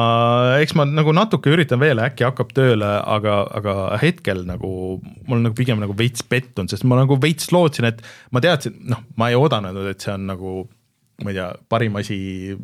eks 0.62 0.76
ma 0.78 0.86
nagu 0.86 1.10
natuke 1.14 1.50
üritan 1.50 1.80
veel, 1.82 1.98
äkki 2.02 2.22
hakkab 2.22 2.52
tööle, 2.54 2.86
aga, 2.86 3.40
aga 3.58 3.74
hetkel 3.98 4.44
nagu 4.46 4.70
ma 5.26 5.34
olen 5.34 5.48
nagu 5.48 5.58
pigem 5.58 5.82
nagu 5.82 5.96
veits 5.98 6.22
pettunud, 6.22 6.70
sest 6.70 6.86
ma 6.86 7.00
nagu 7.00 7.18
veits 7.22 7.50
lootsin, 7.54 7.88
et 7.90 8.02
ma 8.34 8.42
teadsin, 8.44 8.78
noh, 8.90 9.02
ma 9.18 9.32
ei 9.32 9.38
oodanud, 9.38 9.80
et 9.90 10.06
see 10.06 10.14
on 10.14 10.28
nagu 10.30 10.52
ma 11.18 11.32
ei 11.32 11.34
tea, 11.34 11.48
parim 11.66 11.96
asi 11.98 12.16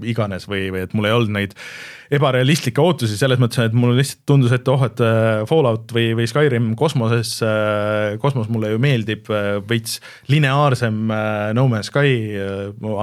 iganes 0.06 0.44
või, 0.46 0.68
või 0.70 0.84
et 0.84 0.92
mul 0.94 1.08
ei 1.08 1.14
olnud 1.16 1.32
neid 1.34 1.54
ebarealistlikke 2.14 2.78
ootusi 2.78 3.16
selles 3.18 3.40
mõttes, 3.42 3.58
et 3.64 3.74
mulle 3.74 3.96
lihtsalt 3.98 4.20
tundus, 4.30 4.52
et 4.54 4.68
oh, 4.70 4.84
et 4.86 5.00
äh, 5.02 5.40
Fallout 5.50 5.90
või, 5.96 6.12
või 6.14 6.28
Skyrim 6.30 6.68
kosmoses, 6.78 7.32
äh, 7.42 8.14
kosmos 8.22 8.46
mulle 8.54 8.70
ju 8.70 8.78
meeldib, 8.82 9.26
äh, 9.34 9.56
veits 9.66 9.96
lineaarsem 10.30 11.00
No 11.58 11.64
Man's 11.72 11.90
Sky, 11.90 12.14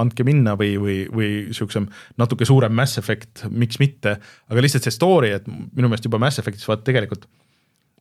andke 0.00 0.24
minna 0.24 0.56
või, 0.56 0.72
või, 0.80 0.96
või 1.12 1.28
sihukesem 1.52 1.90
natuke 2.22 2.48
suurem 2.48 2.72
Mass 2.78 2.96
Effect, 3.02 3.44
miks 3.52 3.76
mitte, 3.82 4.16
aga 4.48 4.64
lihtsalt 4.64 4.88
see 4.88 4.96
story, 4.96 5.34
et 5.36 5.52
minu 5.52 5.92
meelest 5.92 6.08
juba 6.08 6.22
Mass 6.22 6.40
Effectis 6.40 6.64
vaat 6.70 6.86
tegelikult 6.88 7.28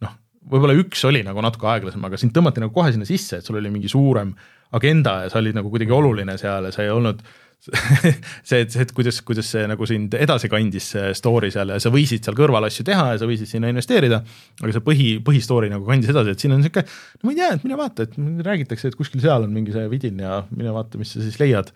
noh, 0.06 0.16
võib-olla 0.56 0.80
üks 0.80 1.04
oli 1.10 1.26
nagu 1.28 1.44
natuke 1.44 1.68
aeglasem, 1.68 2.08
aga 2.08 2.20
sind 2.22 2.32
tõmmati 2.38 2.64
nagu 2.64 2.72
kohe 2.80 2.96
sinna 2.96 3.10
sisse, 3.10 3.42
et 3.42 3.52
sul 3.52 3.60
oli 3.60 3.76
mingi 3.76 3.92
suurem 3.92 4.32
agenda 4.78 5.22
ja 5.26 5.32
sa 5.32 5.40
olid 5.42 5.58
nagu 5.58 5.72
kuidagi 5.72 5.94
oluline 5.96 6.38
seal 6.40 6.68
ja 6.68 6.74
sa 6.74 6.86
ei 6.86 6.92
olnud 6.94 7.22
see, 8.48 8.64
et, 8.64 8.74
et 8.74 8.92
kuidas, 8.96 9.20
kuidas 9.26 9.46
see 9.54 9.68
nagu 9.70 9.86
sind 9.86 10.16
edasi 10.18 10.50
kandis, 10.50 10.88
see 10.96 11.12
story 11.18 11.52
seal 11.54 11.70
ja 11.76 11.78
sa 11.84 11.92
võisid 11.94 12.26
seal 12.26 12.38
kõrval 12.38 12.66
asju 12.66 12.86
teha 12.88 13.12
ja 13.14 13.20
sa 13.22 13.30
võisid 13.30 13.50
sinna 13.50 13.70
investeerida, 13.70 14.24
aga 14.64 14.74
see 14.74 14.86
põhi, 14.86 15.10
põhistory 15.26 15.70
nagu 15.70 15.86
kandis 15.86 16.10
edasi, 16.14 16.34
et 16.34 16.42
siin 16.42 16.56
on 16.56 16.64
niisugune, 16.64 16.88
no 17.22 17.30
ma 17.30 17.36
ei 17.36 17.38
tea, 17.38 17.52
et 17.60 17.68
mine 17.68 17.78
vaata, 17.78 18.08
et 18.08 18.18
räägitakse, 18.50 18.90
et 18.90 18.98
kuskil 18.98 19.22
seal 19.22 19.46
on 19.46 19.54
mingi 19.54 19.76
see 19.76 19.86
vidin 19.94 20.26
ja 20.26 20.42
mine 20.50 20.74
vaata, 20.74 20.98
mis 21.02 21.14
sa 21.14 21.22
siis 21.22 21.38
leiad. 21.42 21.70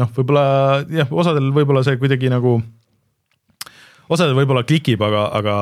noh, 0.00 0.08
võib-olla 0.16 0.46
jah, 0.92 1.12
osadel 1.12 1.52
võib-olla 1.56 1.84
see 1.84 2.00
kuidagi 2.00 2.32
nagu, 2.32 2.56
osadel 4.08 4.36
võib-olla 4.40 4.64
klikib, 4.64 5.04
aga, 5.04 5.28
aga 5.36 5.56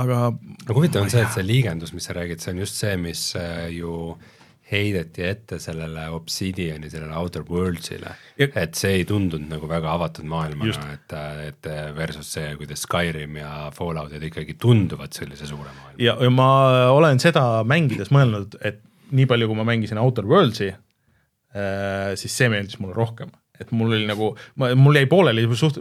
aga 0.00 0.20
aga 0.32 0.72
huvitav 0.72 1.04
on 1.04 1.12
see, 1.12 1.20
et 1.20 1.34
see 1.36 1.44
liigendus, 1.44 1.92
mis 1.92 2.08
sa 2.08 2.16
räägid, 2.16 2.40
see 2.40 2.56
on 2.56 2.64
just 2.64 2.80
see, 2.80 2.96
mis 2.96 3.34
äh, 3.36 3.66
ju 3.76 4.14
äh, 4.14 4.30
heideti 4.72 5.24
ette 5.26 5.58
sellele 5.62 6.08
Obsidiani, 6.12 6.90
sellele 6.90 7.16
Outer 7.18 7.44
Worlds'ile, 7.48 8.14
et 8.38 8.78
see 8.78 8.98
ei 9.00 9.04
tundunud 9.08 9.50
nagu 9.52 9.68
väga 9.70 9.92
avatud 9.96 10.28
maailmana, 10.28 10.86
et, 10.94 11.16
et 11.48 11.68
versus 11.96 12.32
see, 12.36 12.54
kuidas 12.60 12.86
Skyrim 12.86 13.36
ja 13.40 13.68
Falloutid 13.76 14.24
ikkagi 14.30 14.56
tunduvad 14.60 15.12
sellise 15.16 15.48
suure 15.50 15.68
maailma. 15.68 15.98
ja, 16.02 16.16
ja 16.16 16.32
ma 16.32 16.48
olen 16.94 17.20
seda 17.22 17.44
mängides 17.68 18.12
mõelnud, 18.14 18.56
et 18.64 18.80
nii 19.12 19.28
palju, 19.28 19.50
kui 19.50 19.60
ma 19.60 19.68
mängisin 19.68 20.00
Outer 20.00 20.26
Worlds'i, 20.28 20.72
äh, 20.72 22.12
siis 22.18 22.36
see 22.36 22.48
meeldis 22.52 22.80
mulle 22.80 22.96
rohkem 22.96 23.32
et 23.60 23.72
mul 23.76 23.92
oli 23.92 24.06
nagu, 24.08 24.30
mul 24.56 24.96
jäi 24.96 25.06
pooleli 25.10 25.44
suht 25.58 25.76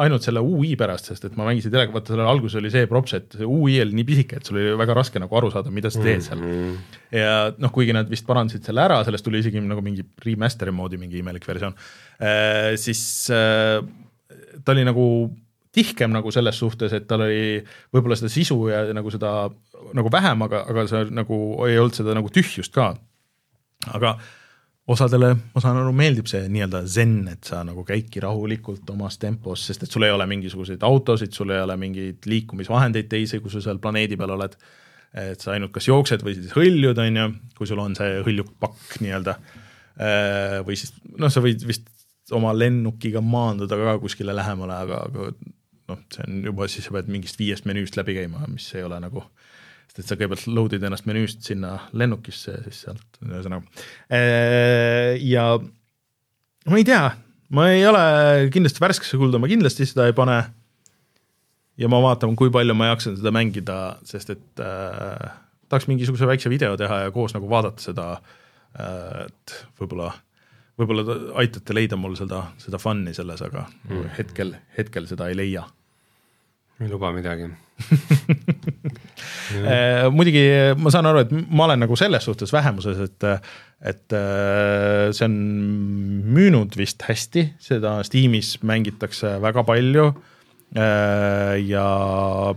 ainult 0.00 0.24
selle 0.26 0.42
ui 0.42 0.72
pärast, 0.78 1.12
sest 1.12 1.28
et 1.28 1.36
ma 1.38 1.46
mängisin 1.46 1.72
telega, 1.72 1.94
vaata 1.94 2.12
sellel 2.12 2.30
alguses 2.30 2.58
oli 2.58 2.72
see 2.74 2.88
props, 2.90 3.14
et 3.16 3.36
see 3.38 3.46
ui 3.46 3.78
oli 3.82 3.94
nii 4.00 4.06
pisike, 4.08 4.40
et 4.40 4.50
sul 4.50 4.58
oli 4.58 4.74
väga 4.80 4.96
raske 4.98 5.22
nagu 5.22 5.38
aru 5.38 5.52
saada, 5.54 5.72
mida 5.74 5.92
sa 5.94 6.02
teed 6.02 6.24
seal 6.26 6.42
mm. 6.42 6.56
-hmm. 6.58 6.98
ja 7.20 7.36
noh, 7.54 7.72
kuigi 7.74 7.94
nad 7.96 8.10
vist 8.10 8.26
parandasid 8.26 8.66
selle 8.66 8.82
ära, 8.82 8.98
sellest 9.06 9.24
tuli 9.24 9.40
isegi 9.44 9.62
nagu 9.62 9.84
mingi 9.84 10.04
remaster'i 10.26 10.74
moodi 10.74 10.98
mingi 11.00 11.22
imelik 11.22 11.46
versioon 11.48 11.78
äh,, 12.18 12.74
siis 12.80 13.30
äh, 13.30 13.78
ta 14.64 14.74
oli 14.74 14.84
nagu 14.84 15.06
tihkem 15.74 16.12
nagu 16.14 16.30
selles 16.34 16.58
suhtes, 16.58 16.92
et 16.94 17.06
tal 17.10 17.24
oli 17.26 17.58
võib-olla 17.94 18.18
seda 18.18 18.30
sisu 18.30 18.58
ja 18.70 18.84
nagu 18.94 19.10
seda 19.10 19.50
nagu 19.94 20.10
vähem, 20.12 20.44
aga, 20.46 20.62
aga 20.70 20.86
see 20.90 21.10
nagu 21.14 21.38
ei 21.66 21.78
olnud 21.80 21.98
seda 21.98 22.14
nagu 22.16 22.30
tühjust 22.32 22.74
ka. 22.74 22.94
aga 23.92 24.16
osadele, 24.90 25.30
ma 25.54 25.62
saan 25.62 25.78
aru, 25.80 25.92
meeldib 25.96 26.28
see 26.28 26.44
nii-öelda 26.52 26.82
zen, 26.90 27.16
et 27.32 27.48
sa 27.48 27.62
nagu 27.64 27.86
käidki 27.88 28.20
rahulikult 28.24 28.90
omas 28.92 29.16
tempos, 29.20 29.64
sest 29.68 29.86
et 29.86 29.94
sul 29.94 30.04
ei 30.04 30.12
ole 30.12 30.26
mingisuguseid 30.28 30.84
autosid, 30.84 31.32
sul 31.36 31.54
ei 31.54 31.62
ole 31.64 31.76
mingeid 31.80 32.28
liikumisvahendeid 32.28 33.08
teisi, 33.12 33.40
kui 33.40 33.52
sa 33.52 33.62
seal 33.64 33.80
planeedi 33.82 34.18
peal 34.20 34.34
oled. 34.36 34.58
et 35.14 35.38
sa 35.38 35.52
ainult 35.52 35.70
kas 35.70 35.86
jooksed 35.86 36.24
või 36.26 36.32
siis 36.34 36.50
hõljud, 36.56 36.98
on 36.98 37.18
ju, 37.20 37.24
kui 37.54 37.68
sul 37.70 37.78
on 37.78 37.92
see 37.94 38.16
hõljukpakk 38.26 38.96
nii-öelda. 38.98 39.36
Äh, 39.94 40.56
või 40.66 40.74
siis 40.74 40.90
noh, 41.14 41.30
sa 41.30 41.38
võid 41.38 41.62
vist 41.68 41.86
oma 42.34 42.50
lennukiga 42.50 43.22
maanduda 43.22 43.78
ka 43.78 43.92
kuskile 44.02 44.34
lähemale, 44.34 44.74
aga, 44.74 45.04
aga 45.06 45.28
noh, 45.92 46.00
see 46.10 46.26
on 46.26 46.42
juba 46.50 46.66
siis 46.66 46.88
sa 46.88 46.96
pead 46.96 47.12
mingist 47.14 47.38
viiest 47.38 47.68
menüüst 47.70 47.94
läbi 48.00 48.18
käima, 48.18 48.42
mis 48.50 48.66
ei 48.74 48.82
ole 48.82 48.98
nagu 49.06 49.22
äh, 49.22 49.43
et 49.94 50.08
sa 50.08 50.16
kõigepealt 50.18 50.48
load'id 50.50 50.82
ennast 50.86 51.06
menüüst 51.06 51.44
sinna 51.46 51.76
lennukisse 51.94 52.56
ja 52.56 52.62
siis 52.66 52.80
sealt, 52.86 53.04
ühesõnaga. 53.22 53.84
Äh, 54.10 55.14
ja 55.22 55.46
ma 56.66 56.80
ei 56.80 56.86
tea, 56.88 57.04
ma 57.54 57.68
ei 57.70 57.84
ole 57.86 58.04
kindlasti 58.54 58.82
värskesse 58.82 59.20
kulda, 59.20 59.38
ma 59.38 59.50
kindlasti 59.50 59.86
seda 59.86 60.08
ei 60.10 60.16
pane. 60.16 60.42
ja 61.78 61.90
ma 61.90 61.98
vaatan, 62.02 62.36
kui 62.38 62.52
palju 62.54 62.74
ma 62.78 62.92
jaksan 62.92 63.16
seda 63.18 63.32
mängida, 63.34 63.78
sest 64.06 64.34
et 64.34 64.62
äh, 64.62 65.30
tahaks 65.68 65.88
mingisuguse 65.90 66.26
väikse 66.26 66.50
video 66.50 66.76
teha 66.78 67.04
ja 67.06 67.14
koos 67.14 67.34
nagu 67.34 67.48
vaadata 67.50 67.82
seda 67.82 68.10
äh,, 68.14 69.24
et 69.26 69.56
võib-olla 69.80 70.12
võib-olla 70.78 71.16
aitate 71.38 71.74
leida 71.74 71.98
mul 71.98 72.16
seda, 72.18 72.48
seda 72.58 72.80
fun'i 72.82 73.14
selles, 73.14 73.42
aga 73.46 73.66
mm. 73.88 74.12
hetkel, 74.18 74.54
hetkel 74.78 75.06
seda 75.10 75.30
ei 75.30 75.38
leia 75.38 75.64
ei 76.82 76.90
luba 76.90 77.12
midagi 77.14 77.50
äh, 79.64 80.06
muidugi 80.14 80.42
ma 80.78 80.92
saan 80.94 81.08
aru, 81.10 81.24
et 81.24 81.32
ma 81.32 81.66
olen 81.66 81.82
nagu 81.84 81.96
selles 81.98 82.24
suhtes 82.26 82.52
vähemuses, 82.54 83.00
et, 83.08 83.26
et 83.90 84.14
äh, 84.14 85.10
see 85.14 85.26
on 85.26 85.34
müünud 86.36 86.76
vist 86.78 87.02
hästi, 87.08 87.42
seda 87.62 87.96
Steamis 88.06 88.56
mängitakse 88.66 89.36
väga 89.42 89.66
palju. 89.66 90.06
Äh, 90.74 91.60
ja 91.68 91.86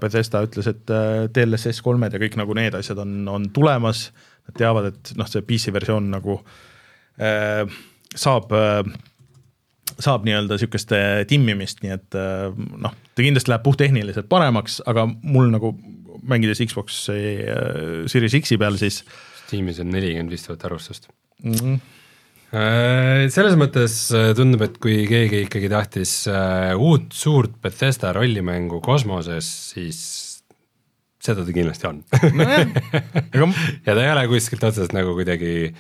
Bethesda 0.01 0.41
ütles, 0.45 0.69
et 0.71 0.85
DLSS 1.33 1.83
kolmed 1.85 2.13
ja 2.13 2.21
kõik 2.21 2.37
nagu 2.39 2.51
need 2.57 2.77
asjad 2.77 3.01
on, 3.03 3.19
on 3.29 3.49
tulemas. 3.53 3.99
Nad 4.47 4.55
teavad, 4.61 4.85
et 4.93 5.03
noh, 5.19 5.27
see 5.27 5.43
PC 5.43 5.73
versioon 5.75 6.05
nagu 6.13 6.39
saab 7.17 8.53
saab 10.03 10.25
nii-öelda 10.27 10.59
sihukest 10.61 10.93
timmimist, 11.29 11.83
nii 11.83 11.93
et 11.95 12.17
äh, 12.17 12.49
noh, 12.53 12.95
ta 13.13 13.25
kindlasti 13.25 13.53
läheb 13.53 13.65
puhttehniliselt 13.65 14.29
paremaks, 14.31 14.79
aga 14.89 15.07
mul 15.07 15.51
nagu 15.53 15.73
mängides 16.27 16.61
Xbox 16.65 17.05
äh, 17.13 18.05
Series 18.09 18.37
X-i 18.41 18.59
peal 18.61 18.79
siis. 18.79 19.03
Steamis 19.47 19.79
on 19.79 19.93
nelikümmend 19.93 20.33
vist 20.33 20.49
tuhat 20.49 20.65
arvustust 20.67 21.11
mm. 21.43 21.61
-hmm 21.61 21.85
selles 22.47 23.57
mõttes 23.59 23.93
tundub, 24.37 24.61
et 24.63 24.77
kui 24.79 25.01
keegi 25.03 25.41
ikkagi 25.43 25.67
tahtis 25.67 26.11
uut 26.79 27.11
suurt 27.11 27.57
Bethesda 27.59 28.13
rollimängu 28.15 28.79
kosmoses, 28.79 29.49
siis 29.73 29.97
seda 31.27 31.43
ta 31.43 31.51
kindlasti 31.55 31.89
on 31.89 32.01
no. 32.39 33.49
ja 33.85 33.95
ta 33.95 33.99
ei 33.99 34.11
ole 34.13 34.25
kuskilt 34.31 34.63
otsast 34.63 34.95
nagu 34.95 35.15
kuidagi 35.17 35.73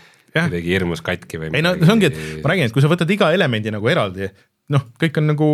kuidagi 0.45 0.75
hirmus 0.75 1.03
katki 1.05 1.41
või 1.41 1.51
ei 1.51 1.65
no 1.65 1.73
see 1.79 1.93
ongi, 1.93 2.11
et 2.11 2.43
ma 2.43 2.51
räägin, 2.53 2.69
et 2.69 2.75
kui 2.75 2.83
sa 2.85 2.91
võtad 2.91 3.11
iga 3.13 3.31
elemendi 3.35 3.73
nagu 3.73 3.89
eraldi, 3.91 4.29
noh, 4.73 4.85
kõik 5.01 5.21
on 5.21 5.31
nagu 5.31 5.49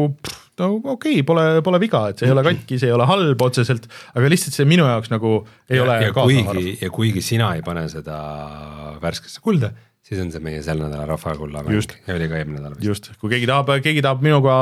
no 0.59 0.69
okei 0.77 0.93
okay,, 0.95 1.23
pole, 1.27 1.45
pole 1.65 1.79
viga, 1.83 2.03
et 2.11 2.21
see 2.21 2.29
ei 2.29 2.35
ole 2.35 2.43
katki, 2.45 2.79
see 2.81 2.91
ei 2.91 2.95
ole 2.95 3.07
halb 3.09 3.45
otseselt, 3.45 3.87
aga 4.13 4.33
lihtsalt 4.33 4.57
see 4.57 4.67
minu 4.69 4.87
jaoks 4.89 5.13
nagu 5.13 5.39
ei 5.69 5.79
ja, 5.79 5.85
ole 5.85 5.97
ja 6.05 6.13
kuigi, 6.17 6.75
ja 6.81 6.91
kuigi 6.93 7.23
sina 7.25 7.53
ei 7.57 7.65
pane 7.65 7.85
seda 7.91 8.17
värskesse 9.03 9.41
kulda, 9.43 9.71
siis 10.03 10.21
on 10.23 10.33
see 10.33 10.43
meie 10.43 10.61
sel 10.65 10.81
nädala 10.83 11.07
rahvakulla 11.09 11.63
mäng. 11.65 11.95
Ja 12.07 12.17
oli 12.17 12.29
ka 12.29 12.41
eelmine 12.41 12.61
nädal 12.61 12.77
vist. 12.77 12.89
just, 12.89 13.13
kui 13.21 13.33
keegi 13.33 13.49
tahab, 13.49 13.71
keegi 13.85 14.03
tahab 14.05 14.25
minuga 14.25 14.53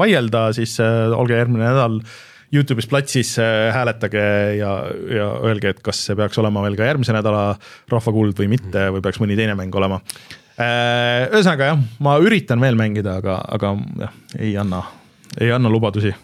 vaielda, 0.00 0.48
siis 0.56 0.78
äh, 0.82 1.06
olge 1.14 1.38
järgmine 1.38 1.66
nädal 1.66 2.00
äh, 2.00 2.18
Youtube'is 2.54 2.88
platsis 2.88 3.34
äh, 3.42 3.68
hääletage 3.74 4.24
ja, 4.58 4.72
ja 5.12 5.28
öelge, 5.44 5.74
et 5.74 5.82
kas 5.84 6.00
see 6.06 6.16
peaks 6.18 6.38
olema 6.40 6.62
veel 6.64 6.78
ka 6.78 6.86
järgmise 6.88 7.16
nädala 7.16 7.50
rahvakuld 7.92 8.38
või 8.40 8.48
mitte 8.54 8.88
või 8.94 9.04
peaks 9.04 9.20
mõni 9.20 9.36
teine 9.38 9.56
mäng 9.58 9.74
olema. 9.76 10.00
Äh, 10.58 11.28
ühesõnaga 11.28 11.72
jah, 11.72 11.82
ma 12.04 12.16
üritan 12.24 12.62
veel 12.64 12.78
mängida, 12.78 13.18
aga, 13.20 13.36
aga 13.58 13.74
jah, 14.04 14.16
ei 14.40 14.56
anna, 14.58 14.80
ei 15.38 15.52
anna 15.54 15.70
lubadusi 15.72 16.14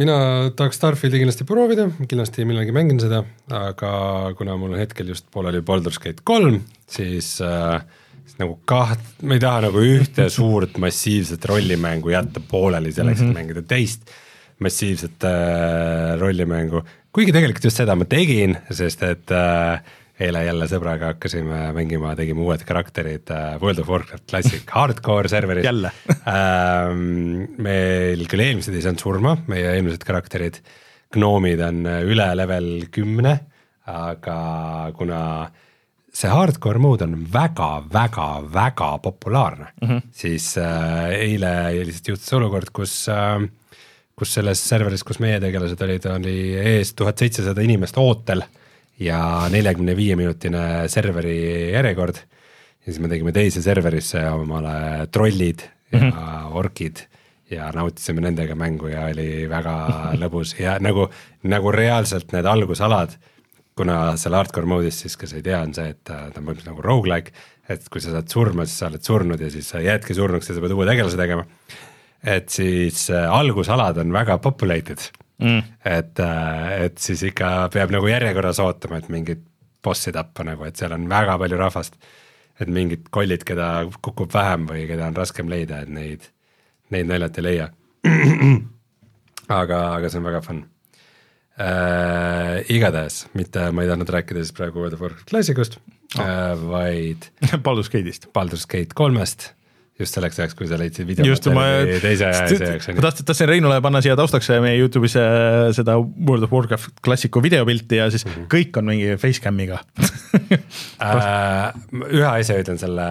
mina 0.00 0.14
tahaks 0.58 0.80
Starfieldi 0.80 1.20
kindlasti 1.20 1.44
proovida, 1.46 1.84
kindlasti 2.10 2.42
millalgi 2.48 2.72
mängin 2.74 2.98
seda, 2.98 3.20
aga 3.54 3.92
kuna 4.38 4.56
mul 4.58 4.74
on 4.74 4.80
hetkel 4.82 5.12
just 5.12 5.28
pooleli 5.30 5.60
Baldur's 5.62 6.00
Gate 6.02 6.24
kolm, 6.26 6.64
siis 6.90 7.36
äh, 7.44 7.78
siis 8.24 8.40
nagu 8.40 8.56
kaht-, 8.68 9.22
ma 9.22 9.36
ei 9.36 9.42
taha 9.42 9.66
nagu 9.68 9.82
ühte 9.84 10.26
suurt 10.32 10.78
massiivset 10.82 11.44
rollimängu 11.50 12.10
jätta 12.14 12.42
pooleli 12.42 12.92
selleks 12.92 13.20
mm, 13.20 13.26
-hmm. 13.26 13.30
et 13.30 13.36
mhm. 13.36 13.38
mängida 13.38 13.62
teist 13.62 14.10
massiivset 14.62 15.26
äh, 15.26 16.14
rollimängu, 16.20 16.82
kuigi 17.14 17.34
tegelikult 17.34 17.68
just 17.68 17.80
seda 17.80 17.96
ma 17.98 18.06
tegin, 18.08 18.56
sest 18.74 19.02
et 19.06 19.34
äh, 19.34 19.80
eile 20.24 20.44
jälle 20.46 20.68
sõbraga 20.70 21.14
hakkasime 21.14 21.72
mängima, 21.74 22.14
tegime 22.18 22.44
uued 22.46 22.62
karakterid 22.66 23.32
äh, 23.34 23.56
World 23.62 23.82
of 23.82 23.90
Warcraft 23.90 24.28
Classic 24.30 24.70
hardcore 24.76 25.30
serveris. 25.32 25.66
jälle 25.66 25.90
ähm, 26.30 27.58
meil 27.58 28.24
küll 28.30 28.46
eelmised 28.46 28.76
ei 28.76 28.84
saanud 28.84 29.02
surma, 29.02 29.36
meie 29.50 29.74
eelmised 29.74 30.06
karakterid, 30.06 30.62
gnoomid 31.14 31.60
on 31.66 31.84
üle 32.06 32.30
level 32.38 32.70
kümne, 32.94 33.36
aga 33.90 34.38
kuna 34.96 35.20
see 36.14 36.30
hardcore 36.30 36.78
mode 36.78 37.06
on 37.06 37.16
väga-väga-väga 37.32 38.90
populaarne 39.02 39.66
mm, 39.82 39.88
-hmm. 39.88 40.02
siis 40.12 40.56
äh, 40.58 41.10
eile 41.10 41.50
lihtsalt 41.84 42.08
juhtus 42.08 42.32
olukord, 42.38 42.70
kus 42.72 43.08
äh, 43.08 43.42
kus 44.18 44.34
selles 44.36 44.60
serveris, 44.62 45.02
kus 45.06 45.18
meie 45.22 45.40
tegelased 45.42 45.80
olid, 45.86 46.06
oli 46.12 46.36
ees 46.54 46.94
tuhat 46.94 47.18
seitsesada 47.18 47.64
inimest 47.64 47.98
ootel 47.98 48.44
ja 49.02 49.18
neljakümne 49.50 49.96
viie 49.98 50.16
minutine 50.18 50.86
serveri 50.90 51.72
järjekord. 51.74 52.20
ja 52.84 52.92
siis 52.92 53.00
me 53.02 53.08
tegime 53.10 53.32
teise 53.32 53.62
serverisse 53.62 54.22
omale 54.30 55.06
trollid 55.10 55.64
ja 55.92 55.98
mm 55.98 56.10
-hmm. 56.10 56.56
orkid 56.56 57.06
ja 57.50 57.70
nautisime 57.74 58.20
nendega 58.20 58.54
mängu 58.54 58.86
ja 58.86 59.06
oli 59.06 59.48
väga 59.50 59.74
lõbus 60.22 60.54
ja 60.60 60.78
nagu, 60.80 61.08
nagu 61.42 61.72
reaalselt 61.72 62.32
need 62.32 62.46
algusalad, 62.46 63.16
kuna 63.76 64.16
seal 64.16 64.34
hardcore 64.34 64.66
mode'is 64.66 65.00
siis, 65.00 65.16
kes 65.16 65.32
ei 65.32 65.42
tea, 65.42 65.60
on 65.60 65.74
see, 65.74 65.88
et 65.88 66.04
ta 66.04 66.26
on 66.26 66.32
põhimõtteliselt 66.32 66.70
nagu 66.70 66.82
rogu-like, 66.82 67.32
et 67.68 67.88
kui 67.90 68.00
sa 68.00 68.10
saad 68.10 68.28
surma, 68.28 68.66
siis 68.66 68.78
sa 68.78 68.86
oled 68.86 69.02
surnud 69.02 69.40
ja 69.40 69.50
siis 69.50 69.68
sa 69.68 69.80
jäädki 69.80 70.14
surnuks 70.14 70.48
ja 70.48 70.54
sa 70.54 70.60
pead 70.60 70.72
uue 70.72 70.86
tegelase 70.86 71.16
tegema 71.16 71.44
et 72.24 72.48
siis 72.48 73.10
äh, 73.12 73.28
algusalad 73.30 73.98
on 74.00 74.12
väga 74.12 74.38
populated 74.38 75.00
mm.. 75.42 75.62
et, 75.84 76.20
äh, 76.20 76.82
et 76.86 76.98
siis 76.98 77.22
ikka 77.28 77.68
peab 77.72 77.92
nagu 77.94 78.08
järjekorras 78.08 78.60
ootama, 78.64 79.00
et 79.00 79.08
mingit 79.12 79.42
bossi 79.84 80.12
tappa 80.12 80.46
nagu, 80.46 80.64
et 80.64 80.76
seal 80.80 80.94
on 80.96 81.08
väga 81.08 81.38
palju 81.38 81.60
rahvast. 81.60 81.98
et 82.60 82.70
mingid 82.70 83.08
kollid, 83.10 83.42
keda 83.42 83.88
kukub 84.02 84.30
vähem 84.30 84.68
või 84.68 84.84
keda 84.86 85.08
on 85.10 85.16
raskem 85.16 85.48
leida, 85.50 85.80
et 85.82 85.90
neid, 85.90 86.28
neid 86.94 87.08
naljalt 87.10 87.40
ei 87.40 87.44
leia. 87.44 87.66
aga, 89.60 89.80
aga 89.96 90.10
see 90.10 90.20
on 90.20 90.28
väga 90.28 90.42
fun 90.44 90.62
äh,. 91.58 92.62
igatahes, 92.70 93.24
mitte, 93.34 93.66
ma 93.72 93.82
ei 93.82 93.90
tahtnud 93.90 94.14
rääkida 94.16 94.44
siis 94.44 94.54
praegu 94.54 94.80
World 94.80 94.96
of 94.96 95.02
Warcraft 95.02 95.28
klassikust 95.30 95.78
oh. 95.80 96.22
äh,, 96.22 96.54
vaid 96.62 97.28
Baldur's 97.66 97.90
Gate'ist. 97.90 98.30
Baldur's 98.32 98.68
Gate 98.70 98.94
kolmest 98.94 99.50
just 100.00 100.16
selleks 100.16 100.40
ajaks, 100.40 100.56
kui 100.58 100.66
sa 100.66 100.78
leidsid 100.78 101.06
video 101.06 101.26
teise 102.02 102.26
asja 102.26 102.58
jaoks. 102.58 102.88
ma 102.96 103.04
tahtsin, 103.04 103.26
tahtsin 103.28 103.50
Reinule 103.50 103.76
panna 103.84 104.00
siia 104.02 104.16
taustaks 104.18 104.50
meie 104.64 104.80
Youtube'is 104.80 105.14
äh, 105.20 105.68
seda 105.76 105.96
World 106.00 106.48
of 106.48 106.54
Warcraft 106.54 106.98
klassiku 107.04 107.42
videopilti 107.44 108.00
ja 108.00 108.08
siis 108.10 108.26
mm 108.26 108.32
-hmm. 108.34 108.48
kõik 108.50 108.80
on 108.80 108.90
mingi 108.90 109.14
facecam'iga 109.22 109.78
äh, 111.06 111.70
ühe 112.10 112.26
asja 112.32 112.58
ütlen 112.62 112.80
selle 112.82 113.06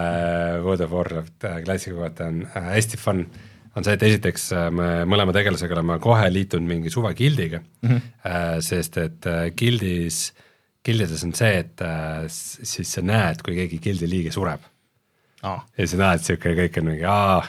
World 0.65 0.83
of 0.83 0.91
Warcraft 0.91 1.47
äh, 1.47 1.63
klassiku 1.63 2.03
kohta 2.03 2.27
on 2.27 2.43
hästi 2.53 2.99
fun 2.99 3.25
on 3.75 3.83
see, 3.83 3.95
et 3.95 4.03
esiteks 4.03 4.51
me 4.71 4.89
mõlema 5.09 5.33
tegelasega 5.33 5.73
oleme 5.79 5.97
kohe 5.99 6.27
liitunud 6.29 6.67
mingi 6.67 6.91
suva 6.93 7.13
gildiga 7.13 7.59
mm, 7.59 7.89
-hmm. 7.89 8.59
sest 8.61 8.97
et 8.97 9.25
gildis, 9.57 10.33
gildides 10.85 11.23
on 11.23 11.33
see, 11.33 11.57
et 11.57 11.81
siis 12.27 12.93
sa 12.93 13.01
näed, 13.01 13.41
kui 13.41 13.55
keegi 13.55 13.79
gildi 13.79 14.09
liige 14.09 14.31
sureb 14.31 14.72
oh.. 15.43 15.61
ja 15.77 15.85
siis 15.87 15.99
näed 15.99 16.23
sihuke 16.25 16.55
kõik 16.57 16.79
on 16.81 16.89
mingi 16.91 17.07
aa, 17.09 17.41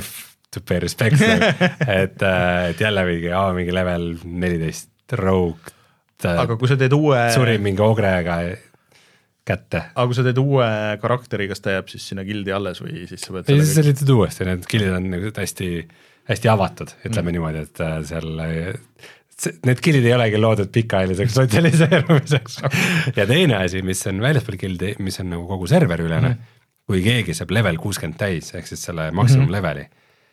F 0.00 0.10
to 0.50 0.62
pay 0.66 0.80
respect 0.82 1.20
et, 1.24 2.22
äh, 2.22 2.70
et 2.70 2.80
jälle 2.80 3.04
mingi, 3.06 3.30
aa 3.34 3.52
mingi 3.56 3.74
level 3.74 4.10
neliteist 4.24 5.14
rogue. 5.20 5.76
aga 6.22 6.56
kui 6.56 6.70
sa 6.70 6.78
teed 6.80 6.94
uue. 6.96 7.22
suri 7.34 7.58
mingi 7.62 7.82
ogrega 7.84 8.40
kätte. 9.46 9.84
aga 9.94 10.08
kui 10.10 10.18
sa 10.18 10.26
teed 10.26 10.42
uue 10.42 10.68
karakteri, 11.02 11.48
kas 11.50 11.64
ta 11.64 11.78
jääb 11.78 11.88
siis 11.92 12.10
sinna 12.10 12.26
gildi 12.26 12.54
alles 12.54 12.82
või 12.82 13.06
siis 13.10 13.24
sa 13.26 13.36
pead 13.36 13.54
ei, 13.54 13.64
sa 13.66 13.86
liitud 13.86 14.12
uuesti, 14.16 14.46
need 14.48 14.68
gildid 14.70 14.98
on 14.98 15.08
nagu 15.14 15.32
hästi, 15.38 15.70
hästi 16.30 16.52
avatud, 16.52 16.94
ütleme 17.04 17.30
mm. 17.30 17.38
niimoodi, 17.38 17.64
et 17.68 17.82
äh, 17.86 17.96
seal 18.10 18.30
need 19.64 19.80
gildid 19.80 20.04
ei 20.04 20.12
olegi 20.12 20.40
loodud 20.40 20.68
pikaajaliseks 20.74 21.36
sotsialiseerumiseks 21.38 22.58
ja 23.18 23.24
teine 23.28 23.62
asi, 23.62 23.80
mis 23.86 24.02
on 24.10 24.20
väljaspool 24.20 24.58
gildi, 24.60 24.94
mis 25.00 25.16
on 25.22 25.30
nagu 25.32 25.46
kogu 25.48 25.70
serveri 25.70 26.04
ülene 26.04 26.34
mm, 26.34 26.59
kui 26.90 27.04
keegi 27.06 27.36
saab 27.38 27.54
level 27.54 27.78
kuuskümmend 27.78 28.18
täis, 28.18 28.50
ehk 28.58 28.66
siis 28.66 28.82
selle 28.88 29.10
maksimum 29.14 29.46
mm 29.46 29.54
-hmm. 29.54 29.88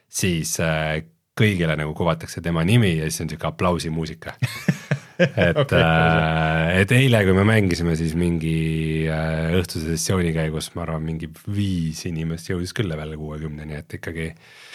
siis 0.10 0.60
äh, 0.60 1.04
kõigile 1.38 1.76
nagu 1.78 1.94
kuvatakse 1.94 2.42
tema 2.42 2.64
nimi 2.64 2.98
ja 2.98 3.10
siis 3.10 3.22
on 3.22 3.30
sihuke 3.30 3.48
aplausimuusika 3.48 4.34
et 5.48 5.58
okay, 5.58 5.82
äh,, 5.82 6.80
et 6.82 6.92
eile, 6.92 7.24
kui 7.26 7.34
me 7.34 7.44
mängisime, 7.44 7.96
siis 7.96 8.16
mingi 8.16 9.06
äh, 9.10 9.54
õhtuse 9.60 9.94
sessiooni 9.94 10.34
käigus, 10.34 10.72
ma 10.76 10.82
arvan, 10.82 11.04
mingi 11.04 11.30
viis 11.56 12.06
inimest 12.06 12.50
jõudis 12.50 12.74
küll 12.74 12.90
level 12.90 13.16
kuuekümneni, 13.18 13.78
et 13.78 13.94
ikkagi 13.94 14.32
äh, 14.32 14.67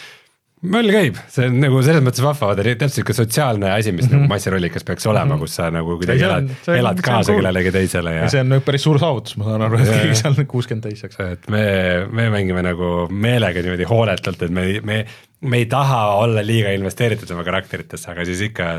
möll 0.62 0.92
käib, 0.94 1.18
see 1.32 1.48
on 1.50 1.56
nagu 1.62 1.80
selles 1.82 2.04
mõttes 2.06 2.22
vahva, 2.22 2.52
vaata 2.52 2.64
täpselt 2.64 2.94
sihuke 2.94 3.16
sotsiaalne 3.16 3.72
asi, 3.72 3.90
mis 3.90 4.04
mm 4.04 4.08
-hmm. 4.08 4.12
nagu 4.14 4.22
mhm. 4.22 4.30
massirollikas 4.30 4.86
peaks 4.86 5.06
olema, 5.10 5.38
kus 5.40 5.56
sa 5.58 5.70
nagu 5.74 5.96
kuidagi 5.98 6.22
elad, 6.28 6.50
elad 6.76 7.02
kaasa 7.02 7.34
kellelegi 7.34 7.72
teisele 7.74 8.14
ja. 8.14 8.28
see 8.30 8.44
on 8.44 8.52
nagu 8.54 8.64
päris 8.66 8.86
suur 8.86 9.00
saavutus, 9.02 9.36
ma 9.40 9.50
saan 9.50 9.66
aru, 9.66 9.80
et 9.82 9.90
keegi 9.90 10.18
seal 10.22 10.38
kuuskümmend 10.54 10.86
täis 10.86 11.02
saaks. 11.02 11.18
et 11.26 11.50
me, 11.50 11.64
me 12.10 12.28
mängime 12.30 12.62
nagu 12.62 12.92
meelega 13.10 13.62
niimoodi 13.62 13.88
hooletult, 13.90 14.42
et 14.42 14.54
me, 14.54 14.66
me, 14.86 15.04
me 15.40 15.62
ei 15.64 15.66
taha 15.66 16.04
olla 16.22 16.46
liiga 16.46 16.70
investeeritud 16.78 17.30
oma 17.34 17.44
karakteritesse, 17.44 18.10
aga 18.14 18.24
siis 18.28 18.46
ikka 18.50 18.76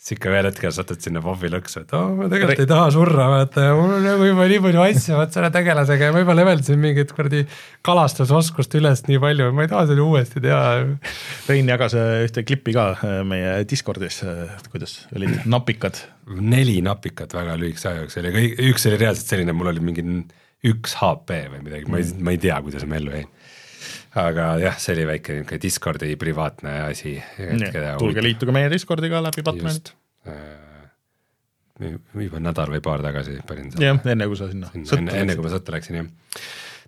siis 0.00 0.16
ikka 0.16 0.30
ühel 0.32 0.46
hetkel 0.48 0.72
satud 0.72 1.00
sinna 1.04 1.20
Bobi 1.20 1.50
lõksu, 1.52 1.82
et 1.84 1.90
oh, 1.96 2.14
ma 2.16 2.28
tegelikult 2.32 2.62
ei 2.62 2.68
taha 2.68 2.86
surra, 2.94 3.26
vaata 3.34 3.66
ja 3.66 3.74
mul 3.76 3.92
on 3.98 4.06
nagu 4.06 4.28
juba 4.30 4.46
nii 4.48 4.60
palju 4.64 4.82
asju, 4.86 5.16
vaat 5.18 5.36
selle 5.36 5.50
tegelasega 5.52 6.08
ja 6.08 6.14
ma 6.14 6.22
juba 6.22 6.36
leveldasin 6.38 6.80
mingit 6.80 7.12
kuradi 7.16 7.42
kalastusoskust 7.86 8.78
üles 8.80 9.04
nii 9.10 9.20
palju, 9.20 9.50
ma 9.56 9.66
ei 9.66 9.72
taha 9.72 9.84
seda 9.90 10.06
uuesti 10.06 10.40
teha. 10.46 10.62
Rein 11.50 11.68
jagas 11.68 11.96
äh, 12.00 12.14
ühte 12.24 12.46
klippi 12.48 12.72
ka 12.76 12.86
äh, 12.96 13.20
meie 13.28 13.58
Discordis, 13.68 14.22
äh, 14.24 14.56
kuidas 14.72 15.02
olid 15.12 15.44
napikad. 15.44 16.00
neli 16.30 16.78
napikat 16.86 17.36
väga 17.36 17.58
lühikese 17.60 17.90
aja 17.90 18.04
jooksul 18.04 18.28
ja 18.30 18.44
üks 18.70 18.88
oli 18.88 19.00
reaalselt 19.00 19.34
selline, 19.34 19.52
mul 19.56 19.72
oli 19.72 19.84
mingi 19.84 20.04
üks 20.64 20.96
HP 21.00 21.44
või 21.50 21.64
midagi 21.64 21.84
mm., 21.84 21.92
ma 21.92 22.00
ei, 22.00 22.24
ma 22.24 22.34
ei 22.36 22.40
tea, 22.40 22.56
kuidas 22.64 22.88
ma 22.88 22.96
ellu 22.96 23.12
jäin 23.16 23.28
aga 24.18 24.46
jah, 24.58 24.78
see 24.80 24.94
oli 24.96 25.04
väike 25.08 25.36
niisugune 25.36 25.60
Discordi 25.62 26.16
privaatne 26.18 26.72
asi. 26.88 27.14
tulge 28.00 28.24
liituge 28.24 28.54
meie 28.54 28.70
Discordiga 28.72 29.22
läbi 29.22 29.44
Batmanit. 29.46 29.92
Äh, 30.26 31.92
juba 32.24 32.42
nädal 32.42 32.72
või 32.74 32.82
paar 32.84 33.04
tagasi 33.04 33.38
panin 33.46 33.70
selle. 33.70 33.86
jah, 33.86 34.00
enne 34.12 34.26
kui 34.28 34.38
sa 34.38 34.50
sinna, 34.50 34.72
sinna 34.74 34.98
enne, 34.98 35.20
enne 35.22 35.36
kui 35.38 35.46
ma 35.46 35.52
sõtta 35.52 35.76
läksin, 35.76 36.00
jah. 36.00 36.40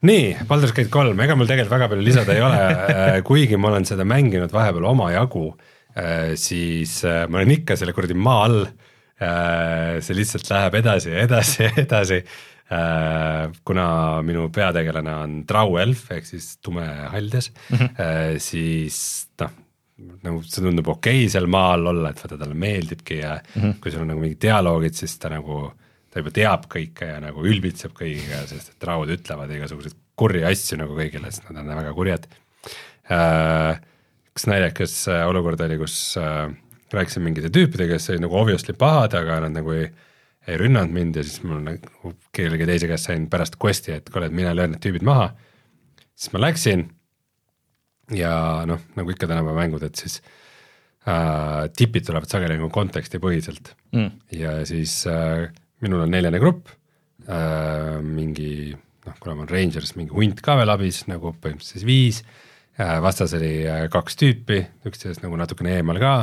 nii, 0.08 0.26
Baldur's 0.48 0.74
Gate 0.76 0.92
kolm, 0.92 1.20
ega 1.24 1.36
mul 1.38 1.48
tegelikult 1.48 1.76
väga 1.76 1.90
palju 1.92 2.06
lisada 2.06 2.34
ei 2.34 2.42
ole 2.44 2.62
äh, 2.66 3.18
kuigi 3.26 3.60
ma 3.60 3.70
olen 3.70 3.86
seda 3.88 4.06
mänginud 4.08 4.52
vahepeal 4.52 4.90
omajagu, 4.90 5.46
äh, 5.94 6.32
siis 6.40 6.98
ma 7.06 7.40
olen 7.40 7.58
ikka 7.60 7.78
selle 7.78 7.94
kuradi 7.96 8.18
maa 8.18 8.48
all. 8.48 8.64
see 10.02 10.16
lihtsalt 10.18 10.48
läheb 10.50 10.74
edasi 10.80 11.12
ja 11.12 11.20
edasi 11.22 11.60
ja 11.62 11.68
edasi 11.78 12.16
kuna 13.64 13.86
minu 14.24 14.46
peategelane 14.54 15.14
on 15.24 15.32
trauelf 15.48 16.06
ehk 16.14 16.24
siis 16.24 16.56
tumehaldjas 16.64 17.50
mm, 17.52 17.76
-hmm. 17.76 18.38
siis 18.40 19.00
noh, 19.42 19.50
nagu 20.24 20.40
see 20.46 20.64
tundub 20.64 20.88
okei 20.94 21.24
okay 21.24 21.32
seal 21.32 21.48
maa 21.52 21.74
all 21.76 21.90
olla, 21.92 22.12
et 22.12 22.22
vaata 22.22 22.38
talle 22.40 22.56
meeldibki 22.58 23.18
ja 23.20 23.34
mm 23.36 23.62
-hmm. 23.62 23.78
kui 23.80 23.92
sul 23.92 24.04
on 24.04 24.12
nagu 24.12 24.20
mingid 24.20 24.40
dialoogid, 24.42 24.94
siis 24.94 25.18
ta 25.18 25.28
nagu, 25.32 25.72
ta 26.10 26.22
juba 26.22 26.32
teab 26.38 26.66
kõike 26.74 27.08
ja 27.12 27.20
nagu 27.20 27.44
ülbitseb 27.44 27.92
kõigiga, 27.98 28.46
sest 28.46 28.72
et 28.72 28.78
traud 28.78 29.10
ütlevad 29.10 29.50
igasuguseid 29.50 29.98
kurji 30.16 30.44
asju 30.44 30.78
nagu 30.80 30.96
kõigile, 30.96 31.30
sest 31.30 31.50
nad 31.50 31.64
on 31.64 31.76
väga 31.76 31.92
kurjad. 31.96 32.26
Äh, 33.10 33.80
üks 34.32 34.46
naljakas 34.46 34.96
olukord 35.26 35.60
oli, 35.60 35.76
kus 35.78 36.16
rääkisin 36.92 37.24
mingite 37.24 37.50
tüüpidega, 37.52 37.96
kes 37.96 38.10
olid 38.12 38.24
nagu 38.24 38.36
obviously 38.38 38.74
pahad, 38.78 39.14
aga 39.14 39.40
nad 39.44 39.56
nagu 39.56 39.72
ei 39.76 39.90
ei 40.48 40.58
rünnanud 40.58 40.94
mind 40.94 41.18
ja 41.18 41.24
siis 41.26 41.42
mul 41.46 41.62
nagu 41.62 42.12
kellegi 42.34 42.66
teise 42.68 42.90
käest 42.90 43.08
sain 43.08 43.28
pärast 43.30 43.58
quest'i, 43.62 43.94
et 43.98 44.10
kuule, 44.10 44.28
et 44.28 44.34
mine 44.34 44.54
löö 44.56 44.70
need 44.70 44.82
tüübid 44.82 45.06
maha. 45.06 45.30
siis 46.14 46.32
ma 46.34 46.42
läksin 46.42 46.88
ja 48.16 48.34
noh, 48.68 48.82
nagu 48.98 49.14
ikka 49.14 49.28
tänapäeva 49.30 49.56
mängud, 49.62 49.84
et 49.86 49.98
siis 49.98 50.18
äh, 51.06 51.68
tipid 51.76 52.06
tulevad 52.06 52.30
sageli 52.30 52.58
nagu 52.58 52.70
kontekstipõhiselt 52.74 53.74
mm. 53.94 54.10
ja 54.38 54.60
siis 54.68 55.02
äh, 55.10 55.48
minul 55.84 56.04
on 56.06 56.14
neljane 56.14 56.40
grupp 56.42 56.70
äh,, 57.28 58.00
mingi 58.02 58.72
noh, 58.72 59.18
kuna 59.18 59.36
ma 59.36 59.44
olen 59.44 59.52
Rangers, 59.54 59.94
mingi 59.98 60.14
hunt 60.16 60.42
ka 60.44 60.58
veel 60.58 60.74
abis 60.74 61.04
nagu 61.10 61.34
põhimõtteliselt 61.38 61.78
siis 61.78 61.86
viis 61.86 62.22
äh,, 62.78 62.98
vastas 63.04 63.34
oli 63.38 63.60
äh, 63.62 63.86
kaks 63.92 64.18
tüüpi, 64.18 64.64
üksteisest 64.88 65.22
nagu 65.24 65.38
natukene 65.38 65.78
eemal 65.78 66.02
ka 66.02 66.16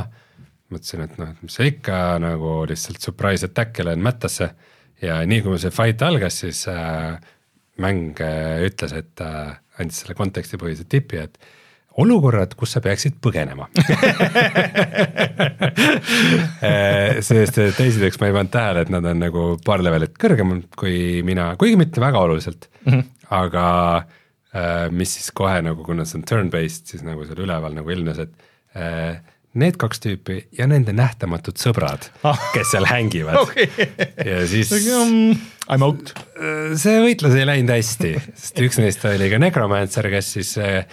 mõtlesin, 0.74 1.06
et 1.06 1.18
noh, 1.22 1.32
et 1.34 1.44
mis 1.46 1.56
see 1.60 1.72
ikka 1.74 2.00
nagu 2.24 2.64
lihtsalt 2.70 3.02
surprise 3.04 3.50
attack'e 3.50 3.86
löön 3.88 4.04
mättasse. 4.06 4.52
Ja 5.02 5.22
nii 5.28 5.44
kui 5.46 5.60
see 5.62 5.72
fight 5.72 6.02
algas, 6.04 6.42
siis 6.44 6.66
äh, 6.68 7.16
mäng 7.80 8.20
äh, 8.22 8.66
ütles, 8.68 8.94
et 8.98 9.24
äh, 9.24 9.56
andis 9.80 10.04
selle 10.04 10.18
kontekstipõhise 10.20 10.86
tipi, 10.92 11.22
et 11.24 11.40
olukorrad, 12.00 12.54
kus 12.60 12.76
sa 12.76 12.82
peaksid 12.84 13.18
põgenema. 13.24 13.68
Eh, 16.60 17.20
sest 17.26 17.58
et 17.64 17.80
esiteks 17.82 18.20
ma 18.22 18.30
ei 18.30 18.36
pannud 18.36 18.54
tähele, 18.54 18.84
et 18.86 18.92
nad 18.94 19.06
on 19.10 19.20
nagu 19.24 19.46
paar 19.66 19.84
levelit 19.84 20.16
kõrgemal 20.20 20.62
kui 20.80 21.24
mina, 21.26 21.52
kuigi 21.60 21.80
mitte 21.80 22.04
väga 22.04 22.22
oluliselt. 22.28 22.70
Mm, 22.86 22.94
-hmm. 22.94 23.04
aga 23.36 23.66
äh, 24.54 24.86
mis 24.92 25.16
siis 25.18 25.32
kohe 25.36 25.62
nagu, 25.66 25.84
kuna 25.88 26.06
see 26.06 26.20
on 26.20 26.28
turn-based, 26.30 26.88
siis 26.92 27.04
nagu 27.06 27.26
seal 27.28 27.44
üleval 27.46 27.76
nagu 27.76 27.96
ilmnes, 27.96 28.20
et 28.20 28.34
äh, 28.76 29.20
need 29.58 29.80
kaks 29.82 30.02
tüüpi 30.04 30.44
ja 30.58 30.68
nende 30.70 30.94
nähtamatud 30.94 31.58
sõbrad 31.58 32.10
ah., 32.28 32.40
kes 32.54 32.74
seal 32.74 32.86
hängivad 32.90 33.40
okay. 33.44 33.66
ja 34.26 34.44
siis 34.50 34.72
um, 34.94 35.34
I 35.70 35.78
m 35.78 35.86
out. 35.86 36.14
Äh, 36.38 36.76
see 36.80 37.00
võitlus 37.04 37.36
ei 37.38 37.48
läinud 37.50 37.74
hästi, 37.74 38.14
sest 38.34 38.62
üks 38.66 38.80
neist 38.82 39.06
oli 39.10 39.30
ka 39.32 39.42
Necromancer, 39.42 40.10
kes 40.14 40.32
siis 40.38 40.54
äh, 40.62 40.84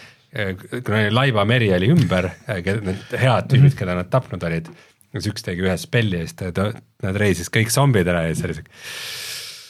kuna 0.84 1.06
laiva 1.12 1.46
meri 1.48 1.70
oli 1.76 1.90
ümber, 1.94 2.30
need 2.48 3.14
head 3.16 3.48
tüübid, 3.52 3.76
keda 3.78 3.96
nad 3.96 4.10
tapnud 4.12 4.42
olid, 4.48 4.68
siis 5.14 5.30
üks 5.32 5.46
tegi 5.46 5.64
ühe 5.64 5.76
spelli 5.80 6.20
ja 6.20 6.28
siis 6.28 6.52
ta, 6.56 6.70
nad 7.04 7.20
reisis 7.20 7.52
kõik 7.52 7.72
zombid 7.72 8.08
ära 8.08 8.26
ja 8.26 8.34
siis 8.34 8.48
oli 8.48 8.58
siuke 8.58 8.82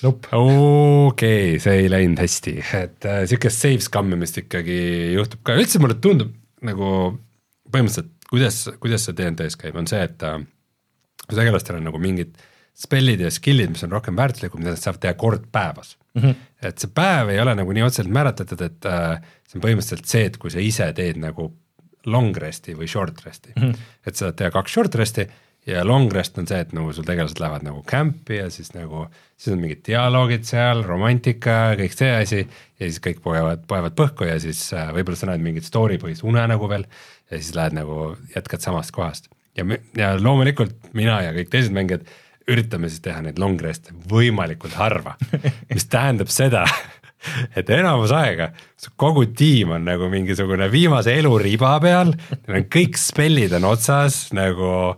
nope. 0.07 0.31
okei 0.31 1.53
okay,, 1.53 1.61
see 1.63 1.85
ei 1.85 1.93
läinud 1.93 2.21
hästi, 2.23 2.57
et 2.81 3.07
äh, 3.09 3.23
sihukest 3.31 3.63
save 3.63 3.85
scammimist 3.85 4.43
ikkagi 4.43 4.81
juhtub 5.17 5.43
ka, 5.47 5.59
üldse 5.59 5.83
mulle 5.83 5.99
tundub 6.03 6.35
nagu 6.67 6.91
põhimõtteliselt, 7.73 8.13
kuidas, 8.31 8.65
kuidas 8.83 9.07
see 9.07 9.17
DND-s 9.17 9.59
käib, 9.61 9.79
on 9.79 9.89
see, 9.91 10.03
et 10.03 10.23
äh, 10.27 10.39
kui 11.27 11.39
tegelastel 11.39 11.81
on 11.81 11.89
nagu 11.89 12.01
mingid 12.03 12.37
spellid 12.77 13.23
ja 13.25 13.31
skill'id, 13.33 13.73
mis 13.73 13.85
on 13.87 13.95
rohkem 13.95 14.19
väärtuslikud, 14.19 14.61
mida 14.61 14.75
nad 14.75 14.81
saavad 14.81 15.01
teha 15.01 15.15
kord 15.17 15.47
päevas 15.53 15.97
mm. 16.15 16.23
-hmm. 16.23 16.35
et 16.69 16.83
see 16.83 16.93
päev 16.95 17.33
ei 17.33 17.41
ole 17.41 17.55
nagu 17.57 17.73
nii 17.73 17.87
otseselt 17.87 18.13
määratletud, 18.13 18.67
et 18.67 18.89
äh, 18.91 19.23
see 19.49 19.59
on 19.59 19.65
põhimõtteliselt 19.65 20.11
see, 20.11 20.27
et 20.29 20.37
kui 20.43 20.53
sa 20.53 20.61
ise 20.61 20.91
teed 20.97 21.21
nagu 21.23 21.49
long 22.07 22.37
rest'i 22.37 22.77
või 22.77 22.89
short 22.91 23.25
rest'i 23.25 23.53
mm, 23.57 23.63
-hmm. 23.63 23.91
et 24.07 24.15
sa 24.15 24.29
saad 24.29 24.39
teha 24.39 24.53
kaks 24.55 24.73
short 24.73 24.95
rest'i 24.95 25.27
ja 25.67 25.85
long 25.85 26.13
rest 26.15 26.39
on 26.39 26.47
see, 26.49 26.59
et 26.63 26.73
nagu 26.77 26.93
sul 26.95 27.07
tegelased 27.07 27.41
lähevad 27.43 27.65
nagu 27.67 27.83
camp'i 27.89 28.39
ja 28.39 28.51
siis 28.53 28.71
nagu, 28.77 29.07
siis 29.37 29.55
on 29.55 29.63
mingid 29.63 29.83
dialoogid 29.87 30.47
seal, 30.47 30.85
romantika, 30.87 31.75
kõik 31.81 31.97
see 31.97 32.13
asi 32.15 32.43
ja 32.43 32.85
siis 32.85 33.01
kõik 33.03 33.23
poevad, 33.25 33.65
poevad 33.69 33.97
põhku 33.99 34.29
ja 34.29 34.39
siis 34.43 34.63
äh, 34.77 34.93
võib-olla 34.95 35.19
sa 35.19 35.31
näed 35.33 35.43
mingit 35.45 35.67
story 35.67 35.99
põhist 36.03 36.27
unenägu 36.27 36.71
veel 36.71 36.87
ja 37.31 37.41
siis 37.41 37.55
lähed 37.59 37.75
nagu, 37.79 38.15
jätkad 38.37 38.63
samast 38.63 38.95
kohast. 38.95 39.31
ja, 39.59 39.67
ja 39.99 40.15
loomulikult 40.21 40.93
mina 40.95 41.21
ja 41.25 41.35
kõik 41.37 41.51
teised 41.51 41.75
mängijad 41.75 42.07
üritame 42.47 42.91
siis 42.91 43.03
teha 43.03 43.25
neid 43.25 43.41
long 43.43 43.59
rest'e 43.59 43.95
võimalikult 44.11 44.77
harva, 44.79 45.17
mis 45.73 45.89
tähendab 45.91 46.31
seda, 46.31 46.63
et 47.59 47.71
enamus 47.75 48.13
aega 48.15 48.53
kogu 49.01 49.25
tiim 49.35 49.73
on 49.75 49.87
nagu 49.89 50.07
mingisugune 50.13 50.69
viimase 50.71 51.17
elu 51.19 51.33
riba 51.43 51.75
peal, 51.83 52.15
neil 52.47 52.61
on 52.61 52.69
kõik 52.71 53.01
spellid 53.01 53.57
on 53.59 53.67
otsas 53.73 54.29
nagu 54.37 54.95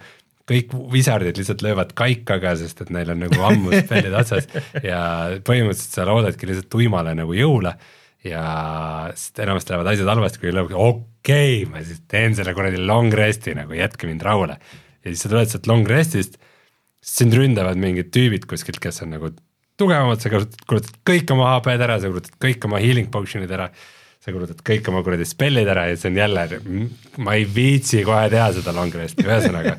kõik 0.49 0.73
wizardid 0.93 1.39
lihtsalt 1.39 1.63
löövad 1.65 1.95
kaikaga, 1.99 2.55
sest 2.59 2.83
et 2.85 2.93
neil 2.95 3.13
on 3.13 3.23
nagu 3.27 3.47
ammu 3.51 3.73
spellid 3.83 4.15
otsas 4.17 4.49
ja 4.85 5.01
põhimõtteliselt 5.45 5.99
sa 5.99 6.07
loodadki 6.09 6.49
lihtsalt 6.49 6.71
tuimale 6.73 7.15
nagu 7.19 7.37
jõule 7.37 7.75
ja 8.27 8.45
sest 9.15 9.39
enamasti 9.45 9.75
lähevad 9.75 9.93
asjad 9.93 10.11
halvasti, 10.11 10.43
kui 10.43 10.55
lõpuks 10.55 10.79
okei 10.79 11.63
okay,, 11.63 11.67
ma 11.71 11.83
siis 11.85 12.01
teen 12.11 12.37
selle 12.39 12.55
kuradi 12.57 12.81
long 12.83 13.15
rest'i 13.15 13.55
nagu 13.59 13.77
jätke 13.77 14.09
mind 14.11 14.25
rahule. 14.27 14.59
ja 15.05 15.11
siis 15.11 15.25
sa 15.25 15.33
tuled 15.33 15.53
sealt 15.53 15.69
long 15.71 15.87
rest'ist 15.89 16.41
sind 17.05 17.37
ründavad 17.37 17.79
mingid 17.79 18.11
tüübid 18.15 18.49
kuskilt, 18.51 18.81
kes 18.83 19.05
on 19.05 19.15
nagu 19.15 19.31
tugevamad, 19.79 20.19
sa 20.19 20.33
kulutad 20.33 20.97
kõik 21.07 21.31
oma 21.35 21.53
HP-d 21.55 21.87
ära, 21.87 22.01
sa 22.03 22.11
kulutad 22.11 22.35
kõik 22.43 22.65
oma 22.67 22.81
healing 22.83 23.11
potion'id 23.15 23.53
ära, 23.55 23.69
sa 24.19 24.35
kulutad 24.35 24.65
kõik 24.67 24.89
oma 24.91 25.05
kuradi 25.07 25.29
spellid 25.29 25.69
ära 25.71 25.87
ja 25.93 25.99
see 25.99 26.11
on 26.11 26.19
jälle, 26.19 26.47
ma 27.23 27.37
ei 27.39 27.47
viitsi 27.47 28.03
kohe 28.07 28.27
teha 28.33 28.51
seda 28.57 28.75
long 28.75 28.97
rest'i, 28.99 29.29
ühesõnaga 29.29 29.79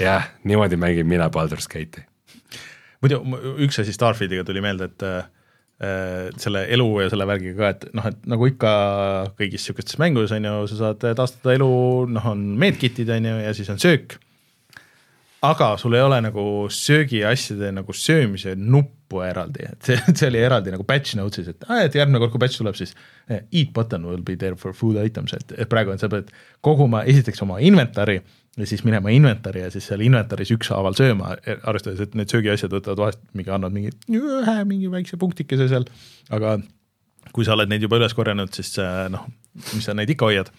jah, 0.00 0.28
niimoodi 0.44 0.76
mängin 0.76 1.06
mina 1.06 1.30
Baldur's 1.30 1.68
Gate'i. 1.68 2.04
muidu 3.02 3.22
üks 3.64 3.80
asi 3.82 3.92
Starfieldiga 3.94 4.44
tuli 4.44 4.62
meelde, 4.62 4.88
et 4.90 5.04
äh, 5.06 5.26
selle 6.42 6.64
elu 6.74 6.88
ja 7.04 7.10
selle 7.12 7.26
värgiga 7.28 7.58
ka, 7.58 7.68
et 7.74 7.84
noh, 7.94 8.08
et 8.10 8.24
nagu 8.30 8.48
ikka 8.50 8.70
kõigis 9.38 9.62
niisugustes 9.62 9.98
mängudes 10.02 10.34
on 10.34 10.48
ju, 10.48 10.54
sa 10.72 10.80
saad 10.80 11.04
taastada 11.18 11.54
elu, 11.54 11.68
noh, 12.14 12.32
on 12.32 12.48
medkit'id 12.58 13.10
on 13.14 13.28
ju, 13.30 13.36
ja 13.44 13.54
siis 13.54 13.70
on 13.74 13.78
söök. 13.82 14.18
Aga 15.46 15.76
sul 15.78 15.94
ei 15.94 16.02
ole 16.02 16.16
nagu 16.18 16.42
söögiasjade 16.74 17.70
nagu 17.76 17.94
söömise 17.94 18.56
nuppu 18.58 19.22
eraldi, 19.22 19.68
et 19.70 19.78
see, 19.86 20.00
see 20.10 20.32
oli 20.32 20.42
eraldi 20.42 20.74
nagu 20.74 20.86
batch 20.86 21.14
notes'is, 21.18 21.52
et 21.54 21.68
aa, 21.70 21.84
et 21.86 21.94
järgmine 21.94 22.18
kord, 22.24 22.34
kui 22.34 22.42
batch 22.42 22.58
tuleb, 22.58 22.74
siis 22.78 22.96
eh, 23.30 23.44
eat 23.54 23.70
button 23.76 24.08
will 24.10 24.24
be 24.26 24.34
there 24.34 24.58
for 24.58 24.74
food 24.74 24.98
items, 24.98 25.36
et, 25.38 25.54
et 25.54 25.70
praegu 25.70 25.94
on, 25.94 26.02
sa 26.02 26.10
pead 26.10 26.34
koguma 26.66 27.04
esiteks 27.06 27.46
oma 27.46 27.62
inventari 27.62 28.18
ja 28.58 28.66
siis 28.66 28.84
minema 28.86 29.12
inventari 29.14 29.62
ja 29.64 29.70
siis 29.74 29.86
seal 29.90 30.02
inventaris 30.06 30.52
ükshaaval 30.54 30.96
sööma, 30.98 31.36
arvestades, 31.62 32.02
et 32.04 32.16
need 32.18 32.32
söögiasjad 32.32 32.74
võtavad 32.74 33.04
vahest 33.04 33.24
mingi, 33.32 33.52
annavad 33.54 33.76
mingi 33.76 33.92
ühe 34.10 34.58
mingi 34.68 34.90
väikse 34.92 35.18
punktikese 35.20 35.68
seal, 35.70 35.88
aga 36.34 36.58
kui 37.32 37.46
sa 37.46 37.54
oled 37.54 37.70
neid 37.70 37.84
juba 37.84 38.00
üles 38.00 38.16
korjanud, 38.16 38.50
siis 38.56 38.74
noh, 39.12 39.28
mis 39.74 39.86
sa 39.86 39.94
neid 39.94 40.10
ikka 40.10 40.30
hoiad. 40.30 40.52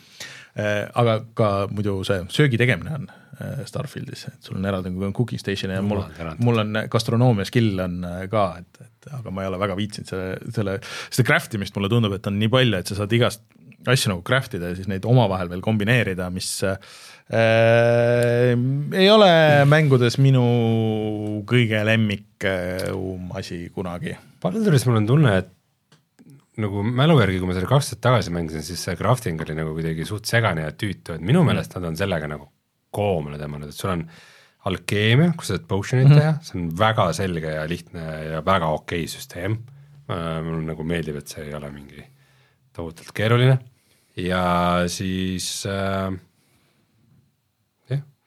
Eh, 0.59 0.85
aga 0.97 1.19
ka 1.37 1.49
muidu 1.71 1.99
see 2.07 2.23
söögi 2.33 2.57
tegemine 2.57 2.95
on 2.97 3.09
Äh, 3.39 3.65
Starfieldis, 3.65 4.25
et 4.27 4.43
sul 4.43 4.57
on 4.59 4.65
eraldi 4.67 4.89
nagu 4.91 5.13
cooking 5.15 5.39
station 5.39 5.71
ja 5.71 5.79
mul, 5.85 6.01
mul 6.43 6.59
on 6.59 6.75
gastronoomia 6.91 7.45
skill 7.47 7.79
on 7.79 8.01
äh, 8.03 8.25
ka, 8.27 8.41
et, 8.59 8.81
et 8.83 9.07
aga 9.15 9.31
ma 9.31 9.45
ei 9.45 9.47
ole 9.47 9.59
väga 9.61 9.77
viitsinud 9.79 10.09
selle, 10.11 10.49
selle, 10.51 10.73
seda 11.07 11.23
craft 11.29 11.55
imist 11.55 11.77
mulle 11.77 11.87
tundub, 11.93 12.17
et 12.17 12.27
on 12.27 12.35
nii 12.35 12.51
palju, 12.51 12.81
et 12.81 12.91
sa 12.91 12.97
saad 12.97 13.15
igast 13.15 13.45
asju 13.87 14.11
nagu 14.11 14.25
craft 14.27 14.57
ida 14.59 14.73
ja 14.73 14.75
siis 14.75 14.89
neid 14.91 15.07
omavahel 15.07 15.47
veel 15.53 15.63
kombineerida, 15.63 16.27
mis 16.35 16.49
äh, 16.67 16.75
ei 17.29 19.09
ole 19.13 19.29
mängudes 19.69 20.17
minu 20.17 20.45
kõige 21.49 21.83
lemmikum 21.85 23.29
asi 23.37 23.67
kunagi. 23.73 24.15
Balduris 24.41 24.87
mul 24.87 24.97
on 25.01 25.09
tunne, 25.09 25.35
et 25.43 25.51
nagu 26.59 26.81
mälu 26.83 27.19
järgi, 27.21 27.39
kui 27.39 27.49
ma 27.49 27.55
selle 27.55 27.69
kaks 27.69 27.91
aastat 27.91 28.01
tagasi 28.03 28.33
mängisin, 28.35 28.65
siis 28.65 28.81
see 28.83 28.97
crafting 28.99 29.41
oli 29.45 29.55
nagu 29.57 29.75
kuidagi 29.77 30.07
suht 30.07 30.27
segane 30.29 30.65
ja 30.65 30.73
tüütu, 30.75 31.15
et 31.15 31.23
minu 31.25 31.43
meelest 31.47 31.75
nad 31.77 31.87
on 31.91 31.97
sellega 31.99 32.27
nagu 32.31 32.49
koomale 32.95 33.39
tõmmanud, 33.39 33.69
et 33.69 33.77
sul 33.77 33.93
on 33.93 34.05
alkeemia, 34.69 35.33
kus 35.37 35.51
sa 35.51 35.55
saad 35.55 35.67
potion'it 35.69 36.09
mm 36.09 36.13
-hmm. 36.13 36.19
teha, 36.19 36.33
see 36.43 36.59
on 36.59 36.69
väga 36.79 37.11
selge 37.13 37.51
ja 37.53 37.65
lihtne 37.69 38.05
ja 38.33 38.45
väga 38.45 38.67
okei 38.75 39.07
süsteem 39.07 39.59
äh,. 40.09 40.41
mulle 40.43 40.65
nagu 40.65 40.83
meeldib, 40.83 41.15
et 41.15 41.27
see 41.27 41.45
ei 41.45 41.53
ole 41.53 41.71
mingi 41.71 42.03
tohutult 42.73 43.13
keeruline 43.13 43.59
ja 44.17 44.83
siis 44.87 45.65
äh, 45.65 46.11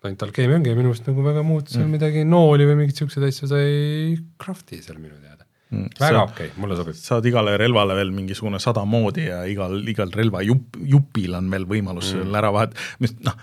ainult 0.09 0.25
alkeemia 0.27 0.59
ongi 0.59 0.73
ja 0.73 0.79
minu 0.79 0.93
arust 0.93 1.09
nagu 1.09 1.25
väga 1.25 1.45
muud 1.47 1.71
seal 1.71 1.87
mm. 1.87 1.95
midagi 1.97 2.25
nooli 2.29 2.67
või 2.69 2.81
mingeid 2.83 3.03
siukseid 3.03 3.29
asju 3.29 3.51
sa 3.51 3.61
ei 3.63 4.17
craft'i 4.43 4.81
seal 4.83 4.99
minu 4.99 5.15
teada 5.21 5.47
mm, 5.71 5.95
väga 6.01 6.25
okei 6.25 6.51
okay,, 6.51 6.59
mulle 6.63 6.79
sobib. 6.81 6.99
saad 6.99 7.29
igale 7.31 7.55
relvale 7.61 7.97
veel 7.99 8.13
mingisugune 8.15 8.61
sada 8.63 8.85
moodi 8.89 9.29
ja 9.29 9.43
igal, 9.49 9.79
igal 9.89 10.13
relva 10.15 10.43
jupp, 10.47 10.81
jupil 10.95 11.39
on 11.39 11.51
veel 11.55 11.69
võimalus 11.71 12.15
mm. 12.19 12.39
ära 12.43 12.53
vahet-, 12.55 12.79
mis 13.05 13.17
noh 13.23 13.39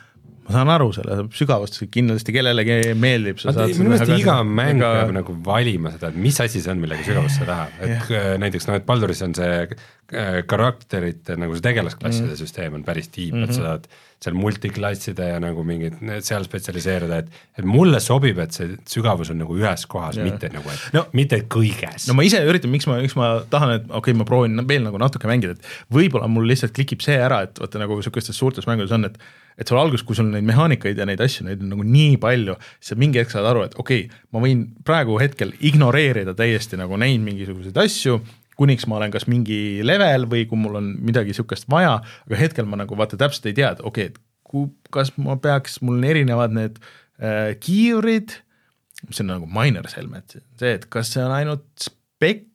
ma 0.49 0.57
saan 0.57 0.71
aru 0.73 0.89
selle 0.95 1.19
sügavust, 1.37 1.77
kindlasti 1.93 2.33
kellelegi 2.33 2.95
meeldib. 2.97 3.39
minu 3.45 3.93
meelest 3.93 4.13
iga 4.17 4.39
mäng 4.43 4.81
ega... 4.81 4.91
peab 4.97 5.15
nagu 5.19 5.37
valima 5.45 5.93
seda, 5.93 6.09
et 6.09 6.19
mis 6.19 6.41
asi 6.41 6.63
see 6.63 6.73
on, 6.73 6.81
millega 6.81 7.05
sügavusse 7.05 7.45
läheb, 7.47 7.79
et 7.85 8.11
yeah. 8.11 8.35
näiteks 8.41 8.69
noh, 8.69 8.79
et 8.81 8.87
Balduris 8.89 9.21
on 9.25 9.37
see 9.37 9.55
äh, 9.61 10.39
karakterite 10.49 11.37
nagu 11.39 11.57
see 11.57 11.65
tegelasklasside 11.69 12.31
mm. 12.33 12.39
süsteem 12.41 12.79
on 12.79 12.85
päris 12.87 13.11
tiip 13.13 13.35
mm, 13.35 13.43
-hmm. 13.43 13.49
et 13.49 13.59
sa 13.59 13.67
saad 13.67 13.89
seal 14.19 14.35
multiklasside 14.35 15.29
ja 15.29 15.37
nagu 15.39 15.63
mingid 15.63 15.99
seal 16.27 16.43
spetsialiseeruda, 16.43 17.21
et, 17.23 17.37
et 17.61 17.67
mulle 17.67 18.01
sobib, 18.03 18.41
et 18.43 18.55
see 18.55 18.73
sügavus 18.89 19.31
on 19.31 19.39
nagu 19.39 19.55
ühes 19.55 19.85
kohas 19.91 20.17
yeah., 20.19 20.27
mitte 20.27 20.49
nagu, 20.51 20.67
et 20.73 20.97
no, 20.97 21.05
mitte 21.15 21.39
kõiges. 21.47 22.09
no 22.09 22.17
ma 22.17 22.25
ise 22.27 22.41
üritan, 22.43 22.73
miks 22.73 22.87
ma, 22.89 22.97
miks 22.99 23.15
ma 23.19 23.31
tahan, 23.53 23.77
et 23.77 23.85
okei 23.87 24.11
okay,, 24.11 24.17
ma 24.19 24.27
proovin 24.27 24.65
veel 24.67 24.83
nagu 24.83 24.99
natuke 24.99 25.29
mängida, 25.29 25.55
et 25.55 25.93
võib-olla 25.93 26.27
mul 26.31 26.49
lihtsalt 26.51 26.75
klikib 26.75 27.05
see 27.05 27.15
ära, 27.15 27.45
et 27.47 27.61
vaata 27.63 27.79
nagu 27.79 28.01
sihukestes 28.03 28.41
suurtes 28.41 28.67
mängudes 28.67 28.91
on, 28.97 29.07
et 29.07 29.21
et 29.59 29.67
sul 29.67 29.79
alguses, 29.79 30.05
kui 30.07 30.17
sul 30.17 30.29
neid 30.31 30.47
mehaanikaid 30.47 30.99
ja 30.99 31.07
neid 31.07 31.21
asju, 31.23 31.45
neid 31.47 31.63
on 31.63 31.73
nagu 31.73 31.85
nii 31.85 32.17
palju, 32.21 32.55
siis 32.79 32.93
sa 32.93 32.99
mingi 32.99 33.19
hetk 33.19 33.33
saad 33.33 33.47
aru, 33.49 33.65
et 33.67 33.75
okei 33.79 34.05
okay,, 34.07 34.21
ma 34.33 34.43
võin 34.43 34.65
praegu 34.87 35.19
hetkel 35.21 35.51
ignoreerida 35.59 36.35
täiesti 36.37 36.79
nagu 36.79 36.97
neid 37.01 37.21
mingisuguseid 37.25 37.77
asju, 37.83 38.19
kuniks 38.59 38.87
ma 38.91 38.99
olen 38.99 39.13
kas 39.13 39.27
mingi 39.31 39.79
level 39.85 40.27
või 40.31 40.45
kui 40.49 40.59
mul 40.59 40.79
on 40.79 40.91
midagi 41.05 41.35
sihukest 41.35 41.69
vaja, 41.71 41.99
aga 42.27 42.39
hetkel 42.39 42.67
ma 42.69 42.79
nagu 42.81 42.97
vaata 42.99 43.19
täpselt 43.19 43.49
ei 43.51 43.57
tea, 43.59 43.73
et 43.75 43.83
okei 43.83 44.09
okay,, 44.09 44.15
et 44.15 44.25
kui, 44.49 44.67
kas 44.95 45.13
ma 45.21 45.37
peaks, 45.41 45.79
mul 45.85 45.99
on 45.99 46.07
erinevad 46.09 46.55
need 46.55 46.79
äh, 46.81 47.55
kiivrid, 47.61 48.39
mis 49.07 49.21
on 49.23 49.31
nagu 49.31 49.47
miner's 49.47 49.95
helmet, 49.99 50.39
see, 50.59 50.75
et 50.75 50.87
kas 50.91 51.13
see 51.13 51.23
on 51.23 51.35
ainult 51.35 51.67
spec 51.83 52.45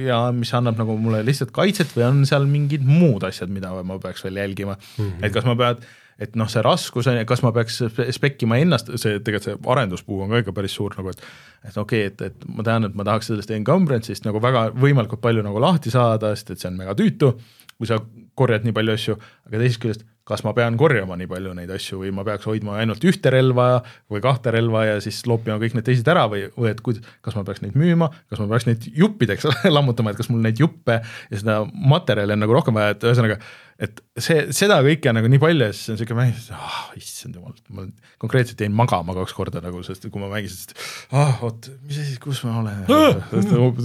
ja 0.00 0.18
mis 0.34 0.50
annab 0.56 0.78
nagu 0.80 0.96
mulle 1.00 1.20
lihtsalt 1.24 1.52
kaitset 1.54 1.92
või 1.94 2.04
on 2.08 2.22
seal 2.28 2.46
mingid 2.50 2.84
muud 2.86 3.24
asjad, 3.28 3.50
mida 3.52 3.70
ma 3.86 3.98
peaks 4.02 4.24
veel 4.26 4.40
jälgima 4.40 4.74
mm, 4.74 4.96
-hmm. 4.98 5.24
et 5.24 5.34
kas 5.34 5.46
ma 5.46 5.54
pean 5.56 5.84
et 6.20 6.36
noh, 6.36 6.48
see 6.52 6.62
raskus 6.64 7.08
on 7.08 7.16
ju, 7.16 7.24
kas 7.28 7.42
ma 7.44 7.52
peaks 7.56 7.80
spekkima 8.16 8.58
ennast, 8.60 8.92
see 9.00 9.20
tegelikult 9.24 9.46
see 9.48 9.72
arenduspuu 9.72 10.20
on 10.24 10.32
ka 10.32 10.42
ikka 10.42 10.54
päris 10.56 10.76
suur 10.76 10.94
nagu, 10.98 11.14
et 11.14 11.24
et 11.70 11.76
okei 11.76 12.06
okay,, 12.06 12.12
et, 12.12 12.22
et 12.28 12.48
ma 12.48 12.64
tean, 12.66 12.88
et 12.88 12.96
ma 12.96 13.06
tahaks 13.08 13.30
sellest 13.32 13.52
encumbrance'ist 13.56 14.28
nagu 14.28 14.42
väga 14.42 14.68
võimalikult 14.76 15.22
palju 15.24 15.44
nagu 15.46 15.60
lahti 15.62 15.92
saada, 15.92 16.34
sest 16.36 16.54
et 16.54 16.62
see 16.62 16.70
on 16.70 16.78
mega 16.80 16.96
tüütu, 16.98 17.34
kui 17.76 17.88
sa 17.88 18.00
korjad 18.36 18.66
nii 18.66 18.76
palju 18.76 18.96
asju, 18.96 19.18
aga 19.48 19.62
teisest 19.62 19.82
küljest 19.82 20.06
kas 20.28 20.44
ma 20.46 20.52
pean 20.56 20.76
korjama 20.80 21.16
nii 21.18 21.28
palju 21.30 21.54
neid 21.56 21.70
asju 21.74 22.02
või 22.02 22.12
ma 22.14 22.24
peaks 22.26 22.46
hoidma 22.48 22.76
ainult 22.80 23.04
ühte 23.08 23.32
relva 23.32 23.68
või 24.12 24.22
kahte 24.24 24.52
relva 24.54 24.84
ja 24.86 24.98
siis 25.02 25.22
loopima 25.28 25.58
kõik 25.62 25.78
need 25.78 25.86
teised 25.86 26.08
ära 26.12 26.26
või, 26.30 26.44
või 26.56 26.70
et 26.72 26.82
kuid-, 26.84 27.00
kas 27.24 27.36
ma 27.38 27.44
peaks 27.46 27.64
neid 27.64 27.78
müüma, 27.78 28.10
kas 28.30 28.42
ma 28.42 28.48
peaks 28.52 28.68
neid 28.68 28.86
juppideks 29.00 29.48
lammutama, 29.76 30.12
et 30.12 30.20
kas 30.20 30.30
mul 30.32 30.44
neid 30.44 30.60
juppe 30.60 31.00
ja 31.00 31.40
seda 31.42 31.58
materjali 31.72 32.36
on 32.36 32.44
nagu 32.44 32.56
rohkem 32.56 32.76
vaja, 32.76 32.94
et 32.94 33.06
ühesõnaga, 33.08 33.38
et 33.80 34.02
see, 34.20 34.46
seda 34.56 34.80
kõike 34.84 35.10
on 35.10 35.18
nagu 35.18 35.30
nii 35.32 35.42
palju 35.42 35.66
ja 35.66 35.74
siis 35.74 35.92
on 35.92 35.96
niisugune 35.98 36.20
mäng, 36.20 36.50
ah 36.56 36.80
issand 37.00 37.38
jumal, 37.40 37.54
ma 37.74 37.86
konkreetselt 38.22 38.60
jäin 38.60 38.74
magama 38.76 39.16
kaks 39.16 39.34
korda 39.36 39.62
nagu, 39.64 39.80
sest 39.86 40.04
kui 40.08 40.22
ma 40.22 40.28
mängisin, 40.32 40.66
siis 40.66 41.06
ah 41.16 41.40
oot, 41.46 41.70
mis 41.88 42.02
asi, 42.02 42.18
kus 42.22 42.44
ma 42.46 42.58
olen? 42.60 42.84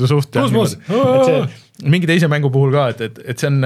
Suht 0.04 0.36
jah, 0.36 0.52
et 0.52 1.30
see 1.32 1.88
mingi 1.96 2.10
teise 2.10 2.30
mängu 2.32 2.52
puhul 2.54 2.76
ka, 2.76 2.90
et, 2.94 3.08
et, 3.08 3.24
et 3.32 3.40
see 3.40 3.50
on, 3.52 3.64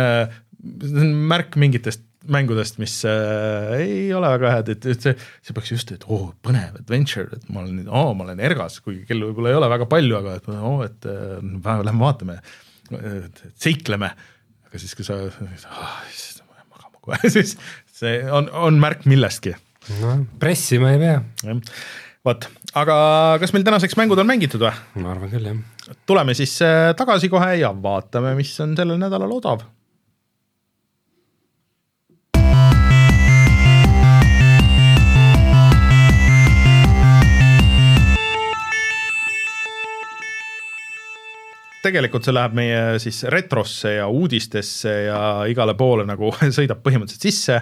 see 0.85 1.01
on 1.07 1.17
märk 1.31 1.57
mingitest 1.59 2.05
mängudest, 2.27 2.79
mis 2.81 2.97
äh, 3.07 3.75
ei 3.79 4.09
ole 4.15 4.31
väga 4.33 4.51
head, 4.57 4.71
et, 4.73 4.87
et 4.91 5.05
see, 5.05 5.13
see 5.45 5.55
peaks 5.55 5.71
just, 5.71 5.93
et 5.95 6.03
oo 6.09 6.17
oh,, 6.17 6.25
põnev 6.43 6.75
adventure, 6.81 7.37
et 7.37 7.47
ma 7.53 7.63
olen 7.63 7.85
oo, 7.87 8.11
ma 8.17 8.27
olen 8.27 8.41
ergas, 8.43 8.79
kuigi 8.83 9.05
kell 9.07 9.23
võib-olla 9.23 9.53
ei 9.53 9.59
ole 9.59 9.69
väga 9.71 9.87
palju, 9.91 10.17
aga 10.19 10.35
et 10.39 10.49
oo 10.51 10.73
oh,, 10.73 10.83
et 10.87 11.07
äh, 11.07 11.79
lähme 11.87 12.03
vaatame, 12.03 12.39
seikleme. 13.55 14.11
aga 14.67 14.83
siis, 14.83 14.97
kui 14.99 15.07
sa 15.07 15.15
oh,, 15.15 15.39
issand, 16.11 16.43
ma 16.49 16.59
lähen 16.59 16.69
magama 16.75 17.03
kohe 17.07 17.31
siis 17.37 17.55
see 17.99 18.19
on, 18.27 18.51
on 18.51 18.79
märk 18.83 19.07
millestki. 19.09 19.55
noh, 20.01 20.23
pressima 20.43 20.91
ei 20.97 21.01
pea. 21.05 21.55
vot, 22.27 22.51
aga 22.83 22.99
kas 23.39 23.55
meil 23.55 23.67
tänaseks 23.67 23.95
mängud 23.99 24.19
on 24.19 24.27
mängitud 24.27 24.67
või? 24.67 24.75
ma 24.99 25.15
arvan 25.15 25.31
küll, 25.31 25.51
jah. 25.53 25.97
tuleme 26.03 26.35
siis 26.35 26.59
äh, 26.67 26.91
tagasi 26.99 27.31
kohe 27.31 27.55
ja 27.63 27.71
vaatame, 27.71 28.35
mis 28.39 28.57
on 28.65 28.75
sellel 28.75 28.99
nädalal 28.99 29.39
odav 29.39 29.63
tegelikult 41.83 42.27
see 42.27 42.35
läheb 42.35 42.55
meie 42.57 42.81
siis 43.01 43.21
retrosse 43.31 43.95
ja 43.99 44.07
uudistesse 44.11 44.95
ja 45.07 45.21
igale 45.49 45.75
poole 45.79 46.05
nagu 46.07 46.31
sõidab 46.57 46.83
põhimõtteliselt 46.85 47.29
sisse. 47.29 47.61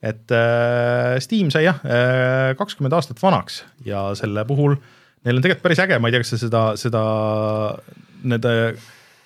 et 0.00 0.32
äh, 0.32 1.18
Steam 1.20 1.50
sai 1.52 1.66
jah 1.66 1.82
äh, 1.84 2.54
kakskümmend 2.58 2.94
aastat 2.96 3.20
vanaks 3.22 3.64
ja 3.84 4.10
selle 4.18 4.46
puhul 4.48 4.76
neil 5.24 5.36
on 5.36 5.44
tegelikult 5.44 5.66
päris 5.66 5.82
äge, 5.84 5.98
ma 6.00 6.08
ei 6.08 6.14
tea, 6.14 6.22
kas 6.24 6.34
sa 6.34 6.40
seda, 6.40 6.64
seda 6.80 7.02
nende 8.22 8.54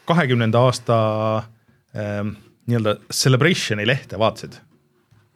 kahekümnenda 0.09 0.63
aasta 0.67 0.99
äh, 1.95 2.23
nii-öelda 2.67 2.99
celebration'i 3.13 3.87
lehte 3.87 4.21
vaatasid? 4.21 4.61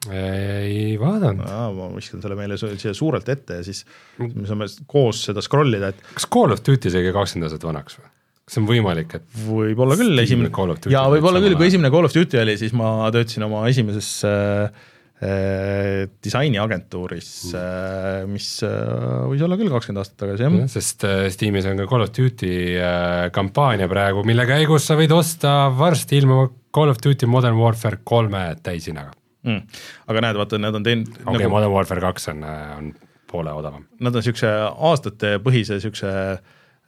ei 0.08 0.94
vaadanud. 1.00 1.42
ma 1.74 1.88
viskan 1.90 2.22
selle 2.22 2.36
meile 2.38 2.56
siia 2.56 2.92
suurelt 2.94 3.28
ette 3.28 3.58
ja 3.58 3.64
siis 3.66 3.82
me 4.22 4.46
saame 4.46 4.68
koos 4.86 5.24
seda 5.26 5.42
scroll 5.44 5.74
ida, 5.74 5.90
et. 5.90 6.04
kas 6.14 6.28
Call 6.30 6.54
of 6.54 6.62
Duty 6.64 6.92
sai 6.94 7.02
ka 7.08 7.16
kakskümmend 7.16 7.50
aastat 7.50 7.66
vanaks 7.66 7.98
või? 7.98 8.06
Kas 8.48 8.56
see 8.56 8.62
on 8.64 8.68
võimalik, 8.70 9.18
et 9.18 9.40
võib-olla 9.44 9.96
küll, 10.00 10.22
esimene, 10.24 10.48
jaa, 10.88 11.08
võib-olla 11.12 11.42
küll, 11.44 11.56
kui 11.58 11.68
esimene 11.68 11.90
Call 11.92 12.08
of 12.08 12.14
Duty 12.16 12.40
oli, 12.40 12.54
siis 12.56 12.72
ma 12.76 13.10
töötasin 13.12 13.44
oma 13.44 13.66
esimeses 13.68 14.08
äh, 14.24 14.86
äh, 15.20 16.06
disainiagentuuris 16.24 17.28
äh,, 17.52 18.22
mis 18.30 18.48
äh, 18.64 19.26
võis 19.28 19.44
olla 19.44 19.58
küll 19.60 19.68
kakskümmend 19.74 20.00
aastat 20.00 20.22
tagasi, 20.24 20.46
jah. 20.46 20.56
sest 20.72 21.04
äh, 21.04 21.26
Steamis 21.34 21.68
on 21.68 21.76
ka 21.82 21.88
Call 21.90 22.06
of 22.06 22.14
Duty 22.16 22.54
äh, 22.80 23.26
kampaania 23.36 23.90
praegu, 23.92 24.24
mille 24.28 24.48
käigus 24.48 24.88
sa 24.88 24.96
võid 24.96 25.12
osta 25.12 25.58
varsti 25.76 26.22
ilmuva 26.22 26.48
Call 26.72 26.94
of 26.94 27.04
Duty 27.04 27.28
Modern 27.28 27.60
Warfare 27.60 28.00
kolme 28.08 28.46
täishinnaga 28.64 29.12
mm.. 29.44 29.84
aga 30.08 30.24
näed, 30.24 30.40
vaata, 30.40 30.62
nad 30.62 30.80
on 30.80 30.88
teinud 30.88 31.12
okei 31.12 31.26
okay, 31.26 31.44
nagu..., 31.44 31.52
Modern 31.58 31.74
Warfare 31.76 32.04
kaks 32.08 32.32
on, 32.32 32.42
äh, 32.48 32.72
on 32.78 32.90
poole 33.28 33.52
odavam. 33.52 33.84
Nad 34.00 34.14
on 34.14 34.22
niisuguse 34.22 34.50
aastatepõhise 34.88 35.76
niisuguse 35.76 36.10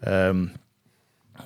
ähm, 0.08 0.46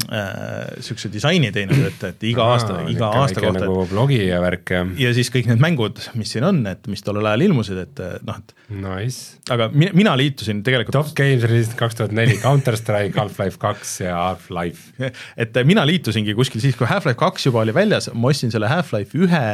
niisuguse 0.08 1.08
äh, 1.08 1.12
disaini 1.12 1.50
teinud, 1.54 1.80
et, 1.88 2.02
et 2.10 2.26
iga 2.30 2.44
Aa, 2.44 2.56
aasta, 2.56 2.78
iga 2.90 3.10
aasta 3.20 3.42
kohta. 3.44 3.62
nagu 3.64 3.84
blogi 3.90 4.18
ja 4.26 4.40
värk 4.42 4.72
ja. 4.74 4.82
ja 5.00 5.12
siis 5.16 5.30
kõik 5.34 5.48
need 5.50 5.62
mängud, 5.62 6.00
mis 6.18 6.34
siin 6.34 6.46
on, 6.48 6.62
et 6.70 6.88
mis 6.90 7.04
tollel 7.04 7.28
ajal 7.30 7.46
ilmusid, 7.48 7.80
et 7.84 8.02
noh, 8.26 8.40
et. 8.40 8.56
Nice. 8.74 9.38
aga 9.52 9.68
mina, 9.74 9.94
mina 9.96 10.16
liitusin 10.18 10.62
tegelikult. 10.66 10.96
Top 10.96 11.14
Games 11.18 11.44
released 11.46 11.76
kaks 11.78 12.00
tuhat 12.00 12.14
neli, 12.16 12.36
Counter 12.42 12.78
Strike, 12.80 13.18
Half-Life 13.20 13.60
kaks 13.62 13.96
ja 14.04 14.16
Half-Life. 14.18 14.94
et 15.42 15.62
mina 15.68 15.86
liitusingi 15.88 16.36
kuskil 16.36 16.64
siis, 16.64 16.76
kui 16.78 16.88
Half-Life 16.90 17.20
kaks 17.20 17.48
juba 17.50 17.64
oli 17.64 17.74
väljas, 17.76 18.10
ma 18.14 18.32
ostsin 18.32 18.54
selle 18.54 18.70
Half-Life 18.72 19.18
ühe 19.18 19.46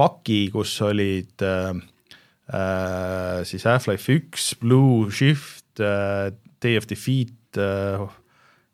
paki, 0.00 0.40
kus 0.54 0.74
olid 0.84 1.44
äh, 1.44 1.74
äh, 2.52 3.42
siis 3.48 3.66
Half-Life 3.68 4.20
üks, 4.20 4.54
Blue 4.60 5.10
Shift 5.12 5.80
äh,, 5.80 6.32
Day 6.60 6.76
of 6.76 6.86
Defeat 6.86 7.56
äh, 7.56 8.08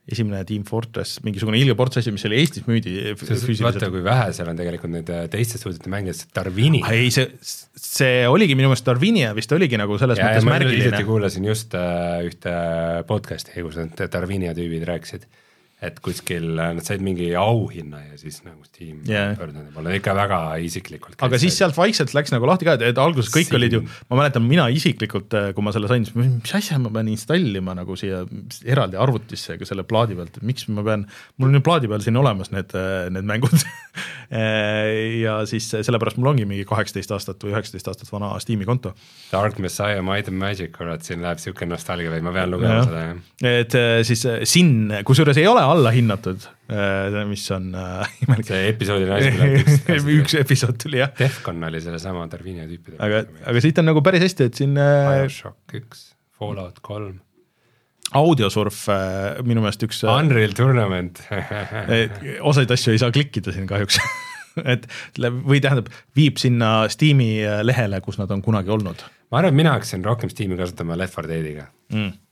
esimene 0.07 0.45
Team 0.47 0.63
Fortress, 0.67 1.21
mingisugune 1.27 1.59
ilge 1.59 1.75
ports 1.79 1.99
asi, 1.99 2.13
mis 2.15 2.25
oli 2.29 2.39
Eestis 2.39 2.67
müüdi 2.69 3.15
vaata, 3.65 3.89
kui 3.91 4.05
vähe 4.07 4.29
seal 4.37 4.51
on 4.53 4.59
tegelikult 4.59 4.93
neid 4.93 5.11
äh, 5.11 5.25
teiste 5.33 5.59
stuudiote 5.59 5.91
mängijad, 5.91 6.21
Darwini. 6.37 6.83
ei, 6.93 7.09
see, 7.15 7.27
see 7.43 8.21
oligi 8.31 8.55
minu 8.59 8.71
meelest 8.71 8.87
Darwini 8.87 9.25
ja 9.25 9.33
vist 9.37 9.53
oligi 9.57 9.81
nagu 9.81 9.99
selles 9.99 10.23
ja, 10.23 10.29
mõttes 10.31 10.47
märgiline. 10.47 10.85
hiljuti 10.85 11.09
kuulasin 11.09 11.51
just 11.51 11.75
äh, 11.79 12.23
ühte 12.29 12.55
podcast'i, 13.11 13.59
kus 13.67 13.81
need 13.83 14.07
Darwini 14.15 14.55
tüübid 14.55 14.87
rääkisid 14.87 15.27
et 15.85 15.99
kuskil 16.01 16.55
nad 16.57 16.81
said 16.87 17.03
mingi 17.05 17.27
auhinna 17.37 17.99
ja 18.01 18.15
siis 18.17 18.39
nagu 18.47 18.63
Steam 18.65 19.03
yeah. 19.05 19.35
pöördunud 19.37 19.75
poole, 19.75 19.93
ikka 19.99 20.15
väga 20.17 20.39
isiklikult. 20.65 21.19
aga 21.21 21.37
siis 21.41 21.59
sealt 21.61 21.77
vaikselt 21.77 22.15
läks 22.17 22.33
nagu 22.33 22.49
lahti 22.49 22.65
ka, 22.65 22.79
et, 22.81 22.97
alguses 22.97 23.29
kõik 23.35 23.51
Siin. 23.51 23.59
olid 23.59 23.77
ju, 23.77 23.81
ma 24.09 24.23
mäletan, 24.23 24.47
mina 24.49 24.71
isiklikult, 24.73 25.37
äh, 25.37 25.51
kui 25.53 25.67
ma 25.67 25.75
selle 25.77 25.91
sain, 25.91 26.07
siis 26.09 26.17
mis 26.17 26.55
asja 26.57 26.79
ma 26.81 26.89
pean 26.95 27.11
installima 27.13 27.75
nagu 27.77 27.97
siia 28.01 28.23
eraldi 28.65 28.97
arvutisse 28.97 29.59
selle 29.69 29.85
plaadi 29.85 30.17
pealt, 30.17 30.39
et 30.41 30.47
miks 30.49 30.65
ma 30.73 30.85
pean, 30.87 31.05
mul 31.37 31.53
on 31.53 31.61
ju 31.61 31.67
plaadi 31.69 31.93
peal 31.93 32.07
siin 32.07 32.17
olemas 32.23 32.49
need, 32.57 32.73
äh, 32.73 33.11
need 33.13 33.29
mängud 33.29 33.53
äh, 33.61 35.21
ja 35.27 35.37
siis 35.45 35.69
sellepärast 35.77 36.17
mul 36.17 36.33
ongi 36.33 36.49
mingi 36.49 36.65
kaheksateist 36.73 37.13
aastat 37.19 37.45
või 37.45 37.53
üheksateist 37.53 37.93
aastat 37.93 38.15
vana 38.15 38.33
Steam'i 38.41 38.65
konto. 38.65 38.95
Dark 39.29 39.61
Messiah, 39.61 40.01
Might 40.01 40.33
and 40.33 40.41
Magic, 40.41 40.73
kurat, 40.79 41.05
siin 41.05 41.21
läheb 41.21 41.37
niisugune 41.37 41.75
nostalgia 41.75 42.17
veel, 42.17 42.25
ma 42.25 42.33
pean 42.41 42.57
lugema 42.57 42.81
ja. 42.81 42.89
seda, 42.89 43.07
jah. 43.11 43.55
et 43.61 43.81
siis 44.09 44.25
Sin, 44.49 44.75
kusjuures 45.05 45.37
ei 45.37 45.45
ole 45.53 45.66
allahinnatud, 45.67 46.47
äh, 46.73 47.19
mis 47.29 47.45
on 47.55 47.69
äh, 47.75 48.17
imelik. 48.25 48.49
see 48.51 48.71
episoodi 48.71 49.09
naisele 49.09 49.61
üks 50.21 50.37
episood 50.41 50.79
tuli 50.83 51.01
jah. 51.03 51.13
Defcon 51.19 51.63
oli 51.69 51.81
sellesama 51.85 52.27
Darwinia 52.33 52.67
tüüpidega. 52.69 53.01
aga, 53.07 53.23
aga 53.53 53.63
siit 53.65 53.81
on 53.83 53.89
nagu 53.91 54.03
päris 54.07 54.27
hästi, 54.27 54.51
et 54.51 54.61
siin 54.61 54.77
äh, 54.81 55.13
BioShock 55.21 55.79
üks, 55.81 56.11
Fallout 56.37 56.83
kolm 56.87 57.21
audiosurf 58.17 58.85
minu 59.47 59.65
meelest 59.65 59.83
üks 59.83 60.05
Unreal 60.07 60.53
Tournament 60.55 61.19
osaid 62.51 62.71
asju 62.71 62.95
ei 62.95 63.01
saa 63.03 63.11
klikkida 63.15 63.55
siin 63.55 63.67
kahjuks 63.67 63.99
et 64.75 64.87
või 65.19 65.59
tähendab, 65.61 65.91
viib 66.17 66.39
sinna 66.41 66.87
Steam'i 66.93 67.41
lehele, 67.67 67.99
kus 68.05 68.21
nad 68.21 68.31
on 68.33 68.45
kunagi 68.47 68.71
olnud. 68.73 69.03
ma 69.33 69.43
arvan, 69.43 69.51
et 69.51 69.59
mina 69.59 69.75
hakkasin 69.75 70.07
rohkem 70.07 70.31
Steam'i 70.33 70.61
kasutama 70.61 70.97
Left 71.01 71.19
4 71.19 71.33
Deadiga 71.33 71.67
mm 71.91 72.15
Äh, 72.15 72.26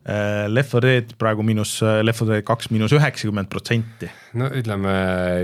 Left 0.00 0.72
4 0.72 0.80
Dead 0.80 1.12
praegu 1.20 1.44
miinus, 1.44 1.74
äh, 1.84 2.00
Left 2.00 2.22
4 2.24 2.38
Dead 2.38 2.46
kaks 2.48 2.70
miinus 2.72 2.94
üheksakümmend 2.96 3.50
protsenti. 3.52 4.08
no 4.40 4.48
ütleme 4.48 4.94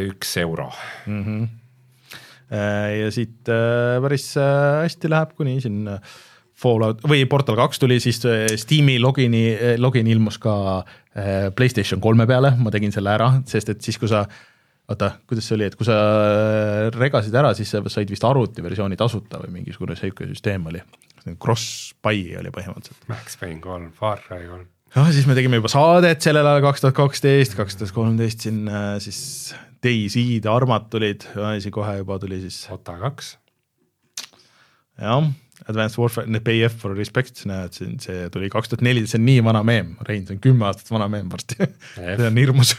üks 0.09 0.37
euro 0.41 0.71
mm. 1.07 1.23
-hmm. 1.25 1.49
ja 3.03 3.11
siit 3.13 3.51
päris 4.03 4.33
hästi 4.39 5.11
läheb, 5.13 5.37
kuni 5.37 5.61
siin 5.61 5.85
Fallout 6.57 7.03
või 7.05 7.27
Portal 7.29 7.57
kaks 7.57 7.79
tuli, 7.79 8.01
siis 8.01 8.23
Steam'i 8.57 8.97
logini, 8.99 9.59
login 9.77 10.07
ilmus 10.07 10.39
ka 10.39 10.85
Playstation 11.57 12.01
kolme 12.01 12.27
peale, 12.27 12.55
ma 12.57 12.71
tegin 12.73 12.93
selle 12.93 13.13
ära, 13.13 13.43
sest 13.45 13.69
et 13.69 13.83
siis, 13.83 13.99
kui 14.01 14.09
sa 14.09 14.25
oota, 14.89 15.11
kuidas 15.29 15.45
see 15.49 15.57
oli, 15.59 15.67
et 15.69 15.77
kui 15.77 15.85
sa 15.85 15.99
regasid 16.97 17.35
ära, 17.35 17.53
siis 17.59 17.75
sa 17.75 17.83
said 17.93 18.09
vist 18.09 18.25
arvutiversiooni 18.25 18.97
tasuta 18.97 19.43
või 19.43 19.59
mingisugune 19.59 19.99
sihuke 19.99 20.31
süsteem 20.31 20.65
oli 20.71 20.81
cross-buy 21.35 22.37
oli 22.41 22.53
põhimõtteliselt. 22.55 23.07
Max 23.11 23.39
Payne 23.41 23.61
kolm, 23.65 23.91
Far 23.97 24.23
Cry 24.25 24.47
kolm. 24.49 24.67
noh, 24.97 25.09
siis 25.15 25.27
me 25.29 25.37
tegime 25.39 25.61
juba 25.61 25.71
saadet 25.73 26.25
sellel 26.25 26.47
ajal 26.47 26.67
kaks 26.69 26.85
tuhat 26.85 26.99
kaksteist, 26.99 27.57
kaks 27.59 27.81
tuhat 27.81 27.97
kolmteist 27.97 28.47
siin 28.47 28.65
äh, 28.71 28.93
siis 29.03 29.19
DayZ-d, 29.85 30.47
Armat 30.51 30.89
tulid, 30.93 31.27
asi 31.51 31.73
kohe 31.75 31.99
juba 32.01 32.21
tuli 32.23 32.41
siis. 32.47 32.63
Ota 32.73 32.97
kaks. 33.03 33.35
jah, 35.03 35.29
Advanced 35.67 35.99
Warfare, 35.99 36.41
BF 36.41 36.77
for 36.81 36.95
Respect, 36.97 37.43
näed, 37.49 37.75
siin 37.77 37.97
see 38.03 38.27
tuli 38.33 38.51
kaks 38.53 38.71
tuhat 38.71 38.85
neli, 38.87 39.07
see 39.09 39.19
on 39.21 39.27
nii 39.27 39.45
vana 39.47 39.63
meem, 39.67 39.95
Rein, 40.09 40.27
see 40.29 40.37
on 40.37 40.43
kümme 40.45 40.69
aastat 40.69 40.93
vana 40.95 41.09
meem 41.13 41.31
varsti 41.33 41.59
see 41.97 42.29
on 42.29 42.39
hirmus 42.39 42.77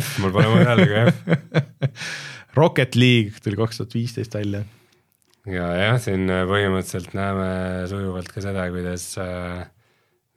F, 0.00 0.16
mul 0.22 0.32
pole 0.34 0.48
mõeldagi 0.50 1.04
F 1.04 2.56
Rocket 2.56 2.96
League 2.98 3.42
tuli 3.44 3.58
kaks 3.58 3.80
tuhat 3.80 3.94
viisteist 3.94 4.34
välja 4.34 4.64
ja 5.50 5.68
jah, 5.76 6.00
siin 6.02 6.28
põhimõtteliselt 6.28 7.16
näeme 7.16 7.48
sujuvalt 7.90 8.30
ka 8.32 8.44
seda, 8.44 8.68
kuidas 8.72 9.10
äh, 9.22 9.64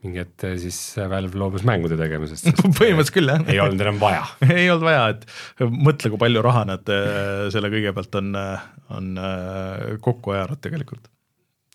mingi 0.06 0.22
hetk 0.22 0.46
siis 0.62 0.78
Valve 1.10 1.40
loobus 1.40 1.64
mängude 1.68 1.98
tegemisest. 2.00 2.50
põhimõtteliselt 2.80 3.16
küll, 3.16 3.32
jah. 3.32 3.46
ei 3.50 3.62
olnud 3.64 3.86
enam 3.86 4.02
vaja 4.02 4.26
ei 4.60 4.68
olnud 4.70 4.86
vaja, 4.86 5.08
et 5.16 5.26
mõtle, 5.72 6.12
kui 6.14 6.22
palju 6.22 6.44
raha 6.46 6.66
nad 6.70 6.94
äh, 6.94 7.48
selle 7.54 7.72
kõige 7.74 7.96
pealt 7.98 8.20
on, 8.20 8.36
äh, 8.38 8.68
on 8.98 9.16
äh, 9.22 9.98
kokku 10.04 10.36
ajanud 10.36 10.62
tegelikult. 10.64 11.10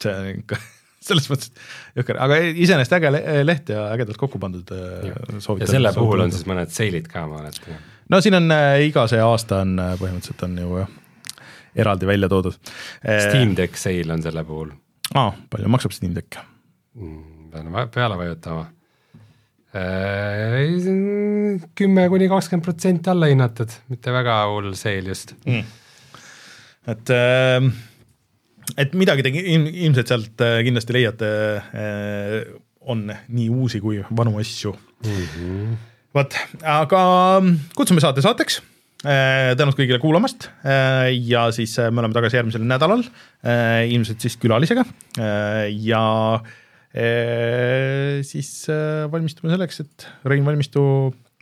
see 0.03 0.15
on 0.15 0.31
ikka 0.37 0.61
selles 1.07 1.27
mõttes 1.33 1.51
jõhker, 1.99 2.21
aga 2.23 2.39
iseenesest 2.53 2.95
äge 3.01 3.11
leht 3.43 3.75
ja 3.75 3.89
ägedalt 3.91 4.21
kokku 4.21 4.39
pandud. 4.43 4.71
ja 4.71 5.71
selle 5.71 5.91
puhul 5.97 6.29
on 6.29 6.35
siis 6.35 6.47
mõned 6.47 6.71
seilid 6.75 7.11
ka, 7.11 7.27
ma 7.27 7.43
mäletan. 7.43 7.83
no 8.13 8.23
siin 8.23 8.39
on 8.39 8.55
iga 8.87 9.09
see 9.11 9.23
aasta 9.23 9.65
on 9.67 9.75
põhimõtteliselt 9.99 10.47
on 10.47 10.61
ju 10.63 10.85
eraldi 11.77 12.07
välja 12.07 12.29
toodud. 12.29 12.57
Steam 13.01 13.57
Deck 13.57 13.77
seil 13.81 14.11
on 14.11 14.23
selle 14.23 14.45
puhul. 14.45 14.73
aa, 15.15 15.33
palju 15.51 15.69
maksab 15.73 15.95
Steam 15.97 16.15
Deck 16.15 16.39
mm.? 16.95 17.33
pean 17.53 17.89
peale 17.93 18.17
vajutama. 18.17 18.67
Äh, 19.73 20.59
kümme 21.79 22.09
kuni 22.13 22.29
kakskümmend 22.29 22.65
protsenti 22.67 23.09
alla 23.09 23.31
hinnatud, 23.31 23.73
mitte 23.89 24.13
väga 24.13 24.35
hull 24.51 24.75
sale 24.77 25.15
just 25.15 25.33
mm.. 25.47 25.63
et 26.93 27.13
äh, 27.17 27.71
et 28.85 28.93
midagi 28.93 29.25
te 29.25 29.33
ilmselt 29.33 30.13
sealt 30.13 30.45
äh, 30.45 30.59
kindlasti 30.67 30.97
leiate, 30.99 31.31
on 32.85 33.07
nii 33.09 33.49
uusi 33.49 33.81
kui 33.81 34.03
vanu 34.13 34.37
asju 34.43 34.75
mm 34.75 35.25
-hmm.. 35.25 35.81
vot, 36.21 36.37
aga 36.77 37.03
kutsume 37.77 38.05
saate 38.05 38.21
saateks 38.21 38.61
tänud 39.03 39.75
kõigile 39.75 39.99
kuulamast 39.99 40.47
ja 40.63 41.49
siis 41.51 41.75
me 41.91 42.03
oleme 42.03 42.15
tagasi 42.15 42.39
järgmisel 42.39 42.63
nädalal, 42.63 43.03
ilmselt 43.91 44.23
siis 44.23 44.37
külalisega 44.39 44.85
ja 45.75 46.03
siis 48.23 48.51
äh, 48.71 49.11
valmistume 49.13 49.53
selleks, 49.53 49.81
et 49.81 50.07
Rein, 50.29 50.45
valmistu 50.45 50.83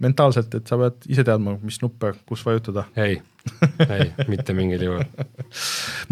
mentaalselt, 0.00 0.54
et 0.56 0.70
sa 0.70 0.78
pead 0.80 1.08
ise 1.12 1.24
teadma, 1.26 1.56
mis 1.62 1.80
nuppe, 1.82 2.14
kus 2.28 2.42
vajutada. 2.46 2.86
ei, 2.96 3.18
ei, 3.84 4.06
mitte 4.32 4.54
mingil 4.56 4.86
juhul. 4.86 5.04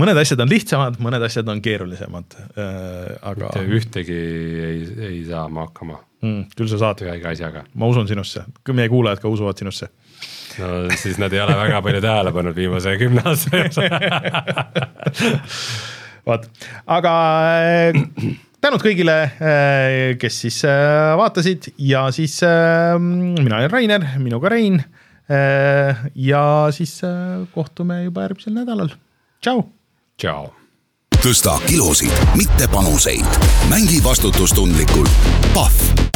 mõned 0.00 0.20
asjad 0.20 0.42
on 0.44 0.50
lihtsamad, 0.52 0.98
mõned 1.04 1.24
asjad 1.28 1.48
on 1.48 1.62
keerulisemad 1.64 2.36
äh,, 2.42 3.14
aga. 3.30 3.52
mitte 3.54 3.78
ühtegi 3.78 4.18
ei, 4.18 4.82
ei 5.10 5.22
saa 5.28 5.46
ma 5.48 5.68
hakkama 5.68 6.00
mm,. 6.20 6.50
küll 6.58 6.70
sa 6.70 6.82
saad. 6.84 7.06
ühegi 7.06 7.30
asjaga. 7.32 7.64
ma 7.74 7.90
usun 7.90 8.10
sinusse, 8.10 8.44
meie 8.74 8.92
kuulajad 8.92 9.24
ka 9.24 9.32
usuvad 9.32 9.60
sinusse. 9.60 9.90
No 10.58 10.72
siis 10.96 11.18
nad 11.22 11.32
ei 11.32 11.40
ole 11.44 11.56
väga 11.58 11.82
palju 11.84 12.02
tähele 12.04 12.32
pannud 12.34 12.56
viimase 12.56 12.96
kümne 13.00 13.22
aasta 13.24 13.62
jooksul 13.62 13.88
vot, 16.28 16.44
aga 16.98 17.14
tänud 18.64 18.82
kõigile, 18.82 19.16
äh, 19.24 19.96
kes 20.20 20.40
siis 20.44 20.60
äh, 20.68 21.14
vaatasid 21.18 21.72
ja 21.88 22.08
siis 22.14 22.38
äh, 22.46 22.94
mina 23.00 23.62
olen 23.62 23.72
Rainer, 23.72 24.08
minuga 24.22 24.52
Rein. 24.54 24.82
ja 26.16 26.42
siis 26.72 27.02
kohtume 27.52 27.98
juba 28.06 28.22
järgmisel 28.24 28.54
nädalal, 28.56 28.88
tšau. 29.44 29.60
tšau. 30.16 30.48
tõsta 31.20 31.58
kilosid, 31.66 32.24
mitte 32.32 32.64
panuseid. 32.72 33.40
mängi 33.68 34.00
vastutustundlikult. 34.00 35.28
Pahv 35.52 36.07